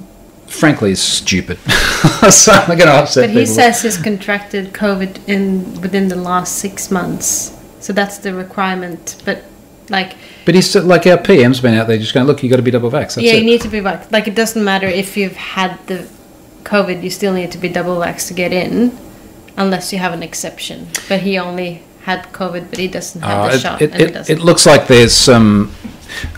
frankly 0.46 0.92
is 0.92 1.02
stupid. 1.02 1.58
so 2.30 2.52
I'm 2.52 2.78
going 2.78 2.88
to 2.88 2.96
upset 2.96 3.24
But 3.24 3.28
he 3.28 3.40
people. 3.40 3.54
says 3.54 3.82
he's 3.82 3.98
contracted 3.98 4.72
COVID 4.72 5.28
in 5.28 5.82
within 5.82 6.08
the 6.08 6.16
last 6.16 6.56
six 6.56 6.90
months, 6.90 7.54
so 7.78 7.92
that's 7.92 8.16
the 8.16 8.32
requirement. 8.32 9.20
But 9.26 9.44
like, 9.88 10.14
But 10.44 10.54
he's 10.54 10.74
like 10.76 11.06
our 11.06 11.18
PM's 11.18 11.60
been 11.60 11.74
out 11.74 11.86
there 11.86 11.98
just 11.98 12.14
going, 12.14 12.26
look, 12.26 12.42
you 12.42 12.50
got 12.50 12.56
to 12.56 12.62
be 12.62 12.70
double 12.70 12.90
vaxxed. 12.90 13.16
That's 13.16 13.22
yeah, 13.22 13.32
it. 13.34 13.40
you 13.40 13.44
need 13.44 13.60
to 13.62 13.68
be 13.68 13.80
vaxxed. 13.80 14.12
Like, 14.12 14.28
it 14.28 14.34
doesn't 14.34 14.64
matter 14.64 14.86
if 14.86 15.16
you've 15.16 15.36
had 15.36 15.78
the 15.86 16.08
COVID, 16.64 17.02
you 17.02 17.10
still 17.10 17.32
need 17.34 17.52
to 17.52 17.58
be 17.58 17.68
double 17.68 17.96
vaxxed 17.96 18.28
to 18.28 18.34
get 18.34 18.52
in, 18.52 18.96
unless 19.56 19.92
you 19.92 19.98
have 19.98 20.12
an 20.12 20.22
exception. 20.22 20.88
But 21.08 21.20
he 21.20 21.38
only 21.38 21.82
had 22.02 22.24
COVID, 22.32 22.70
but 22.70 22.78
he 22.78 22.88
doesn't 22.88 23.22
have 23.22 23.38
Uh, 23.38 23.48
the 23.48 23.54
it, 23.54 23.60
shot, 23.60 23.82
it, 23.82 23.92
and 23.92 24.00
it, 24.00 24.12
doesn't. 24.12 24.38
it 24.38 24.42
looks 24.42 24.66
like 24.66 24.86
there's 24.86 25.14
some. 25.14 25.72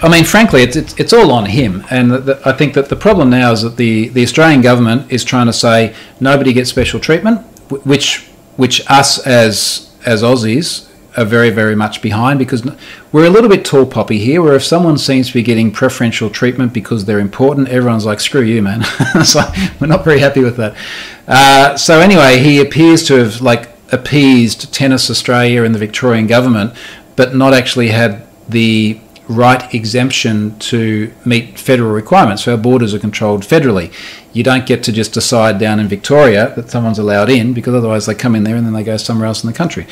I 0.03 0.09
mean, 0.09 0.25
frankly, 0.25 0.63
it's, 0.63 0.77
it's, 0.77 0.95
it's 0.99 1.13
all 1.13 1.31
on 1.33 1.47
him. 1.47 1.85
And 1.91 2.11
the, 2.11 2.19
the, 2.19 2.41
I 2.47 2.53
think 2.53 2.75
that 2.75 2.89
the 2.89 2.97
problem 2.97 3.31
now 3.31 3.53
is 3.53 3.63
that 3.63 3.77
the, 3.77 4.09
the 4.09 4.23
Australian 4.23 4.63
government 4.63 5.13
is 5.13 5.23
trying 5.23 5.47
to 5.47 5.53
say 5.53 5.95
nobody 6.19 6.53
gets 6.53 6.71
special 6.71 6.99
treatment, 6.99 7.41
which, 7.85 8.27
which 8.57 8.89
us 8.91 9.19
as, 9.27 9.95
as 10.07 10.23
Aussies 10.23 10.89
are 11.17 11.25
very, 11.25 11.51
very 11.51 11.75
much 11.75 12.03
behind 12.03 12.39
because 12.39 12.65
we're 13.13 13.27
a 13.27 13.31
little 13.31 13.49
bit 13.49 13.65
tall 13.65 13.87
poppy 13.87 14.19
here, 14.19 14.43
where 14.43 14.55
if 14.55 14.65
someone 14.65 14.99
seems 14.99 15.29
to 15.29 15.35
be 15.35 15.43
getting 15.43 15.71
preferential 15.71 16.29
treatment 16.29 16.73
because 16.73 17.05
they're 17.05 17.19
important, 17.19 17.69
everyone's 17.69 18.05
like, 18.05 18.21
screw 18.21 18.43
you, 18.43 18.63
man. 18.63 18.85
so 19.25 19.41
we're 19.81 19.87
not 19.87 20.05
very 20.05 20.19
happy 20.19 20.41
with 20.41 20.57
that. 20.57 20.77
Uh, 21.27 21.77
so 21.77 22.01
anyway, 22.01 22.39
he 22.39 22.61
appears 22.61 23.07
to 23.09 23.15
have 23.15 23.41
like 23.41 23.71
appeased 23.91 24.73
Tennis 24.73 25.11
Australia 25.11 25.63
and 25.63 25.75
the 25.75 25.79
Victorian 25.79 26.27
government, 26.27 26.75
but 27.17 27.35
not 27.35 27.55
actually 27.55 27.89
had 27.89 28.27
the 28.49 29.01
right 29.29 29.75
exemption 29.75 30.59
to 30.59 31.13
meet 31.25 31.59
federal 31.59 31.91
requirements. 31.91 32.45
So 32.45 32.53
our 32.53 32.59
borders 32.59 32.95
are 32.95 32.99
controlled 32.99 33.43
federally. 33.43 33.93
You 34.33 34.43
don't 34.43 34.67
get 34.67 34.83
to 34.85 34.93
just 34.93 35.13
decide 35.13 35.59
down 35.59 35.81
in 35.81 35.89
Victoria 35.89 36.53
that 36.55 36.71
someone's 36.71 36.99
allowed 36.99 37.31
in 37.31 37.53
because 37.53 37.75
otherwise 37.75 38.07
they 38.07 38.15
come 38.15 38.37
in 38.37 38.45
there 38.45 38.57
and 38.57 38.65
then 38.67 38.73
they 38.73 38.85
go 38.85 38.97
somewhere 38.97 39.27
else 39.27 39.43
in 39.43 39.51
the 39.51 39.57
country. 39.57 39.87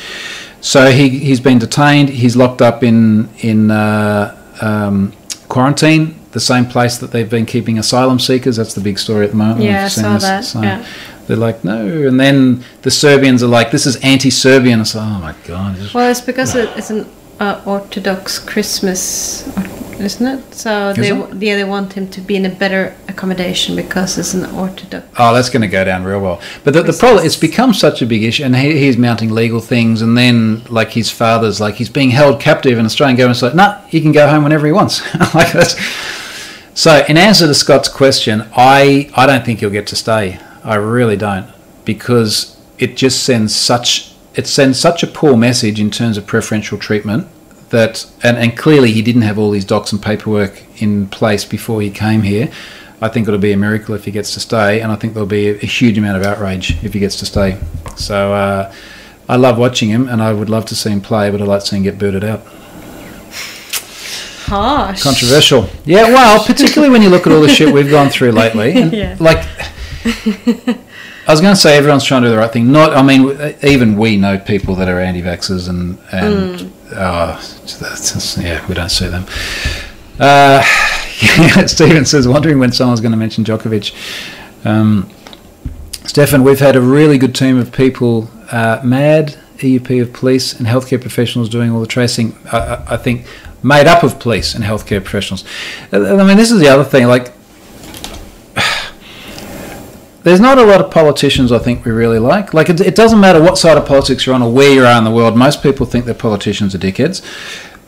So 0.61 0.91
he, 0.91 1.09
he's 1.09 1.41
been 1.41 1.59
detained. 1.59 2.11
He's 2.11 2.37
locked 2.37 2.63
up 2.63 2.83
in 2.83 3.29
in 3.39 3.71
uh, 3.71 4.37
um, 4.61 5.13
quarantine, 5.49 6.21
the 6.33 6.41
same 6.41 6.67
place 6.67 6.99
that 6.99 7.11
they've 7.11 7.29
been 7.29 7.47
keeping 7.47 7.79
asylum 7.79 8.19
seekers. 8.19 8.57
That's 8.57 8.75
the 8.75 8.81
big 8.81 8.99
story 8.99 9.25
at 9.25 9.31
the 9.31 9.37
moment. 9.37 9.63
Yeah, 9.63 9.85
I 9.85 9.89
saw 9.89 10.19
that, 10.19 10.45
So 10.45 10.63
yeah. 10.63 10.87
They're 11.27 11.37
like, 11.39 11.65
no. 11.65 12.07
And 12.07 12.21
then 12.21 12.65
the 12.83 12.91
Serbians 12.91 13.43
are 13.43 13.49
like, 13.49 13.71
this 13.71 13.87
is 13.87 13.97
anti-Serbian. 13.97 14.81
It's 14.81 14.95
like, 14.95 15.07
oh 15.07 15.21
my 15.21 15.35
god. 15.45 15.79
Well, 15.95 16.11
it's 16.11 16.21
because 16.21 16.55
it, 16.55 16.69
it's 16.77 16.91
an 16.91 17.07
uh, 17.45 17.63
Orthodox 17.67 18.39
Christmas, 18.39 19.47
isn't 20.01 20.27
it? 20.27 20.55
So 20.55 20.91
Is 20.91 20.97
they 20.97 21.13
it? 21.13 21.43
yeah 21.43 21.57
they 21.57 21.65
want 21.65 21.93
him 21.93 22.09
to 22.09 22.21
be 22.21 22.37
in 22.37 22.47
a 22.47 22.49
better 22.49 22.95
accommodation 23.09 23.77
because 23.77 24.17
it's 24.19 24.35
an 24.35 24.47
Orthodox. 24.47 25.07
Oh, 25.19 25.35
that's 25.35 25.51
going 25.51 25.63
to 25.63 25.69
go 25.69 25.85
down 25.85 26.05
real 26.05 26.21
well. 26.21 26.41
But 26.65 26.73
the, 26.75 26.83
the 26.83 26.93
problem, 26.93 27.25
it's 27.27 27.37
become 27.37 27.75
such 27.75 28.01
a 28.01 28.07
big 28.07 28.23
issue, 28.23 28.45
and 28.45 28.57
he, 28.57 28.79
he's 28.79 28.97
mounting 28.97 29.31
legal 29.31 29.61
things, 29.61 30.01
and 30.01 30.17
then 30.17 30.65
like 30.65 30.91
his 30.91 31.11
father's 31.11 31.61
like 31.61 31.75
he's 31.75 31.91
being 31.91 32.11
held 32.11 32.41
captive, 32.41 32.79
and 32.79 32.87
Australian 32.87 33.17
government's 33.17 33.43
like, 33.43 33.55
nah, 33.55 33.81
he 33.83 34.01
can 34.01 34.13
go 34.13 34.29
home 34.29 34.43
whenever 34.43 34.67
he 34.67 34.73
wants. 34.73 35.03
like 35.35 35.53
that's. 35.53 35.77
So, 36.77 37.05
in 37.09 37.17
answer 37.17 37.47
to 37.47 37.55
Scott's 37.55 37.89
question, 37.89 38.49
I 38.57 39.11
I 39.15 39.27
don't 39.27 39.45
think 39.45 39.61
he'll 39.61 39.71
get 39.71 39.87
to 39.89 39.97
stay. 39.97 40.41
I 40.65 40.77
really 40.77 41.17
don't, 41.17 41.47
because 41.85 42.59
it 42.79 42.97
just 42.97 43.23
sends 43.23 43.55
such 43.55 44.13
it 44.35 44.47
sends 44.49 44.81
such 44.81 45.03
a 45.03 45.07
poor 45.07 45.37
message 45.37 45.79
in 45.79 45.91
terms 45.91 46.17
of 46.17 46.27
preferential 46.27 46.77
treatment 46.77 47.29
that 47.75 48.11
and, 48.23 48.37
and 48.37 48.57
clearly 48.57 48.93
he 48.93 49.03
didn't 49.03 49.23
have 49.23 49.39
all 49.39 49.53
his 49.53 49.65
docs 49.65 49.93
and 49.93 50.03
paperwork 50.03 50.63
in 50.81 51.07
place 51.09 51.45
before 51.45 51.83
he 51.83 51.91
came 51.91 52.23
here. 52.23 52.51
I 53.01 53.09
think 53.09 53.29
it'll 53.29 53.41
be 53.41 53.53
a 53.53 53.57
miracle 53.57 53.95
if 53.95 54.05
he 54.07 54.11
gets 54.11 54.33
to 54.35 54.41
stay, 54.41 54.81
and 54.81 54.91
I 54.91 54.97
think 54.97 55.13
there'll 55.13 55.27
be 55.27 55.49
a, 55.49 55.55
a 55.57 55.67
huge 55.67 55.99
amount 55.99 56.17
of 56.17 56.23
outrage 56.25 56.83
if 56.83 56.95
he 56.95 57.01
gets 57.01 57.17
to 57.17 57.27
stay. 57.27 57.59
So 57.97 58.33
uh, 58.33 58.73
I 59.29 59.37
love 59.37 59.59
watching 59.59 59.91
him, 59.91 60.09
and 60.09 60.23
I 60.23 60.33
would 60.33 60.49
love 60.49 60.65
to 60.67 60.75
see 60.75 60.91
him 60.91 61.01
play, 61.01 61.31
but 61.31 61.43
I'd 61.43 61.49
like 61.49 61.61
to 61.61 61.67
see 61.67 61.77
him 61.77 61.83
get 61.83 61.99
booted 61.99 62.25
out. 62.25 62.43
Harsh. 64.47 65.03
Controversial. 65.03 65.69
Yeah, 65.85 66.05
well, 66.05 66.45
particularly 66.45 66.93
when 66.93 67.03
you 67.03 67.09
look 67.09 67.27
at 67.27 67.33
all 67.33 67.41
the 67.41 67.49
shit 67.49 67.73
we've 67.73 67.91
gone 67.91 68.11
through 68.11 68.33
lately. 68.43 68.73
And, 68.73 68.93
Yeah. 68.93 69.17
Like, 69.19 69.47
I 71.27 71.33
was 71.33 71.41
going 71.41 71.55
to 71.55 71.61
say 71.61 71.79
everyone's 71.79 72.05
trying 72.05 72.23
to 72.23 72.29
do 72.29 72.33
the 72.33 72.39
right 72.39 72.53
thing. 72.53 72.71
Not, 72.71 72.95
I 72.95 73.03
mean, 73.03 73.55
even 73.63 73.97
we 73.97 74.19
know 74.19 74.39
people 74.39 74.75
that 74.77 74.89
are 74.89 75.01
anti-vaxxers, 75.01 75.69
and 75.69 75.99
and 76.13 76.73
that's 76.91 78.39
yeah, 78.39 78.67
we 78.69 78.75
don't 78.75 78.91
see 78.91 79.09
them. 79.09 79.27
Uh, 80.19 80.63
Stephen 81.67 82.05
says, 82.05 82.29
wondering 82.29 82.59
when 82.59 82.73
someone's 82.73 83.01
going 83.01 83.13
to 83.13 83.19
mention 83.19 83.45
Djokovic. 83.45 83.95
Um, 84.65 85.11
Stefan, 86.05 86.45
we've 86.45 86.61
had 86.61 86.77
a 86.77 86.81
really 86.81 87.19
good 87.19 87.35
team 87.35 87.59
of 87.59 87.73
people, 87.73 88.29
uh, 88.53 88.81
MAD, 88.85 89.39
EUP 89.59 90.03
of 90.03 90.13
police, 90.13 90.53
and 90.53 90.67
healthcare 90.67 91.01
professionals 91.01 91.49
doing 91.49 91.71
all 91.71 91.81
the 91.81 91.87
tracing. 91.87 92.37
I, 92.53 92.59
I, 92.59 92.95
I 92.95 92.97
think 92.97 93.27
made 93.63 93.87
up 93.87 94.03
of 94.03 94.21
police 94.21 94.55
and 94.55 94.63
healthcare 94.63 95.03
professionals. 95.03 95.45
Uh, 95.93 96.17
I 96.17 96.25
mean, 96.25 96.37
this 96.37 96.51
is 96.51 96.61
the 96.61 96.69
other 96.69 96.85
thing. 96.85 97.07
Like, 97.07 97.33
there's 100.25 100.41
not 100.41 100.59
a 100.59 100.65
lot 100.65 100.81
of 100.81 100.91
politicians 100.91 101.53
I 101.53 101.59
think 101.59 101.85
we 101.85 101.93
really 101.93 102.19
like. 102.19 102.53
Like, 102.53 102.71
it, 102.71 102.81
it 102.81 102.95
doesn't 102.95 103.21
matter 103.21 103.41
what 103.41 103.59
side 103.59 103.77
of 103.79 103.87
politics 103.87 104.27
you're 104.27 104.35
on 104.35 104.43
or 104.43 104.53
where 104.53 104.73
you 104.73 104.85
are 104.85 104.99
in 104.99 105.05
the 105.05 105.11
world. 105.11 105.37
Most 105.37 105.63
people 105.63 105.87
think 105.87 106.07
that 106.07 106.19
politicians 106.19 106.75
are 106.75 106.79
dickheads, 106.79 107.23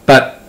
but 0.04 0.40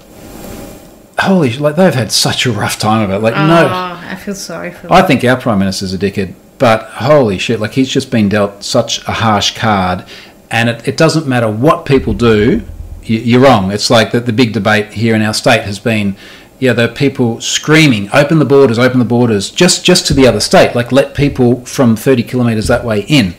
holy, 1.19 1.57
like 1.57 1.77
they've 1.77 1.93
had 1.93 2.11
such 2.11 2.45
a 2.45 2.51
rough 2.51 2.77
time 2.77 3.01
of 3.01 3.09
it. 3.09 3.19
Like, 3.19 3.33
no. 3.33 3.67
Ah, 3.71 4.11
I 4.11 4.15
feel 4.15 4.35
sorry 4.35 4.71
for 4.71 4.91
I 4.91 5.01
think 5.01 5.23
our 5.23 5.39
prime 5.39 5.59
minister's 5.59 5.93
a 5.93 5.97
dickhead, 5.97 6.33
but 6.57 6.83
holy 6.83 7.38
shit, 7.38 7.59
like 7.59 7.71
he's 7.71 7.89
just 7.89 8.11
been 8.11 8.29
dealt 8.29 8.63
such 8.63 9.07
a 9.07 9.13
harsh 9.13 9.57
card, 9.57 10.05
and 10.51 10.69
it, 10.69 10.88
it 10.88 10.97
doesn't 10.97 11.25
matter 11.25 11.49
what 11.49 11.85
people 11.85 12.13
do, 12.13 12.63
you, 13.03 13.19
you're 13.19 13.41
wrong. 13.41 13.71
It's 13.71 13.89
like 13.89 14.11
that 14.11 14.25
the 14.25 14.33
big 14.33 14.51
debate 14.51 14.93
here 14.93 15.15
in 15.15 15.21
our 15.21 15.33
state 15.33 15.61
has 15.61 15.79
been, 15.79 16.17
yeah, 16.59 16.73
there 16.73 16.89
are 16.89 16.93
people 16.93 17.39
screaming, 17.39 18.09
"Open 18.13 18.39
the 18.39 18.45
borders, 18.45 18.79
open 18.79 18.99
the 18.99 19.05
borders," 19.05 19.49
just 19.49 19.83
just 19.83 20.07
to 20.07 20.13
the 20.13 20.27
other 20.27 20.39
state, 20.39 20.75
like 20.75 20.91
let 20.91 21.13
people 21.13 21.63
from 21.65 21.95
30 21.95 22.23
kilometres 22.23 22.67
that 22.67 22.83
way 22.83 23.01
in. 23.07 23.35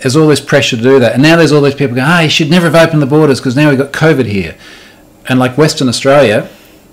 There's 0.00 0.16
all 0.16 0.26
this 0.26 0.40
pressure 0.40 0.76
to 0.76 0.82
do 0.82 0.98
that, 0.98 1.14
and 1.14 1.22
now 1.22 1.36
there's 1.36 1.52
all 1.52 1.62
these 1.62 1.74
people 1.74 1.94
going, 1.94 2.08
"Ah, 2.08 2.20
you 2.20 2.28
should 2.28 2.50
never 2.50 2.66
have 2.68 2.74
opened 2.74 3.02
the 3.02 3.06
borders 3.06 3.38
because 3.38 3.54
now 3.54 3.68
we've 3.68 3.78
got 3.78 3.92
COVID 3.92 4.26
here," 4.26 4.54
and 5.28 5.38
like 5.38 5.56
Western 5.56 5.88
Australia, 5.88 6.48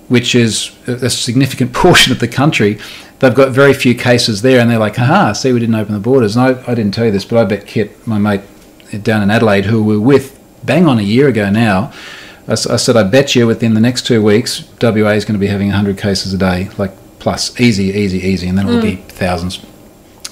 which 0.08 0.36
is 0.36 0.72
a 0.88 1.10
significant 1.10 1.74
portion 1.84 2.12
of 2.12 2.20
the 2.20 2.28
country, 2.28 2.78
they've 3.20 3.34
got 3.34 3.50
very 3.50 3.74
few 3.74 3.96
cases 3.96 4.44
there, 4.44 4.60
and 4.60 4.70
they're 4.70 4.78
like, 4.78 4.98
"Haha, 4.98 5.34
see, 5.34 5.52
we 5.52 5.60
didn't 5.60 5.76
open 5.76 5.94
the 5.94 6.00
borders." 6.00 6.36
And 6.38 6.46
I, 6.46 6.72
I 6.72 6.76
didn't 6.76 6.94
tell 6.94 7.06
you 7.06 7.12
this, 7.12 7.26
but 7.26 7.40
I 7.40 7.46
bet 7.46 7.66
Kit, 7.66 8.08
my 8.08 8.20
mate 8.20 8.42
down 9.04 9.24
in 9.24 9.32
Adelaide, 9.32 9.66
who 9.66 9.84
we 9.84 9.96
were 9.98 10.06
with 10.06 10.40
bang 10.64 10.88
on 10.88 11.00
a 11.00 11.04
year 11.04 11.28
ago 11.28 11.50
now, 11.50 11.92
I, 12.50 12.54
I 12.54 12.56
said, 12.56 12.98
"I 12.98 13.04
bet 13.04 13.36
you 13.36 13.48
within 13.48 13.76
the 13.76 13.80
next 13.80 14.06
two 14.06 14.22
weeks, 14.22 14.64
WA 14.82 15.12
is 15.12 15.24
going 15.24 15.34
to 15.36 15.40
be 15.40 15.48
having 15.48 15.68
100 15.68 15.98
cases 15.98 16.34
a 16.34 16.38
day, 16.38 16.70
like 16.78 16.92
plus, 17.20 17.60
easy, 17.60 17.86
easy, 17.86 18.20
easy, 18.20 18.48
and 18.48 18.58
then 18.58 18.68
it'll 18.68 18.82
be 18.82 18.96
thousands." 18.96 19.64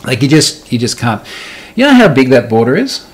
Like 0.03 0.22
you 0.22 0.28
just, 0.28 0.72
you 0.72 0.80
just 0.80 0.97
can't. 0.97 1.26
You 1.76 1.86
know 1.86 1.93
how 1.93 2.07
big 2.07 2.30
that 2.30 2.49
border 2.49 2.76
is? 2.76 3.05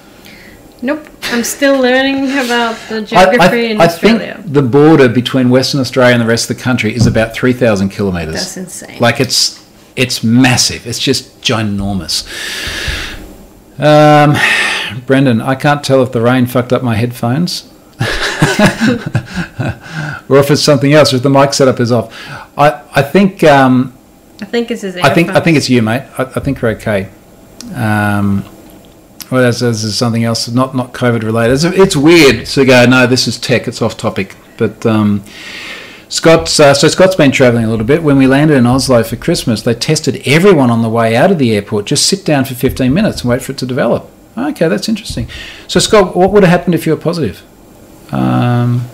Nope. 0.82 1.08
I'm 1.24 1.44
still 1.44 1.80
learning 1.80 2.26
about 2.26 2.78
the 2.90 2.98
I, 2.98 3.02
geography 3.02 3.68
I, 3.68 3.72
in 3.72 3.82
I 3.82 3.86
Australia. 3.86 4.36
think 4.36 4.54
the 4.54 4.62
border 4.62 5.08
between 5.10 5.50
Western 5.50 5.80
Australia 5.80 6.14
and 6.14 6.22
the 6.22 6.28
rest 6.28 6.50
of 6.50 6.58
the 6.58 6.64
country 6.64 6.94
is 6.94 7.08
about 7.08 7.34
3,000 7.34 7.90
kilometres. 7.90 8.36
That's 8.36 8.58
insane. 8.58 9.00
Like 9.00 9.20
it's 9.20 9.64
it's 9.96 10.24
massive. 10.24 10.86
It's 10.86 11.00
just 11.00 11.42
ginormous. 11.42 12.28
Um, 13.80 14.36
Brendan, 15.06 15.42
I 15.42 15.56
can't 15.56 15.84
tell 15.84 16.04
if 16.04 16.12
the 16.12 16.22
rain 16.22 16.46
fucked 16.46 16.74
up 16.74 16.84
my 16.84 16.96
headphones. 16.96 17.72
or 20.30 20.38
if 20.38 20.52
it's 20.52 20.62
something 20.62 20.94
else, 20.94 21.14
or 21.14 21.18
if 21.18 21.24
the 21.24 21.30
mic 21.30 21.54
setup 21.54 21.80
is 21.80 21.92
off. 21.92 22.14
I 22.58 22.84
I 22.94 23.02
think 23.02 23.44
um, 23.44 23.94
I 24.42 24.46
think 24.46 24.72
it's 24.72 24.82
his. 24.82 24.98
I 24.98 25.14
think 25.14 25.30
I 25.30 25.40
think 25.40 25.58
it's 25.58 25.70
you, 25.70 25.82
mate. 25.82 26.04
I, 26.18 26.24
I 26.24 26.40
think 26.40 26.62
we're 26.62 26.70
okay. 26.72 27.10
Um, 27.74 28.44
well, 29.32 29.42
there's, 29.42 29.62
there's 29.62 29.96
something 29.96 30.24
else, 30.24 30.48
not 30.50 30.76
not 30.76 30.94
COVID 30.94 31.24
related. 31.24 31.54
It's, 31.54 31.64
it's 31.64 31.96
weird 31.96 32.46
to 32.48 32.66
go. 32.66 32.86
No, 32.86 33.08
this 33.08 33.28
is 33.28 33.40
tech. 33.40 33.68
It's 33.68 33.82
off 33.82 33.98
topic. 33.98 34.36
But 34.58 34.86
um, 34.86 35.24
Scott's 36.10 36.60
uh, 36.60 36.74
so 36.74 36.88
Scott's 36.88 37.16
been 37.16 37.32
travelling 37.32 37.66
a 37.66 37.70
little 37.70 37.86
bit. 37.86 38.04
When 38.04 38.18
we 38.18 38.28
landed 38.28 38.58
in 38.58 38.66
Oslo 38.66 39.04
for 39.04 39.16
Christmas, 39.16 39.62
they 39.62 39.74
tested 39.74 40.22
everyone 40.26 40.70
on 40.70 40.82
the 40.82 40.90
way 40.90 41.16
out 41.16 41.32
of 41.32 41.40
the 41.40 41.56
airport. 41.56 41.86
Just 41.86 42.06
sit 42.06 42.26
down 42.26 42.46
for 42.46 42.54
15 42.54 42.94
minutes 42.94 43.22
and 43.22 43.30
wait 43.30 43.42
for 43.42 43.54
it 43.54 43.58
to 43.60 43.66
develop. 43.66 44.10
Okay, 44.38 44.68
that's 44.68 44.90
interesting. 44.90 45.28
So 45.68 45.80
Scott, 45.80 46.16
what 46.16 46.32
would 46.32 46.44
have 46.44 46.52
happened 46.52 46.76
if 46.76 46.86
you 46.86 46.94
were 46.96 47.02
positive? 47.02 47.44
Um, 48.14 48.88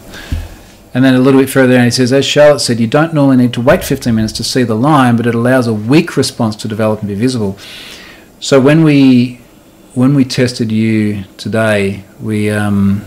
and 0.93 1.03
then 1.03 1.13
a 1.13 1.19
little 1.19 1.39
bit 1.39 1.49
further 1.49 1.73
down, 1.73 1.85
he 1.85 1.91
says, 1.91 2.11
as 2.11 2.25
Charlotte 2.25 2.59
said, 2.59 2.79
you 2.79 2.87
don't 2.87 3.13
normally 3.13 3.37
need 3.37 3.53
to 3.53 3.61
wait 3.61 3.83
15 3.83 4.13
minutes 4.15 4.33
to 4.33 4.43
see 4.43 4.63
the 4.63 4.75
line, 4.75 5.15
but 5.17 5.27
it 5.27 5.35
allows 5.35 5.67
a 5.67 5.73
weak 5.73 6.17
response 6.17 6.55
to 6.57 6.67
develop 6.67 6.99
and 6.99 7.07
be 7.07 7.15
visible. 7.15 7.57
So 8.39 8.59
when 8.59 8.83
we 8.83 9.41
when 9.95 10.13
we 10.13 10.23
tested 10.23 10.71
you 10.71 11.23
today, 11.37 12.03
we 12.21 12.49
um, 12.49 13.05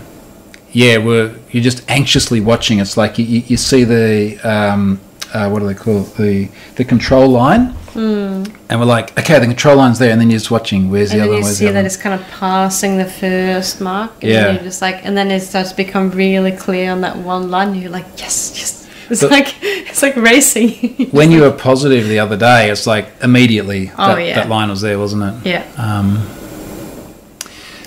yeah, 0.71 0.97
we're 0.97 1.35
you're 1.51 1.63
just 1.63 1.89
anxiously 1.89 2.39
watching. 2.39 2.79
It's 2.79 2.97
like 2.97 3.17
you, 3.17 3.25
you, 3.25 3.57
see 3.57 3.83
the 3.83 4.39
um, 4.39 4.99
uh, 5.33 5.49
what 5.49 5.59
do 5.59 5.67
they 5.67 5.73
call 5.73 6.03
it? 6.03 6.15
the 6.15 6.49
the 6.75 6.85
control 6.85 7.29
line, 7.29 7.75
and 7.95 8.79
we're 8.79 8.85
like, 8.85 9.17
okay, 9.19 9.39
the 9.39 9.45
control 9.45 9.77
line's 9.77 9.99
there, 9.99 10.11
and 10.11 10.19
then 10.19 10.29
you're 10.29 10.39
just 10.39 10.51
watching. 10.51 10.89
Where's 10.89 11.11
the 11.11 11.21
other 11.21 11.31
one? 11.31 11.37
you 11.39 11.43
see 11.47 11.67
that 11.69 11.85
it's 11.85 11.97
kind 11.97 12.19
of 12.19 12.27
passing 12.29 12.97
the 12.97 13.05
first 13.05 13.81
mark. 13.81 14.11
And 14.21 14.31
Yeah. 14.31 14.43
Then 14.43 14.55
you're 14.55 14.63
just 14.65 14.81
like, 14.81 15.05
and 15.05 15.15
then 15.17 15.29
it 15.31 15.41
starts 15.41 15.71
to 15.71 15.75
become 15.75 16.09
really 16.11 16.51
clear 16.51 16.91
on 16.91 17.01
that 17.01 17.17
one 17.17 17.51
line. 17.51 17.75
You're 17.75 17.91
like, 17.91 18.05
yes, 18.17 18.53
yes. 18.55 18.79
It's 19.09 19.21
But- 19.21 19.31
like 19.31 19.55
it's 19.61 20.01
like 20.01 20.15
racing. 20.15 21.07
When 21.11 21.29
you 21.31 21.41
were 21.41 21.51
positive 21.51 22.07
the 22.07 22.19
other 22.19 22.37
day, 22.37 22.71
it's 22.71 22.87
like 22.87 23.09
immediately 23.21 23.91
Oh, 23.97 24.15
that, 24.15 24.21
yeah. 24.25 24.35
that 24.35 24.49
line 24.49 24.69
was 24.69 24.81
there, 24.81 24.97
wasn't 24.97 25.23
it? 25.23 25.49
yeah, 25.49 25.63
Um, 25.77 26.25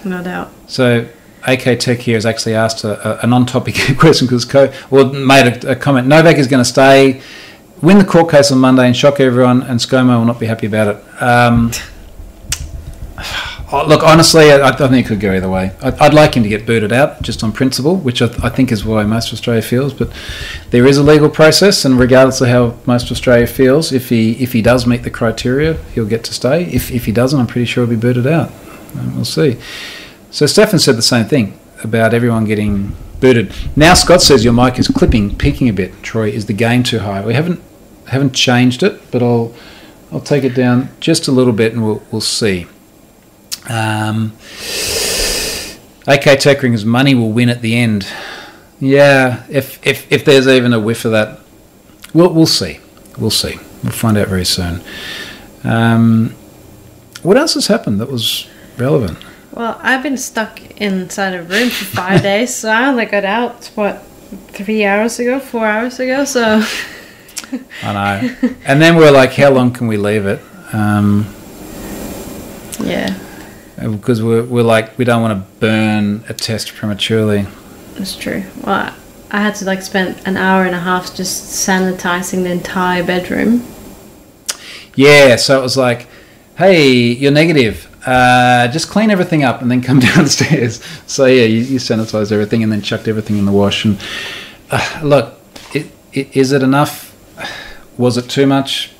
no 0.04 0.22
doubt. 0.22 0.50
So 0.68 1.09
AK 1.46 1.78
Tech 1.80 1.98
here 2.00 2.16
has 2.16 2.26
actually 2.26 2.54
asked 2.54 2.84
a, 2.84 3.20
a, 3.20 3.24
a 3.24 3.26
non-topic 3.26 3.76
question 3.98 4.26
because 4.26 4.44
Co 4.44 4.72
well 4.90 5.12
made 5.12 5.64
a, 5.64 5.72
a 5.72 5.76
comment. 5.76 6.07
Novak 6.07 6.36
is 6.38 6.46
going 6.46 6.61
to 6.62 6.68
stay, 6.68 7.20
win 7.83 7.99
the 7.99 8.05
court 8.05 8.31
case 8.31 8.51
on 8.53 8.59
Monday, 8.59 8.87
and 8.87 8.97
shock 8.97 9.20
everyone, 9.20 9.62
and 9.62 9.81
ScoMo 9.81 10.18
will 10.18 10.24
not 10.24 10.41
be 10.41 10.47
happy 10.47 10.66
about 10.66 10.97
it. 10.97 11.22
Um, 11.22 11.70
oh, 13.72 13.85
look, 13.87 14.03
honestly, 14.03 14.53
I, 14.53 14.68
I 14.68 14.72
think 14.72 15.07
it 15.07 15.09
could 15.09 15.20
go 15.20 15.33
either 15.33 15.49
way. 15.49 15.72
I'd, 15.83 15.99
I'd 15.99 16.14
like 16.14 16.35
him 16.35 16.43
to 16.43 16.49
get 16.49 16.66
booted 16.66 16.93
out 16.93 17.22
just 17.22 17.43
on 17.43 17.53
principle, 17.53 17.97
which 17.97 18.22
I, 18.22 18.27
I 18.43 18.49
think 18.49 18.72
is 18.72 18.85
why 18.85 19.05
most 19.05 19.29
of 19.29 19.35
Australia 19.35 19.62
feels. 19.62 19.93
But 19.93 20.11
there 20.70 20.87
is 20.87 20.99
a 20.99 21.03
legal 21.03 21.29
process, 21.29 21.85
and 21.85 21.99
regardless 21.99 22.41
of 22.41 22.49
how 22.49 22.77
most 22.87 23.11
Australia 23.11 23.47
feels, 23.47 23.93
if 23.93 24.09
he 24.09 24.33
if 24.43 24.53
he 24.53 24.62
does 24.62 24.87
meet 24.87 25.03
the 25.03 25.11
criteria, 25.11 25.74
he'll 25.95 26.07
get 26.07 26.24
to 26.24 26.35
stay. 26.35 26.64
If 26.64 26.91
if 26.91 27.07
he 27.07 27.12
doesn't, 27.12 27.39
I'm 27.39 27.47
pretty 27.47 27.66
sure 27.66 27.85
he'll 27.85 27.95
be 27.95 28.01
booted 28.01 28.27
out. 28.27 28.51
Um, 28.95 29.16
we'll 29.16 29.24
see. 29.24 29.59
So 30.31 30.47
Stefan 30.47 30.79
said 30.79 30.97
the 30.97 31.03
same 31.03 31.27
thing 31.27 31.59
about 31.83 32.14
everyone 32.14 32.45
getting 32.45 32.95
booted. 33.20 33.53
Now 33.74 33.95
Scott 33.95 34.22
says 34.22 34.45
your 34.45 34.53
mic 34.53 34.79
is 34.79 34.89
clipping, 34.89 35.37
peaking 35.37 35.68
a 35.68 35.72
bit. 35.72 36.03
Troy, 36.03 36.29
is 36.29 36.47
the 36.47 36.53
gain 36.53 36.83
too 36.83 37.01
high? 37.01 37.24
We 37.24 37.35
haven't 37.35 37.61
haven't 38.09 38.34
changed 38.34 38.82
it, 38.82 39.11
but 39.11 39.22
I'll 39.22 39.54
I'll 40.12 40.20
take 40.20 40.44
it 40.44 40.54
down 40.54 40.90
just 41.00 41.28
a 41.28 41.32
little 41.32 41.52
bit 41.52 41.72
and 41.72 41.84
we'll 41.84 42.02
we'll 42.11 42.20
see. 42.20 42.66
Um, 43.68 44.32
AK 46.07 46.38
Techring's 46.38 46.84
money 46.84 47.14
will 47.14 47.32
win 47.32 47.48
at 47.48 47.62
the 47.62 47.76
end. 47.76 48.07
Yeah, 48.80 49.44
if 49.48 49.84
if 49.86 50.11
if 50.12 50.24
there's 50.24 50.46
even 50.46 50.72
a 50.72 50.80
whiff 50.80 51.04
of 51.04 51.12
that, 51.12 51.40
we'll 52.14 52.32
we'll 52.32 52.46
see. 52.46 52.80
We'll 53.18 53.30
see. 53.30 53.59
We'll 53.82 53.92
find 53.92 54.16
out 54.16 54.28
very 54.28 54.44
soon. 54.44 54.82
Um, 55.64 56.34
what 57.22 57.36
else 57.36 57.54
has 57.54 57.66
happened 57.66 58.00
that 58.00 58.11
was 58.11 58.46
relevant? 58.76 59.18
Well, 59.52 59.80
I've 59.82 60.02
been 60.02 60.18
stuck 60.18 60.61
inside 60.80 61.34
a 61.34 61.42
room 61.42 61.70
for 61.70 61.84
five 61.86 62.22
days, 62.30 62.54
so 62.54 62.68
I 62.70 62.86
only 62.86 63.07
got 63.07 63.24
out 63.24 63.70
what 63.74 64.02
three 64.48 64.84
hours 64.84 65.18
ago, 65.18 65.40
four 65.40 65.66
hours 65.66 65.98
ago. 65.98 66.24
So 66.24 66.62
I 67.82 67.92
know. 67.92 68.36
and 68.64 68.80
then 68.80 68.97
we're 68.97 69.11
like, 69.11 69.32
how 69.34 69.51
long 69.51 69.72
can 69.72 69.86
we 69.86 69.97
leave 69.97 70.26
it? 70.26 70.40
Um, 70.72 71.26
yeah, 72.80 73.18
because 73.80 74.22
we're, 74.22 74.44
we're 74.44 74.62
like, 74.62 74.97
we 74.99 75.05
don't 75.05 75.22
want 75.22 75.38
to 75.38 75.61
burn 75.61 76.24
a 76.28 76.34
test 76.34 76.74
prematurely. 76.74 77.47
that's 77.94 78.16
true. 78.16 78.44
Well, 78.64 78.94
I 79.30 79.40
had 79.40 79.55
to 79.57 79.64
like 79.64 79.82
spend 79.82 80.20
an 80.26 80.36
hour 80.36 80.64
and 80.64 80.74
a 80.74 80.80
half 80.80 81.14
just 81.14 81.68
sanitizing 81.68 82.42
the 82.44 82.51
entire 82.51 83.05
bedroom. 83.05 83.64
Yeah, 84.94 85.36
so 85.36 85.59
it 85.59 85.62
was 85.62 85.76
like, 85.76 86.09
hey, 86.57 86.90
you're 87.12 87.32
negative. 87.32 87.92
Uh, 88.07 88.68
just 88.68 88.88
clean 88.88 89.11
everything 89.11 89.42
up 89.42 89.61
and 89.62 89.70
then 89.70 89.82
come 89.82 89.99
downstairs. 90.14 90.82
So 91.07 91.26
yeah, 91.26 91.44
you, 91.44 91.59
you 91.59 91.78
sanitized 91.78 92.32
everything 92.32 92.62
and 92.62 92.72
then 92.72 92.80
chucked 92.80 93.09
everything 93.09 93.36
in 93.36 93.44
the 93.44 93.53
wash. 93.53 93.84
And 93.84 93.99
uh, 94.70 95.01
look, 95.03 95.38
it, 95.74 95.90
it, 96.12 96.36
is 96.36 96.53
it 96.53 96.62
enough? 96.62 97.05
Was 97.99 98.16
it 98.16 98.28
too 98.28 98.47
much? 98.47 98.92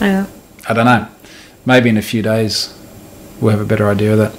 I. 0.00 0.26
I 0.68 0.72
don't 0.72 0.84
know. 0.84 1.08
Maybe 1.64 1.88
in 1.88 1.96
a 1.96 2.02
few 2.02 2.22
days 2.22 2.76
we'll 3.40 3.52
have 3.52 3.60
a 3.60 3.64
better 3.64 3.88
idea 3.88 4.12
of 4.12 4.18
that. 4.18 4.36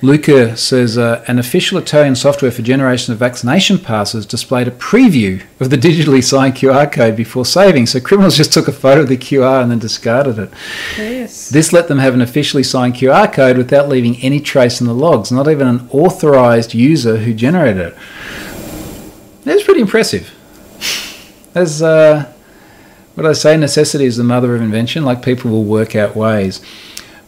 Luca 0.00 0.56
says 0.56 0.96
uh, 0.96 1.24
an 1.26 1.40
official 1.40 1.76
Italian 1.76 2.14
software 2.14 2.52
for 2.52 2.62
generation 2.62 3.12
of 3.12 3.18
vaccination 3.18 3.78
passes 3.78 4.24
displayed 4.26 4.68
a 4.68 4.70
preview 4.70 5.42
of 5.58 5.70
the 5.70 5.76
digitally 5.76 6.22
signed 6.22 6.54
QR 6.54 6.90
code 6.90 7.16
before 7.16 7.44
saving. 7.44 7.86
So 7.86 7.98
criminals 7.98 8.36
just 8.36 8.52
took 8.52 8.68
a 8.68 8.72
photo 8.72 9.00
of 9.02 9.08
the 9.08 9.16
QR 9.16 9.60
and 9.60 9.72
then 9.72 9.80
discarded 9.80 10.38
it. 10.38 10.50
Yes. 10.96 11.48
This 11.48 11.72
let 11.72 11.88
them 11.88 11.98
have 11.98 12.14
an 12.14 12.20
officially 12.20 12.62
signed 12.62 12.94
QR 12.94 13.32
code 13.32 13.58
without 13.58 13.88
leaving 13.88 14.16
any 14.18 14.38
trace 14.38 14.80
in 14.80 14.86
the 14.86 14.94
logs, 14.94 15.32
not 15.32 15.48
even 15.48 15.66
an 15.66 15.88
authorized 15.90 16.74
user 16.74 17.16
who 17.16 17.34
generated 17.34 17.88
it. 17.88 17.96
That's 19.42 19.64
pretty 19.64 19.80
impressive. 19.80 20.32
As 21.58 21.82
uh, 21.82 22.32
what 23.16 23.26
I 23.26 23.32
say, 23.32 23.56
necessity 23.56 24.04
is 24.04 24.16
the 24.16 24.22
mother 24.22 24.54
of 24.54 24.62
invention. 24.62 25.04
Like 25.04 25.24
people 25.24 25.50
will 25.50 25.64
work 25.64 25.96
out 25.96 26.14
ways. 26.14 26.60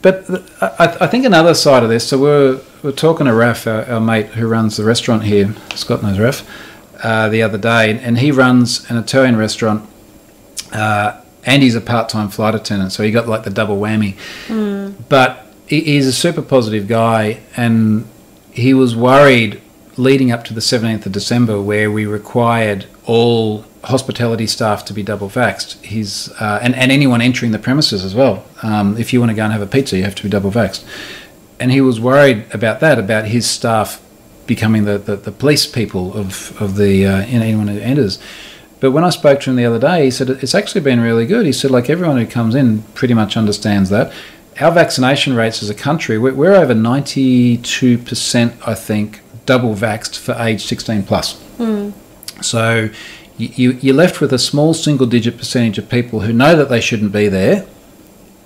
But 0.03 0.24
I, 0.61 0.99
I 1.01 1.07
think 1.09 1.24
another 1.24 1.53
side 1.53 1.83
of 1.83 1.89
this. 1.89 2.07
So 2.09 2.16
we're 2.16 2.61
we're 2.85 2.93
talking 2.93 3.26
to 3.26 3.35
Raf, 3.35 3.66
our, 3.66 3.85
our 3.87 4.01
mate 4.01 4.26
who 4.26 4.47
runs 4.47 4.76
the 4.76 4.85
restaurant 4.85 5.24
here. 5.24 5.53
Scott 5.74 6.05
knows 6.05 6.20
Raf. 6.20 6.49
Uh, 7.03 7.28
the 7.28 7.43
other 7.43 7.59
day, 7.59 7.99
and 7.99 8.18
he 8.18 8.31
runs 8.31 8.89
an 8.89 8.99
Italian 8.99 9.35
restaurant. 9.37 9.89
Uh, 10.72 11.20
and 11.45 11.62
he's 11.62 11.74
a 11.74 11.81
part-time 11.81 12.28
flight 12.28 12.55
attendant, 12.55 12.93
so 12.93 13.03
he 13.03 13.11
got 13.11 13.26
like 13.26 13.43
the 13.43 13.51
double 13.51 13.78
whammy. 13.81 14.16
But 15.09 15.45
he, 15.66 15.81
he's 15.81 16.07
a 16.07 16.12
super 16.12 16.43
positive 16.43 16.87
guy, 16.87 17.41
and 17.57 18.07
he 18.53 18.74
was 18.74 18.95
worried 18.95 19.61
leading 19.97 20.31
up 20.31 20.45
to 20.45 20.55
the 20.55 20.61
17th 20.61 21.07
of 21.07 21.12
December, 21.12 21.61
where 21.61 21.91
we 21.91 22.07
required 22.07 22.87
all 23.07 23.64
hospitality 23.85 24.47
staff 24.47 24.85
to 24.85 24.93
be 24.93 25.03
double 25.03 25.28
vaxxed. 25.28 25.83
He's 25.85 26.31
uh, 26.41 26.59
and 26.62 26.74
and 26.74 26.93
anyone 26.93 27.22
entering 27.22 27.53
the 27.53 27.59
premises 27.59 28.05
as 28.05 28.14
well. 28.14 28.45
Um, 28.62 28.97
if 28.99 29.12
you 29.12 29.20
want 29.20 29.31
to 29.31 29.37
go 29.37 29.45
and 29.45 29.53
have 29.53 29.62
a 29.62 29.66
pizza, 29.66 29.97
you 29.97 30.05
have 30.05 30.14
to 30.16 30.22
be 30.22 30.28
double 30.28 30.51
vaxxed. 30.51 30.85
And 31.59 31.72
he 31.72 31.81
was 31.81 32.01
worried 32.01 32.47
about 32.55 32.81
that, 32.81 32.99
about 32.99 33.26
his 33.26 33.49
staff 33.49 34.01
becoming 34.47 34.85
the, 34.85 34.99
the, 34.99 35.16
the 35.16 35.33
police 35.33 35.66
people 35.66 36.12
of 36.14 36.61
of 36.61 36.76
the 36.76 37.07
uh, 37.07 37.20
anyone 37.26 37.68
who 37.68 37.78
enters. 37.78 38.18
But 38.81 38.93
when 38.93 39.05
I 39.05 39.11
spoke 39.11 39.41
to 39.41 39.51
him 39.51 39.57
the 39.57 39.66
other 39.66 39.78
day, 39.78 40.05
he 40.05 40.11
said 40.11 40.31
it's 40.31 40.55
actually 40.55 40.81
been 40.81 41.01
really 41.01 41.26
good. 41.26 41.47
He 41.47 41.53
said 41.53 41.70
like 41.70 41.91
everyone 41.91 42.16
who 42.16 42.26
comes 42.26 42.55
in 42.55 42.83
pretty 42.95 43.14
much 43.14 43.37
understands 43.37 43.91
that. 43.91 44.12
Our 44.61 44.72
vaccination 44.72 45.37
rates 45.37 45.62
as 45.62 45.70
a 45.70 45.74
country, 45.74 46.18
we're, 46.18 46.35
we're 46.35 46.55
over 46.55 46.74
ninety 46.74 47.59
two 47.59 47.97
percent, 47.99 48.55
I 48.66 48.74
think, 48.74 49.20
double 49.47 49.74
vaxxed 49.74 50.18
for 50.18 50.33
age 50.33 50.64
sixteen 50.64 51.03
plus. 51.03 51.41
So 52.43 52.89
you, 53.41 53.49
you, 53.55 53.78
you're 53.80 53.95
left 53.95 54.20
with 54.20 54.32
a 54.32 54.38
small 54.38 54.74
single 54.74 55.07
digit 55.07 55.38
percentage 55.38 55.78
of 55.78 55.88
people 55.88 56.20
who 56.20 56.32
know 56.32 56.55
that 56.55 56.68
they 56.68 56.80
shouldn't 56.80 57.12
be 57.12 57.28
there. 57.28 57.66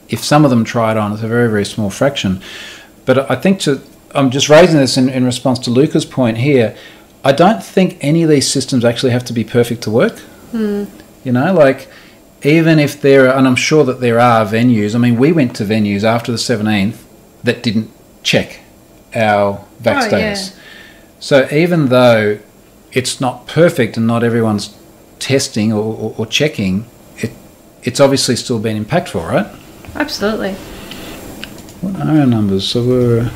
If 0.09 0.23
some 0.23 0.45
of 0.45 0.51
them 0.51 0.65
try 0.65 0.93
it 0.93 0.97
on, 0.97 1.13
it's 1.13 1.23
a 1.23 1.29
very, 1.29 1.49
very 1.49 1.65
small 1.65 1.91
fraction. 1.91 2.41
But 3.05 3.31
I 3.31 3.35
think 3.35 3.61
to, 3.61 3.83
I'm 4.15 4.31
just 4.31 4.49
raising 4.49 4.79
this 4.79 4.97
in, 4.97 5.09
in 5.09 5.25
response 5.25 5.59
to 5.61 5.71
Luca's 5.71 6.05
point 6.05 6.39
here. 6.39 6.77
I 7.25 7.33
don't 7.33 7.63
think 7.63 7.99
any 8.01 8.23
of 8.23 8.29
these 8.29 8.51
systems 8.51 8.85
actually 8.85 9.13
have 9.13 9.25
to 9.25 9.33
be 9.33 9.45
perfect 9.45 9.83
to 9.83 9.91
work. 9.91 10.19
Hmm. 10.53 10.85
You 11.25 11.33
know, 11.33 11.53
like 11.53 11.89
even 12.43 12.79
if 12.79 13.01
there 13.01 13.29
are, 13.29 13.37
and 13.37 13.49
I'm 13.49 13.57
sure 13.57 13.85
that 13.85 14.01
there 14.01 14.21
are 14.21 14.45
venues. 14.45 14.95
I 14.95 14.99
mean, 14.99 15.17
we 15.17 15.33
went 15.33 15.57
to 15.57 15.65
venues 15.65 16.05
after 16.05 16.31
the 16.31 16.39
17th 16.39 17.03
that 17.43 17.63
didn't 17.63 17.91
check 18.23 18.61
our 19.15 19.65
vax 19.83 20.05
Oh, 20.05 20.09
status. 20.09 20.59
So 21.19 21.49
even 21.51 21.87
though 21.87 22.39
it's 22.93 23.21
not 23.21 23.47
perfect 23.47 23.97
and 23.97 24.07
not 24.07 24.23
everyone's 24.23 24.77
testing 25.25 25.73
or, 25.73 25.83
or, 25.83 26.15
or 26.19 26.27
checking, 26.27 26.85
it 27.17 27.33
it's 27.83 27.99
obviously 27.99 28.37
still 28.37 28.59
been 28.59 28.83
impactful, 28.85 29.27
right? 29.27 29.47
Absolutely. 29.95 30.53
What 31.81 31.97
are 31.97 32.21
our 32.21 32.27
numbers? 32.27 32.69
So 32.69 32.85
we're 32.85 33.31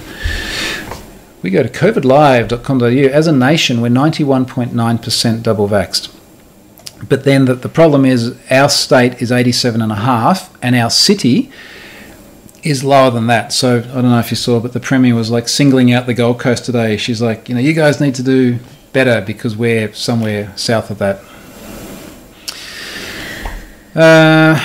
We 1.42 1.50
go 1.50 1.62
to 1.62 1.68
covidlive.com.au. 1.68 2.86
As 2.86 3.26
a 3.26 3.32
nation, 3.32 3.80
we're 3.80 3.88
91.9% 3.88 5.42
double 5.42 5.68
vaxxed. 5.68 6.14
But 7.08 7.24
then 7.24 7.46
the, 7.46 7.54
the 7.54 7.68
problem 7.68 8.04
is 8.04 8.36
our 8.50 8.68
state 8.68 9.22
is 9.22 9.30
87.5 9.30 10.50
and 10.60 10.76
our 10.76 10.90
city 10.90 11.50
is 12.62 12.82
lower 12.84 13.10
than 13.10 13.28
that. 13.28 13.52
So 13.52 13.78
I 13.78 13.80
don't 13.80 14.10
know 14.10 14.18
if 14.18 14.30
you 14.30 14.36
saw, 14.36 14.60
but 14.60 14.72
the 14.72 14.80
Premier 14.80 15.14
was 15.14 15.30
like 15.30 15.48
singling 15.48 15.92
out 15.92 16.06
the 16.06 16.14
Gold 16.14 16.40
Coast 16.40 16.64
today. 16.64 16.96
She's 16.96 17.22
like, 17.22 17.48
you 17.48 17.54
know, 17.54 17.60
you 17.60 17.72
guys 17.72 18.00
need 18.00 18.16
to 18.16 18.22
do 18.22 18.58
better 18.92 19.20
because 19.20 19.56
we're 19.56 19.92
somewhere 19.94 20.52
south 20.56 20.90
of 20.90 20.98
that. 20.98 21.20
Uh, 23.98 24.56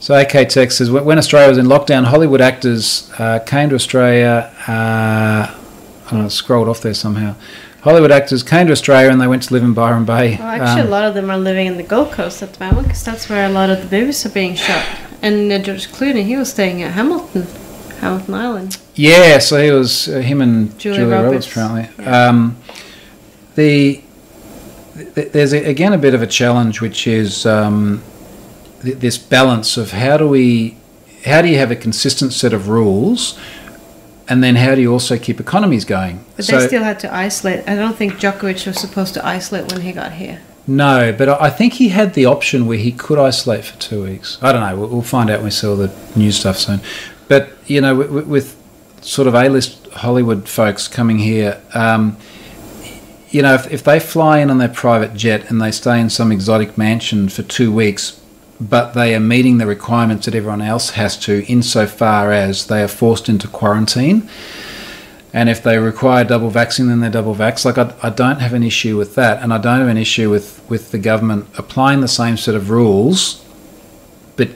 so 0.00 0.14
AK 0.18 0.48
Tech 0.48 0.70
says 0.70 0.90
when 0.90 1.18
Australia 1.18 1.48
was 1.48 1.58
in 1.58 1.66
lockdown, 1.66 2.04
Hollywood 2.04 2.40
actors 2.40 3.10
uh, 3.18 3.38
came 3.40 3.68
to 3.70 3.74
Australia. 3.74 4.52
Uh, 4.66 5.54
I 6.06 6.10
don't 6.10 6.22
know, 6.22 6.28
scrolled 6.28 6.68
off 6.68 6.80
there 6.80 6.94
somehow. 6.94 7.34
Hollywood 7.82 8.10
actors 8.10 8.42
came 8.42 8.66
to 8.66 8.72
Australia 8.72 9.10
and 9.10 9.20
they 9.20 9.26
went 9.26 9.42
to 9.44 9.54
live 9.54 9.62
in 9.62 9.72
Byron 9.74 10.04
Bay. 10.04 10.36
Well, 10.36 10.48
actually, 10.48 10.82
Um, 10.82 10.86
a 10.88 10.90
lot 10.90 11.04
of 11.04 11.14
them 11.14 11.30
are 11.30 11.38
living 11.38 11.66
in 11.66 11.76
the 11.76 11.82
Gold 11.82 12.10
Coast 12.12 12.42
at 12.42 12.52
the 12.54 12.64
moment 12.64 12.88
because 12.88 13.04
that's 13.04 13.28
where 13.28 13.46
a 13.46 13.50
lot 13.52 13.70
of 13.70 13.88
the 13.88 13.96
movies 14.00 14.24
are 14.26 14.30
being 14.30 14.54
shot. 14.54 14.84
And 15.22 15.50
uh, 15.52 15.58
George 15.58 15.88
Clooney, 15.88 16.24
he 16.24 16.36
was 16.36 16.50
staying 16.50 16.82
at 16.82 16.92
Hamilton, 16.92 17.46
Hamilton 18.00 18.34
Island. 18.34 18.78
Yeah, 18.94 19.38
so 19.38 19.62
he 19.62 19.70
was 19.70 20.08
uh, 20.08 20.20
him 20.20 20.40
and 20.40 20.76
Julia 20.78 21.00
Julia, 21.00 21.14
Roberts, 21.16 21.56
Roberts, 21.56 21.86
apparently. 21.86 22.04
yeah. 22.04 22.28
Um, 22.28 22.56
the 23.54 23.94
th- 23.94 24.04
there's 25.14 25.52
again 25.52 25.92
a 25.92 25.98
bit 25.98 26.14
of 26.14 26.22
a 26.22 26.26
challenge, 26.26 26.80
which 26.80 27.06
is 27.06 27.46
um, 27.46 28.02
th- 28.82 28.96
this 28.98 29.18
balance 29.18 29.76
of 29.76 29.92
how 29.92 30.16
do 30.16 30.28
we 30.28 30.76
how 31.24 31.42
do 31.42 31.48
you 31.48 31.58
have 31.58 31.70
a 31.70 31.76
consistent 31.76 32.32
set 32.32 32.52
of 32.52 32.68
rules, 32.68 33.38
and 34.28 34.42
then 34.42 34.56
how 34.56 34.74
do 34.74 34.80
you 34.80 34.92
also 34.92 35.18
keep 35.18 35.40
economies 35.40 35.84
going? 35.84 36.24
But 36.36 36.44
So- 36.44 36.60
they 36.60 36.66
still 36.66 36.82
had 36.84 36.98
to 37.00 37.14
isolate. 37.14 37.68
I 37.68 37.74
don't 37.76 37.96
think 37.96 38.14
Djokovic 38.14 38.66
was 38.66 38.78
supposed 38.80 39.14
to 39.14 39.26
isolate 39.26 39.72
when 39.72 39.82
he 39.82 39.92
got 39.92 40.12
here. 40.12 40.40
No, 40.66 41.14
but 41.16 41.30
I 41.40 41.48
think 41.48 41.74
he 41.74 41.88
had 41.88 42.12
the 42.12 42.26
option 42.26 42.66
where 42.66 42.76
he 42.76 42.92
could 42.92 43.18
isolate 43.18 43.64
for 43.64 43.78
two 43.78 44.02
weeks. 44.04 44.36
I 44.42 44.52
don't 44.52 44.60
know. 44.60 44.76
We'll, 44.78 44.88
we'll 44.90 45.02
find 45.02 45.30
out 45.30 45.38
when 45.38 45.44
we 45.44 45.50
see 45.50 45.66
all 45.66 45.76
the 45.76 45.90
new 46.14 46.30
stuff 46.30 46.58
soon. 46.58 46.80
But 47.26 47.50
you 47.66 47.80
know, 47.80 47.94
with, 47.96 48.26
with 48.26 48.56
sort 49.00 49.28
of 49.28 49.34
A-list 49.34 49.86
Hollywood 49.94 50.46
folks 50.48 50.86
coming 50.86 51.18
here, 51.18 51.60
um, 51.72 52.18
you 53.30 53.42
know, 53.42 53.54
if, 53.54 53.70
if 53.72 53.84
they 53.84 54.00
fly 54.00 54.38
in 54.38 54.50
on 54.50 54.58
their 54.58 54.68
private 54.68 55.14
jet 55.14 55.50
and 55.50 55.60
they 55.60 55.70
stay 55.70 56.00
in 56.00 56.10
some 56.10 56.32
exotic 56.32 56.78
mansion 56.78 57.28
for 57.28 57.42
two 57.42 57.72
weeks, 57.72 58.20
but 58.60 58.92
they 58.92 59.14
are 59.14 59.20
meeting 59.20 59.58
the 59.58 59.66
requirements 59.66 60.24
that 60.24 60.34
everyone 60.34 60.62
else 60.62 60.90
has 60.90 61.16
to, 61.18 61.44
insofar 61.46 62.32
as 62.32 62.66
they 62.66 62.82
are 62.82 62.88
forced 62.88 63.28
into 63.28 63.46
quarantine. 63.46 64.28
And 65.32 65.48
if 65.48 65.62
they 65.62 65.78
require 65.78 66.24
double 66.24 66.50
vaccine, 66.50 66.88
then 66.88 67.00
they're 67.00 67.10
double 67.10 67.34
vax. 67.34 67.64
Like 67.64 67.78
I, 67.78 67.94
I 68.02 68.10
don't 68.10 68.40
have 68.40 68.54
an 68.54 68.62
issue 68.62 68.96
with 68.96 69.14
that, 69.16 69.42
and 69.42 69.52
I 69.52 69.58
don't 69.58 69.78
have 69.80 69.88
an 69.88 69.98
issue 69.98 70.30
with 70.30 70.58
with 70.70 70.90
the 70.90 70.98
government 70.98 71.46
applying 71.56 72.00
the 72.00 72.08
same 72.08 72.36
set 72.36 72.54
of 72.54 72.70
rules, 72.70 73.44
but 74.36 74.48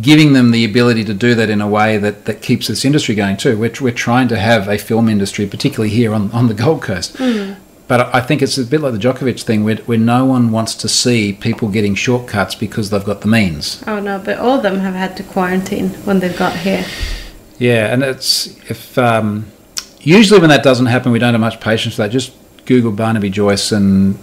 giving 0.00 0.32
them 0.32 0.52
the 0.52 0.64
ability 0.64 1.04
to 1.04 1.14
do 1.14 1.34
that 1.34 1.50
in 1.50 1.60
a 1.60 1.68
way 1.68 1.98
that, 1.98 2.24
that 2.26 2.40
keeps 2.40 2.68
this 2.68 2.84
industry 2.84 3.14
going 3.14 3.36
too. 3.36 3.58
We're, 3.58 3.72
we're 3.80 3.92
trying 3.92 4.28
to 4.28 4.38
have 4.38 4.68
a 4.68 4.78
film 4.78 5.08
industry, 5.08 5.46
particularly 5.46 5.90
here 5.90 6.14
on, 6.14 6.30
on 6.30 6.46
the 6.46 6.54
Gold 6.54 6.82
Coast. 6.82 7.16
Mm. 7.16 7.56
But 7.92 8.14
I 8.14 8.22
think 8.22 8.40
it's 8.40 8.56
a 8.56 8.64
bit 8.64 8.80
like 8.80 8.94
the 8.94 8.98
Djokovic 8.98 9.42
thing, 9.42 9.64
where, 9.64 9.76
where 9.76 9.98
no 9.98 10.24
one 10.24 10.50
wants 10.50 10.74
to 10.76 10.88
see 10.88 11.34
people 11.34 11.68
getting 11.68 11.94
shortcuts 11.94 12.54
because 12.54 12.88
they've 12.88 13.04
got 13.04 13.20
the 13.20 13.28
means. 13.28 13.84
Oh 13.86 14.00
no, 14.00 14.18
but 14.18 14.38
all 14.38 14.56
of 14.56 14.62
them 14.62 14.78
have 14.78 14.94
had 14.94 15.14
to 15.18 15.22
quarantine 15.22 15.90
when 16.06 16.20
they've 16.20 16.34
got 16.34 16.56
here. 16.56 16.86
Yeah, 17.58 17.92
and 17.92 18.02
it's 18.02 18.46
if 18.70 18.96
um, 18.96 19.44
usually 20.00 20.40
when 20.40 20.48
that 20.48 20.62
doesn't 20.62 20.86
happen, 20.86 21.12
we 21.12 21.18
don't 21.18 21.34
have 21.34 21.40
much 21.42 21.60
patience 21.60 21.96
for 21.96 22.04
that. 22.04 22.10
Just 22.10 22.32
Google 22.64 22.92
Barnaby 22.92 23.28
Joyce 23.28 23.72
and 23.72 24.18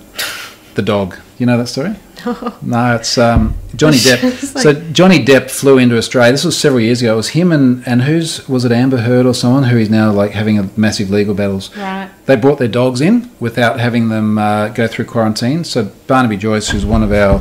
the 0.74 0.82
dog. 0.82 1.18
You 1.38 1.46
know 1.46 1.60
that 1.60 1.68
story? 1.68 1.96
No, 2.62 2.96
it's 2.96 3.18
um, 3.18 3.56
Johnny 3.76 3.98
Depp. 3.98 4.24
It's 4.24 4.56
like- 4.56 4.64
so 4.64 4.74
Johnny 4.92 5.24
Depp 5.24 5.50
flew 5.50 5.78
into 5.78 5.98
Australia. 5.98 6.32
This 6.32 6.44
was 6.46 6.58
several 6.58 6.82
years 6.82 7.02
ago. 7.02 7.14
It 7.14 7.18
was 7.18 7.30
him 7.30 7.52
and 7.52 7.88
and 7.88 8.02
who's 8.04 8.48
was 8.50 8.66
it 8.66 8.72
Amber 8.72 8.98
Heard 8.98 9.26
or 9.26 9.34
someone 9.34 9.64
who 9.64 9.78
is 9.78 9.90
now 9.90 10.12
like 10.12 10.32
having 10.32 10.58
a 10.60 10.70
massive 10.78 11.10
legal 11.10 11.34
battles. 11.34 11.76
Right. 11.76 12.10
They 12.26 12.36
brought 12.36 12.60
their 12.60 12.68
dogs 12.68 13.02
in 13.02 13.32
without 13.40 13.80
having 13.80 14.10
them 14.10 14.38
uh, 14.38 14.70
go 14.70 14.88
through 14.88 15.06
quarantine. 15.06 15.64
So 15.64 15.86
Barnaby 16.08 16.38
Joyce, 16.38 16.70
who's 16.70 16.86
one 16.86 17.04
of 17.04 17.12
our 17.12 17.40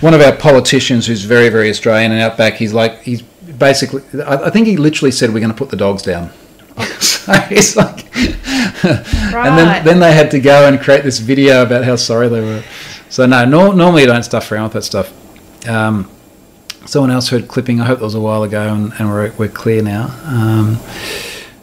one 0.00 0.14
of 0.14 0.20
our 0.20 0.34
politicians, 0.36 1.06
who's 1.06 1.24
very 1.24 1.48
very 1.48 1.70
Australian 1.70 2.12
and 2.12 2.20
outback, 2.20 2.54
he's 2.54 2.72
like 2.72 3.02
he's 3.02 3.22
basically. 3.22 4.02
I, 4.22 4.46
I 4.46 4.50
think 4.50 4.66
he 4.66 4.76
literally 4.76 5.10
said 5.10 5.32
we're 5.34 5.40
going 5.40 5.52
to 5.52 5.56
put 5.58 5.70
the 5.70 5.76
dogs 5.76 6.02
down. 6.02 6.30
so 7.00 7.32
he's 7.48 7.74
like, 7.76 8.06
and 8.84 9.58
then 9.58 9.84
then 9.84 9.98
they 10.00 10.12
had 10.12 10.30
to 10.30 10.40
go 10.40 10.66
and 10.68 10.80
create 10.80 11.02
this 11.02 11.18
video 11.18 11.62
about 11.62 11.84
how 11.84 11.96
sorry 11.96 12.28
they 12.28 12.40
were. 12.40 12.62
So 13.10 13.26
no, 13.26 13.44
nor 13.44 13.74
normally 13.74 14.02
I 14.02 14.06
don't 14.06 14.22
stuff 14.22 14.50
around 14.52 14.64
with 14.64 14.72
that 14.74 14.82
stuff. 14.82 15.68
Um, 15.68 16.10
someone 16.86 17.10
else 17.10 17.28
heard 17.28 17.48
clipping. 17.48 17.80
I 17.80 17.84
hope 17.84 17.98
that 17.98 18.04
was 18.04 18.14
a 18.14 18.20
while 18.20 18.42
ago, 18.42 18.72
and, 18.74 18.92
and 18.98 19.08
we're 19.08 19.32
we're 19.32 19.48
clear 19.48 19.82
now. 19.82 20.14
Um, 20.24 20.78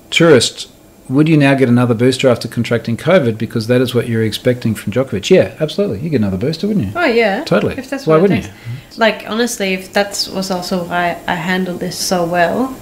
tourist, 0.10 0.72
would 1.08 1.30
you 1.30 1.38
now 1.38 1.54
get 1.56 1.70
another 1.70 1.94
booster 1.94 2.28
after 2.30 2.48
contracting 2.48 2.98
COVID 2.98 3.38
because 3.38 3.68
that 3.68 3.82
is 3.82 3.94
what 3.94 4.08
you're 4.08 4.24
expecting 4.24 4.74
from 4.74 4.92
Djokovic? 4.92 5.30
Yeah, 5.30 5.56
absolutely. 5.60 6.00
You 6.00 6.10
get 6.10 6.22
another 6.22 6.38
booster, 6.38 6.68
wouldn't 6.68 6.88
you? 6.88 6.94
Oh 6.96 7.06
yeah. 7.06 7.44
Totally. 7.44 7.76
If 7.78 7.90
that's 7.90 8.08
Why 8.08 8.18
wouldn't 8.18 8.46
takes. 8.46 8.98
Like 8.98 9.30
honestly, 9.30 9.74
if 9.74 9.94
that 9.94 10.30
was 10.34 10.50
also 10.50 10.86
why 10.86 11.22
I 11.28 11.36
handled 11.36 11.80
this 11.80 11.98
so 11.98 12.26
well. 12.26 12.76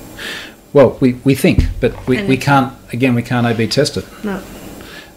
Well, 0.72 0.98
we, 1.00 1.14
we 1.24 1.36
think, 1.36 1.66
but 1.80 2.08
we, 2.08 2.24
we 2.24 2.38
can't. 2.38 2.74
Again, 2.92 3.14
we 3.14 3.22
can't 3.22 3.46
A/B 3.46 3.68
test 3.68 3.98
it. 3.98 4.06
No. 4.24 4.42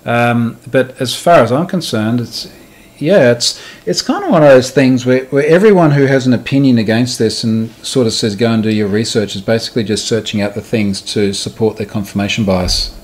Um, 0.05 0.59
but 0.71 1.01
as 1.01 1.15
far 1.15 1.41
as 1.41 1.51
I'm 1.51 1.67
concerned, 1.67 2.21
it's 2.21 2.53
yeah, 2.99 3.33
it's 3.33 3.61
it's 3.87 4.03
kind 4.03 4.25
of 4.25 4.31
one 4.31 4.43
of 4.43 4.49
those 4.49 4.71
things 4.71 5.05
where, 5.07 5.25
where 5.27 5.47
everyone 5.47 5.91
who 5.93 6.07
has 6.07 6.27
an 6.27 6.33
opinion 6.33 6.79
against 6.79 7.19
this 7.19 7.45
and 7.45 7.71
sort 7.85 8.07
of 8.07 8.13
says 8.13 8.37
go 8.37 8.51
and 8.53 8.63
do 8.63 8.71
your 8.75 8.89
research 8.89 9.37
is 9.37 9.43
basically 9.43 9.85
just 9.85 10.07
searching 10.09 10.41
out 10.41 10.55
the 10.55 10.61
things 10.63 11.01
to 11.15 11.33
support 11.33 11.77
their 11.77 11.87
confirmation 11.87 12.45
bias. 12.45 12.99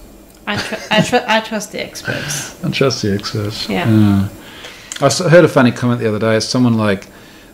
I 0.46 0.56
tr- 0.56 0.74
I, 0.90 1.00
tr- 1.02 1.24
I 1.28 1.40
trust 1.40 1.72
the 1.72 1.82
experts. 1.82 2.64
I 2.64 2.70
trust 2.70 3.02
the 3.02 3.14
experts. 3.14 3.68
Yeah. 3.68 4.28
I 5.00 5.06
s- 5.06 5.20
heard 5.20 5.44
a 5.44 5.48
funny 5.48 5.70
comment 5.72 6.00
the 6.00 6.08
other 6.08 6.18
day. 6.18 6.36
It's 6.36 6.46
someone 6.46 6.74
like 6.76 7.06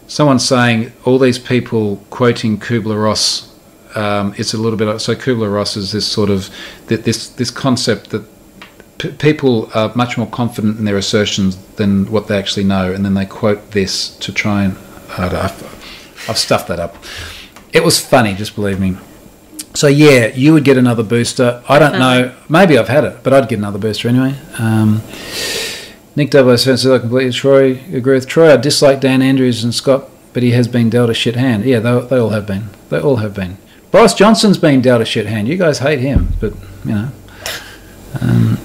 someone 0.07 0.39
saying 0.39 0.93
all 1.05 1.19
these 1.19 1.39
people 1.39 2.03
quoting 2.11 2.59
Kubler 2.59 3.03
Ross. 3.03 3.53
Um, 3.95 4.35
it's 4.39 4.55
a 4.55 4.59
little 4.59 4.79
bit 4.79 4.87
like, 4.87 5.01
so 5.01 5.15
Kubler 5.15 5.53
Ross 5.53 5.77
is 5.77 5.93
this 5.93 6.07
sort 6.07 6.31
of 6.31 6.49
this 6.87 7.29
this 7.31 7.51
concept 7.51 8.11
that 8.11 8.21
p- 8.21 8.29
people 8.99 9.71
are 9.75 9.93
much 9.95 10.19
more 10.19 10.27
confident 10.27 10.79
in 10.79 10.85
their 10.85 10.97
assertions 10.97 11.57
than 11.75 12.11
what 12.11 12.27
they 12.27 12.39
actually 12.39 12.65
know, 12.65 12.93
and 12.93 13.05
then 13.05 13.15
they 13.15 13.27
quote 13.27 13.71
this 13.71 14.17
to 14.19 14.33
try 14.33 14.65
and 14.65 14.77
I 15.17 15.29
don't, 15.29 15.45
I've, 15.45 16.29
I've 16.29 16.39
stuffed 16.39 16.69
that 16.69 16.81
up. 16.81 16.97
It 17.73 17.85
was 17.85 17.99
funny, 18.01 18.35
just 18.35 18.55
believe 18.55 18.81
me. 18.81 18.97
So 19.75 19.87
yeah, 19.87 20.27
you 20.29 20.53
would 20.53 20.65
get 20.65 20.77
another 20.77 21.03
booster. 21.03 21.63
I 21.69 21.79
don't 21.79 21.99
know. 21.99 22.35
Maybe 22.49 22.77
I've 22.77 22.89
had 22.89 23.05
it, 23.05 23.23
but 23.23 23.33
I'd 23.33 23.49
get 23.49 23.59
another 23.59 23.79
booster 23.79 24.09
anyway. 24.09 24.35
Um, 24.59 25.03
Nick 26.17 26.31
W. 26.31 26.57
says 26.57 26.87
I 26.87 26.99
completely 26.99 27.33
Troy 27.33 27.81
agree 27.93 28.15
with 28.15 28.27
Troy. 28.27 28.53
I 28.53 28.57
dislike 28.57 29.01
Dan 29.01 29.23
Andrews 29.23 29.63
and 29.63 29.75
Scott, 29.75 30.09
but 30.33 30.43
he 30.43 30.51
has 30.51 30.67
been 30.67 30.91
dealt 30.91 31.11
a 31.11 31.15
shit 31.15 31.37
hand. 31.37 31.65
Yeah, 31.65 31.79
they, 31.79 32.01
they 32.01 32.19
all 32.19 32.31
have 32.31 32.47
been. 32.47 32.71
They 32.89 32.99
all 32.99 33.17
have 33.17 33.35
been. 33.35 33.59
Boris 33.91 34.15
Johnson's 34.15 34.59
been 34.59 34.83
dealt 34.83 35.01
a 35.01 35.05
shit 35.05 35.27
hand. 35.27 35.47
You 35.47 35.57
guys 35.57 35.79
hate 35.79 36.01
him, 36.01 36.33
but 36.41 36.55
you 36.85 36.95
know. 36.95 37.13
Um, 38.21 38.59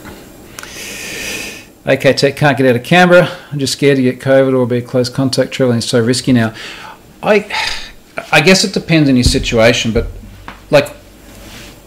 AK 1.86 2.16
Tech 2.16 2.36
can't 2.38 2.58
get 2.58 2.66
out 2.66 2.76
of 2.78 2.84
Canberra. 2.84 3.30
I'm 3.52 3.60
just 3.60 3.74
scared 3.74 3.98
to 3.98 4.04
get 4.04 4.20
COVID 4.20 4.58
or 4.58 4.66
be 4.66 4.78
a 4.78 4.82
close 4.82 5.10
contact. 5.10 5.52
Traveling 5.52 5.80
is 5.80 5.86
so 5.86 6.04
risky 6.04 6.32
now. 6.32 6.54
I, 7.22 7.46
I 8.32 8.42
guess 8.42 8.64
it 8.64 8.74
depends 8.74 9.10
on 9.10 9.18
your 9.18 9.24
situation, 9.26 9.92
but 9.92 10.08
like, 10.70 10.94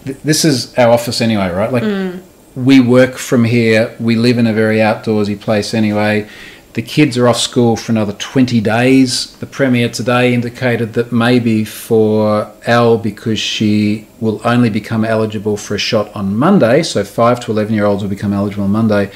th- 0.05 0.19
this 0.19 0.45
is 0.45 0.77
our 0.77 0.91
office 0.91 1.23
anyway, 1.23 1.49
right? 1.49 1.73
Like, 1.73 1.83
mm. 1.83 2.23
we 2.55 2.81
work 2.81 3.15
from 3.15 3.45
here. 3.45 3.97
We 3.99 4.17
live 4.17 4.37
in 4.37 4.47
a 4.47 4.53
very 4.53 4.79
outdoorsy 4.79 5.41
place 5.41 5.73
anyway. 5.73 6.29
The 6.75 6.83
kids 6.83 7.17
are 7.17 7.27
off 7.27 7.39
school 7.39 7.75
for 7.75 7.93
another 7.93 8.13
20 8.13 8.61
days. 8.61 9.35
The 9.39 9.47
Premier 9.47 9.89
today 9.89 10.35
indicated 10.35 10.93
that 10.93 11.11
maybe 11.11 11.65
for 11.65 12.53
Elle, 12.67 12.99
because 12.99 13.39
she 13.39 14.07
will 14.21 14.43
only 14.45 14.69
become 14.69 15.03
eligible 15.03 15.57
for 15.57 15.75
a 15.75 15.79
shot 15.79 16.15
on 16.15 16.37
Monday, 16.37 16.83
so 16.83 17.03
5 17.03 17.41
to 17.41 17.51
11 17.51 17.73
year 17.73 17.87
olds 17.87 18.03
will 18.03 18.11
become 18.11 18.35
eligible 18.35 18.65
on 18.65 18.73
Monday. 18.73 19.11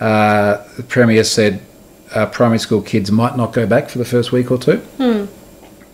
Uh, 0.00 0.64
the 0.76 0.82
Premier 0.82 1.24
said 1.24 1.60
uh, 2.14 2.26
primary 2.26 2.58
school 2.58 2.82
kids 2.82 3.10
might 3.10 3.36
not 3.36 3.52
go 3.52 3.66
back 3.66 3.88
for 3.88 3.98
the 3.98 4.04
first 4.04 4.32
week 4.32 4.50
or 4.50 4.58
two. 4.58 4.82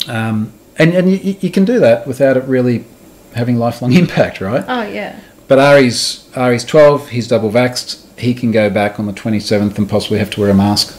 Um, 0.06 0.52
and 0.78 0.92
and 0.94 1.10
you, 1.10 1.36
you 1.40 1.50
can 1.50 1.64
do 1.64 1.78
that 1.80 2.06
without 2.06 2.36
it 2.36 2.44
really 2.44 2.84
having 3.34 3.56
lifelong 3.58 3.92
impact, 4.02 4.40
right? 4.40 4.64
Oh 4.66 4.82
yeah. 4.82 5.20
But 5.48 5.58
Ari's 5.58 6.28
Ari's 6.36 6.64
twelve. 6.64 7.08
He's 7.10 7.28
double 7.28 7.50
vaxxed. 7.50 8.00
He 8.18 8.34
can 8.34 8.50
go 8.50 8.70
back 8.70 8.98
on 8.98 9.06
the 9.06 9.12
twenty 9.12 9.40
seventh 9.40 9.78
and 9.78 9.88
possibly 9.88 10.18
have 10.18 10.30
to 10.30 10.40
wear 10.40 10.50
a 10.50 10.54
mask. 10.54 10.98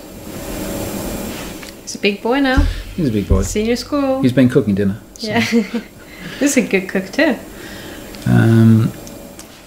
He's 1.81 1.95
a 1.95 1.99
big 1.99 2.21
boy 2.21 2.39
now. 2.39 2.63
He's 2.95 3.09
a 3.09 3.11
big 3.11 3.27
boy. 3.27 3.43
Senior 3.43 3.75
school. 3.75 4.21
He's 4.21 4.33
been 4.33 4.49
cooking 4.49 4.75
dinner. 4.75 5.01
so. 5.13 5.27
yeah. 5.27 5.39
this 6.39 6.57
is 6.57 6.57
a 6.57 6.67
good 6.67 6.89
cook 6.89 7.11
too. 7.11 7.37
Um, 8.27 8.91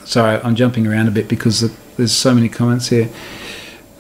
sorry, 0.09 0.41
I'm 0.43 0.55
jumping 0.55 0.87
around 0.87 1.09
a 1.09 1.11
bit 1.11 1.29
because 1.29 1.61
the, 1.61 1.73
there's 1.97 2.13
so 2.13 2.35
many 2.35 2.49
comments 2.49 2.89
here. 2.89 3.11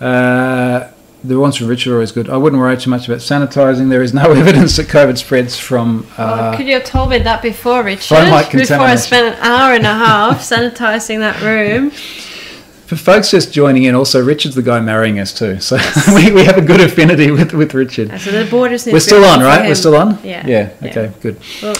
Uh, 0.00 0.90
the 1.22 1.38
ones 1.38 1.56
from 1.56 1.66
Richard 1.66 1.92
are 1.92 1.94
always 1.96 2.12
good. 2.12 2.30
I 2.30 2.36
wouldn't 2.36 2.60
worry 2.60 2.76
too 2.76 2.90
much 2.90 3.08
about 3.08 3.18
sanitising. 3.18 3.90
There 3.90 4.02
is 4.02 4.14
no 4.14 4.32
evidence 4.32 4.76
that 4.76 4.86
COVID 4.86 5.18
spreads 5.18 5.58
from. 5.58 6.06
Uh, 6.16 6.56
could 6.56 6.66
you 6.66 6.74
have 6.74 6.84
told 6.84 7.10
me 7.10 7.18
that 7.18 7.42
before, 7.42 7.82
Richard? 7.82 8.14
Before 8.52 8.78
I 8.78 8.94
spent 8.94 9.36
an 9.36 9.42
hour 9.42 9.74
and 9.74 9.84
a 9.84 9.94
half 10.06 10.40
sanitizing 10.40 11.18
that 11.18 11.42
room. 11.42 11.90
for 11.90 12.96
folks 12.96 13.30
just 13.30 13.52
joining 13.52 13.82
in, 13.82 13.94
also 13.94 14.24
Richard's 14.24 14.54
the 14.54 14.62
guy 14.62 14.80
marrying 14.80 15.18
us 15.18 15.34
too, 15.36 15.58
so 15.60 15.76
we, 16.14 16.30
we 16.32 16.44
have 16.44 16.56
a 16.56 16.62
good 16.62 16.80
affinity 16.80 17.32
with 17.32 17.52
with 17.52 17.74
Richard. 17.74 18.18
So 18.20 18.30
the 18.30 18.48
borders 18.48 18.86
We're 18.86 19.00
still 19.00 19.24
on, 19.24 19.40
right? 19.40 19.66
We're 19.68 19.74
still 19.74 19.96
on. 19.96 20.20
Yeah. 20.22 20.46
Yeah. 20.46 20.72
Yeah. 20.80 20.88
Okay. 20.88 21.12
Good. 21.20 21.40
Well, 21.60 21.76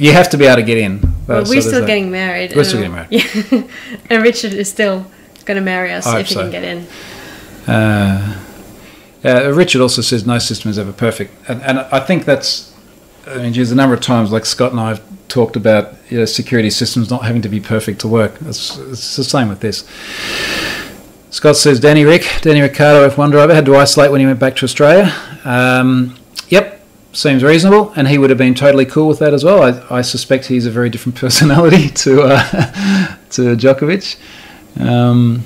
You 0.00 0.12
have 0.12 0.30
to 0.30 0.38
be 0.38 0.46
able 0.46 0.56
to 0.56 0.62
get 0.62 0.78
in. 0.78 1.00
well, 1.26 1.42
we're 1.42 1.44
there's 1.44 1.66
still 1.66 1.80
that. 1.80 1.86
getting 1.86 2.10
married. 2.10 2.56
We're 2.56 2.64
still 2.64 2.80
getting 2.80 3.06
Yeah. 3.10 3.62
and 4.10 4.22
Richard 4.22 4.54
is 4.54 4.70
still 4.70 5.04
going 5.44 5.56
to 5.56 5.60
marry 5.60 5.92
us 5.92 6.06
if 6.06 6.28
he 6.28 6.34
so. 6.34 6.40
can 6.40 6.50
get 6.50 6.64
in. 6.64 6.86
Uh, 7.66 8.42
uh, 9.22 9.52
Richard 9.52 9.82
also 9.82 10.00
says 10.00 10.26
no 10.26 10.38
system 10.38 10.70
is 10.70 10.78
ever 10.78 10.92
perfect, 10.94 11.34
and, 11.48 11.60
and 11.62 11.80
I 11.80 12.00
think 12.00 12.24
that's. 12.24 12.74
I 13.26 13.36
mean, 13.36 13.52
geez, 13.52 13.70
a 13.70 13.74
number 13.74 13.94
of 13.94 14.00
times, 14.00 14.32
like 14.32 14.46
Scott 14.46 14.70
and 14.72 14.80
I 14.80 14.88
have 14.88 15.02
talked 15.28 15.54
about 15.54 15.94
you 16.08 16.18
know, 16.18 16.24
security 16.24 16.70
systems 16.70 17.10
not 17.10 17.24
having 17.24 17.42
to 17.42 17.50
be 17.50 17.60
perfect 17.60 18.00
to 18.00 18.08
work. 18.08 18.40
It's, 18.40 18.78
it's 18.78 19.16
the 19.16 19.22
same 19.22 19.50
with 19.50 19.60
this. 19.60 19.86
Scott 21.28 21.56
says, 21.56 21.78
Danny 21.78 22.04
Rick, 22.06 22.26
Danny 22.40 22.62
Ricciardo, 22.62 23.08
F1 23.08 23.30
driver, 23.30 23.54
had 23.54 23.66
to 23.66 23.76
isolate 23.76 24.10
when 24.10 24.20
he 24.20 24.26
went 24.26 24.40
back 24.40 24.56
to 24.56 24.64
Australia. 24.64 25.14
Um, 25.44 26.16
seems 27.12 27.42
reasonable, 27.42 27.92
and 27.96 28.06
he 28.08 28.18
would 28.18 28.30
have 28.30 28.38
been 28.38 28.54
totally 28.54 28.86
cool 28.86 29.08
with 29.08 29.18
that 29.18 29.34
as 29.34 29.44
well. 29.44 29.62
I, 29.62 29.98
I 29.98 30.02
suspect 30.02 30.46
he's 30.46 30.66
a 30.66 30.70
very 30.70 30.90
different 30.90 31.16
personality 31.24 31.88
to 31.88 32.22
uh, 32.22 32.42
to 33.30 33.56
Djokovic. 33.56 34.16
Um, 34.80 35.44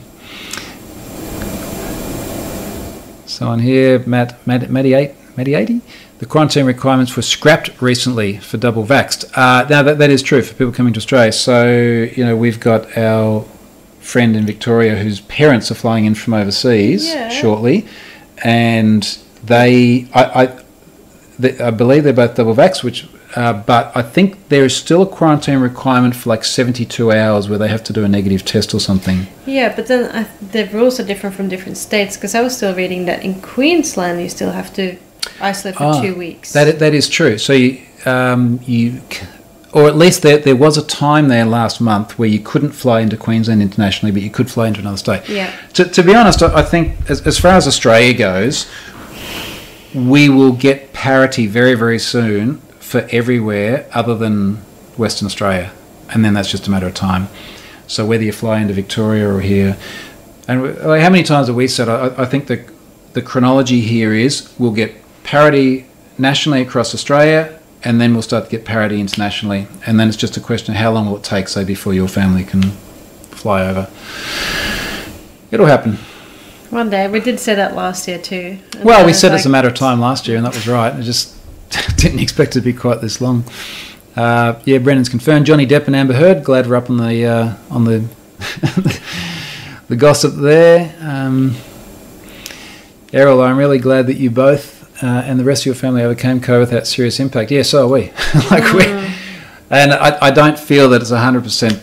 Someone 3.27 3.59
here, 3.61 3.99
Matt, 4.07 4.47
Matt, 4.47 4.71
Matty, 4.71 4.95
eight, 4.95 5.13
Matty 5.37 5.55
80. 5.55 5.81
The 6.19 6.27
quarantine 6.27 6.67
requirements 6.67 7.17
were 7.17 7.23
scrapped 7.23 7.83
recently 7.83 8.37
for 8.39 8.59
double 8.59 8.85
vaxxed. 8.85 9.25
Uh, 9.37 9.67
now, 9.69 9.83
that, 9.83 9.99
that 9.99 10.11
is 10.11 10.23
true 10.23 10.41
for 10.43 10.55
people 10.55 10.73
coming 10.73 10.93
to 10.93 10.99
Australia. 10.99 11.33
So, 11.33 11.67
you 12.15 12.25
know, 12.25 12.37
we've 12.37 12.61
got 12.61 12.97
our 12.97 13.43
friend 13.99 14.37
in 14.37 14.47
Victoria 14.47 14.95
whose 14.97 15.21
parents 15.23 15.71
are 15.73 15.75
flying 15.75 16.05
in 16.05 16.15
from 16.15 16.35
overseas 16.35 17.07
Yeah. 17.09 17.29
shortly. 17.29 17.87
And 18.45 19.03
they, 19.43 20.07
I, 20.15 20.45
I, 20.45 20.64
they, 21.39 21.59
I 21.59 21.71
believe 21.71 22.05
they're 22.05 22.13
both 22.13 22.35
double 22.37 22.55
vax, 22.55 22.83
which, 22.83 23.07
uh, 23.37 23.53
but 23.53 23.97
I 23.97 24.03
think 24.03 24.49
there 24.49 24.65
is 24.65 24.77
still 24.77 25.03
a 25.03 25.07
quarantine 25.07 25.59
requirement 25.59 26.15
for 26.15 26.29
like 26.31 26.45
72 26.45 27.13
hours 27.13 27.49
where 27.49 27.59
they 27.59 27.69
have 27.69 27.83
to 27.85 27.93
do 27.93 28.05
a 28.05 28.09
negative 28.09 28.45
test 28.45 28.75
or 28.75 28.81
something. 28.81 29.27
Yeah, 29.47 29.75
but 29.75 29.87
then 29.87 30.11
I, 30.15 30.25
the 30.41 30.67
rules 30.73 31.01
are 31.01 31.05
different 31.05 31.35
from 31.37 31.49
different 31.49 31.77
states 31.77 32.17
because 32.17 32.35
I 32.35 32.41
was 32.41 32.57
still 32.57 32.75
reading 32.75 33.07
that 33.07 33.25
in 33.25 33.41
Queensland 33.41 34.21
you 34.21 34.29
still 34.29 34.53
have 34.53 34.73
to 34.75 34.97
isolate 35.41 35.77
for 35.77 35.85
Ah, 35.85 36.01
two 36.01 36.15
weeks. 36.15 36.53
That 36.53 36.79
that 36.79 36.95
is 36.95 37.09
true. 37.09 37.39
So 37.39 37.53
you, 37.53 37.83
um, 38.07 38.61
you, 38.65 39.01
or 39.73 39.89
at 39.89 39.97
least 39.97 40.23
there 40.23 40.39
there 40.39 40.55
was 40.57 40.77
a 40.79 40.87
time 40.87 41.29
there 41.29 41.45
last 41.45 41.81
month 41.81 42.19
where 42.19 42.29
you 42.29 42.39
couldn't 42.39 42.73
fly 42.73 43.01
into 43.01 43.17
Queensland 43.17 43.61
internationally, 43.63 44.13
but 44.13 44.23
you 44.23 44.31
could 44.31 44.51
fly 44.51 44.69
into 44.69 44.81
another 44.81 44.97
state. 44.99 45.29
Yeah. 45.29 45.51
To, 45.73 45.85
to 45.85 46.03
be 46.03 46.15
honest, 46.15 46.43
I 46.43 46.61
I 46.61 46.63
think 46.63 47.11
as, 47.11 47.27
as 47.27 47.39
far 47.39 47.53
as 47.53 47.67
Australia 47.67 48.15
goes, 48.15 48.67
we 49.95 50.29
will 50.29 50.53
get 50.53 50.93
parity 50.93 51.47
very 51.47 51.75
very 51.75 51.99
soon 51.99 52.59
for 52.81 53.07
everywhere 53.11 53.87
other 53.93 54.15
than 54.17 54.57
Western 54.97 55.27
Australia, 55.27 55.73
and 56.11 56.25
then 56.25 56.35
that's 56.35 56.51
just 56.51 56.67
a 56.67 56.71
matter 56.71 56.87
of 56.87 56.95
time. 56.95 57.29
So 57.87 58.07
whether 58.07 58.25
you 58.25 58.33
fly 58.33 58.61
into 58.61 58.75
Victoria 58.75 59.29
or 59.29 59.41
here, 59.41 59.77
and 60.47 60.63
like, 60.85 61.03
how 61.03 61.11
many 61.11 61.23
times 61.23 61.49
have 61.49 61.57
we 61.57 61.69
said? 61.69 61.89
I, 61.89 62.23
I 62.23 62.27
think 62.27 62.47
the 62.47 62.65
the 63.13 63.23
chronology 63.23 63.81
here 63.81 64.13
is 64.13 64.53
we'll 64.59 64.73
get 64.73 64.95
parity 65.23 65.87
nationally 66.19 66.63
across 66.63 66.95
Australia, 66.95 67.61
and 67.83 68.01
then 68.01 68.13
we'll 68.13 68.23
start 68.23 68.45
to 68.45 68.51
get 68.51 68.65
parity 68.65 69.01
internationally, 69.01 69.67
and 69.87 69.99
then 69.99 70.09
it's 70.09 70.17
just 70.17 70.37
a 70.37 70.41
question 70.41 70.75
of 70.75 70.81
how 70.81 70.93
long 70.93 71.07
will 71.07 71.17
it 71.17 71.25
take, 71.25 71.49
say, 71.49 71.65
before 71.65 71.95
your 71.95 72.09
family 72.09 72.45
can 72.45 72.63
fly 73.31 73.67
over. 73.67 73.91
It'll 75.51 75.67
happen. 75.67 75.99
One 76.75 76.91
day 76.91 77.07
we 77.07 77.21
did 77.21 77.39
say 77.39 77.55
that 77.55 77.77
last 77.77 78.09
year 78.09 78.19
too. 78.19 78.59
Well, 78.83 79.07
we 79.07 79.13
said 79.13 79.33
it's 79.33 79.47
a 79.47 79.49
matter 79.49 79.69
of 79.69 79.75
time 79.75 80.01
last 80.01 80.27
year, 80.27 80.37
and 80.37 80.45
that 80.45 80.57
was 80.57 80.67
right. 80.67 80.93
I 80.93 81.03
just 81.03 81.33
didn't 81.97 82.19
expect 82.19 82.57
it 82.57 82.59
to 82.59 82.65
be 82.65 82.73
quite 82.73 83.01
this 83.01 83.21
long. 83.21 83.45
Uh, 84.17 84.61
yeah, 84.65 84.79
Brennan's 84.79 85.09
confirmed. 85.09 85.47
Johnny 85.47 85.69
Depp 85.69 85.87
and 85.87 85.95
Amber 85.95 86.15
Heard. 86.15 86.43
Glad 86.43 86.67
we're 86.67 86.75
up 86.75 86.91
on 86.91 86.97
the 86.97 87.25
uh, 87.25 87.55
on 87.71 87.85
the 87.85 87.99
the 89.89 89.95
gossip 89.95 90.35
there. 90.35 90.93
Um, 91.01 91.55
Errol, 93.13 93.41
I'm 93.41 93.57
really 93.57 93.79
glad 93.79 94.09
that 94.09 94.17
you 94.17 94.33
both 94.33 95.01
uh, 95.01 95.07
and 95.07 95.39
the 95.39 95.45
rest 95.45 95.63
of 95.63 95.67
your 95.67 95.75
family 95.77 96.03
overcame 96.03 96.41
COVID 96.41 96.59
without 96.59 96.89
serious 96.89 97.21
impact. 97.21 97.53
Yeah, 97.53 97.63
so 97.63 97.87
are 97.87 97.89
we. 97.89 98.11
like 98.51 98.73
we, 98.73 98.87
and 99.71 99.93
I, 99.93 100.19
I 100.21 100.31
don't 100.33 100.59
feel 100.59 100.89
that 100.89 101.03
it's 101.03 101.11
hundred 101.11 101.45
percent 101.45 101.81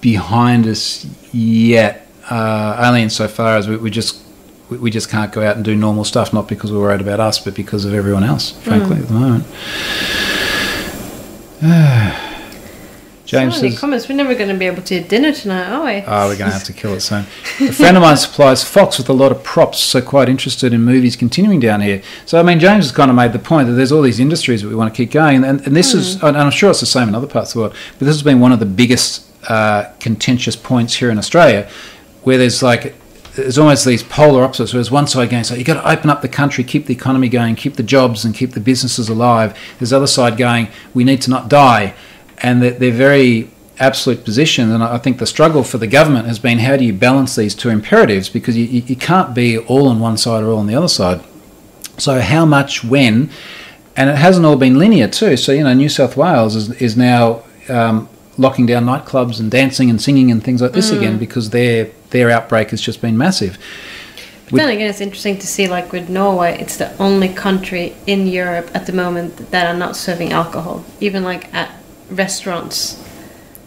behind 0.00 0.66
us 0.66 1.06
yet. 1.32 2.07
Uh, 2.30 2.76
only 2.86 3.02
insofar 3.02 3.56
as 3.56 3.68
we, 3.68 3.76
we 3.76 3.90
just 3.90 4.22
we, 4.70 4.78
we 4.78 4.90
just 4.90 5.08
can't 5.08 5.32
go 5.32 5.42
out 5.42 5.56
and 5.56 5.64
do 5.64 5.74
normal 5.74 6.04
stuff, 6.04 6.32
not 6.32 6.48
because 6.48 6.72
we're 6.72 6.80
worried 6.80 7.00
about 7.00 7.20
us, 7.20 7.38
but 7.38 7.54
because 7.54 7.84
of 7.84 7.94
everyone 7.94 8.24
else. 8.24 8.52
Frankly, 8.62 8.98
at 8.98 9.08
the 9.08 9.14
moment. 9.14 9.44
James 13.28 13.58
says, 13.58 13.78
comments. 13.78 14.08
We're 14.08 14.14
never 14.14 14.34
going 14.34 14.48
to 14.48 14.54
be 14.54 14.64
able 14.64 14.80
to 14.84 14.94
eat 14.94 15.10
dinner 15.10 15.34
tonight, 15.34 15.68
are 15.68 15.84
we? 15.84 16.02
Oh, 16.06 16.28
we're 16.28 16.38
going 16.38 16.50
to 16.50 16.56
have 16.56 16.64
to 16.64 16.72
kill 16.80 16.94
it 16.94 17.00
soon. 17.00 17.26
A 17.60 17.72
friend 17.72 17.94
of 17.94 18.02
mine 18.02 18.16
supplies 18.16 18.64
Fox 18.64 18.96
with 18.96 19.10
a 19.10 19.12
lot 19.12 19.32
of 19.32 19.44
props, 19.44 19.80
so 19.80 20.00
quite 20.00 20.30
interested 20.30 20.72
in 20.72 20.80
movies 20.82 21.14
continuing 21.14 21.60
down 21.60 21.82
here. 21.82 22.00
So, 22.24 22.40
I 22.40 22.42
mean, 22.42 22.58
James 22.58 22.86
has 22.86 22.92
kind 22.92 23.10
of 23.10 23.16
made 23.16 23.34
the 23.34 23.38
point 23.38 23.68
that 23.68 23.74
there's 23.74 23.92
all 23.92 24.00
these 24.00 24.18
industries 24.18 24.62
that 24.62 24.68
we 24.68 24.74
want 24.74 24.94
to 24.94 24.96
keep 24.96 25.10
going, 25.10 25.44
and, 25.44 25.60
and 25.60 25.76
this 25.76 25.92
is, 25.92 26.22
and 26.22 26.38
I'm 26.38 26.50
sure 26.50 26.70
it's 26.70 26.80
the 26.80 26.86
same 26.86 27.08
in 27.08 27.14
other 27.14 27.26
parts 27.26 27.50
of 27.50 27.54
the 27.54 27.60
world, 27.60 27.74
but 27.98 28.06
this 28.06 28.14
has 28.14 28.22
been 28.22 28.40
one 28.40 28.52
of 28.52 28.60
the 28.60 28.66
biggest 28.66 29.26
uh, 29.50 29.92
contentious 30.00 30.56
points 30.56 30.94
here 30.94 31.10
in 31.10 31.18
Australia, 31.18 31.68
where 32.28 32.36
there's 32.36 32.62
like, 32.62 32.94
there's 33.36 33.56
almost 33.56 33.86
these 33.86 34.02
polar 34.02 34.44
opposites. 34.44 34.74
Where 34.74 34.78
there's 34.78 34.90
one 34.90 35.06
side 35.06 35.30
going, 35.30 35.44
so 35.44 35.54
you've 35.54 35.66
got 35.66 35.80
to 35.82 35.90
open 35.90 36.10
up 36.10 36.20
the 36.20 36.28
country, 36.28 36.62
keep 36.62 36.84
the 36.84 36.92
economy 36.92 37.30
going, 37.30 37.56
keep 37.56 37.76
the 37.76 37.82
jobs, 37.82 38.22
and 38.26 38.34
keep 38.34 38.50
the 38.50 38.60
businesses 38.60 39.08
alive. 39.08 39.58
There's 39.78 39.90
the 39.90 39.96
other 39.96 40.06
side 40.06 40.36
going, 40.36 40.68
we 40.92 41.04
need 41.04 41.22
to 41.22 41.30
not 41.30 41.48
die, 41.48 41.94
and 42.42 42.62
they're, 42.62 42.72
they're 42.72 42.92
very 42.92 43.48
absolute 43.80 44.26
positions. 44.26 44.72
And 44.72 44.84
I 44.84 44.98
think 44.98 45.18
the 45.18 45.26
struggle 45.26 45.64
for 45.64 45.78
the 45.78 45.86
government 45.86 46.26
has 46.26 46.38
been 46.38 46.58
how 46.58 46.76
do 46.76 46.84
you 46.84 46.92
balance 46.92 47.34
these 47.34 47.54
two 47.54 47.70
imperatives 47.70 48.28
because 48.28 48.58
you, 48.58 48.66
you 48.66 48.82
you 48.82 48.96
can't 48.96 49.34
be 49.34 49.56
all 49.56 49.88
on 49.88 49.98
one 49.98 50.18
side 50.18 50.42
or 50.42 50.50
all 50.50 50.58
on 50.58 50.66
the 50.66 50.74
other 50.74 50.88
side. 50.88 51.24
So 51.96 52.20
how 52.20 52.44
much, 52.44 52.84
when, 52.84 53.30
and 53.96 54.10
it 54.10 54.16
hasn't 54.16 54.44
all 54.44 54.56
been 54.56 54.78
linear 54.78 55.08
too. 55.08 55.38
So 55.38 55.52
you 55.52 55.64
know, 55.64 55.72
New 55.72 55.88
South 55.88 56.14
Wales 56.14 56.54
is, 56.56 56.70
is 56.82 56.94
now 56.94 57.44
um, 57.70 58.06
locking 58.38 58.66
down 58.66 58.84
nightclubs 58.84 59.40
and 59.40 59.50
dancing 59.50 59.90
and 59.90 60.00
singing 60.00 60.30
and 60.30 60.42
things 60.42 60.62
like 60.62 60.72
this 60.72 60.90
again 60.90 61.18
because 61.18 61.50
their 61.50 61.90
their 62.10 62.30
outbreak 62.30 62.70
has 62.70 62.80
just 62.80 63.02
been 63.02 63.18
massive. 63.18 63.58
But 64.50 64.56
then 64.56 64.70
again, 64.70 64.88
it's 64.88 65.02
interesting 65.02 65.38
to 65.38 65.46
see, 65.46 65.68
like 65.68 65.92
with 65.92 66.08
Norway, 66.08 66.58
it's 66.58 66.78
the 66.78 66.96
only 66.96 67.28
country 67.28 67.94
in 68.06 68.26
Europe 68.26 68.70
at 68.72 68.86
the 68.86 68.94
moment 68.94 69.50
that 69.50 69.66
are 69.66 69.78
not 69.78 69.94
serving 69.94 70.32
alcohol, 70.32 70.84
even 71.00 71.22
like 71.22 71.52
at 71.52 71.70
restaurants. 72.10 73.04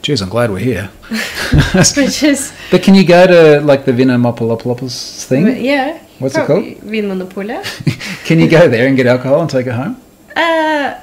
Jeez, 0.02 0.24
I'm 0.24 0.30
glad 0.30 0.50
we're 0.50 0.58
here. 0.58 0.88
Which 1.96 2.24
is, 2.24 2.52
but 2.72 2.82
can 2.82 2.96
you 2.96 3.06
go 3.06 3.28
to 3.28 3.64
like 3.64 3.86
the 3.86 3.92
Vinomopoulos 3.92 5.26
thing? 5.26 5.64
yeah. 5.64 6.00
What's 6.22 6.38
it 6.38 6.46
probably 6.46 6.76
Vinmonopolet. 6.76 7.66
Can 8.26 8.40
you 8.40 8.48
go 8.48 8.70
there 8.70 8.88
and 8.88 8.96
get 8.96 9.08
alcohol 9.08 9.42
and 9.42 9.50
take 9.50 9.66
it 9.66 9.74
home? 9.74 10.00
Uh, 10.36 11.02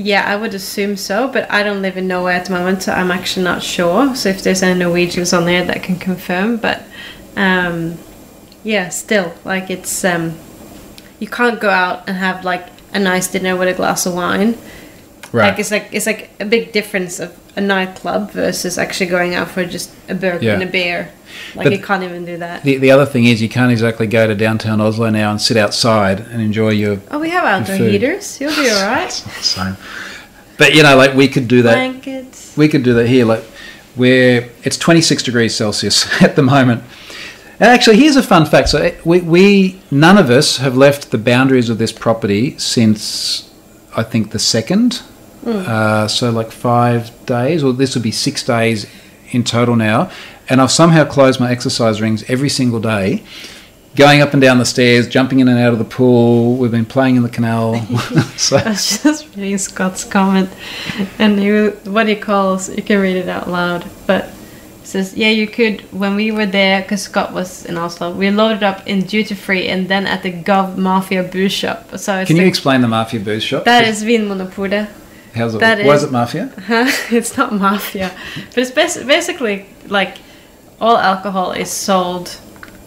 yeah, 0.00 0.24
I 0.24 0.34
would 0.36 0.54
assume 0.54 0.96
so, 0.96 1.28
but 1.28 1.50
I 1.50 1.62
don't 1.62 1.82
live 1.82 1.98
in 1.98 2.08
Norway 2.08 2.34
at 2.34 2.46
the 2.46 2.52
moment, 2.52 2.82
so 2.82 2.92
I'm 2.92 3.10
actually 3.10 3.44
not 3.44 3.62
sure. 3.62 4.14
So 4.16 4.30
if 4.30 4.42
there's 4.42 4.62
any 4.62 4.78
Norwegians 4.78 5.32
on 5.34 5.44
there 5.44 5.62
that 5.64 5.82
can 5.82 5.96
confirm, 5.96 6.56
but 6.56 6.82
um, 7.36 7.98
yeah, 8.64 8.88
still, 8.88 9.34
like 9.44 9.68
it's 9.68 10.02
um, 10.04 10.38
you 11.18 11.26
can't 11.26 11.60
go 11.60 11.68
out 11.68 12.08
and 12.08 12.16
have 12.16 12.44
like 12.44 12.66
a 12.94 12.98
nice 12.98 13.28
dinner 13.28 13.56
with 13.56 13.68
a 13.68 13.74
glass 13.74 14.06
of 14.06 14.14
wine. 14.14 14.56
Like 15.32 15.58
it's 15.58 15.70
like 15.70 15.88
it's 15.92 16.06
like 16.06 16.30
a 16.40 16.44
big 16.44 16.72
difference 16.72 17.20
of 17.20 17.38
a 17.56 17.60
nightclub 17.60 18.30
versus 18.32 18.78
actually 18.78 19.06
going 19.06 19.34
out 19.34 19.48
for 19.50 19.64
just 19.64 19.90
a 20.08 20.14
burger 20.14 20.44
Yeah. 20.44 20.54
and 20.54 20.62
a 20.62 20.66
beer. 20.66 21.12
Like 21.54 21.64
But 21.66 21.72
you 21.72 21.82
can't 21.82 22.02
even 22.02 22.24
do 22.24 22.36
that. 22.38 22.62
The, 22.64 22.76
the 22.78 22.90
other 22.90 23.06
thing 23.06 23.24
is 23.26 23.40
you 23.40 23.48
can't 23.48 23.70
exactly 23.70 24.06
go 24.06 24.26
to 24.26 24.34
downtown 24.34 24.80
Oslo 24.80 25.10
now 25.10 25.30
and 25.30 25.40
sit 25.40 25.56
outside 25.56 26.20
and 26.20 26.42
enjoy 26.42 26.70
your 26.70 27.00
oh, 27.10 27.18
we 27.18 27.30
have 27.30 27.44
outdoor 27.44 27.76
heaters. 27.76 28.40
You'll 28.40 28.54
be 28.56 28.68
all 28.70 28.86
right. 28.86 29.12
same. 29.12 29.76
But 30.58 30.74
you 30.74 30.82
know, 30.82 30.96
like 30.96 31.14
we 31.14 31.28
could 31.28 31.48
do 31.48 31.62
that. 31.62 31.74
Blankets. 31.74 32.56
We 32.56 32.68
could 32.68 32.82
do 32.82 32.94
that 32.94 33.06
here. 33.06 33.24
Like 33.24 33.44
where 33.94 34.48
it's 34.62 34.76
26 34.76 35.22
degrees 35.22 35.54
Celsius 35.54 36.22
at 36.22 36.36
the 36.36 36.42
moment. 36.42 36.82
And 37.58 37.68
actually, 37.68 37.98
here's 37.98 38.16
a 38.16 38.22
fun 38.22 38.46
fact. 38.46 38.70
So 38.70 38.78
eh, 38.78 38.96
we, 39.04 39.20
we 39.20 39.80
none 39.90 40.18
of 40.18 40.30
us 40.30 40.56
have 40.56 40.76
left 40.76 41.10
the 41.10 41.18
boundaries 41.18 41.68
of 41.68 41.78
this 41.78 41.92
property 41.92 42.58
since 42.58 43.50
I 43.96 44.02
think 44.02 44.30
the 44.30 44.38
second. 44.38 45.02
Uh, 45.46 46.06
so 46.06 46.30
like 46.30 46.50
five 46.50 47.10
days, 47.26 47.62
or 47.62 47.72
this 47.72 47.94
would 47.94 48.02
be 48.02 48.10
six 48.10 48.44
days 48.44 48.86
in 49.30 49.44
total 49.44 49.76
now, 49.76 50.10
and 50.48 50.60
I've 50.60 50.70
somehow 50.70 51.04
closed 51.04 51.40
my 51.40 51.50
exercise 51.50 52.00
rings 52.00 52.22
every 52.28 52.48
single 52.48 52.80
day. 52.80 53.22
Going 53.96 54.20
up 54.20 54.32
and 54.34 54.40
down 54.40 54.58
the 54.58 54.64
stairs, 54.64 55.08
jumping 55.08 55.40
in 55.40 55.48
and 55.48 55.58
out 55.58 55.72
of 55.72 55.80
the 55.80 55.84
pool. 55.84 56.56
We've 56.56 56.70
been 56.70 56.86
playing 56.86 57.16
in 57.16 57.24
the 57.24 57.28
canal. 57.28 57.74
so 58.36 58.56
I 58.56 58.68
was 58.70 59.02
just 59.02 59.34
reading 59.36 59.58
Scott's 59.58 60.04
comment, 60.04 60.48
and 61.18 61.38
he, 61.40 61.50
what 61.90 62.06
he 62.06 62.14
calls, 62.14 62.68
you 62.68 62.82
can 62.82 63.00
read 63.00 63.16
it 63.16 63.28
out 63.28 63.48
loud, 63.48 63.84
but 64.06 64.30
says, 64.90 65.16
yeah, 65.16 65.30
you 65.30 65.46
could, 65.46 65.80
when 65.92 66.16
we 66.16 66.30
were 66.32 66.46
there, 66.46 66.82
because 66.82 67.02
Scott 67.02 67.32
was 67.32 67.64
in 67.64 67.76
Oslo, 67.76 68.12
we 68.12 68.30
loaded 68.30 68.62
up 68.62 68.86
in 68.86 69.02
duty 69.02 69.34
free 69.34 69.68
and 69.68 69.88
then 69.88 70.06
at 70.06 70.22
the 70.22 70.32
Gov 70.32 70.76
Mafia 70.76 71.22
booze 71.22 71.52
shop. 71.52 71.96
So 71.96 72.18
it's 72.18 72.26
Can 72.28 72.36
you 72.36 72.42
the- 72.42 72.48
explain 72.48 72.80
the 72.80 72.88
mafia 72.88 73.20
booze 73.20 73.44
shop? 73.44 73.64
that 73.64 73.86
is 73.86 74.02
Vinmonopolet. 74.02 74.88
How's 75.34 75.54
it? 75.54 75.58
that 75.60 75.84
why 75.84 75.94
is- 75.94 76.02
it 76.02 76.12
mafia? 76.12 76.52
Huh? 76.66 76.86
it's 77.10 77.36
not 77.36 77.52
mafia, 77.54 78.10
but 78.54 78.58
it's 78.58 78.70
bas- 78.70 79.02
basically 79.04 79.66
like 79.86 80.18
all 80.80 80.96
alcohol 80.98 81.52
is 81.52 81.70
sold. 81.70 82.38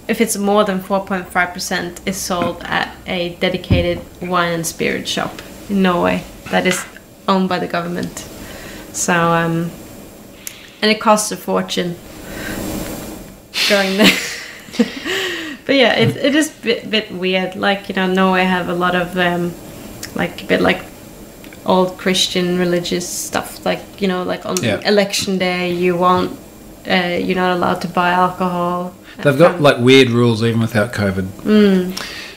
If 0.08 0.20
it's 0.20 0.36
more 0.38 0.66
than 0.66 0.82
four 0.82 1.06
point 1.06 1.28
five 1.30 1.54
percent, 1.54 2.02
is 2.06 2.18
sold 2.18 2.62
at 2.64 2.94
a 3.08 3.36
dedicated 3.36 4.02
wine 4.22 4.52
and 4.54 4.68
spirit 4.68 5.08
shop 5.08 5.42
in 5.70 5.82
Norway 5.82 6.24
that 6.52 6.68
is 6.68 6.86
owned 7.28 7.48
by 7.48 7.60
the 7.60 7.68
government. 7.68 8.20
So, 8.92 9.14
um, 9.14 9.72
and 10.82 10.92
it 10.92 11.00
costs 11.00 11.32
a 11.32 11.38
fortune 11.38 11.96
going 13.70 13.98
there. 13.98 14.18
but 15.66 15.76
yeah, 15.76 15.94
it, 15.94 16.18
it 16.18 16.36
is 16.36 16.50
a 16.50 16.62
bit, 16.62 16.90
bit 16.90 17.12
weird. 17.12 17.56
Like 17.56 17.88
you 17.90 17.96
know, 17.96 18.08
Norway 18.08 18.44
have 18.44 18.68
a 18.68 18.74
lot 18.76 18.96
of 18.96 19.18
um, 19.18 19.54
like 20.16 20.44
a 20.44 20.46
bit 20.46 20.62
like 20.62 20.84
old 21.66 21.98
Christian 21.98 22.58
religious 22.58 23.08
stuff. 23.08 23.66
Like 23.66 23.82
you 24.02 24.08
know, 24.08 24.24
like 24.24 24.46
on 24.46 24.58
Yeah. 24.64 24.80
election 24.88 25.38
day, 25.38 25.72
you 25.72 25.96
won't, 25.96 26.32
uh, 26.90 27.18
you're 27.22 27.36
not 27.38 27.56
allowed 27.58 27.82
to 27.82 27.88
buy 27.88 28.12
alcohol. 28.12 28.94
They've 29.22 29.38
got 29.38 29.62
like 29.62 29.78
weird 29.80 30.10
rules 30.10 30.44
even 30.44 30.60
without 30.62 30.92
COVID. 30.94 31.94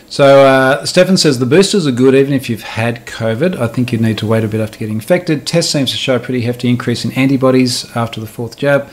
So 0.09 0.44
uh, 0.47 0.85
Stefan 0.86 1.16
says 1.16 1.40
the 1.40 1.47
boosters 1.47 1.85
are 1.86 1.90
good 1.93 2.15
even 2.15 2.32
if 2.32 2.48
you've 2.48 2.62
had 2.62 3.07
COVID. 3.07 3.57
I 3.59 3.66
think 3.66 3.90
you'd 3.93 4.01
need 4.01 4.19
to 4.19 4.27
wait 4.27 4.44
a 4.44 4.48
bit 4.48 4.61
after 4.61 4.78
getting 4.78 4.94
infected. 4.97 5.47
Test 5.47 5.70
seems 5.73 5.90
to 5.90 5.97
show 5.97 6.15
a 6.16 6.20
pretty 6.20 6.43
hefty 6.43 6.69
increase 6.69 7.05
in 7.05 7.11
antibodies 7.12 7.90
after 7.97 8.20
the 8.20 8.27
fourth 8.27 8.57
jab. 8.57 8.89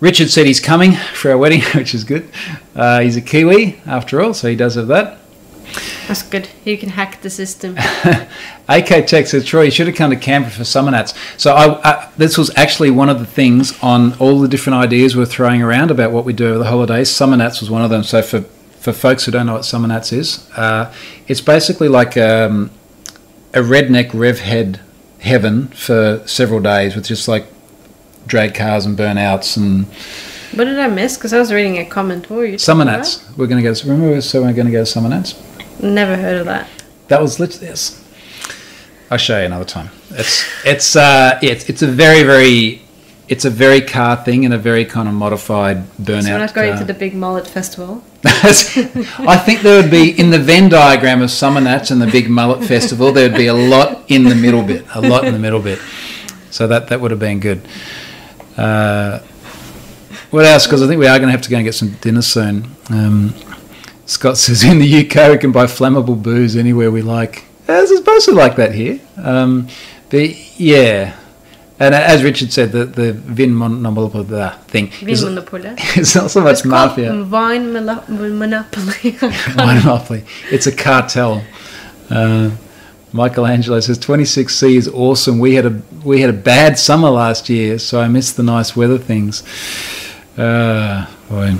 Richard 0.00 0.30
said 0.30 0.46
he's 0.46 0.60
coming 0.60 0.92
for 1.14 1.30
our 1.30 1.38
wedding, 1.38 1.60
which 1.74 1.94
is 1.94 2.04
good. 2.04 2.28
Uh, 2.74 3.00
he's 3.00 3.16
a 3.16 3.20
Kiwi 3.20 3.78
after 3.86 4.22
all, 4.22 4.32
so 4.32 4.48
he 4.48 4.56
does 4.56 4.74
have 4.76 4.88
that. 4.88 5.18
That's 6.08 6.22
good. 6.22 6.48
You 6.64 6.78
can 6.78 6.90
hack 6.90 7.20
the 7.22 7.30
system. 7.30 7.76
AK 8.68 9.06
Tech 9.06 9.26
says, 9.26 9.44
Troy, 9.44 9.62
you 9.62 9.70
should 9.70 9.86
have 9.86 9.96
come 9.96 10.10
to 10.10 10.16
Canberra 10.16 10.52
for 10.52 10.62
Summernats. 10.62 11.14
So 11.38 11.54
I, 11.54 11.80
I, 11.82 12.12
this 12.16 12.38
was 12.38 12.54
actually 12.56 12.90
one 12.90 13.08
of 13.08 13.18
the 13.18 13.26
things 13.26 13.78
on 13.82 14.14
all 14.18 14.40
the 14.40 14.48
different 14.48 14.78
ideas 14.78 15.16
we're 15.16 15.26
throwing 15.26 15.62
around 15.62 15.90
about 15.90 16.12
what 16.12 16.24
we 16.24 16.32
do 16.32 16.48
over 16.48 16.58
the 16.58 16.66
holidays. 16.66 17.10
Summernats 17.10 17.60
was 17.60 17.70
one 17.70 17.82
of 17.82 17.90
them. 17.90 18.02
So 18.02 18.22
for, 18.22 18.40
for 18.40 18.92
folks 18.92 19.24
who 19.24 19.32
don't 19.32 19.46
know 19.46 19.54
what 19.54 19.62
Summernats 19.62 20.12
is, 20.12 20.48
uh, 20.56 20.92
it's 21.26 21.40
basically 21.40 21.88
like 21.88 22.16
um, 22.16 22.70
a 23.52 23.60
redneck 23.60 24.12
rev 24.14 24.40
head 24.40 24.80
heaven 25.20 25.68
for 25.68 26.22
several 26.26 26.60
days 26.60 26.94
with 26.94 27.06
just 27.06 27.26
like 27.26 27.46
drag 28.26 28.54
cars 28.54 28.84
and 28.84 28.96
burnouts 28.96 29.56
and 29.56 29.86
what 30.56 30.64
did 30.64 30.78
I 30.78 30.88
miss? 30.88 31.16
Because 31.16 31.32
I 31.32 31.38
was 31.38 31.52
reading 31.52 31.76
a 31.78 31.84
comment. 31.84 32.30
What 32.30 32.36
were 32.36 32.44
you 32.46 32.56
Summernats. 32.56 33.36
We're 33.36 33.46
going 33.46 33.62
to 33.62 33.70
go. 33.70 33.78
Remember, 33.84 34.14
we 34.14 34.20
said 34.22 34.40
we're 34.40 34.52
going 34.54 34.66
to 34.66 34.72
go 34.72 34.84
to 34.84 34.90
Summernats. 34.90 35.34
Never 35.80 36.16
heard 36.16 36.36
of 36.36 36.46
that. 36.46 36.68
That 37.08 37.20
was 37.20 37.38
literally 37.38 37.68
yes. 37.68 38.02
I'll 39.10 39.18
show 39.18 39.38
you 39.38 39.46
another 39.46 39.64
time. 39.64 39.90
It's 40.10 40.44
it's 40.64 40.96
uh 40.96 41.38
yeah, 41.42 41.52
it's, 41.52 41.68
it's 41.68 41.82
a 41.82 41.86
very 41.86 42.22
very 42.22 42.82
it's 43.28 43.44
a 43.44 43.50
very 43.50 43.80
car 43.80 44.16
thing 44.16 44.44
and 44.44 44.54
a 44.54 44.58
very 44.58 44.84
kind 44.84 45.08
of 45.08 45.14
modified 45.14 45.78
burnout. 46.00 46.22
So 46.22 46.32
we're 46.32 46.38
not 46.38 46.54
going 46.54 46.78
to 46.78 46.84
the 46.84 46.94
big 46.94 47.14
mullet 47.14 47.46
festival. 47.46 48.02
I 48.24 49.36
think 49.44 49.62
there 49.62 49.80
would 49.80 49.90
be 49.90 50.18
in 50.18 50.30
the 50.30 50.38
Venn 50.38 50.68
diagram 50.68 51.22
of 51.22 51.30
Summernats 51.30 51.90
and 51.90 52.00
the 52.00 52.06
big 52.06 52.28
mullet 52.30 52.64
festival. 52.64 53.12
There 53.12 53.28
would 53.28 53.36
be 53.36 53.46
a 53.46 53.54
lot 53.54 54.04
in 54.08 54.24
the 54.24 54.34
middle 54.34 54.62
bit, 54.62 54.84
a 54.94 55.00
lot 55.00 55.24
in 55.24 55.32
the 55.32 55.40
middle 55.40 55.60
bit. 55.60 55.80
So 56.50 56.66
that 56.68 56.88
that 56.88 57.00
would 57.00 57.10
have 57.10 57.20
been 57.20 57.40
good. 57.40 57.62
Uh, 58.56 59.20
what 60.30 60.44
else? 60.44 60.66
Because 60.66 60.82
I 60.82 60.86
think 60.86 60.98
we 60.98 61.06
are 61.06 61.18
going 61.18 61.28
to 61.28 61.32
have 61.32 61.42
to 61.42 61.50
go 61.50 61.56
and 61.56 61.64
get 61.64 61.74
some 61.74 61.92
dinner 62.00 62.22
soon. 62.22 62.68
Um, 62.90 63.34
Scott 64.06 64.38
says 64.38 64.64
in 64.64 64.78
the 64.78 65.00
UK 65.00 65.30
we 65.32 65.38
can 65.38 65.52
buy 65.52 65.66
flammable 65.66 66.20
booze 66.20 66.56
anywhere 66.56 66.90
we 66.90 67.02
like. 67.02 67.44
It's 67.68 67.94
supposed 67.94 68.26
to 68.26 68.32
like 68.32 68.56
that 68.56 68.72
here. 68.72 69.00
Um, 69.16 69.68
but 70.08 70.58
yeah, 70.58 71.16
and 71.78 71.94
as 71.94 72.22
Richard 72.22 72.52
said, 72.52 72.72
the 72.72 72.86
the 72.86 73.12
Vin 73.12 73.56
Monopoly 73.56 74.24
thing 74.68 74.88
is 75.06 75.24
Vinmonopolet. 75.24 75.74
it's 75.96 76.14
not 76.14 76.30
so 76.30 76.40
much 76.40 76.58
It's 76.58 76.64
mafia. 76.64 77.24
Wine 77.24 77.72
Monopoly. 77.72 79.16
Wine 79.56 79.84
monopoly. 79.84 80.24
It's 80.50 80.66
a 80.66 80.74
cartel. 80.74 81.44
Uh, 82.08 82.52
Michelangelo 83.12 83.80
says 83.80 83.98
26C 83.98 84.76
is 84.76 84.88
awesome. 84.88 85.38
We 85.38 85.54
had 85.54 85.66
a 85.66 85.82
we 86.02 86.22
had 86.22 86.30
a 86.30 86.38
bad 86.38 86.78
summer 86.78 87.10
last 87.10 87.50
year, 87.50 87.78
so 87.78 88.00
I 88.00 88.08
missed 88.08 88.36
the 88.36 88.42
nice 88.42 88.74
weather 88.74 88.98
things. 88.98 89.42
Uh, 90.38 91.06
boy. 91.28 91.56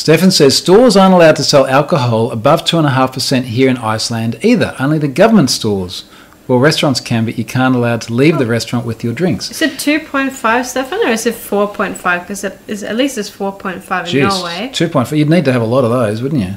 Stefan 0.00 0.30
says 0.30 0.56
stores 0.56 0.96
aren't 0.96 1.12
allowed 1.12 1.36
to 1.36 1.44
sell 1.44 1.66
alcohol 1.66 2.30
above 2.30 2.64
two 2.64 2.78
and 2.78 2.86
a 2.86 2.90
half 2.90 3.12
percent 3.12 3.44
here 3.44 3.68
in 3.68 3.76
Iceland 3.76 4.38
either. 4.42 4.74
Only 4.78 4.96
the 4.96 5.08
government 5.08 5.50
stores. 5.50 6.04
Well, 6.48 6.58
restaurants 6.58 7.00
can, 7.00 7.26
but 7.26 7.36
you 7.36 7.44
can't 7.44 7.76
allow 7.76 7.98
to 7.98 8.14
leave 8.14 8.38
the 8.38 8.46
restaurant 8.46 8.86
with 8.86 9.04
your 9.04 9.12
drinks. 9.12 9.50
Is 9.50 9.60
it 9.60 9.72
2.5, 9.72 10.64
Stefan, 10.64 11.00
or 11.00 11.10
is 11.10 11.26
it 11.26 11.34
4.5? 11.34 12.20
Because 12.22 12.44
it 12.44 12.58
is, 12.66 12.82
at 12.82 12.96
least 12.96 13.18
it's 13.18 13.28
4.5 13.30 14.14
in 14.14 14.20
Norway. 14.26 14.68
Jeez, 14.68 14.72
two 14.72 14.88
point 14.88 15.06
four. 15.06 15.18
You'd 15.18 15.28
need 15.28 15.44
to 15.44 15.52
have 15.52 15.60
a 15.60 15.66
lot 15.66 15.84
of 15.84 15.90
those, 15.90 16.22
wouldn't 16.22 16.40
you? 16.40 16.54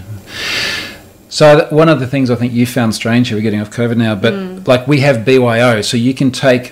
So 1.28 1.68
one 1.70 1.90
of 1.90 2.00
the 2.00 2.08
things 2.08 2.32
I 2.32 2.36
think 2.36 2.54
you 2.54 2.66
found 2.66 2.96
strange 2.96 3.28
here, 3.28 3.38
we're 3.38 3.42
getting 3.42 3.60
off 3.60 3.72
COVID 3.72 3.98
now, 3.98 4.16
but 4.16 4.34
Mm. 4.34 4.66
like 4.66 4.88
we 4.88 5.02
have 5.02 5.26
BYO, 5.26 5.82
so 5.82 5.98
you 5.98 6.14
can 6.14 6.32
take 6.32 6.72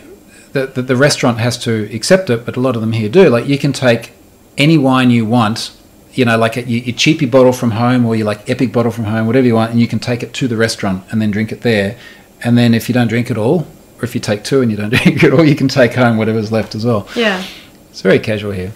the, 0.54 0.68
the 0.68 0.82
the 0.82 0.96
restaurant 0.96 1.40
has 1.40 1.58
to 1.66 1.94
accept 1.94 2.30
it, 2.30 2.46
but 2.46 2.56
a 2.56 2.62
lot 2.62 2.76
of 2.76 2.82
them 2.82 2.94
here 2.94 3.10
do. 3.10 3.28
Like 3.28 3.46
you 3.46 3.58
can 3.58 3.74
take 3.74 4.14
any 4.58 4.78
wine 4.78 5.10
you 5.12 5.26
want, 5.26 5.72
you 6.14 6.26
know, 6.26 6.38
like 6.38 6.58
a, 6.58 6.64
your 6.64 6.96
cheapy 6.96 7.26
bottle 7.26 7.54
from 7.54 7.72
home 7.72 8.06
or 8.06 8.16
your 8.16 8.26
like 8.26 8.50
epic 8.50 8.72
bottle 8.74 8.92
from 8.92 9.06
home, 9.06 9.28
whatever 9.28 9.48
you 9.48 9.56
want, 9.56 9.72
and 9.72 9.80
you 9.80 9.88
can 9.88 10.00
take 10.00 10.24
it 10.24 10.34
to 10.34 10.48
the 10.48 10.58
restaurant 10.58 11.04
and 11.12 11.22
then 11.22 11.32
drink 11.32 11.52
it 11.52 11.62
there. 11.62 11.98
And 12.44 12.58
then 12.58 12.74
if 12.74 12.90
you 12.90 12.94
don't 12.94 13.08
drink 13.08 13.30
it 13.32 13.38
all, 13.38 13.68
or 14.00 14.04
if 14.04 14.16
you 14.16 14.22
take 14.22 14.44
two 14.44 14.62
and 14.62 14.72
you 14.72 14.78
don't 14.78 14.90
drink 14.94 15.24
it 15.24 15.32
all, 15.34 15.46
you 15.46 15.56
can 15.56 15.68
take 15.68 15.94
home 15.94 16.18
whatever's 16.18 16.52
left 16.52 16.76
as 16.76 16.86
well. 16.86 17.08
Yeah, 17.16 17.44
It's 17.90 18.02
very 18.02 18.20
casual 18.20 18.52
here. 18.52 18.72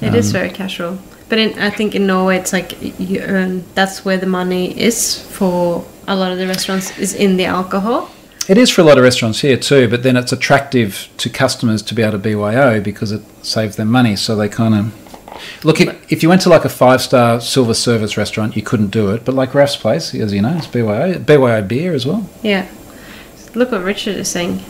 it 0.00 0.14
is 0.14 0.26
Um, 0.28 0.32
very 0.32 0.50
casual. 0.50 0.98
But 1.28 1.38
in, 1.38 1.58
I 1.58 1.70
think 1.70 1.94
in 1.94 2.06
Norway, 2.06 2.38
it's 2.38 2.52
like 2.52 2.76
you 2.98 3.20
earn, 3.20 3.64
that's 3.74 4.04
where 4.04 4.16
the 4.16 4.26
money 4.26 4.78
is 4.78 5.20
for 5.22 5.84
a 6.06 6.16
lot 6.16 6.32
of 6.32 6.38
the 6.38 6.46
restaurants, 6.46 6.96
is 6.98 7.14
in 7.14 7.36
the 7.36 7.44
alcohol. 7.44 8.10
It 8.48 8.56
is 8.56 8.70
for 8.70 8.80
a 8.80 8.84
lot 8.84 8.96
of 8.96 9.04
restaurants 9.04 9.40
here 9.40 9.58
too, 9.58 9.88
but 9.88 10.02
then 10.02 10.16
it's 10.16 10.32
attractive 10.32 11.08
to 11.18 11.28
customers 11.28 11.82
to 11.82 11.94
be 11.94 12.00
able 12.02 12.12
to 12.12 12.18
BYO 12.18 12.80
because 12.80 13.12
it 13.12 13.20
saves 13.44 13.76
them 13.76 13.88
money. 13.88 14.16
So 14.16 14.34
they 14.36 14.48
kind 14.48 14.74
of 14.74 15.07
look. 15.64 15.80
If, 15.80 16.12
if 16.12 16.22
you 16.22 16.28
went 16.28 16.42
to 16.42 16.48
like 16.48 16.64
a 16.64 16.68
five 16.68 17.00
star 17.02 17.40
silver 17.40 17.74
service 17.74 18.16
restaurant, 18.16 18.56
you 18.56 18.62
couldn't 18.62 18.88
do 18.90 19.10
it. 19.10 19.24
But 19.24 19.34
like 19.34 19.54
Ralph's 19.54 19.76
place, 19.76 20.14
as 20.14 20.32
you 20.32 20.42
know, 20.42 20.56
it's 20.56 20.66
BYO, 20.66 21.18
BYO 21.18 21.62
beer 21.62 21.94
as 21.94 22.06
well. 22.06 22.28
Yeah. 22.42 22.66
Look 23.54 23.72
what 23.72 23.82
Richard 23.82 24.16
is 24.16 24.28
saying. 24.28 24.60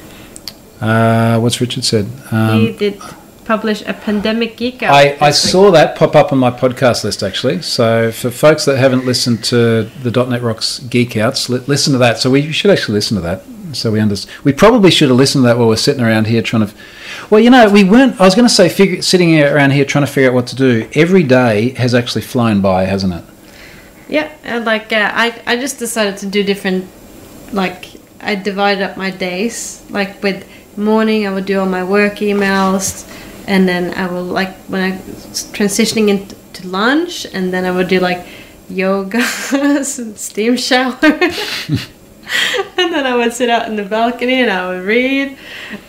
Uh, 0.81 1.39
what's 1.41 1.61
Richard 1.61 1.85
said? 1.85 2.07
he 2.31 2.37
Um, 2.37 2.77
did 2.77 3.01
publish 3.45 3.83
a 3.87 3.95
pandemic 3.95 4.57
geek 4.57 4.83
out. 4.83 4.93
I, 4.95 5.17
I 5.21 5.31
saw 5.31 5.71
that 5.71 5.97
pop 5.97 6.15
up 6.15 6.33
on 6.33 6.39
my 6.39 6.51
podcast 6.51 7.03
list 7.03 7.23
actually. 7.23 7.63
So 7.63 8.13
for 8.13 8.31
folks 8.31 8.65
that 8.67 8.77
haven't 8.77 9.05
listened 9.07 9.43
to 9.45 9.85
the 10.03 10.11
.NET 10.27 10.43
Rocks 10.43 10.79
Geek 10.81 11.17
Outs, 11.17 11.49
li- 11.49 11.63
listen 11.67 11.93
to 11.95 11.99
that. 11.99 12.19
So 12.19 12.31
we 12.31 12.53
should 12.53 12.71
actually 12.71 12.95
listen 12.95 13.17
to 13.17 13.23
that. 13.23 13.43
So 13.73 13.91
we 13.91 14.01
understand. 14.01 14.45
We 14.45 14.53
probably 14.53 14.91
should 14.91 15.09
have 15.09 15.19
listened 15.19 15.43
to 15.43 15.49
that 15.49 15.59
while 15.59 15.69
we're 15.69 15.77
sitting 15.77 16.03
around 16.03 16.27
here 16.27 16.43
trying 16.43 16.67
to. 16.67 16.75
Well, 17.31 17.41
you 17.41 17.51
know, 17.51 17.69
we 17.71 17.85
weren't. 17.85 18.21
I 18.21 18.25
was 18.25 18.35
going 18.35 18.49
to 18.49 18.55
say, 18.55 18.69
figure, 18.69 19.03
sitting 19.03 19.41
around 19.41 19.73
here 19.73 19.85
trying 19.85 20.07
to 20.07 20.13
figure 20.13 20.31
out 20.31 20.35
what 20.35 20.47
to 20.49 20.57
do. 20.57 20.89
Every 20.95 21.23
day 21.23 21.71
has 21.71 21.95
actually 21.95 22.23
flown 22.23 22.61
by, 22.61 22.85
hasn't 22.85 23.13
it? 23.13 23.25
Yeah, 24.09 24.33
and 24.43 24.65
like 24.65 24.93
uh, 24.93 25.11
I, 25.13 25.41
I 25.47 25.57
just 25.57 25.79
decided 25.79 26.17
to 26.19 26.27
do 26.27 26.43
different. 26.43 26.87
Like 27.53 27.87
I 28.21 28.35
divided 28.35 28.83
up 28.83 28.97
my 28.97 29.11
days. 29.11 29.85
Like 29.91 30.23
with 30.23 30.49
morning, 30.79 31.27
I 31.27 31.33
would 31.33 31.45
do 31.45 31.61
all 31.61 31.67
my 31.67 31.85
work 31.85 32.17
emails, 32.17 33.07
and 33.47 33.69
then 33.69 33.93
I 33.95 34.07
will 34.11 34.25
like 34.25 34.55
when 34.69 34.93
I 34.93 34.97
transitioning 34.99 36.09
into 36.09 36.67
lunch, 36.67 37.27
and 37.27 37.53
then 37.53 37.65
I 37.65 37.71
would 37.71 37.89
do 37.89 38.01
like 38.01 38.27
yoga, 38.71 39.23
and 39.53 39.85
steam 39.85 40.57
shower. 40.57 40.99
and 42.77 42.93
then 42.93 43.07
I 43.07 43.17
would 43.17 43.33
sit 43.33 43.49
out 43.49 43.67
in 43.69 43.77
the 43.77 43.85
balcony 43.85 44.43
and 44.43 44.51
I 44.51 44.69
would 44.69 44.85
read, 44.85 45.39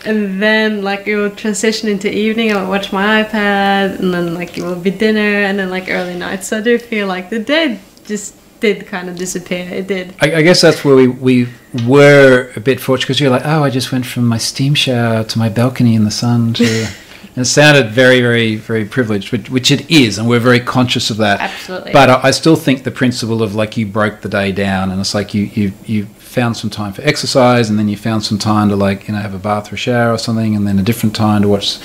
and 0.05 0.41
then 0.41 0.83
like 0.83 1.07
it 1.07 1.15
would 1.15 1.37
transition 1.37 1.89
into 1.89 2.11
evening. 2.11 2.51
I 2.51 2.61
would 2.61 2.69
watch 2.69 2.91
my 2.91 3.23
iPad, 3.23 3.99
and 3.99 4.13
then 4.13 4.33
like 4.33 4.57
it 4.57 4.63
would 4.63 4.83
be 4.83 4.91
dinner, 4.91 5.19
and 5.19 5.59
then 5.59 5.69
like 5.69 5.89
early 5.89 6.15
night. 6.15 6.43
So 6.43 6.59
I 6.59 6.61
do 6.61 6.77
feel 6.77 7.07
like 7.07 7.29
the 7.29 7.39
day 7.39 7.79
just 8.05 8.35
did 8.59 8.87
kind 8.87 9.09
of 9.09 9.15
disappear. 9.17 9.67
It 9.69 9.87
did. 9.87 10.13
I, 10.21 10.35
I 10.35 10.41
guess 10.41 10.61
that's 10.61 10.83
where 10.83 10.95
we, 10.95 11.07
we 11.07 11.47
were 11.85 12.51
a 12.55 12.59
bit 12.59 12.79
fortunate 12.79 13.07
because 13.07 13.19
you're 13.19 13.29
like, 13.29 13.45
oh, 13.45 13.63
I 13.63 13.69
just 13.69 13.91
went 13.91 14.05
from 14.05 14.27
my 14.27 14.37
steam 14.37 14.73
shower 14.73 15.23
to 15.23 15.39
my 15.39 15.49
balcony 15.49 15.95
in 15.95 16.03
the 16.03 16.11
sun 16.11 16.53
to. 16.55 16.87
And 17.35 17.45
it 17.45 17.45
sounded 17.45 17.91
very, 17.91 18.21
very, 18.21 18.55
very 18.55 18.85
privileged, 18.85 19.31
which, 19.31 19.49
which 19.49 19.71
it 19.71 19.89
is, 19.89 20.17
and 20.17 20.27
we're 20.27 20.39
very 20.39 20.59
conscious 20.59 21.09
of 21.09 21.17
that. 21.17 21.39
Absolutely. 21.39 21.93
But 21.93 22.09
I, 22.09 22.21
I 22.23 22.31
still 22.31 22.55
think 22.55 22.83
the 22.83 22.91
principle 22.91 23.43
of 23.43 23.55
like 23.55 23.77
you 23.77 23.85
broke 23.85 24.21
the 24.21 24.29
day 24.29 24.51
down, 24.51 24.91
and 24.91 24.99
it's 24.99 25.13
like 25.13 25.33
you 25.33 25.43
you 25.43 25.73
you 25.85 26.05
found 26.05 26.57
some 26.57 26.69
time 26.69 26.93
for 26.93 27.01
exercise, 27.03 27.69
and 27.69 27.77
then 27.79 27.87
you 27.87 27.97
found 27.97 28.23
some 28.23 28.37
time 28.39 28.69
to 28.69 28.75
like 28.75 29.07
you 29.07 29.13
know 29.13 29.21
have 29.21 29.33
a 29.33 29.39
bath 29.39 29.71
or 29.71 29.75
a 29.75 29.77
shower 29.77 30.11
or 30.13 30.17
something, 30.17 30.55
and 30.55 30.67
then 30.67 30.79
a 30.79 30.83
different 30.83 31.15
time 31.15 31.43
to 31.43 31.47
watch. 31.47 31.77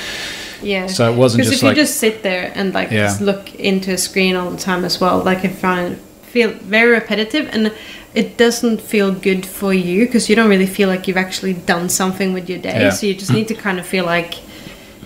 Yeah. 0.62 0.86
So 0.86 1.12
it 1.12 1.16
wasn't 1.16 1.42
Because 1.42 1.52
just 1.52 1.62
if 1.62 1.66
like 1.66 1.76
you 1.76 1.82
just 1.82 1.98
sit 1.98 2.22
there 2.22 2.50
and 2.54 2.72
like 2.72 2.90
Yeah. 2.90 3.06
just 3.06 3.20
look 3.20 3.54
into 3.56 3.92
a 3.92 3.98
screen 3.98 4.34
all 4.34 4.50
the 4.50 4.56
time 4.56 4.84
as 4.84 4.98
well, 5.00 5.22
like 5.22 5.44
I 5.44 5.48
find 5.48 5.98
feel 6.22 6.50
very 6.50 6.90
repetitive 6.90 7.48
and 7.52 7.72
it 8.14 8.36
doesn't 8.36 8.80
feel 8.80 9.12
good 9.12 9.44
for 9.44 9.74
you 9.74 10.06
because 10.06 10.28
you 10.28 10.36
don't 10.36 10.48
really 10.48 10.66
feel 10.66 10.88
like 10.88 11.06
you've 11.06 11.16
actually 11.16 11.52
done 11.52 11.88
something 11.88 12.32
with 12.32 12.48
your 12.48 12.58
day. 12.58 12.80
Yeah. 12.80 12.90
So 12.90 13.06
you 13.06 13.14
just 13.14 13.32
need 13.32 13.48
to 13.48 13.54
kind 13.54 13.78
of 13.78 13.86
feel 13.86 14.04
like, 14.04 14.34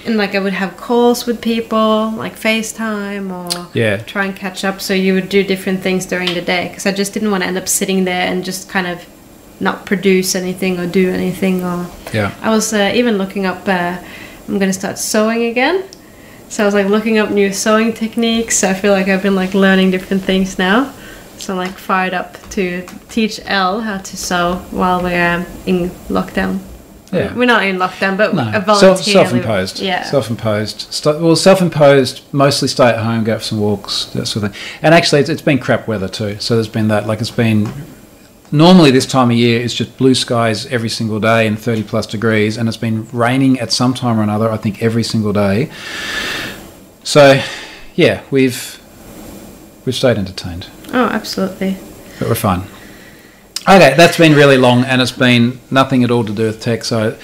and 0.06 0.16
like 0.16 0.34
I 0.34 0.38
would 0.38 0.52
have 0.52 0.76
calls 0.76 1.26
with 1.26 1.40
people, 1.40 2.12
like 2.16 2.38
FaceTime 2.38 3.30
or 3.30 3.68
Yeah. 3.74 3.98
try 3.98 4.24
and 4.26 4.34
catch 4.36 4.64
up. 4.64 4.80
So 4.80 4.94
you 4.94 5.14
would 5.14 5.28
do 5.28 5.42
different 5.42 5.80
things 5.82 6.06
during 6.06 6.34
the 6.34 6.40
day 6.40 6.68
because 6.68 6.86
I 6.86 6.92
just 6.92 7.12
didn't 7.14 7.30
want 7.30 7.42
to 7.42 7.48
end 7.48 7.58
up 7.58 7.68
sitting 7.68 8.04
there 8.04 8.26
and 8.30 8.44
just 8.44 8.68
kind 8.68 8.86
of 8.86 9.04
not 9.60 9.84
produce 9.86 10.34
anything 10.34 10.78
or 10.78 10.86
do 10.86 11.10
anything 11.10 11.64
or 11.64 11.84
yeah 12.14 12.32
I 12.42 12.50
was 12.50 12.72
uh, 12.72 12.92
even 12.94 13.18
looking 13.18 13.44
up. 13.44 13.66
Uh, 13.68 13.96
I'm 14.48 14.58
gonna 14.58 14.72
start 14.72 14.98
sewing 14.98 15.44
again, 15.44 15.84
so 16.48 16.62
I 16.62 16.66
was 16.66 16.74
like 16.74 16.86
looking 16.86 17.18
up 17.18 17.30
new 17.30 17.52
sewing 17.52 17.92
techniques. 17.92 18.56
So 18.58 18.70
I 18.70 18.74
feel 18.74 18.92
like 18.92 19.08
I've 19.08 19.22
been 19.22 19.34
like 19.34 19.54
learning 19.54 19.90
different 19.90 20.22
things 20.24 20.58
now. 20.58 20.92
So 21.38 21.52
I'm 21.52 21.58
like 21.58 21.76
fired 21.76 22.14
up 22.14 22.38
to 22.50 22.86
teach 23.08 23.40
Elle 23.46 23.80
how 23.80 23.98
to 23.98 24.16
sew 24.16 24.56
while 24.70 25.02
we're 25.02 25.34
um, 25.36 25.44
in 25.66 25.90
lockdown. 26.08 26.60
Yeah. 27.12 27.34
We're 27.34 27.46
not 27.46 27.64
in 27.64 27.76
lockdown, 27.78 28.16
but 28.16 28.34
No, 28.34 28.42
a 28.48 28.52
self, 28.52 28.64
volunteer. 28.82 29.14
self-imposed. 29.14 29.80
Yeah. 29.80 30.02
self-imposed. 30.04 30.92
St- 30.92 31.20
well, 31.20 31.36
self-imposed. 31.36 32.22
Mostly 32.32 32.68
stay 32.68 32.88
at 32.88 32.98
home, 32.98 33.24
go 33.24 33.38
for 33.38 33.44
some 33.44 33.60
walks, 33.60 34.06
that 34.06 34.26
sort 34.26 34.44
of 34.44 34.52
thing. 34.54 34.60
And 34.82 34.94
actually, 34.94 35.20
it's, 35.20 35.28
it's 35.30 35.42
been 35.42 35.58
crap 35.58 35.88
weather 35.88 36.08
too. 36.08 36.38
So 36.40 36.54
there's 36.54 36.68
been 36.68 36.88
that. 36.88 37.06
Like 37.06 37.20
it's 37.20 37.30
been 37.30 37.70
normally 38.50 38.90
this 38.90 39.04
time 39.04 39.30
of 39.30 39.36
year 39.36 39.60
it's 39.60 39.74
just 39.74 39.96
blue 39.98 40.14
skies 40.14 40.64
every 40.66 40.88
single 40.88 41.20
day 41.20 41.46
and 41.46 41.58
30 41.58 41.82
plus 41.84 42.06
degrees, 42.06 42.56
and 42.56 42.68
it's 42.68 42.78
been 42.78 43.06
raining 43.12 43.58
at 43.60 43.72
some 43.72 43.94
time 43.94 44.18
or 44.18 44.22
another. 44.22 44.50
I 44.50 44.56
think 44.56 44.82
every 44.82 45.02
single 45.02 45.32
day. 45.32 45.70
So, 47.04 47.40
yeah, 47.94 48.22
we've 48.30 48.78
we've 49.86 49.94
stayed 49.94 50.18
entertained, 50.18 50.68
oh, 50.92 51.06
absolutely. 51.06 51.76
but 52.18 52.28
we're 52.28 52.34
fine. 52.34 52.64
Okay, 53.68 53.94
that's 53.96 54.16
been 54.16 54.34
really 54.34 54.56
long, 54.56 54.84
and 54.84 55.02
it's 55.02 55.12
been 55.12 55.60
nothing 55.70 56.02
at 56.04 56.10
all 56.10 56.24
to 56.24 56.32
do 56.32 56.44
with 56.44 56.60
tech. 56.60 56.84
So. 56.84 57.18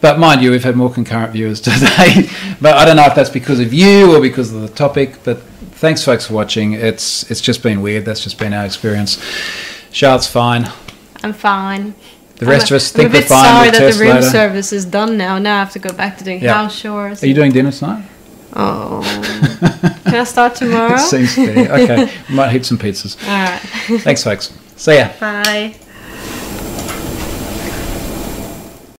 But 0.00 0.18
mind 0.18 0.40
you, 0.42 0.50
we've 0.50 0.64
had 0.64 0.76
more 0.76 0.90
concurrent 0.90 1.32
viewers 1.32 1.60
today. 1.60 2.30
but 2.60 2.74
I 2.74 2.86
don't 2.86 2.96
know 2.96 3.04
if 3.04 3.14
that's 3.14 3.28
because 3.28 3.60
of 3.60 3.74
you 3.74 4.16
or 4.16 4.20
because 4.20 4.50
of 4.54 4.62
the 4.62 4.68
topic. 4.68 5.22
But 5.24 5.42
thanks, 5.72 6.02
folks, 6.02 6.26
for 6.26 6.32
watching. 6.34 6.72
It's 6.72 7.30
it's 7.30 7.40
just 7.42 7.62
been 7.62 7.82
weird. 7.82 8.06
That's 8.06 8.24
just 8.24 8.38
been 8.38 8.54
our 8.54 8.64
experience. 8.64 9.22
Charlotte's 9.92 10.26
fine. 10.26 10.70
I'm 11.22 11.34
fine. 11.34 11.94
The 12.36 12.46
rest 12.46 12.70
I'm, 12.70 12.76
of 12.76 12.80
us 12.80 12.94
I'm 12.94 12.96
think 13.02 13.12
we're 13.12 13.18
a 13.18 13.20
bit 13.20 13.28
fine. 13.28 13.44
sorry 13.44 13.70
that 13.72 13.92
the 13.92 13.98
room 14.00 14.14
later. 14.14 14.22
service 14.30 14.72
is 14.72 14.86
done 14.86 15.18
now. 15.18 15.38
Now 15.38 15.56
I 15.56 15.58
have 15.58 15.72
to 15.72 15.78
go 15.78 15.92
back 15.92 16.16
to 16.18 16.24
doing 16.24 16.40
Yeah. 16.42 16.54
house 16.54 16.80
chores. 16.80 17.22
Are 17.22 17.26
you 17.26 17.34
doing 17.34 17.52
dinner 17.52 17.70
tonight? 17.70 18.06
Oh, 18.54 19.02
can 20.04 20.14
I 20.14 20.24
start 20.24 20.54
tomorrow? 20.54 20.94
it 20.94 21.00
Seems 21.00 21.34
to 21.34 21.54
be. 21.54 21.68
Okay, 21.68 22.10
we 22.30 22.34
might 22.34 22.48
heat 22.52 22.64
some 22.64 22.78
pizzas. 22.78 23.22
All 23.22 23.28
right. 23.28 24.00
Thanks, 24.00 24.24
folks. 24.24 24.52
See 24.80 24.96
ya. 24.96 25.12
Bye. 25.20 25.74